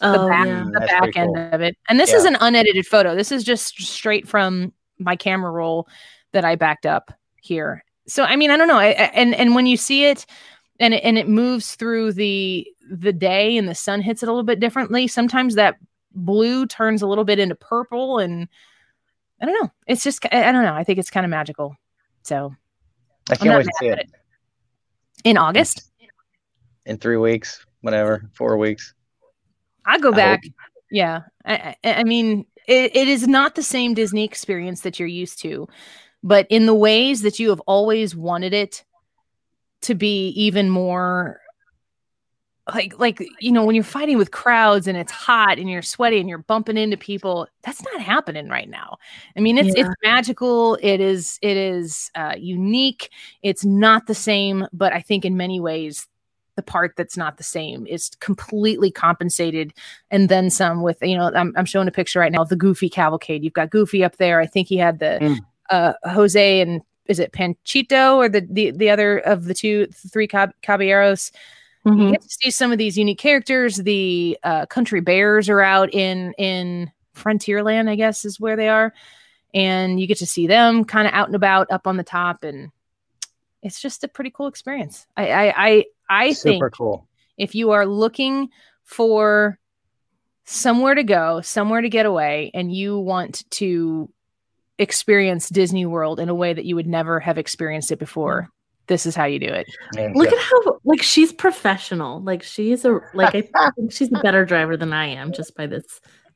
Oh 0.00 0.28
back- 0.28 0.46
yeah. 0.46 0.62
the 0.66 0.78
That's 0.78 0.92
back 0.92 1.16
end 1.16 1.34
cool. 1.34 1.50
of 1.54 1.60
it. 1.60 1.76
And 1.88 1.98
this 1.98 2.12
is 2.12 2.24
an 2.24 2.36
unedited 2.40 2.86
photo. 2.86 3.16
This 3.16 3.32
is 3.32 3.42
just 3.42 3.82
straight 3.82 4.28
from 4.28 4.72
my 4.96 5.16
camera 5.16 5.50
roll 5.50 5.88
that 6.32 6.44
I 6.44 6.56
backed 6.56 6.86
up 6.86 7.12
here. 7.40 7.84
So 8.06 8.24
I 8.24 8.36
mean, 8.36 8.50
I 8.50 8.56
don't 8.56 8.68
know. 8.68 8.78
I, 8.78 8.88
I- 8.88 9.12
and 9.14 9.34
and 9.34 9.54
when 9.54 9.66
you 9.66 9.76
see 9.76 10.04
it 10.06 10.26
and 10.80 10.94
it, 10.94 11.04
and 11.04 11.16
it 11.18 11.28
moves 11.28 11.74
through 11.76 12.12
the 12.12 12.66
the 12.90 13.12
day 13.12 13.56
and 13.56 13.68
the 13.68 13.74
sun 13.74 14.00
hits 14.02 14.22
it 14.22 14.28
a 14.28 14.32
little 14.32 14.42
bit 14.44 14.60
differently, 14.60 15.06
sometimes 15.06 15.54
that 15.54 15.76
blue 16.14 16.66
turns 16.66 17.00
a 17.02 17.06
little 17.06 17.24
bit 17.24 17.38
into 17.38 17.54
purple 17.54 18.18
and 18.18 18.48
I 19.40 19.46
don't 19.46 19.62
know. 19.62 19.70
It's 19.86 20.04
just 20.04 20.24
I 20.32 20.48
I 20.48 20.52
don't 20.52 20.64
know. 20.64 20.74
I 20.74 20.84
think 20.84 20.98
it's 20.98 21.10
kind 21.10 21.24
of 21.24 21.30
magical. 21.30 21.76
So 22.22 22.54
I 23.30 23.36
can't 23.36 23.56
wait 23.56 23.64
to 23.64 23.72
see 23.78 23.88
at 23.88 23.98
it. 24.00 24.10
in 25.24 25.36
August, 25.36 25.90
in 26.86 26.98
three 26.98 27.16
weeks, 27.16 27.64
whatever, 27.80 28.28
four 28.34 28.56
weeks. 28.56 28.94
I'll 29.84 29.98
go 30.00 30.12
I 30.12 30.16
back. 30.16 30.42
Yeah. 30.90 31.22
I, 31.44 31.74
I, 31.84 31.94
I 31.94 32.04
mean, 32.04 32.46
it, 32.68 32.94
it 32.94 33.08
is 33.08 33.26
not 33.26 33.54
the 33.56 33.62
same 33.62 33.94
Disney 33.94 34.24
experience 34.24 34.82
that 34.82 34.98
you're 35.00 35.08
used 35.08 35.40
to, 35.40 35.66
but 36.22 36.46
in 36.50 36.66
the 36.66 36.74
ways 36.74 37.22
that 37.22 37.38
you 37.38 37.48
have 37.50 37.60
always 37.60 38.14
wanted 38.16 38.52
it 38.54 38.84
to 39.82 39.94
be 39.94 40.28
even 40.28 40.70
more 40.70 41.40
like 42.72 42.96
like 43.00 43.18
you 43.40 43.50
know 43.50 43.64
when 43.64 43.74
you're 43.74 43.82
fighting 43.82 44.16
with 44.16 44.30
crowds 44.30 44.86
and 44.86 44.96
it's 44.96 45.10
hot 45.10 45.58
and 45.58 45.68
you're 45.68 45.82
sweaty 45.82 46.20
and 46.20 46.28
you're 46.28 46.38
bumping 46.38 46.76
into 46.76 46.96
people 46.96 47.48
that's 47.64 47.82
not 47.82 48.00
happening 48.00 48.48
right 48.48 48.68
now. 48.70 48.96
I 49.36 49.40
mean 49.40 49.58
it's 49.58 49.74
Yeah. 49.76 49.86
it's 49.86 49.94
magical. 50.04 50.78
It 50.80 51.00
is 51.00 51.40
it 51.42 51.56
is 51.56 52.10
uh 52.14 52.34
unique. 52.38 53.10
It's 53.42 53.64
not 53.64 54.06
the 54.06 54.14
same 54.14 54.66
but 54.72 54.92
i 54.92 55.00
think 55.00 55.24
in 55.24 55.36
many 55.36 55.58
ways 55.58 56.06
the 56.54 56.62
part 56.62 56.94
that's 56.96 57.16
not 57.16 57.36
the 57.38 57.42
same 57.42 57.84
is 57.86 58.10
completely 58.20 58.90
compensated. 58.92 59.72
And 60.12 60.28
then 60.28 60.48
some 60.48 60.82
with 60.82 60.98
you 61.02 61.16
know 61.16 61.32
i'm, 61.34 61.52
I'm 61.56 61.64
showing 61.64 61.88
a 61.88 61.92
picture 61.92 62.20
right 62.20 62.30
now 62.30 62.42
of 62.42 62.48
the 62.48 62.54
goofy 62.56 62.88
cavalcade. 62.88 63.42
You've 63.42 63.54
got 63.54 63.70
goofy 63.70 64.04
up 64.04 64.18
there. 64.18 64.38
I 64.40 64.46
think 64.46 64.68
he 64.68 64.76
had 64.76 65.00
the 65.00 65.18
Mm. 65.20 65.38
Uh 65.70 65.92
jose 66.06 66.60
and 66.60 66.82
is 67.06 67.18
it 67.18 67.32
panchito 67.32 68.16
or 68.16 68.28
the 68.28 68.46
the, 68.50 68.70
the 68.72 68.90
other 68.90 69.18
of 69.18 69.44
the 69.44 69.54
two 69.54 69.86
three 69.88 70.26
cab- 70.28 70.54
caballeros 70.62 71.30
you 71.84 71.90
Mhm. 71.92 72.12
get 72.12 72.22
to 72.22 72.28
see 72.28 72.50
some 72.52 72.70
of 72.70 72.78
these 72.78 72.96
unique 72.96 73.18
characters. 73.18 73.76
The 73.76 74.38
uh, 74.44 74.66
country 74.66 75.00
bears 75.00 75.48
are 75.48 75.60
out 75.60 75.92
in 75.92 76.32
in 76.38 76.92
Frontierland, 77.16 77.88
I 77.90 77.96
guess, 77.96 78.24
is 78.24 78.38
where 78.38 78.54
they 78.54 78.68
are, 78.68 78.94
and 79.52 79.98
you 79.98 80.06
get 80.06 80.18
to 80.18 80.26
see 80.26 80.46
them 80.46 80.84
kind 80.84 81.08
of 81.08 81.12
out 81.12 81.26
and 81.26 81.34
about 81.34 81.72
up 81.72 81.88
on 81.88 81.96
the 81.96 82.04
top, 82.04 82.44
and 82.44 82.70
it's 83.64 83.80
just 83.82 84.04
a 84.04 84.08
pretty 84.08 84.30
cool 84.30 84.46
experience. 84.46 85.08
I 85.16 85.32
I 85.32 85.54
I, 85.56 85.84
I 86.08 86.34
think 86.34 86.62
cool. 86.72 87.04
if 87.36 87.52
you 87.56 87.72
are 87.72 87.84
looking 87.84 88.50
for 88.84 89.58
somewhere 90.44 90.94
to 90.94 91.02
go, 91.02 91.40
somewhere 91.40 91.80
to 91.80 91.88
get 91.88 92.06
away, 92.06 92.52
and 92.54 92.72
you 92.72 92.96
want 92.96 93.42
to 93.58 94.08
experience 94.78 95.48
Disney 95.48 95.86
World 95.86 96.18
in 96.20 96.28
a 96.28 96.34
way 96.34 96.52
that 96.52 96.64
you 96.64 96.74
would 96.76 96.86
never 96.86 97.20
have 97.20 97.38
experienced 97.38 97.92
it 97.92 97.98
before, 97.98 98.48
this 98.88 99.06
is 99.06 99.14
how 99.14 99.24
you 99.24 99.38
do 99.38 99.46
it. 99.46 99.66
Man, 99.94 100.12
Look 100.14 100.30
yeah. 100.30 100.36
at 100.36 100.42
how 100.42 100.78
like 100.84 101.02
she's 101.02 101.32
professional. 101.32 102.20
Like 102.22 102.42
she's 102.42 102.84
a 102.84 103.00
like 103.14 103.34
I 103.34 103.70
think 103.76 103.92
she's 103.92 104.08
a 104.12 104.18
better 104.20 104.44
driver 104.44 104.76
than 104.76 104.92
I 104.92 105.06
am 105.06 105.32
just 105.32 105.54
by 105.56 105.66
this. 105.66 105.84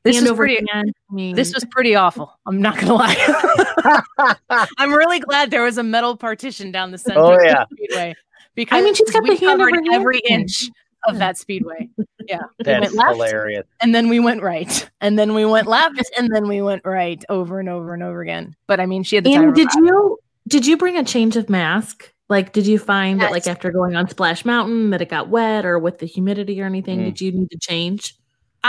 This 0.03 0.15
hand 0.15 0.25
is 0.27 0.31
over 0.31 0.43
pretty. 0.45 0.65
hand. 0.71 0.93
I 1.11 1.13
mean, 1.13 1.35
This 1.35 1.53
was 1.53 1.65
pretty 1.71 1.95
awful. 1.95 2.31
I'm 2.45 2.61
not 2.61 2.77
gonna 2.79 2.93
lie. 2.93 4.33
I'm 4.77 4.93
really 4.93 5.19
glad 5.19 5.51
there 5.51 5.63
was 5.63 5.77
a 5.77 5.83
metal 5.83 6.15
partition 6.15 6.71
down 6.71 6.91
the 6.91 6.97
center 6.97 7.19
Oh, 7.19 7.33
of 7.33 7.39
the 7.39 7.45
yeah. 7.45 7.63
speedway 7.71 8.15
because 8.55 8.79
I 8.79 8.83
mean, 8.83 8.93
she's 8.93 9.11
got 9.11 9.23
we 9.23 9.35
the 9.35 9.45
hand 9.45 9.61
over 9.61 9.69
every 9.91 10.21
thing. 10.27 10.41
inch 10.41 10.69
of 11.07 11.17
that 11.19 11.37
speedway. 11.37 11.89
Yeah, 12.27 12.41
we 12.57 12.63
That's 12.63 12.81
went 12.81 12.95
left, 12.95 13.11
hilarious. 13.11 13.65
and 13.81 13.95
then 13.95 14.09
we 14.09 14.19
went 14.19 14.41
right, 14.41 14.89
and 15.01 15.17
then 15.17 15.33
we 15.33 15.45
went 15.45 15.67
left, 15.67 16.01
and 16.17 16.29
then 16.33 16.47
we 16.47 16.61
went 16.61 16.83
right 16.85 17.23
over 17.29 17.59
and 17.59 17.69
over 17.69 17.93
and 17.93 18.03
over 18.03 18.21
again. 18.21 18.55
But 18.67 18.79
I 18.79 18.85
mean, 18.85 19.03
she 19.03 19.15
had 19.15 19.23
the 19.25 19.33
time. 19.33 19.41
And 19.41 19.49
of 19.49 19.55
did 19.55 19.69
you 19.73 20.19
did 20.47 20.65
you 20.65 20.77
bring 20.77 20.97
a 20.97 21.03
change 21.03 21.35
of 21.37 21.49
mask? 21.49 22.11
Like, 22.29 22.51
did 22.51 22.67
you 22.67 22.77
find 22.77 23.21
that 23.21 23.31
like 23.31 23.47
after 23.47 23.71
going 23.71 23.95
on 23.95 24.09
Splash 24.09 24.43
Mountain 24.43 24.89
that 24.89 25.01
it 25.01 25.09
got 25.09 25.29
wet 25.29 25.65
or 25.65 25.79
with 25.79 25.99
the 25.99 26.05
humidity 26.05 26.61
or 26.61 26.65
anything? 26.65 26.99
Mm. 26.99 27.05
Did 27.05 27.21
you 27.21 27.31
need 27.31 27.49
to 27.51 27.57
change? 27.57 28.16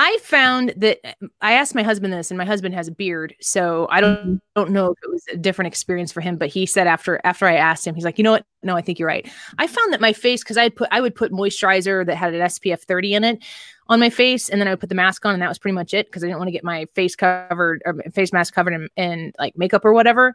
I 0.00 0.16
found 0.22 0.74
that 0.76 1.00
I 1.40 1.54
asked 1.54 1.74
my 1.74 1.82
husband 1.82 2.12
this, 2.12 2.30
and 2.30 2.38
my 2.38 2.44
husband 2.44 2.72
has 2.72 2.86
a 2.86 2.92
beard, 2.92 3.34
so 3.40 3.88
I 3.90 4.00
don't 4.00 4.16
Mm-hmm. 4.18 4.36
don't 4.54 4.70
know 4.70 4.92
if 4.92 4.98
it 5.02 5.10
was 5.10 5.24
a 5.32 5.36
different 5.36 5.66
experience 5.66 6.12
for 6.12 6.20
him. 6.20 6.36
But 6.36 6.50
he 6.50 6.66
said 6.66 6.86
after 6.86 7.20
after 7.24 7.46
I 7.46 7.56
asked 7.56 7.84
him, 7.84 7.96
he's 7.96 8.04
like, 8.04 8.16
you 8.16 8.22
know 8.22 8.30
what? 8.30 8.46
No, 8.62 8.76
I 8.76 8.80
think 8.80 9.00
you're 9.00 9.08
right. 9.08 9.28
I 9.58 9.66
found 9.66 9.92
that 9.92 10.00
my 10.00 10.12
face 10.12 10.44
because 10.44 10.56
I 10.56 10.68
put 10.68 10.88
I 10.92 11.00
would 11.00 11.16
put 11.16 11.32
moisturizer 11.32 12.06
that 12.06 12.14
had 12.14 12.32
an 12.32 12.42
SPF 12.42 12.82
30 12.82 13.14
in 13.14 13.24
it 13.24 13.44
on 13.88 13.98
my 13.98 14.08
face, 14.08 14.48
and 14.48 14.60
then 14.60 14.68
I 14.68 14.70
would 14.70 14.78
put 14.78 14.88
the 14.88 14.94
mask 14.94 15.26
on, 15.26 15.34
and 15.34 15.42
that 15.42 15.48
was 15.48 15.58
pretty 15.58 15.74
much 15.74 15.92
it 15.92 16.06
because 16.06 16.22
I 16.22 16.28
didn't 16.28 16.38
want 16.38 16.46
to 16.46 16.52
get 16.52 16.62
my 16.62 16.86
face 16.94 17.16
covered 17.16 17.82
or 17.84 17.96
face 18.12 18.32
mask 18.32 18.54
covered 18.54 18.74
in, 18.74 18.88
in 18.96 19.32
like 19.40 19.58
makeup 19.58 19.84
or 19.84 19.92
whatever. 19.92 20.32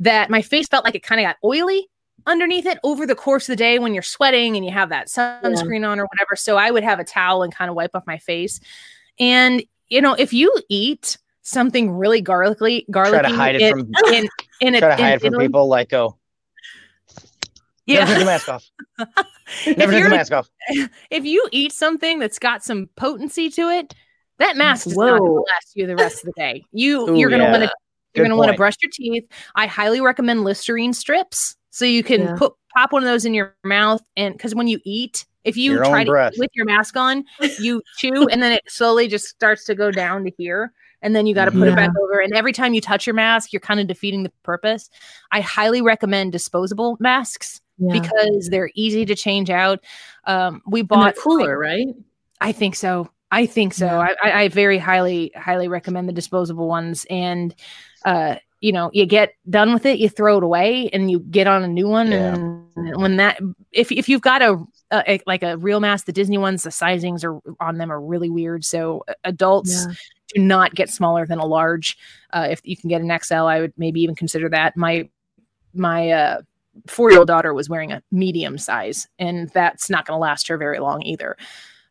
That 0.00 0.30
my 0.30 0.42
face 0.42 0.66
felt 0.66 0.84
like 0.84 0.96
it 0.96 1.04
kind 1.04 1.20
of 1.20 1.26
got 1.26 1.36
oily 1.44 1.88
underneath 2.26 2.66
it 2.66 2.78
over 2.82 3.06
the 3.06 3.14
course 3.14 3.48
of 3.48 3.52
the 3.52 3.56
day 3.56 3.78
when 3.78 3.94
you're 3.94 4.02
sweating 4.02 4.56
and 4.56 4.64
you 4.64 4.72
have 4.72 4.88
that 4.88 5.06
sunscreen 5.06 5.88
on 5.88 6.00
or 6.00 6.06
whatever. 6.06 6.34
So 6.34 6.56
I 6.56 6.72
would 6.72 6.82
have 6.82 6.98
a 6.98 7.04
towel 7.04 7.44
and 7.44 7.54
kind 7.54 7.70
of 7.70 7.76
wipe 7.76 7.92
off 7.94 8.04
my 8.04 8.18
face. 8.18 8.58
And 9.18 9.62
you 9.88 10.00
know, 10.00 10.14
if 10.14 10.32
you 10.32 10.54
eat 10.68 11.16
something 11.42 11.90
really 11.90 12.20
garlicky, 12.20 12.86
garlicky 12.90 13.20
Try 13.20 13.30
to 13.30 13.36
hide 13.36 13.54
it 13.54 13.62
in, 13.62 13.70
from 13.72 13.92
in, 14.12 14.28
in 14.60 14.74
a, 14.74 14.80
try 14.80 14.88
to 14.88 14.94
in 14.96 15.00
hide 15.04 15.12
it 15.14 15.20
from 15.20 15.26
Italy- 15.28 15.46
people 15.46 15.68
like 15.68 15.92
oh. 15.92 16.08
go. 16.10 16.18
Never 17.88 18.06
take 18.06 18.14
the 18.14 18.20
Yeah, 18.20 18.24
mask 18.24 18.48
off. 18.48 18.70
if, 18.98 19.76
Never 19.78 19.78
take 19.78 19.88
the 19.90 19.98
you're- 19.98 20.10
mask 20.10 20.32
off. 20.32 20.48
if 21.10 21.24
you 21.24 21.48
eat 21.52 21.72
something 21.72 22.18
that's 22.18 22.38
got 22.38 22.64
some 22.64 22.88
potency 22.96 23.48
to 23.50 23.68
it, 23.68 23.94
that 24.38 24.56
mask 24.56 24.88
is 24.88 24.96
not 24.96 25.18
going 25.18 25.22
to 25.22 25.44
last 25.54 25.76
you 25.76 25.86
the 25.86 25.96
rest 25.96 26.18
of 26.24 26.26
the 26.26 26.32
day. 26.36 26.64
You 26.72 27.08
Ooh, 27.08 27.16
you're 27.16 27.30
going 27.30 27.40
to 27.40 27.46
yeah. 27.46 27.52
want 27.52 27.62
to 27.64 27.70
you're 28.14 28.24
Good 28.24 28.28
going 28.28 28.30
to 28.30 28.36
want 28.36 28.50
to 28.50 28.56
brush 28.56 28.74
your 28.82 28.90
teeth. 28.92 29.24
I 29.54 29.66
highly 29.66 30.00
recommend 30.00 30.42
Listerine 30.42 30.92
strips 30.94 31.54
so 31.70 31.84
you 31.84 32.02
can 32.02 32.22
Yeah. 32.22 32.34
put 32.36 32.54
pop 32.74 32.92
one 32.92 33.02
of 33.02 33.06
those 33.06 33.24
in 33.24 33.34
your 33.34 33.54
mouth 33.62 34.02
and 34.16 34.34
because 34.34 34.54
when 34.54 34.68
you 34.68 34.80
eat, 34.84 35.26
if 35.46 35.56
you 35.56 35.72
Your 35.72 35.84
try 35.84 36.04
to 36.04 36.10
breath. 36.10 36.32
eat 36.34 36.40
with 36.40 36.50
your 36.54 36.66
mask 36.66 36.96
on, 36.96 37.24
you 37.58 37.82
chew 37.98 38.28
and 38.28 38.42
then 38.42 38.52
it 38.52 38.62
slowly 38.68 39.08
just 39.08 39.26
starts 39.28 39.64
to 39.64 39.74
go 39.74 39.90
down 39.90 40.24
to 40.24 40.30
here. 40.36 40.72
And 41.02 41.14
then 41.14 41.26
you 41.26 41.34
got 41.34 41.44
to 41.44 41.50
put 41.52 41.68
it 41.68 41.76
back 41.76 41.90
over. 42.02 42.18
And 42.20 42.32
every 42.34 42.52
time 42.52 42.74
you 42.74 42.80
touch 42.80 43.06
your 43.06 43.14
mask, 43.14 43.52
you're 43.52 43.60
kind 43.60 43.78
of 43.78 43.86
defeating 43.86 44.22
the 44.24 44.32
purpose. 44.42 44.90
I 45.30 45.40
highly 45.40 45.80
recommend 45.82 46.32
disposable 46.32 46.96
masks 47.00 47.60
Yeah. 47.78 47.92
because 47.92 48.48
they're 48.50 48.70
easy 48.74 49.04
to 49.06 49.14
change 49.14 49.48
out. 49.50 49.84
Um, 50.24 50.62
we 50.66 50.80
And 50.80 50.88
they're 50.88 50.96
bought 50.98 51.16
cooler, 51.16 51.58
right? 51.58 51.86
I 52.40 52.50
think 52.52 52.74
so. 52.74 53.08
I 53.30 53.46
think 53.46 53.74
so. 53.74 53.86
Yeah. 53.86 53.98
I, 54.22 54.28
I, 54.30 54.40
I 54.42 54.48
very 54.48 54.78
highly, 54.78 55.30
highly 55.36 55.68
recommend 55.68 56.08
the 56.08 56.12
disposable 56.12 56.66
ones. 56.66 57.06
And, 57.10 57.54
uh, 58.04 58.36
you 58.60 58.72
know, 58.72 58.90
you 58.92 59.04
get 59.06 59.34
done 59.50 59.74
with 59.74 59.84
it, 59.84 59.98
you 59.98 60.08
throw 60.08 60.38
it 60.38 60.42
away, 60.44 60.88
and 60.92 61.10
you 61.10 61.20
get 61.20 61.46
on 61.46 61.62
a 61.62 61.68
new 61.68 61.88
one. 61.88 62.10
Yeah. 62.10 62.34
And 62.34 63.00
when 63.00 63.16
that, 63.18 63.38
if 63.70 63.92
if 63.92 64.08
you've 64.08 64.22
got 64.22 64.42
a, 64.42 64.56
a 64.92 65.20
like 65.26 65.42
a 65.42 65.56
real 65.56 65.80
mask, 65.80 66.06
the 66.06 66.12
Disney 66.12 66.38
ones, 66.38 66.62
the 66.62 66.70
sizings 66.70 67.24
are 67.24 67.40
on 67.60 67.78
them 67.78 67.90
are 67.90 68.00
really 68.00 68.30
weird. 68.30 68.64
So 68.64 69.04
uh, 69.08 69.14
adults 69.24 69.86
Yeah. 69.86 69.94
do 70.34 70.42
not 70.42 70.74
get 70.74 70.90
smaller 70.90 71.26
than 71.26 71.38
a 71.38 71.46
large. 71.46 71.98
Uh, 72.32 72.46
if 72.50 72.60
you 72.64 72.76
can 72.76 72.88
get 72.88 73.00
an 73.00 73.18
XL, 73.22 73.34
I 73.46 73.60
would 73.60 73.72
maybe 73.76 74.00
even 74.00 74.14
consider 74.14 74.48
that. 74.50 74.76
My 74.76 75.08
my 75.74 76.10
uh, 76.10 76.40
four 76.86 77.10
year 77.10 77.18
old 77.18 77.28
daughter 77.28 77.52
was 77.52 77.68
wearing 77.68 77.92
a 77.92 78.02
medium 78.12 78.58
size, 78.58 79.08
and 79.18 79.48
that's 79.50 79.90
not 79.90 80.06
going 80.06 80.16
to 80.16 80.20
last 80.20 80.46
her 80.48 80.56
very 80.56 80.78
long 80.78 81.02
either. 81.02 81.36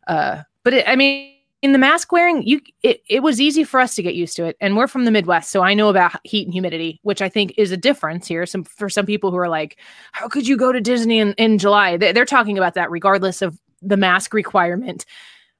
Uh, 0.08 0.43
but 0.64 0.74
it, 0.74 0.88
I 0.88 0.96
mean, 0.96 1.35
in 1.66 1.72
the 1.72 1.80
mask 1.80 2.11
wearing, 2.11 2.43
you 2.45 2.61
it, 2.84 3.01
it 3.09 3.24
was 3.24 3.41
easy 3.41 3.63
for 3.63 3.80
us 3.80 3.95
to 3.95 4.03
get 4.03 4.13
used 4.13 4.36
to 4.38 4.45
it, 4.45 4.55
and 4.61 4.78
we're 4.78 4.88
from 4.88 5.05
the 5.05 5.09
Midwest, 5.11 5.49
so 5.49 5.63
I 5.63 5.74
know 5.74 5.89
about 5.89 6.20
heat 6.24 6.45
and 6.45 6.53
humidity, 6.53 6.99
which 7.01 7.24
I 7.24 7.28
think 7.28 7.55
is 7.57 7.72
a 7.72 7.78
difference 7.78 8.28
here. 8.28 8.45
Some 8.45 8.63
for 8.63 8.88
some 8.88 9.07
people 9.07 9.32
who 9.32 9.38
are 9.38 9.49
like, 9.49 9.80
how 10.11 10.28
could 10.28 10.47
you 10.47 10.57
go 10.57 10.72
to 10.72 10.80
Disney 10.80 11.18
in, 11.20 11.34
in 11.34 11.57
July? 11.57 11.97
They, 11.97 12.11
they're 12.11 12.24
talking 12.24 12.57
about 12.59 12.76
that 12.76 12.91
regardless 12.91 13.41
of 13.41 13.59
the 13.82 13.97
mask 13.97 14.34
requirement. 14.36 15.05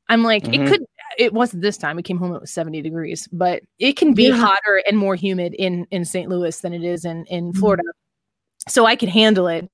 I'm 0.08 0.22
like, 0.24 0.44
Mhm. 0.44 0.54
it 0.54 0.68
could. 0.70 0.86
It 1.18 1.34
wasn't 1.34 1.64
this 1.64 1.78
time. 1.78 1.96
We 1.96 2.04
came 2.04 2.18
home. 2.18 2.36
It 2.36 2.42
was 2.42 2.52
70 2.52 2.82
degrees, 2.84 3.28
but 3.32 3.64
it 3.80 3.98
can 3.98 4.14
be 4.14 4.28
Yeah. 4.28 4.36
hotter 4.36 4.84
and 4.88 4.98
more 4.98 5.16
humid 5.16 5.56
in 5.56 5.88
in 5.90 6.06
St. 6.06 6.30
Louis 6.30 6.56
than 6.62 6.74
it 6.74 6.84
is 6.84 7.04
in 7.06 7.26
in 7.26 7.52
Mhm. 7.52 7.58
Florida. 7.58 7.84
So 8.70 8.86
I 8.86 8.96
could 8.96 9.10
handle 9.10 9.48
it. 9.48 9.68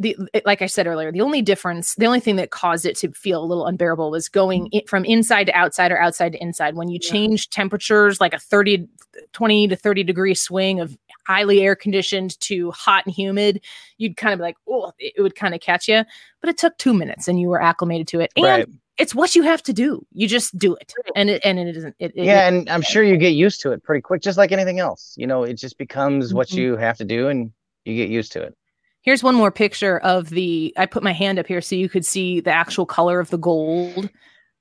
The 0.00 0.16
like 0.44 0.62
I 0.62 0.66
said 0.66 0.86
earlier, 0.86 1.10
the 1.10 1.20
only 1.22 1.42
difference, 1.42 1.94
the 1.96 2.06
only 2.06 2.20
thing 2.20 2.36
that 2.36 2.50
caused 2.50 2.86
it 2.86 2.96
to 2.98 3.10
feel 3.12 3.42
a 3.42 3.46
little 3.46 3.66
unbearable 3.66 4.12
was 4.12 4.28
going 4.28 4.68
i- 4.72 4.82
from 4.86 5.04
inside 5.04 5.44
to 5.44 5.52
outside 5.56 5.90
or 5.90 6.00
outside 6.00 6.32
to 6.32 6.42
inside. 6.42 6.76
When 6.76 6.88
you 6.88 7.00
Yeah. 7.02 7.10
change 7.10 7.50
temperatures, 7.50 8.20
like 8.20 8.32
a 8.32 8.38
30, 8.38 8.86
20 9.32 9.66
to 9.66 9.74
30 9.74 10.04
degree 10.04 10.34
swing 10.34 10.78
of 10.78 10.96
highly 11.26 11.62
air 11.62 11.74
conditioned 11.74 12.38
to 12.42 12.70
hot 12.70 13.06
and 13.06 13.14
humid, 13.14 13.60
you'd 13.96 14.16
kind 14.16 14.32
of 14.32 14.38
be 14.38 14.42
like, 14.44 14.56
oh, 14.68 14.92
it 15.00 15.20
would 15.20 15.34
kind 15.34 15.52
of 15.54 15.60
catch 15.60 15.88
you. 15.88 16.04
But 16.40 16.50
it 16.50 16.58
took 16.58 16.78
two 16.78 16.94
minutes 16.94 17.26
and 17.26 17.40
you 17.40 17.48
were 17.48 17.60
acclimated 17.60 18.06
to 18.08 18.20
it. 18.20 18.30
And 18.36 18.44
Right. 18.44 18.68
it's 18.98 19.16
what 19.16 19.34
you 19.34 19.42
have 19.42 19.62
to 19.64 19.72
do. 19.72 20.06
You 20.12 20.28
just 20.28 20.56
do 20.56 20.76
it. 20.76 20.92
And 21.16 21.28
it 21.28 21.42
and 21.44 21.58
it 21.58 21.76
isn't 21.76 21.96
it, 21.98 22.12
it 22.14 22.24
Yeah, 22.24 22.46
and 22.46 22.70
I'm 22.70 22.82
sure 22.82 23.02
you 23.02 23.16
get 23.16 23.30
used 23.30 23.60
to 23.62 23.72
it 23.72 23.82
pretty 23.82 24.02
quick, 24.02 24.22
just 24.22 24.38
like 24.38 24.52
anything 24.52 24.78
else. 24.78 25.14
You 25.16 25.26
know, 25.26 25.42
it 25.42 25.54
just 25.54 25.76
becomes 25.76 26.32
what 26.32 26.48
Mhm. 26.48 26.56
you 26.58 26.76
have 26.76 26.98
to 26.98 27.04
do, 27.04 27.26
and 27.26 27.50
you 27.84 27.96
get 27.96 28.10
used 28.10 28.30
to 28.32 28.42
it. 28.42 28.54
Here's 29.08 29.22
one 29.22 29.36
more 29.36 29.50
picture 29.50 30.00
of 30.00 30.28
the. 30.28 30.70
I 30.76 30.84
put 30.84 31.02
my 31.02 31.14
hand 31.14 31.38
up 31.38 31.46
here 31.46 31.62
so 31.62 31.74
you 31.74 31.88
could 31.88 32.04
see 32.04 32.40
the 32.40 32.52
actual 32.52 32.84
color 32.84 33.20
of 33.20 33.30
the 33.30 33.38
gold 33.38 34.10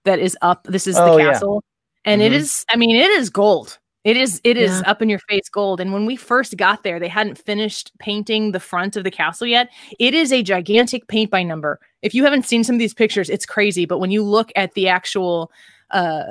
that 0.06 0.20
is 0.20 0.38
up. 0.41 0.66
This 0.70 0.88
is 0.88 0.95
Oh, 0.98 1.18
the 1.18 1.22
yeah. 1.22 1.32
castle, 1.34 1.66
and 2.06 2.22
it 2.22 2.32
Mhm. 2.32 2.36
is. 2.36 2.66
I 2.70 2.78
mean, 2.78 2.95
it 2.95 3.10
is 3.10 3.30
gold. 3.30 3.78
It 4.06 4.15
is. 4.15 4.40
It 4.45 4.56
is 4.56 4.72
Yeah. 4.72 4.90
up 4.90 5.02
in 5.02 5.10
your 5.10 5.19
face 5.28 5.49
gold. 5.49 5.82
And 5.82 5.91
when 5.91 6.06
we 6.06 6.15
first 6.15 6.56
got 6.56 6.84
there, 6.84 6.98
they 6.98 7.10
hadn't 7.10 7.38
finished 7.38 7.91
painting 7.99 8.53
the 8.53 8.61
front 8.61 8.95
of 8.95 9.03
the 9.03 9.11
castle 9.11 9.48
yet. 9.48 9.68
It 9.99 10.14
is 10.14 10.32
a 10.32 10.41
gigantic 10.41 11.10
paint 11.10 11.30
by 11.30 11.44
number. 11.44 11.82
If 12.02 12.15
you 12.15 12.24
haven't 12.24 12.45
seen 12.45 12.64
some 12.64 12.76
of 12.78 12.80
these 12.80 12.94
pictures, 12.94 13.30
it's 13.30 13.45
crazy. 13.45 13.86
But 13.86 13.99
when 13.99 14.11
you 14.11 14.24
look 14.24 14.53
at 14.56 14.76
the 14.76 14.88
actual, 14.88 15.52
uh, 15.91 16.24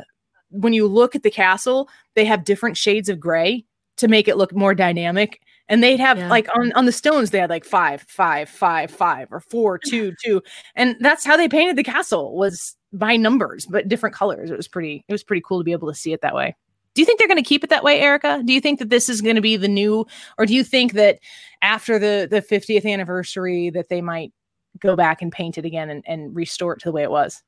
when 0.48 0.72
you 0.72 0.86
look 0.86 1.14
at 1.14 1.22
the 1.22 1.30
castle, 1.30 1.90
they 2.14 2.24
have 2.24 2.44
different 2.44 2.78
shades 2.78 3.10
of 3.10 3.20
gray 3.20 3.66
to 3.98 4.08
make 4.08 4.26
it 4.26 4.38
look 4.38 4.54
more 4.54 4.74
dynamic 4.74 5.42
and 5.68 5.82
they'd 5.82 6.00
have 6.00 6.18
yeah. 6.18 6.28
like 6.28 6.48
on 6.56 6.72
on 6.72 6.86
the 6.86 6.92
stones 6.92 7.30
they 7.30 7.38
had 7.38 7.50
like 7.50 7.64
five 7.64 8.02
five 8.02 8.48
five 8.48 8.90
five 8.90 9.28
or 9.32 9.40
four 9.40 9.78
two 9.86 10.14
two. 10.22 10.42
And 10.74 10.96
that's 11.00 11.24
how 11.24 11.36
they 11.36 11.48
painted 11.48 11.76
the 11.76 11.84
castle 11.84 12.36
was 12.36 12.76
by 12.92 13.16
numbers 13.16 13.66
but 13.66 13.88
different 13.88 14.14
colors. 14.14 14.50
It 14.50 14.56
was 14.56 14.68
pretty 14.68 15.04
it 15.08 15.12
was 15.12 15.24
pretty 15.24 15.42
cool 15.46 15.58
to 15.58 15.64
be 15.64 15.72
able 15.72 15.88
to 15.88 15.94
see 15.94 16.12
it 16.12 16.20
that 16.22 16.34
way. 16.34 16.54
Do 16.94 17.02
you 17.02 17.06
think 17.06 17.18
they're 17.18 17.28
going 17.28 17.42
to 17.42 17.46
keep 17.46 17.62
it 17.62 17.68
that 17.68 17.84
way 17.84 18.00
erika? 18.00 18.42
Do 18.44 18.54
you 18.54 18.60
think 18.60 18.78
that 18.78 18.88
this 18.88 19.10
is 19.10 19.20
going 19.20 19.36
to 19.36 19.42
be 19.42 19.56
the 19.56 19.68
new 19.68 20.06
or 20.38 20.46
do 20.46 20.54
you 20.54 20.64
think 20.64 20.92
that 20.92 21.18
after 21.62 21.98
the 21.98 22.26
the 22.30 22.42
50th 22.42 22.90
anniversary 22.90 23.70
that 23.70 23.88
they 23.88 24.00
might 24.00 24.32
go 24.78 24.94
back 24.94 25.22
and 25.22 25.32
paint 25.32 25.58
it 25.58 25.64
again 25.64 25.90
and, 25.90 26.04
and 26.06 26.34
restore 26.34 26.74
it 26.74 26.80
to 26.80 26.88
the 26.88 26.92
way 26.92 27.02
it 27.02 27.10
was? 27.10 27.42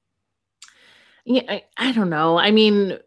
Yeah 1.25 1.43
I, 1.49 1.65
I 1.77 1.93
don't 1.93 2.11
know. 2.11 2.39
I 2.39 2.51
mean 2.51 2.99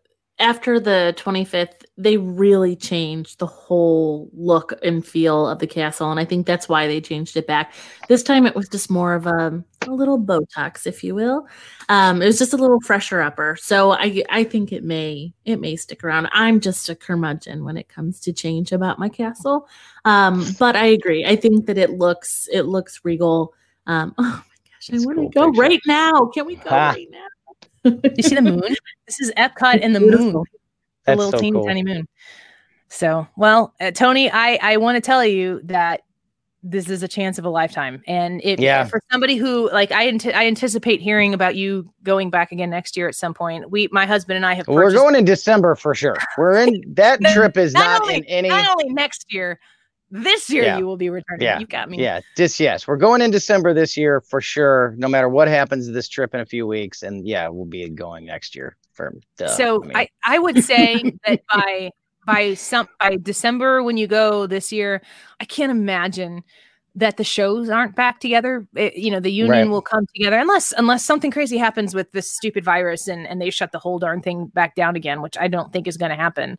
after 0.41 0.79
the 0.79 1.13
25th, 1.17 1.85
they 1.97 2.17
really 2.17 2.75
changed 2.75 3.39
the 3.39 3.45
whole 3.45 4.29
look 4.33 4.73
and 4.83 5.05
feel 5.05 5.47
of 5.47 5.59
the 5.59 5.67
castle. 5.67 6.09
And 6.09 6.19
I 6.19 6.25
think 6.25 6.47
that's 6.47 6.67
why 6.67 6.87
they 6.87 6.99
changed 6.99 7.37
it 7.37 7.45
back. 7.45 7.73
This 8.09 8.23
time 8.23 8.45
it 8.45 8.55
was 8.55 8.67
just 8.67 8.89
more 8.89 9.13
of 9.13 9.27
a, 9.27 9.63
a 9.87 9.91
little 9.91 10.19
Botox, 10.19 10.87
if 10.87 11.03
you 11.03 11.13
will. 11.13 11.47
Um, 11.89 12.21
it 12.21 12.25
was 12.25 12.39
just 12.39 12.53
a 12.53 12.57
little 12.57 12.81
fresher 12.81 13.21
upper. 13.21 13.55
So 13.59 13.91
I 13.91 14.23
I 14.29 14.43
think 14.43 14.71
it 14.71 14.83
may 14.83 15.33
it 15.45 15.61
may 15.61 15.75
stick 15.75 16.03
around. 16.03 16.27
I'm 16.31 16.59
just 16.59 16.89
a 16.89 16.95
curmudgeon 16.95 17.63
when 17.63 17.77
it 17.77 17.87
comes 17.87 18.19
to 18.21 18.33
change 18.33 18.71
about 18.71 18.99
my 18.99 19.09
castle. 19.09 19.67
Um, 20.05 20.45
but 20.57 20.75
I 20.75 20.87
agree. 20.87 21.25
I 21.25 21.35
think 21.35 21.67
that 21.67 21.77
it 21.77 21.91
looks 21.91 22.47
it 22.51 22.63
looks 22.63 23.01
regal. 23.03 23.53
Um, 23.85 24.15
oh 24.17 24.23
my 24.23 24.71
gosh, 24.71 25.01
I 25.01 25.05
want 25.05 25.19
to 25.19 25.39
go 25.39 25.47
picture. 25.47 25.61
right 25.61 25.81
now. 25.85 26.25
Can 26.33 26.45
we 26.47 26.55
go 26.55 26.71
right 26.71 27.07
now? 27.11 27.27
you 28.17 28.23
see 28.23 28.35
the 28.35 28.41
moon? 28.41 28.75
This 29.07 29.19
is 29.19 29.31
Epcot 29.37 29.79
and 29.81 29.95
the 29.95 29.99
moon. 29.99 30.33
The 30.33 30.43
That's 31.05 31.17
little 31.17 31.31
so 31.31 31.39
teeny 31.39 31.57
cool. 31.57 31.65
tiny 31.65 31.83
moon. 31.83 32.07
So, 32.89 33.27
well, 33.37 33.73
uh, 33.79 33.91
Tony, 33.91 34.29
I 34.31 34.59
I 34.61 34.77
want 34.77 34.97
to 34.97 35.01
tell 35.01 35.25
you 35.25 35.61
that 35.63 36.01
this 36.63 36.89
is 36.89 37.01
a 37.01 37.07
chance 37.07 37.39
of 37.39 37.45
a 37.45 37.49
lifetime, 37.49 38.03
and 38.05 38.39
it 38.43 38.59
yeah. 38.59 38.83
for 38.83 39.01
somebody 39.11 39.35
who 39.35 39.71
like 39.71 39.91
I 39.91 40.03
I 40.33 40.45
anticipate 40.45 41.01
hearing 41.01 41.33
about 41.33 41.55
you 41.55 41.91
going 42.03 42.29
back 42.29 42.51
again 42.51 42.69
next 42.69 42.95
year 42.95 43.07
at 43.07 43.15
some 43.15 43.33
point. 43.33 43.71
We, 43.71 43.87
my 43.91 44.05
husband 44.05 44.37
and 44.37 44.45
I 44.45 44.53
have. 44.53 44.67
We're 44.67 44.91
going 44.91 45.15
in 45.15 45.25
December 45.25 45.75
for 45.75 45.95
sure. 45.95 46.17
We're 46.37 46.59
in 46.59 46.83
that 46.95 47.19
trip 47.33 47.57
is 47.57 47.73
not, 47.73 47.79
not 47.79 48.01
only, 48.03 48.15
in 48.17 48.25
any. 48.25 48.49
Not 48.49 48.69
only 48.69 48.93
next 48.93 49.25
year, 49.33 49.59
this 50.11 50.49
year 50.49 50.63
yeah. 50.63 50.77
you 50.77 50.85
will 50.85 50.97
be 50.97 51.09
returning. 51.09 51.43
Yeah. 51.43 51.59
You 51.59 51.65
got 51.65 51.89
me. 51.89 51.99
Yeah. 51.99 52.19
Just 52.35 52.59
yes. 52.59 52.87
We're 52.87 52.97
going 52.97 53.21
in 53.21 53.31
December 53.31 53.73
this 53.73 53.95
year 53.95 54.21
for 54.21 54.41
sure. 54.41 54.93
No 54.97 55.07
matter 55.07 55.29
what 55.29 55.47
happens 55.47 55.87
to 55.87 55.93
this 55.93 56.09
trip 56.09 56.33
in 56.33 56.41
a 56.41 56.45
few 56.45 56.67
weeks. 56.67 57.01
And 57.01 57.25
yeah, 57.25 57.47
we'll 57.47 57.65
be 57.65 57.89
going 57.89 58.25
next 58.25 58.55
year 58.55 58.77
for 58.93 59.15
duh, 59.37 59.47
so 59.47 59.83
I, 59.83 59.87
mean. 59.87 59.97
I, 59.97 60.09
I 60.23 60.39
would 60.39 60.63
say 60.63 61.17
that 61.25 61.41
by 61.51 61.91
by 62.25 62.53
some 62.53 62.87
by 62.99 63.17
December 63.17 63.83
when 63.83 63.97
you 63.97 64.07
go 64.07 64.47
this 64.47 64.71
year, 64.71 65.01
I 65.39 65.45
can't 65.45 65.71
imagine 65.71 66.43
that 66.95 67.15
the 67.15 67.23
shows 67.23 67.69
aren't 67.69 67.95
back 67.95 68.19
together. 68.19 68.67
It, 68.75 68.95
you 68.95 69.11
know, 69.11 69.21
the 69.21 69.31
union 69.31 69.51
right. 69.51 69.69
will 69.69 69.81
come 69.81 70.05
together 70.13 70.37
unless 70.37 70.73
unless 70.77 71.05
something 71.05 71.31
crazy 71.31 71.57
happens 71.57 71.95
with 71.95 72.11
this 72.11 72.29
stupid 72.29 72.63
virus 72.63 73.07
and 73.07 73.25
and 73.27 73.41
they 73.41 73.49
shut 73.49 73.71
the 73.71 73.79
whole 73.79 73.99
darn 73.99 74.21
thing 74.21 74.47
back 74.47 74.75
down 74.75 74.95
again, 74.95 75.21
which 75.21 75.37
I 75.37 75.47
don't 75.47 75.71
think 75.71 75.87
is 75.87 75.97
going 75.97 76.11
to 76.11 76.17
happen. 76.17 76.57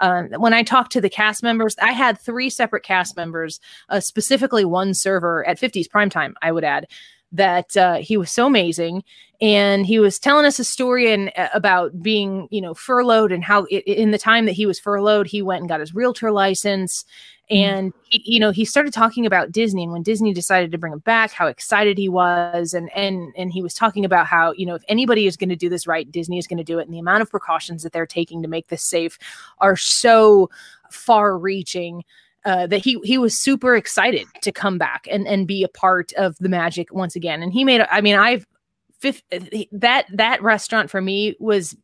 Um, 0.00 0.28
when 0.38 0.52
I 0.52 0.62
talked 0.62 0.92
to 0.92 1.00
the 1.00 1.08
cast 1.08 1.42
members, 1.42 1.74
I 1.80 1.92
had 1.92 2.18
three 2.18 2.50
separate 2.50 2.82
cast 2.82 3.16
members, 3.16 3.60
uh, 3.88 4.00
specifically 4.00 4.64
one 4.64 4.94
server 4.94 5.46
at 5.46 5.58
50s 5.58 5.88
primetime, 5.88 6.34
I 6.42 6.52
would 6.52 6.64
add, 6.64 6.86
that 7.32 7.76
uh, 7.76 7.96
he 7.96 8.16
was 8.16 8.30
so 8.30 8.46
amazing. 8.46 9.02
And 9.40 9.84
he 9.84 9.98
was 9.98 10.18
telling 10.18 10.46
us 10.46 10.58
a 10.58 10.64
story 10.64 11.12
and 11.12 11.30
uh, 11.36 11.48
about 11.52 12.02
being, 12.02 12.48
you 12.50 12.60
know, 12.60 12.72
furloughed 12.72 13.32
and 13.32 13.44
how 13.44 13.66
it, 13.70 13.84
in 13.86 14.10
the 14.10 14.18
time 14.18 14.46
that 14.46 14.52
he 14.52 14.64
was 14.64 14.80
furloughed, 14.80 15.26
he 15.26 15.42
went 15.42 15.60
and 15.60 15.68
got 15.68 15.80
his 15.80 15.94
realtor 15.94 16.32
license 16.32 17.04
Mm-hmm. 17.48 17.78
and 17.78 17.92
he, 18.08 18.22
you 18.24 18.40
know 18.40 18.50
he 18.50 18.64
started 18.64 18.92
talking 18.92 19.24
about 19.24 19.52
disney 19.52 19.84
and 19.84 19.92
when 19.92 20.02
disney 20.02 20.32
decided 20.32 20.72
to 20.72 20.78
bring 20.78 20.92
him 20.92 20.98
back 20.98 21.30
how 21.30 21.46
excited 21.46 21.96
he 21.96 22.08
was 22.08 22.74
and 22.74 22.90
and 22.92 23.32
and 23.36 23.52
he 23.52 23.62
was 23.62 23.72
talking 23.72 24.04
about 24.04 24.26
how 24.26 24.50
you 24.56 24.66
know 24.66 24.74
if 24.74 24.82
anybody 24.88 25.28
is 25.28 25.36
going 25.36 25.48
to 25.48 25.54
do 25.54 25.68
this 25.68 25.86
right 25.86 26.10
disney 26.10 26.38
is 26.38 26.48
going 26.48 26.58
to 26.58 26.64
do 26.64 26.80
it 26.80 26.86
and 26.86 26.92
the 26.92 26.98
amount 26.98 27.22
of 27.22 27.30
precautions 27.30 27.84
that 27.84 27.92
they're 27.92 28.04
taking 28.04 28.42
to 28.42 28.48
make 28.48 28.66
this 28.66 28.82
safe 28.82 29.16
are 29.58 29.76
so 29.76 30.50
far 30.90 31.38
reaching 31.38 32.02
uh, 32.46 32.66
that 32.68 32.78
he 32.78 32.98
he 33.02 33.18
was 33.18 33.38
super 33.38 33.74
excited 33.74 34.26
to 34.40 34.52
come 34.52 34.78
back 34.78 35.06
and 35.10 35.26
and 35.26 35.46
be 35.46 35.62
a 35.62 35.68
part 35.68 36.12
of 36.14 36.36
the 36.38 36.48
magic 36.48 36.94
once 36.94 37.16
again 37.16 37.42
and 37.42 37.52
he 37.52 37.64
made 37.64 37.84
i 37.90 38.00
mean 38.00 38.14
i've 38.14 38.46
fifth, 39.00 39.22
that 39.72 40.06
that 40.12 40.40
restaurant 40.42 40.88
for 40.88 41.00
me 41.00 41.34
was 41.40 41.76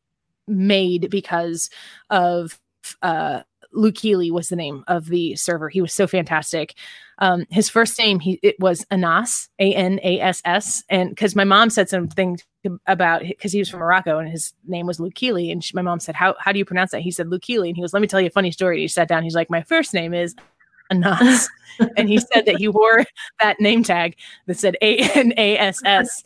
made 0.46 1.10
because 1.10 1.68
of 2.10 2.58
uh 3.02 3.42
Luke 3.74 3.94
Keeley 3.94 4.30
was 4.30 4.48
the 4.48 4.56
name 4.56 4.84
of 4.86 5.06
the 5.06 5.34
server. 5.36 5.68
He 5.68 5.80
was 5.80 5.92
so 5.92 6.06
fantastic. 6.06 6.74
Um, 7.18 7.46
his 7.50 7.68
first 7.68 7.98
name 7.98 8.20
he 8.20 8.38
it 8.42 8.58
was 8.58 8.84
Anas, 8.90 9.48
A 9.58 9.72
N 9.74 9.98
A 10.02 10.20
S 10.20 10.42
S, 10.44 10.84
and 10.88 11.10
because 11.10 11.34
my 11.34 11.44
mom 11.44 11.70
said 11.70 11.88
something 11.88 12.38
about 12.86 13.22
because 13.22 13.52
he 13.52 13.58
was 13.58 13.68
from 13.68 13.80
Morocco 13.80 14.18
and 14.18 14.28
his 14.28 14.52
name 14.66 14.86
was 14.86 15.00
Luke 15.00 15.14
Keeley, 15.14 15.50
and 15.50 15.62
she, 15.62 15.72
my 15.74 15.82
mom 15.82 16.00
said, 16.00 16.14
"How 16.14 16.34
how 16.38 16.52
do 16.52 16.58
you 16.58 16.64
pronounce 16.64 16.90
that?" 16.90 17.02
He 17.02 17.10
said 17.10 17.28
Luke 17.28 17.42
Keeley, 17.42 17.68
and 17.68 17.76
he 17.76 17.82
was, 17.82 17.92
"Let 17.92 18.02
me 18.02 18.08
tell 18.08 18.20
you 18.20 18.26
a 18.26 18.30
funny 18.30 18.50
story." 18.50 18.80
He 18.80 18.88
sat 18.88 19.08
down. 19.08 19.22
He's 19.22 19.34
like, 19.34 19.50
"My 19.50 19.62
first 19.62 19.94
name 19.94 20.14
is." 20.14 20.34
Anas, 20.92 21.48
and 21.96 22.08
he 22.08 22.18
said 22.18 22.46
that 22.46 22.56
he 22.56 22.68
wore 22.68 23.04
that 23.40 23.60
name 23.60 23.82
tag 23.82 24.16
that 24.46 24.58
said 24.58 24.76
A 24.82 24.98
N 25.14 25.32
A 25.36 25.58
S 25.58 25.80
S 25.84 26.24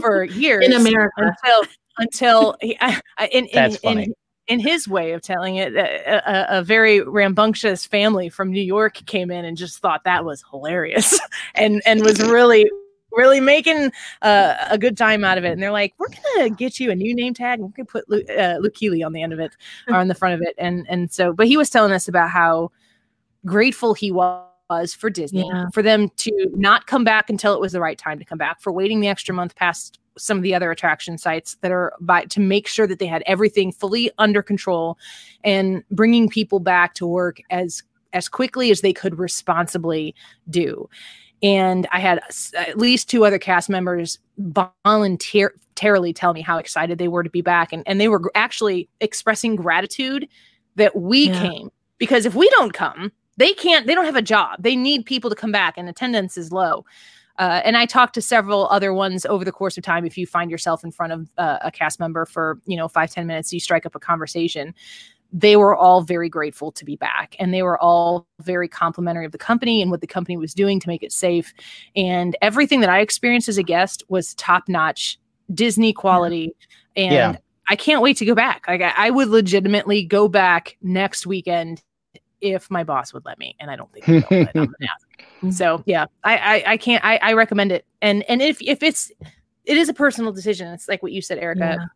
for 0.00 0.24
years 0.24 0.64
in 0.64 0.72
America 0.72 1.12
until 1.18 1.72
until 1.98 2.56
he, 2.60 2.76
I, 2.80 3.00
in, 3.32 3.46
in, 3.46 3.76
in, 3.82 4.14
in 4.48 4.60
his 4.60 4.86
way 4.86 5.12
of 5.12 5.22
telling 5.22 5.56
it, 5.56 5.74
a, 5.74 6.56
a, 6.56 6.58
a, 6.58 6.62
very 6.62 7.00
rambunctious 7.00 7.86
family 7.86 8.28
from 8.28 8.50
New 8.50 8.62
York 8.62 8.94
came 9.06 9.30
in 9.30 9.44
and 9.44 9.56
just 9.56 9.78
thought 9.78 10.04
that 10.04 10.24
was 10.24 10.44
hilarious, 10.50 11.18
and 11.54 11.82
and 11.86 12.02
was 12.02 12.20
really 12.20 12.70
really 13.12 13.40
making 13.40 13.90
uh, 14.22 14.54
a 14.68 14.76
good 14.76 14.96
time 14.96 15.24
out 15.24 15.38
of 15.38 15.44
it. 15.44 15.52
And 15.52 15.62
they're 15.62 15.72
like, 15.72 15.94
"We're 15.98 16.08
gonna 16.34 16.50
get 16.50 16.78
you 16.78 16.90
a 16.90 16.94
new 16.94 17.14
name 17.14 17.34
tag. 17.34 17.60
We're 17.60 17.68
gonna 17.68 17.86
put 17.86 18.08
Luke, 18.08 18.26
uh, 18.30 18.58
Luke 18.60 18.74
Keeley 18.74 19.02
on 19.02 19.12
the 19.12 19.22
end 19.22 19.32
of 19.32 19.40
it 19.40 19.56
or 19.88 19.94
on 19.94 20.08
the 20.08 20.14
front 20.14 20.34
of 20.34 20.42
it." 20.42 20.54
And 20.58 20.86
and 20.88 21.10
so, 21.10 21.32
but 21.32 21.46
he 21.46 21.56
was 21.56 21.70
telling 21.70 21.92
us 21.92 22.08
about 22.08 22.30
how 22.30 22.70
grateful 23.46 23.94
he 23.94 24.12
was 24.12 24.94
for 24.94 25.08
Disney 25.08 25.48
yeah. 25.48 25.66
for 25.72 25.82
them 25.82 26.10
to 26.16 26.50
not 26.54 26.86
come 26.86 27.04
back 27.04 27.30
until 27.30 27.54
it 27.54 27.60
was 27.60 27.72
the 27.72 27.80
right 27.80 27.96
time 27.96 28.18
to 28.18 28.24
come 28.24 28.38
back, 28.38 28.60
for 28.60 28.72
waiting 28.72 29.00
the 29.00 29.08
extra 29.08 29.34
month 29.34 29.54
past 29.54 29.98
some 30.18 30.36
of 30.36 30.42
the 30.42 30.54
other 30.54 30.70
attraction 30.70 31.18
sites 31.18 31.56
that 31.60 31.70
are 31.70 31.92
by 32.00 32.24
to 32.24 32.40
make 32.40 32.66
sure 32.66 32.86
that 32.86 32.98
they 32.98 33.06
had 33.06 33.22
everything 33.26 33.70
fully 33.70 34.10
under 34.18 34.42
control 34.42 34.98
and 35.44 35.84
bringing 35.90 36.28
people 36.28 36.58
back 36.58 36.94
to 36.94 37.06
work 37.06 37.40
as 37.50 37.82
as 38.12 38.28
quickly 38.28 38.70
as 38.70 38.80
they 38.80 38.92
could 38.92 39.18
responsibly 39.18 40.14
do. 40.48 40.88
And 41.42 41.86
I 41.92 42.00
had 42.00 42.20
at 42.56 42.78
least 42.78 43.10
two 43.10 43.26
other 43.26 43.38
cast 43.38 43.68
members 43.68 44.18
voluntarily 44.38 46.14
tell 46.14 46.32
me 46.32 46.40
how 46.40 46.56
excited 46.56 46.96
they 46.96 47.08
were 47.08 47.22
to 47.22 47.28
be 47.28 47.42
back. 47.42 47.74
And, 47.74 47.82
and 47.86 48.00
they 48.00 48.08
were 48.08 48.32
actually 48.34 48.88
expressing 49.00 49.54
gratitude 49.54 50.26
that 50.76 50.96
we 50.96 51.28
yeah. 51.28 51.42
came. 51.42 51.70
Because 51.98 52.24
if 52.24 52.34
we 52.34 52.48
don't 52.50 52.72
come, 52.72 53.12
they 53.36 53.52
can't, 53.52 53.86
they 53.86 53.94
don't 53.94 54.04
have 54.04 54.16
a 54.16 54.22
job. 54.22 54.62
They 54.62 54.76
need 54.76 55.04
people 55.04 55.30
to 55.30 55.36
come 55.36 55.52
back, 55.52 55.74
and 55.76 55.88
attendance 55.88 56.36
is 56.36 56.52
low. 56.52 56.84
Uh, 57.38 57.60
and 57.64 57.76
I 57.76 57.84
talked 57.84 58.14
to 58.14 58.22
several 58.22 58.66
other 58.68 58.94
ones 58.94 59.26
over 59.26 59.44
the 59.44 59.52
course 59.52 59.76
of 59.76 59.84
time. 59.84 60.06
If 60.06 60.16
you 60.16 60.26
find 60.26 60.50
yourself 60.50 60.82
in 60.82 60.90
front 60.90 61.12
of 61.12 61.28
uh, 61.36 61.58
a 61.62 61.70
cast 61.70 62.00
member 62.00 62.24
for, 62.24 62.58
you 62.66 62.76
know, 62.76 62.88
five 62.88 63.10
ten 63.10 63.26
minutes, 63.26 63.52
you 63.52 63.60
strike 63.60 63.84
up 63.84 63.94
a 63.94 64.00
conversation. 64.00 64.74
They 65.32 65.56
were 65.56 65.76
all 65.76 66.00
very 66.00 66.30
grateful 66.30 66.72
to 66.72 66.84
be 66.84 66.96
back 66.96 67.36
and 67.38 67.52
they 67.52 67.62
were 67.62 67.78
all 67.78 68.26
very 68.40 68.68
complimentary 68.68 69.26
of 69.26 69.32
the 69.32 69.38
company 69.38 69.82
and 69.82 69.90
what 69.90 70.00
the 70.00 70.06
company 70.06 70.36
was 70.38 70.54
doing 70.54 70.80
to 70.80 70.88
make 70.88 71.02
it 71.02 71.12
safe. 71.12 71.52
And 71.94 72.36
everything 72.40 72.80
that 72.80 72.88
I 72.88 73.00
experienced 73.00 73.48
as 73.48 73.58
a 73.58 73.62
guest 73.62 74.02
was 74.08 74.34
top 74.34 74.68
notch 74.68 75.18
Disney 75.52 75.92
quality. 75.92 76.54
And 76.94 77.12
yeah. 77.12 77.36
I 77.68 77.76
can't 77.76 78.00
wait 78.00 78.16
to 78.18 78.24
go 78.24 78.34
back. 78.34 78.64
Like 78.66 78.80
I, 78.80 78.94
I 78.96 79.10
would 79.10 79.28
legitimately 79.28 80.04
go 80.04 80.28
back 80.28 80.76
next 80.80 81.26
weekend 81.26 81.82
if 82.40 82.70
my 82.70 82.84
boss 82.84 83.12
would 83.12 83.24
let 83.24 83.38
me, 83.38 83.56
and 83.60 83.70
I 83.70 83.76
don't 83.76 83.92
think 83.92 84.04
he 84.04 84.12
will. 84.12 84.48
I'm 84.54 84.74
ask. 84.82 85.06
So 85.50 85.82
yeah, 85.86 86.06
I, 86.24 86.36
I, 86.36 86.64
I 86.72 86.76
can't. 86.76 87.04
I, 87.04 87.18
I 87.18 87.32
recommend 87.34 87.70
it, 87.70 87.84
and 88.00 88.22
and 88.24 88.40
if 88.40 88.60
if 88.62 88.82
it's 88.82 89.12
it 89.66 89.76
is 89.76 89.88
a 89.88 89.94
personal 89.94 90.32
decision. 90.32 90.72
It's 90.72 90.88
like 90.88 91.02
what 91.02 91.12
you 91.12 91.20
said, 91.20 91.38
Erika. 91.38 91.76
Yeah. 91.78 91.86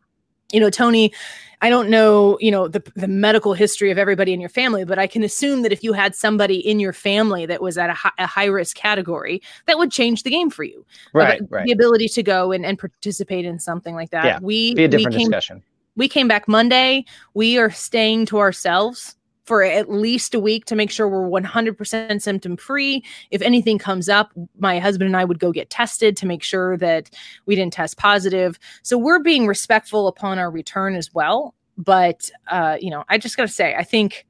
You 0.51 0.59
know, 0.59 0.69
Tony, 0.69 1.13
I 1.61 1.69
don't 1.69 1.89
know, 1.89 2.37
you 2.41 2.51
know, 2.51 2.67
the, 2.67 2.83
the 2.95 3.07
medical 3.07 3.53
history 3.53 3.89
of 3.89 3.97
everybody 3.97 4.33
in 4.33 4.41
your 4.41 4.49
family, 4.49 4.83
but 4.83 4.99
I 4.99 5.07
can 5.07 5.23
assume 5.23 5.61
that 5.61 5.71
if 5.71 5.81
you 5.81 5.93
had 5.93 6.13
somebody 6.13 6.57
in 6.57 6.81
your 6.81 6.91
family 6.91 7.45
that 7.45 7.61
was 7.61 7.77
at 7.77 7.89
a, 7.89 7.93
high, 7.93 8.11
a 8.17 8.27
high 8.27 8.45
risk 8.45 8.75
category, 8.75 9.41
that 9.67 9.77
would 9.77 9.91
change 9.91 10.23
the 10.23 10.29
game 10.29 10.49
for 10.49 10.65
you. 10.65 10.85
Right, 11.13 11.41
right. 11.49 11.65
The 11.65 11.71
ability 11.71 12.09
to 12.09 12.23
go 12.23 12.51
and, 12.51 12.65
and 12.65 12.77
participate 12.77 13.45
in 13.45 13.59
something 13.59 13.95
like 13.95 14.09
that. 14.09 14.25
Yeah, 14.25 14.39
we 14.41 14.75
be 14.75 14.83
a 14.83 14.87
different 14.89 15.15
we 15.15 15.19
came, 15.19 15.29
discussion. 15.29 15.63
We 15.95 16.09
came 16.09 16.27
back 16.27 16.49
Monday. 16.49 17.05
We 17.33 17.57
are 17.57 17.71
staying 17.71 18.25
to 18.27 18.39
ourselves 18.39 19.15
for 19.51 19.61
at 19.63 19.91
least 19.91 20.33
a 20.33 20.39
week 20.39 20.63
to 20.63 20.77
make 20.77 20.89
sure 20.89 21.09
we're 21.09 21.27
100% 21.41 22.21
symptom 22.21 22.55
free. 22.55 23.03
If 23.31 23.41
anything 23.41 23.77
comes 23.77 24.07
up, 24.07 24.31
my 24.57 24.79
husband 24.79 25.07
and 25.09 25.17
I 25.17 25.25
would 25.25 25.39
go 25.39 25.51
get 25.51 25.69
tested 25.69 26.15
to 26.15 26.25
make 26.25 26.41
sure 26.41 26.77
that 26.77 27.09
we 27.47 27.55
didn't 27.57 27.73
test 27.73 27.97
positive. 27.97 28.57
So 28.81 28.97
we're 28.97 29.19
being 29.19 29.47
respectful 29.47 30.07
upon 30.07 30.39
our 30.39 30.49
return 30.49 30.95
as 30.95 31.13
well. 31.13 31.53
But, 31.77 32.31
uh, 32.49 32.77
you 32.79 32.89
know, 32.89 33.03
I 33.09 33.17
just 33.17 33.35
got 33.35 33.43
to 33.43 33.49
say, 33.53 33.75
I 33.75 33.83
think. 33.83 34.25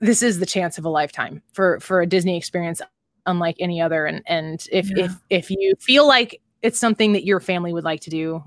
this 0.00 0.20
is 0.20 0.40
the 0.40 0.46
chance 0.46 0.78
of 0.78 0.84
a 0.84 0.88
lifetime 0.88 1.42
for 1.52 1.78
for 1.78 2.00
a 2.00 2.06
Disney 2.06 2.36
experience 2.36 2.82
unlike 3.26 3.54
any 3.60 3.80
other. 3.80 4.04
And 4.06 4.20
and 4.26 4.66
if 4.72 4.90
Yeah. 4.90 5.04
if 5.04 5.12
if 5.30 5.50
you 5.52 5.74
feel 5.78 6.08
like 6.08 6.40
it's 6.62 6.78
something 6.80 7.12
that 7.12 7.24
your 7.24 7.38
family 7.38 7.72
would 7.72 7.84
like 7.84 8.00
to 8.00 8.10
do, 8.10 8.42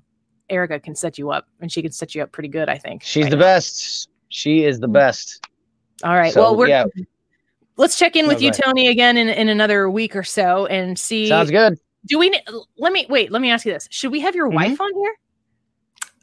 Erika 0.49 0.81
can 0.81 0.95
set 0.95 1.17
you 1.17 1.31
up, 1.31 1.47
and 1.61 1.71
she 1.71 1.81
can 1.81 1.93
set 1.93 2.13
you 2.13 2.23
up 2.23 2.33
pretty 2.33 2.49
good. 2.49 2.67
I 2.67 2.77
think 2.77 3.03
She's 3.03 3.23
right 3.23 3.29
the 3.29 3.37
now. 3.37 3.43
best. 3.43 4.09
She 4.27 4.65
is 4.65 4.79
the 4.81 4.87
best. 4.89 5.47
All 6.03 6.13
right. 6.15 6.33
So, 6.33 6.41
well, 6.41 6.55
we're 6.57 6.67
yeah. 6.67 6.85
let's 7.77 7.97
check 7.97 8.15
in 8.15 8.25
No, 8.25 8.29
with 8.29 8.37
go 8.39 8.43
you, 8.45 8.49
ahead. 8.51 8.61
Tony, 8.63 8.87
again 8.87 9.17
in 9.17 9.29
in 9.29 9.49
another 9.49 9.89
week 9.89 10.15
or 10.15 10.23
so, 10.23 10.65
and 10.67 10.97
see. 10.99 11.27
Sounds 11.27 11.49
good. 11.51 11.77
Do 12.07 12.19
we? 12.19 12.29
ne- 12.29 12.43
Let 12.77 12.91
me 12.91 13.05
wait. 13.09 13.31
Let 13.31 13.41
me 13.41 13.49
ask 13.51 13.65
you 13.65 13.71
this: 13.73 13.87
Should 13.91 14.11
we 14.11 14.19
have 14.19 14.35
your 14.35 14.49
Mhm. 14.49 14.55
wife 14.55 14.81
on 14.81 14.91
here? 14.95 15.15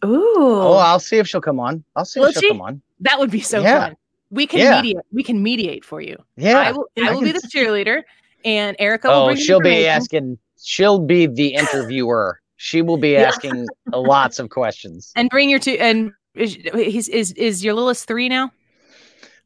Ooh. 0.05 0.35
Oh, 0.39 0.73
I'll 0.75 1.01
see 1.01 1.19
if 1.19 1.29
she'll 1.29 1.41
come 1.41 1.61
on. 1.61 1.85
I'll 1.97 2.05
see 2.05 2.21
Will 2.21 2.29
if 2.29 2.35
she'll 2.35 2.43
she? 2.43 2.49
come 2.49 2.63
on. 2.63 2.83
That 3.01 3.19
would 3.19 3.31
be 3.31 3.41
so 3.41 3.61
Yeah. 3.63 3.89
fun. 3.89 3.97
We 4.31 4.47
can 4.47 4.61
Yeah. 4.61 4.77
mediate. 4.83 5.05
We 5.13 5.23
can 5.23 5.43
mediate 5.43 5.85
for 5.85 6.01
you. 6.01 6.17
Yeah. 6.37 6.59
I 6.59 6.73
will. 6.73 6.87
I 7.03 7.09
I 7.09 7.13
will 7.13 7.23
be 7.23 7.33
the 7.33 7.41
cheerleader, 7.41 8.03
and 8.45 8.77
Erika 8.79 9.09
will 9.09 9.15
Oh, 9.15 9.25
bring. 9.27 9.37
she'll 9.39 9.61
be 9.61 9.87
asking. 9.87 10.39
She'll 10.63 10.99
be 11.01 11.27
the 11.27 11.49
interviewer. 11.55 12.41
She 12.57 12.83
will 12.83 12.99
be 12.99 13.17
asking 13.47 13.67
lots 13.93 14.39
of 14.39 14.51
questions. 14.51 15.13
and 15.17 15.29
bring 15.31 15.49
your 15.51 15.59
two. 15.59 15.73
And 15.81 16.13
is 16.35 16.57
is 16.57 17.09
is, 17.09 17.33
is 17.33 17.65
your 17.65 17.75
littlest 17.75 18.07
three 18.07 18.29
now? 18.29 18.53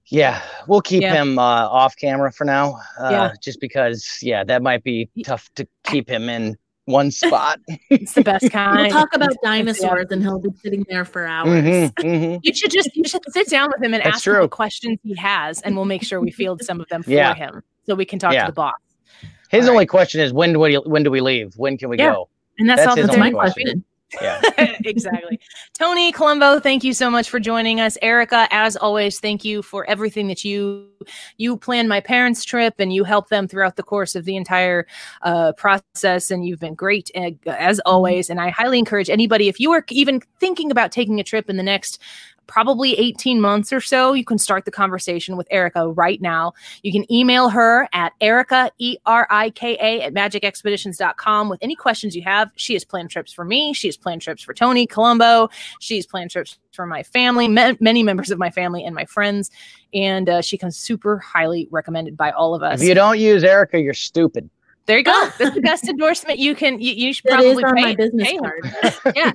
Yeah, 0.08 0.42
we'll 0.68 0.80
keep 0.82 1.02
Yeah. 1.02 1.14
him 1.14 1.38
uh, 1.38 1.42
off 1.42 1.96
camera 1.96 2.30
for 2.32 2.44
now. 2.44 2.78
Uh, 3.00 3.08
Yeah. 3.10 3.32
Just 3.42 3.60
because, 3.60 4.18
yeah, 4.22 4.44
that 4.44 4.62
might 4.62 4.84
be 4.84 5.08
tough 5.24 5.48
to 5.56 5.66
keep 5.84 6.08
him 6.08 6.28
in 6.28 6.56
one 6.84 7.10
spot. 7.10 7.58
It's 7.90 8.12
the 8.12 8.22
best 8.22 8.50
kind. 8.52 8.76
We'll 8.82 8.90
talk 8.90 9.14
about 9.14 9.30
Yeah. 9.42 9.50
dinosaurs 9.50 10.06
and 10.10 10.22
he'll 10.22 10.38
be 10.40 10.50
sitting 10.62 10.84
there 10.90 11.04
for 11.06 11.26
hours. 11.26 11.48
Mhm, 11.64 11.92
mhm. 12.00 12.40
You 12.42 12.54
should 12.54 12.70
just 12.70 12.94
you 12.94 13.04
should 13.04 13.22
sit 13.32 13.48
down 13.48 13.70
with 13.72 13.82
him 13.82 13.94
and 13.94 14.02
That's 14.04 14.16
ask 14.16 14.26
him 14.26 14.34
true. 14.34 14.42
what 14.42 14.50
questions 14.50 14.98
he 15.02 15.14
has, 15.16 15.60
and 15.62 15.74
we'll 15.74 15.86
make 15.86 16.02
sure 16.02 16.20
we 16.20 16.30
field 16.30 16.62
some 16.62 16.80
of 16.80 16.88
them 16.88 17.02
for 17.02 17.10
Yeah. 17.10 17.34
him, 17.34 17.62
so 17.86 17.94
we 17.94 18.04
can 18.04 18.18
talk 18.18 18.32
to 18.34 18.44
the 18.46 18.52
boss. 18.52 18.74
His 19.50 19.64
All 19.64 19.70
right. 19.70 19.74
only 19.76 19.86
question 19.86 20.20
is 20.20 20.32
when 20.34 20.52
do 20.52 20.58
we 20.60 20.74
when 20.76 21.02
do 21.02 21.10
we 21.10 21.20
leave? 21.22 21.54
When 21.56 21.78
can 21.78 21.88
we 21.88 21.96
go? 21.96 22.28
And 22.58 22.68
that's, 22.68 22.82
That's 22.84 22.90
all 22.90 22.96
that's 23.06 23.16
my 23.18 23.30
my 23.30 23.30
question. 23.30 23.84
Yeah. 24.20 24.40
exactly. 24.84 25.40
Tony 25.78 26.12
Colombo, 26.12 26.60
thank 26.60 26.84
you 26.84 26.92
so 26.92 27.10
much 27.10 27.28
for 27.28 27.40
joining 27.40 27.80
us. 27.80 27.98
Erika, 28.02 28.48
as 28.50 28.76
always, 28.76 29.20
thank 29.20 29.44
you 29.44 29.62
for 29.62 29.88
everything 29.88 30.28
that 30.28 30.44
you 30.44 30.88
you 31.36 31.56
planned 31.56 31.88
my 31.88 32.00
parents' 32.00 32.44
trip 32.44 32.74
and 32.78 32.92
you 32.92 33.04
helped 33.04 33.30
them 33.30 33.46
throughout 33.46 33.76
the 33.76 33.82
course 33.82 34.14
of 34.14 34.24
the 34.24 34.36
entire 34.36 34.86
uh, 35.22 35.52
process. 35.52 36.30
And 36.30 36.46
you've 36.46 36.60
been 36.60 36.74
great 36.74 37.10
uh, 37.14 37.30
as 37.46 37.80
always. 37.80 38.30
And 38.30 38.40
I 38.40 38.50
highly 38.50 38.78
encourage 38.78 39.10
anybody 39.10 39.48
if 39.48 39.60
you 39.60 39.72
are 39.72 39.84
even 39.90 40.20
thinking 40.40 40.70
about 40.70 40.92
taking 40.92 41.20
a 41.20 41.24
trip 41.24 41.50
in 41.50 41.56
the 41.56 41.62
next 41.62 42.00
probably 42.46 42.98
18 42.98 43.40
months 43.40 43.72
or 43.72 43.80
so, 43.80 44.12
you 44.12 44.24
can 44.24 44.38
start 44.38 44.64
the 44.64 44.70
conversation 44.70 45.36
with 45.36 45.46
Erika 45.50 45.88
right 45.88 46.20
now. 46.20 46.52
You 46.82 46.92
can 46.92 47.10
email 47.12 47.48
her 47.48 47.88
at 47.92 48.12
Erika, 48.20 48.70
E 48.78 48.96
R 49.06 49.26
I 49.30 49.50
K 49.50 49.76
A, 49.80 50.02
at 50.02 50.14
magicexpeditions.com 50.14 51.48
with 51.48 51.58
any 51.62 51.76
questions 51.76 52.14
you 52.14 52.22
have. 52.22 52.50
She 52.56 52.74
has 52.74 52.84
planned 52.84 53.10
trips 53.10 53.32
for 53.32 53.44
me. 53.44 53.72
She 53.72 53.88
has 53.88 53.96
planned 53.96 54.22
trips 54.22 54.42
for 54.42 54.54
Tony 54.54 54.86
Colombo. 54.86 55.48
She's 55.80 56.06
planned 56.06 56.30
trips 56.30 56.58
for 56.72 56.86
my 56.86 57.02
family, 57.02 57.48
ma- 57.48 57.74
many 57.80 58.02
members 58.02 58.30
of 58.30 58.38
my 58.38 58.50
family, 58.50 58.84
and 58.84 58.94
my 58.94 59.04
friends. 59.04 59.50
And 59.92 60.28
uh, 60.28 60.42
she 60.42 60.58
comes 60.58 60.76
super 60.76 61.18
highly 61.18 61.68
recommended 61.70 62.16
by 62.16 62.30
all 62.32 62.54
of 62.54 62.62
us. 62.62 62.82
If 62.82 62.88
you 62.88 62.94
don't 62.94 63.18
use 63.18 63.44
Erika, 63.44 63.80
you're 63.80 63.94
stupid. 63.94 64.50
There 64.86 64.98
you 64.98 65.04
go. 65.04 65.28
That's 65.38 65.54
the 65.54 65.62
best 65.62 65.88
endorsement 65.88 66.38
you 66.38 66.54
can. 66.54 66.80
You, 66.80 66.92
you 66.92 67.12
should 67.14 67.30
That 67.30 67.40
is 67.40 67.58
probably 67.58 67.64
on 67.64 67.74
pay, 67.74 67.82
my 67.82 67.94
business 67.94 68.28
pay 68.28 68.38
card. 68.38 69.14
Yeah, 69.16 69.32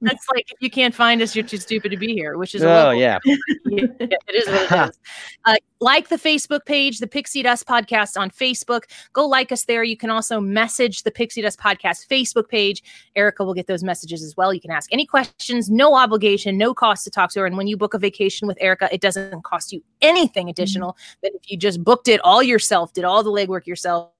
that's 0.00 0.26
like 0.34 0.50
if 0.50 0.60
you 0.60 0.70
can't 0.70 0.94
find 0.94 1.22
us, 1.22 1.34
you're 1.36 1.46
too 1.46 1.58
stupid 1.58 1.90
to 1.90 1.96
be 1.96 2.12
here, 2.12 2.36
which 2.36 2.54
is 2.54 2.62
Oh 2.62 2.90
yeah. 2.90 3.18
yeah, 3.24 3.86
it 4.00 4.34
is 4.34 4.46
what 4.48 4.72
it 4.72 4.88
is. 4.90 4.98
Uh, 5.44 5.56
like 5.80 6.08
the 6.08 6.16
Facebook 6.16 6.66
page, 6.66 6.98
the 6.98 7.06
Pixie 7.06 7.42
Dust 7.42 7.66
Podcast 7.66 8.20
on 8.20 8.30
Facebook. 8.30 8.82
Go 9.12 9.26
like 9.26 9.50
us 9.50 9.64
there. 9.64 9.82
You 9.82 9.96
can 9.96 10.10
also 10.10 10.40
message 10.40 11.04
the 11.04 11.10
Pixie 11.10 11.40
Dust 11.40 11.58
Podcast 11.58 12.06
Facebook 12.08 12.48
page. 12.48 12.82
Erika 13.16 13.44
will 13.44 13.54
get 13.54 13.66
those 13.66 13.82
messages 13.82 14.22
as 14.22 14.36
well. 14.36 14.52
You 14.52 14.60
can 14.60 14.70
ask 14.70 14.92
any 14.92 15.06
questions, 15.06 15.70
no 15.70 15.94
obligation, 15.94 16.58
no 16.58 16.74
cost 16.74 17.04
to 17.04 17.10
talk 17.10 17.30
to 17.32 17.40
her. 17.40 17.46
And 17.46 17.56
when 17.56 17.66
you 17.66 17.76
book 17.76 17.94
a 17.94 17.98
vacation 17.98 18.46
with 18.46 18.58
Erika, 18.60 18.92
it 18.92 19.00
doesn't 19.00 19.42
cost 19.44 19.72
you 19.72 19.82
anything 20.02 20.50
additional 20.50 20.96
than 21.22 21.30
if 21.34 21.50
you 21.50 21.56
just 21.56 21.82
booked 21.82 22.08
it 22.08 22.20
all 22.24 22.42
yourself, 22.42 22.92
did 22.92 23.04
all 23.04 23.22
the 23.22 23.30
legwork 23.30 23.66
yourself. 23.66 24.10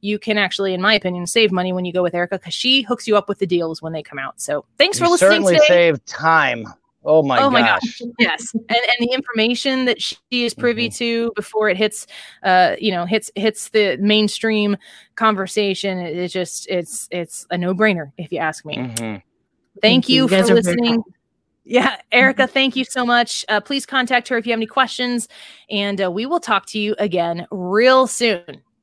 You 0.00 0.18
can 0.18 0.38
actually, 0.38 0.74
in 0.74 0.80
my 0.80 0.94
opinion, 0.94 1.26
save 1.26 1.52
money 1.52 1.72
when 1.72 1.84
you 1.84 1.92
go 1.92 2.02
with 2.02 2.14
Erika 2.14 2.38
because 2.38 2.54
she 2.54 2.82
hooks 2.82 3.06
you 3.06 3.16
up 3.16 3.28
with 3.28 3.38
the 3.38 3.46
deals 3.46 3.82
when 3.82 3.92
they 3.92 4.02
come 4.02 4.18
out. 4.18 4.40
So 4.40 4.64
thanks 4.78 4.98
for 4.98 5.04
listening 5.08 5.30
certainly 5.30 5.54
today. 5.54 5.66
save 5.68 6.04
time. 6.06 6.66
Oh 7.02 7.22
my 7.22 7.40
oh 7.40 7.48
my 7.48 7.62
gosh. 7.62 7.80
gosh 8.00 8.08
yes 8.18 8.52
and 8.52 8.68
and 8.68 9.08
the 9.08 9.10
information 9.14 9.86
that 9.86 10.02
she 10.02 10.18
is 10.44 10.52
privy 10.52 10.90
Mm-hmm. 10.90 10.96
to 10.98 11.32
before 11.34 11.70
it 11.70 11.78
hits 11.78 12.06
uh 12.42 12.76
you 12.78 12.90
know 12.90 13.06
hits 13.06 13.30
hits 13.36 13.70
the 13.70 13.96
mainstream 13.96 14.76
conversation 15.14 15.96
it, 15.98 16.14
it 16.14 16.28
just 16.28 16.68
it's 16.68 17.08
it's 17.10 17.46
a 17.50 17.56
no-brainer 17.56 18.12
if 18.18 18.30
you 18.30 18.38
ask 18.38 18.66
me 18.66 18.76
Mhm. 18.76 18.94
thank, 18.98 19.22
Thank 19.80 20.08
you. 20.10 20.16
you, 20.16 20.22
You 20.24 20.28
for 20.28 20.34
guys 20.34 20.46
very 20.48 20.56
listening 20.56 20.92
helpful. 20.96 21.12
yeah 21.64 21.96
erika 22.12 22.46
thank 22.46 22.76
you 22.76 22.84
so 22.84 23.06
much 23.06 23.46
uh, 23.48 23.60
please 23.62 23.86
contact 23.86 24.28
her 24.28 24.36
if 24.36 24.46
you 24.46 24.52
have 24.52 24.58
any 24.58 24.66
questions 24.66 25.26
and 25.70 26.02
uh, 26.02 26.10
we 26.10 26.26
will 26.26 26.40
talk 26.40 26.66
to 26.66 26.78
you 26.78 26.94
again 26.98 27.46
real 27.50 28.06
soon 28.06 28.60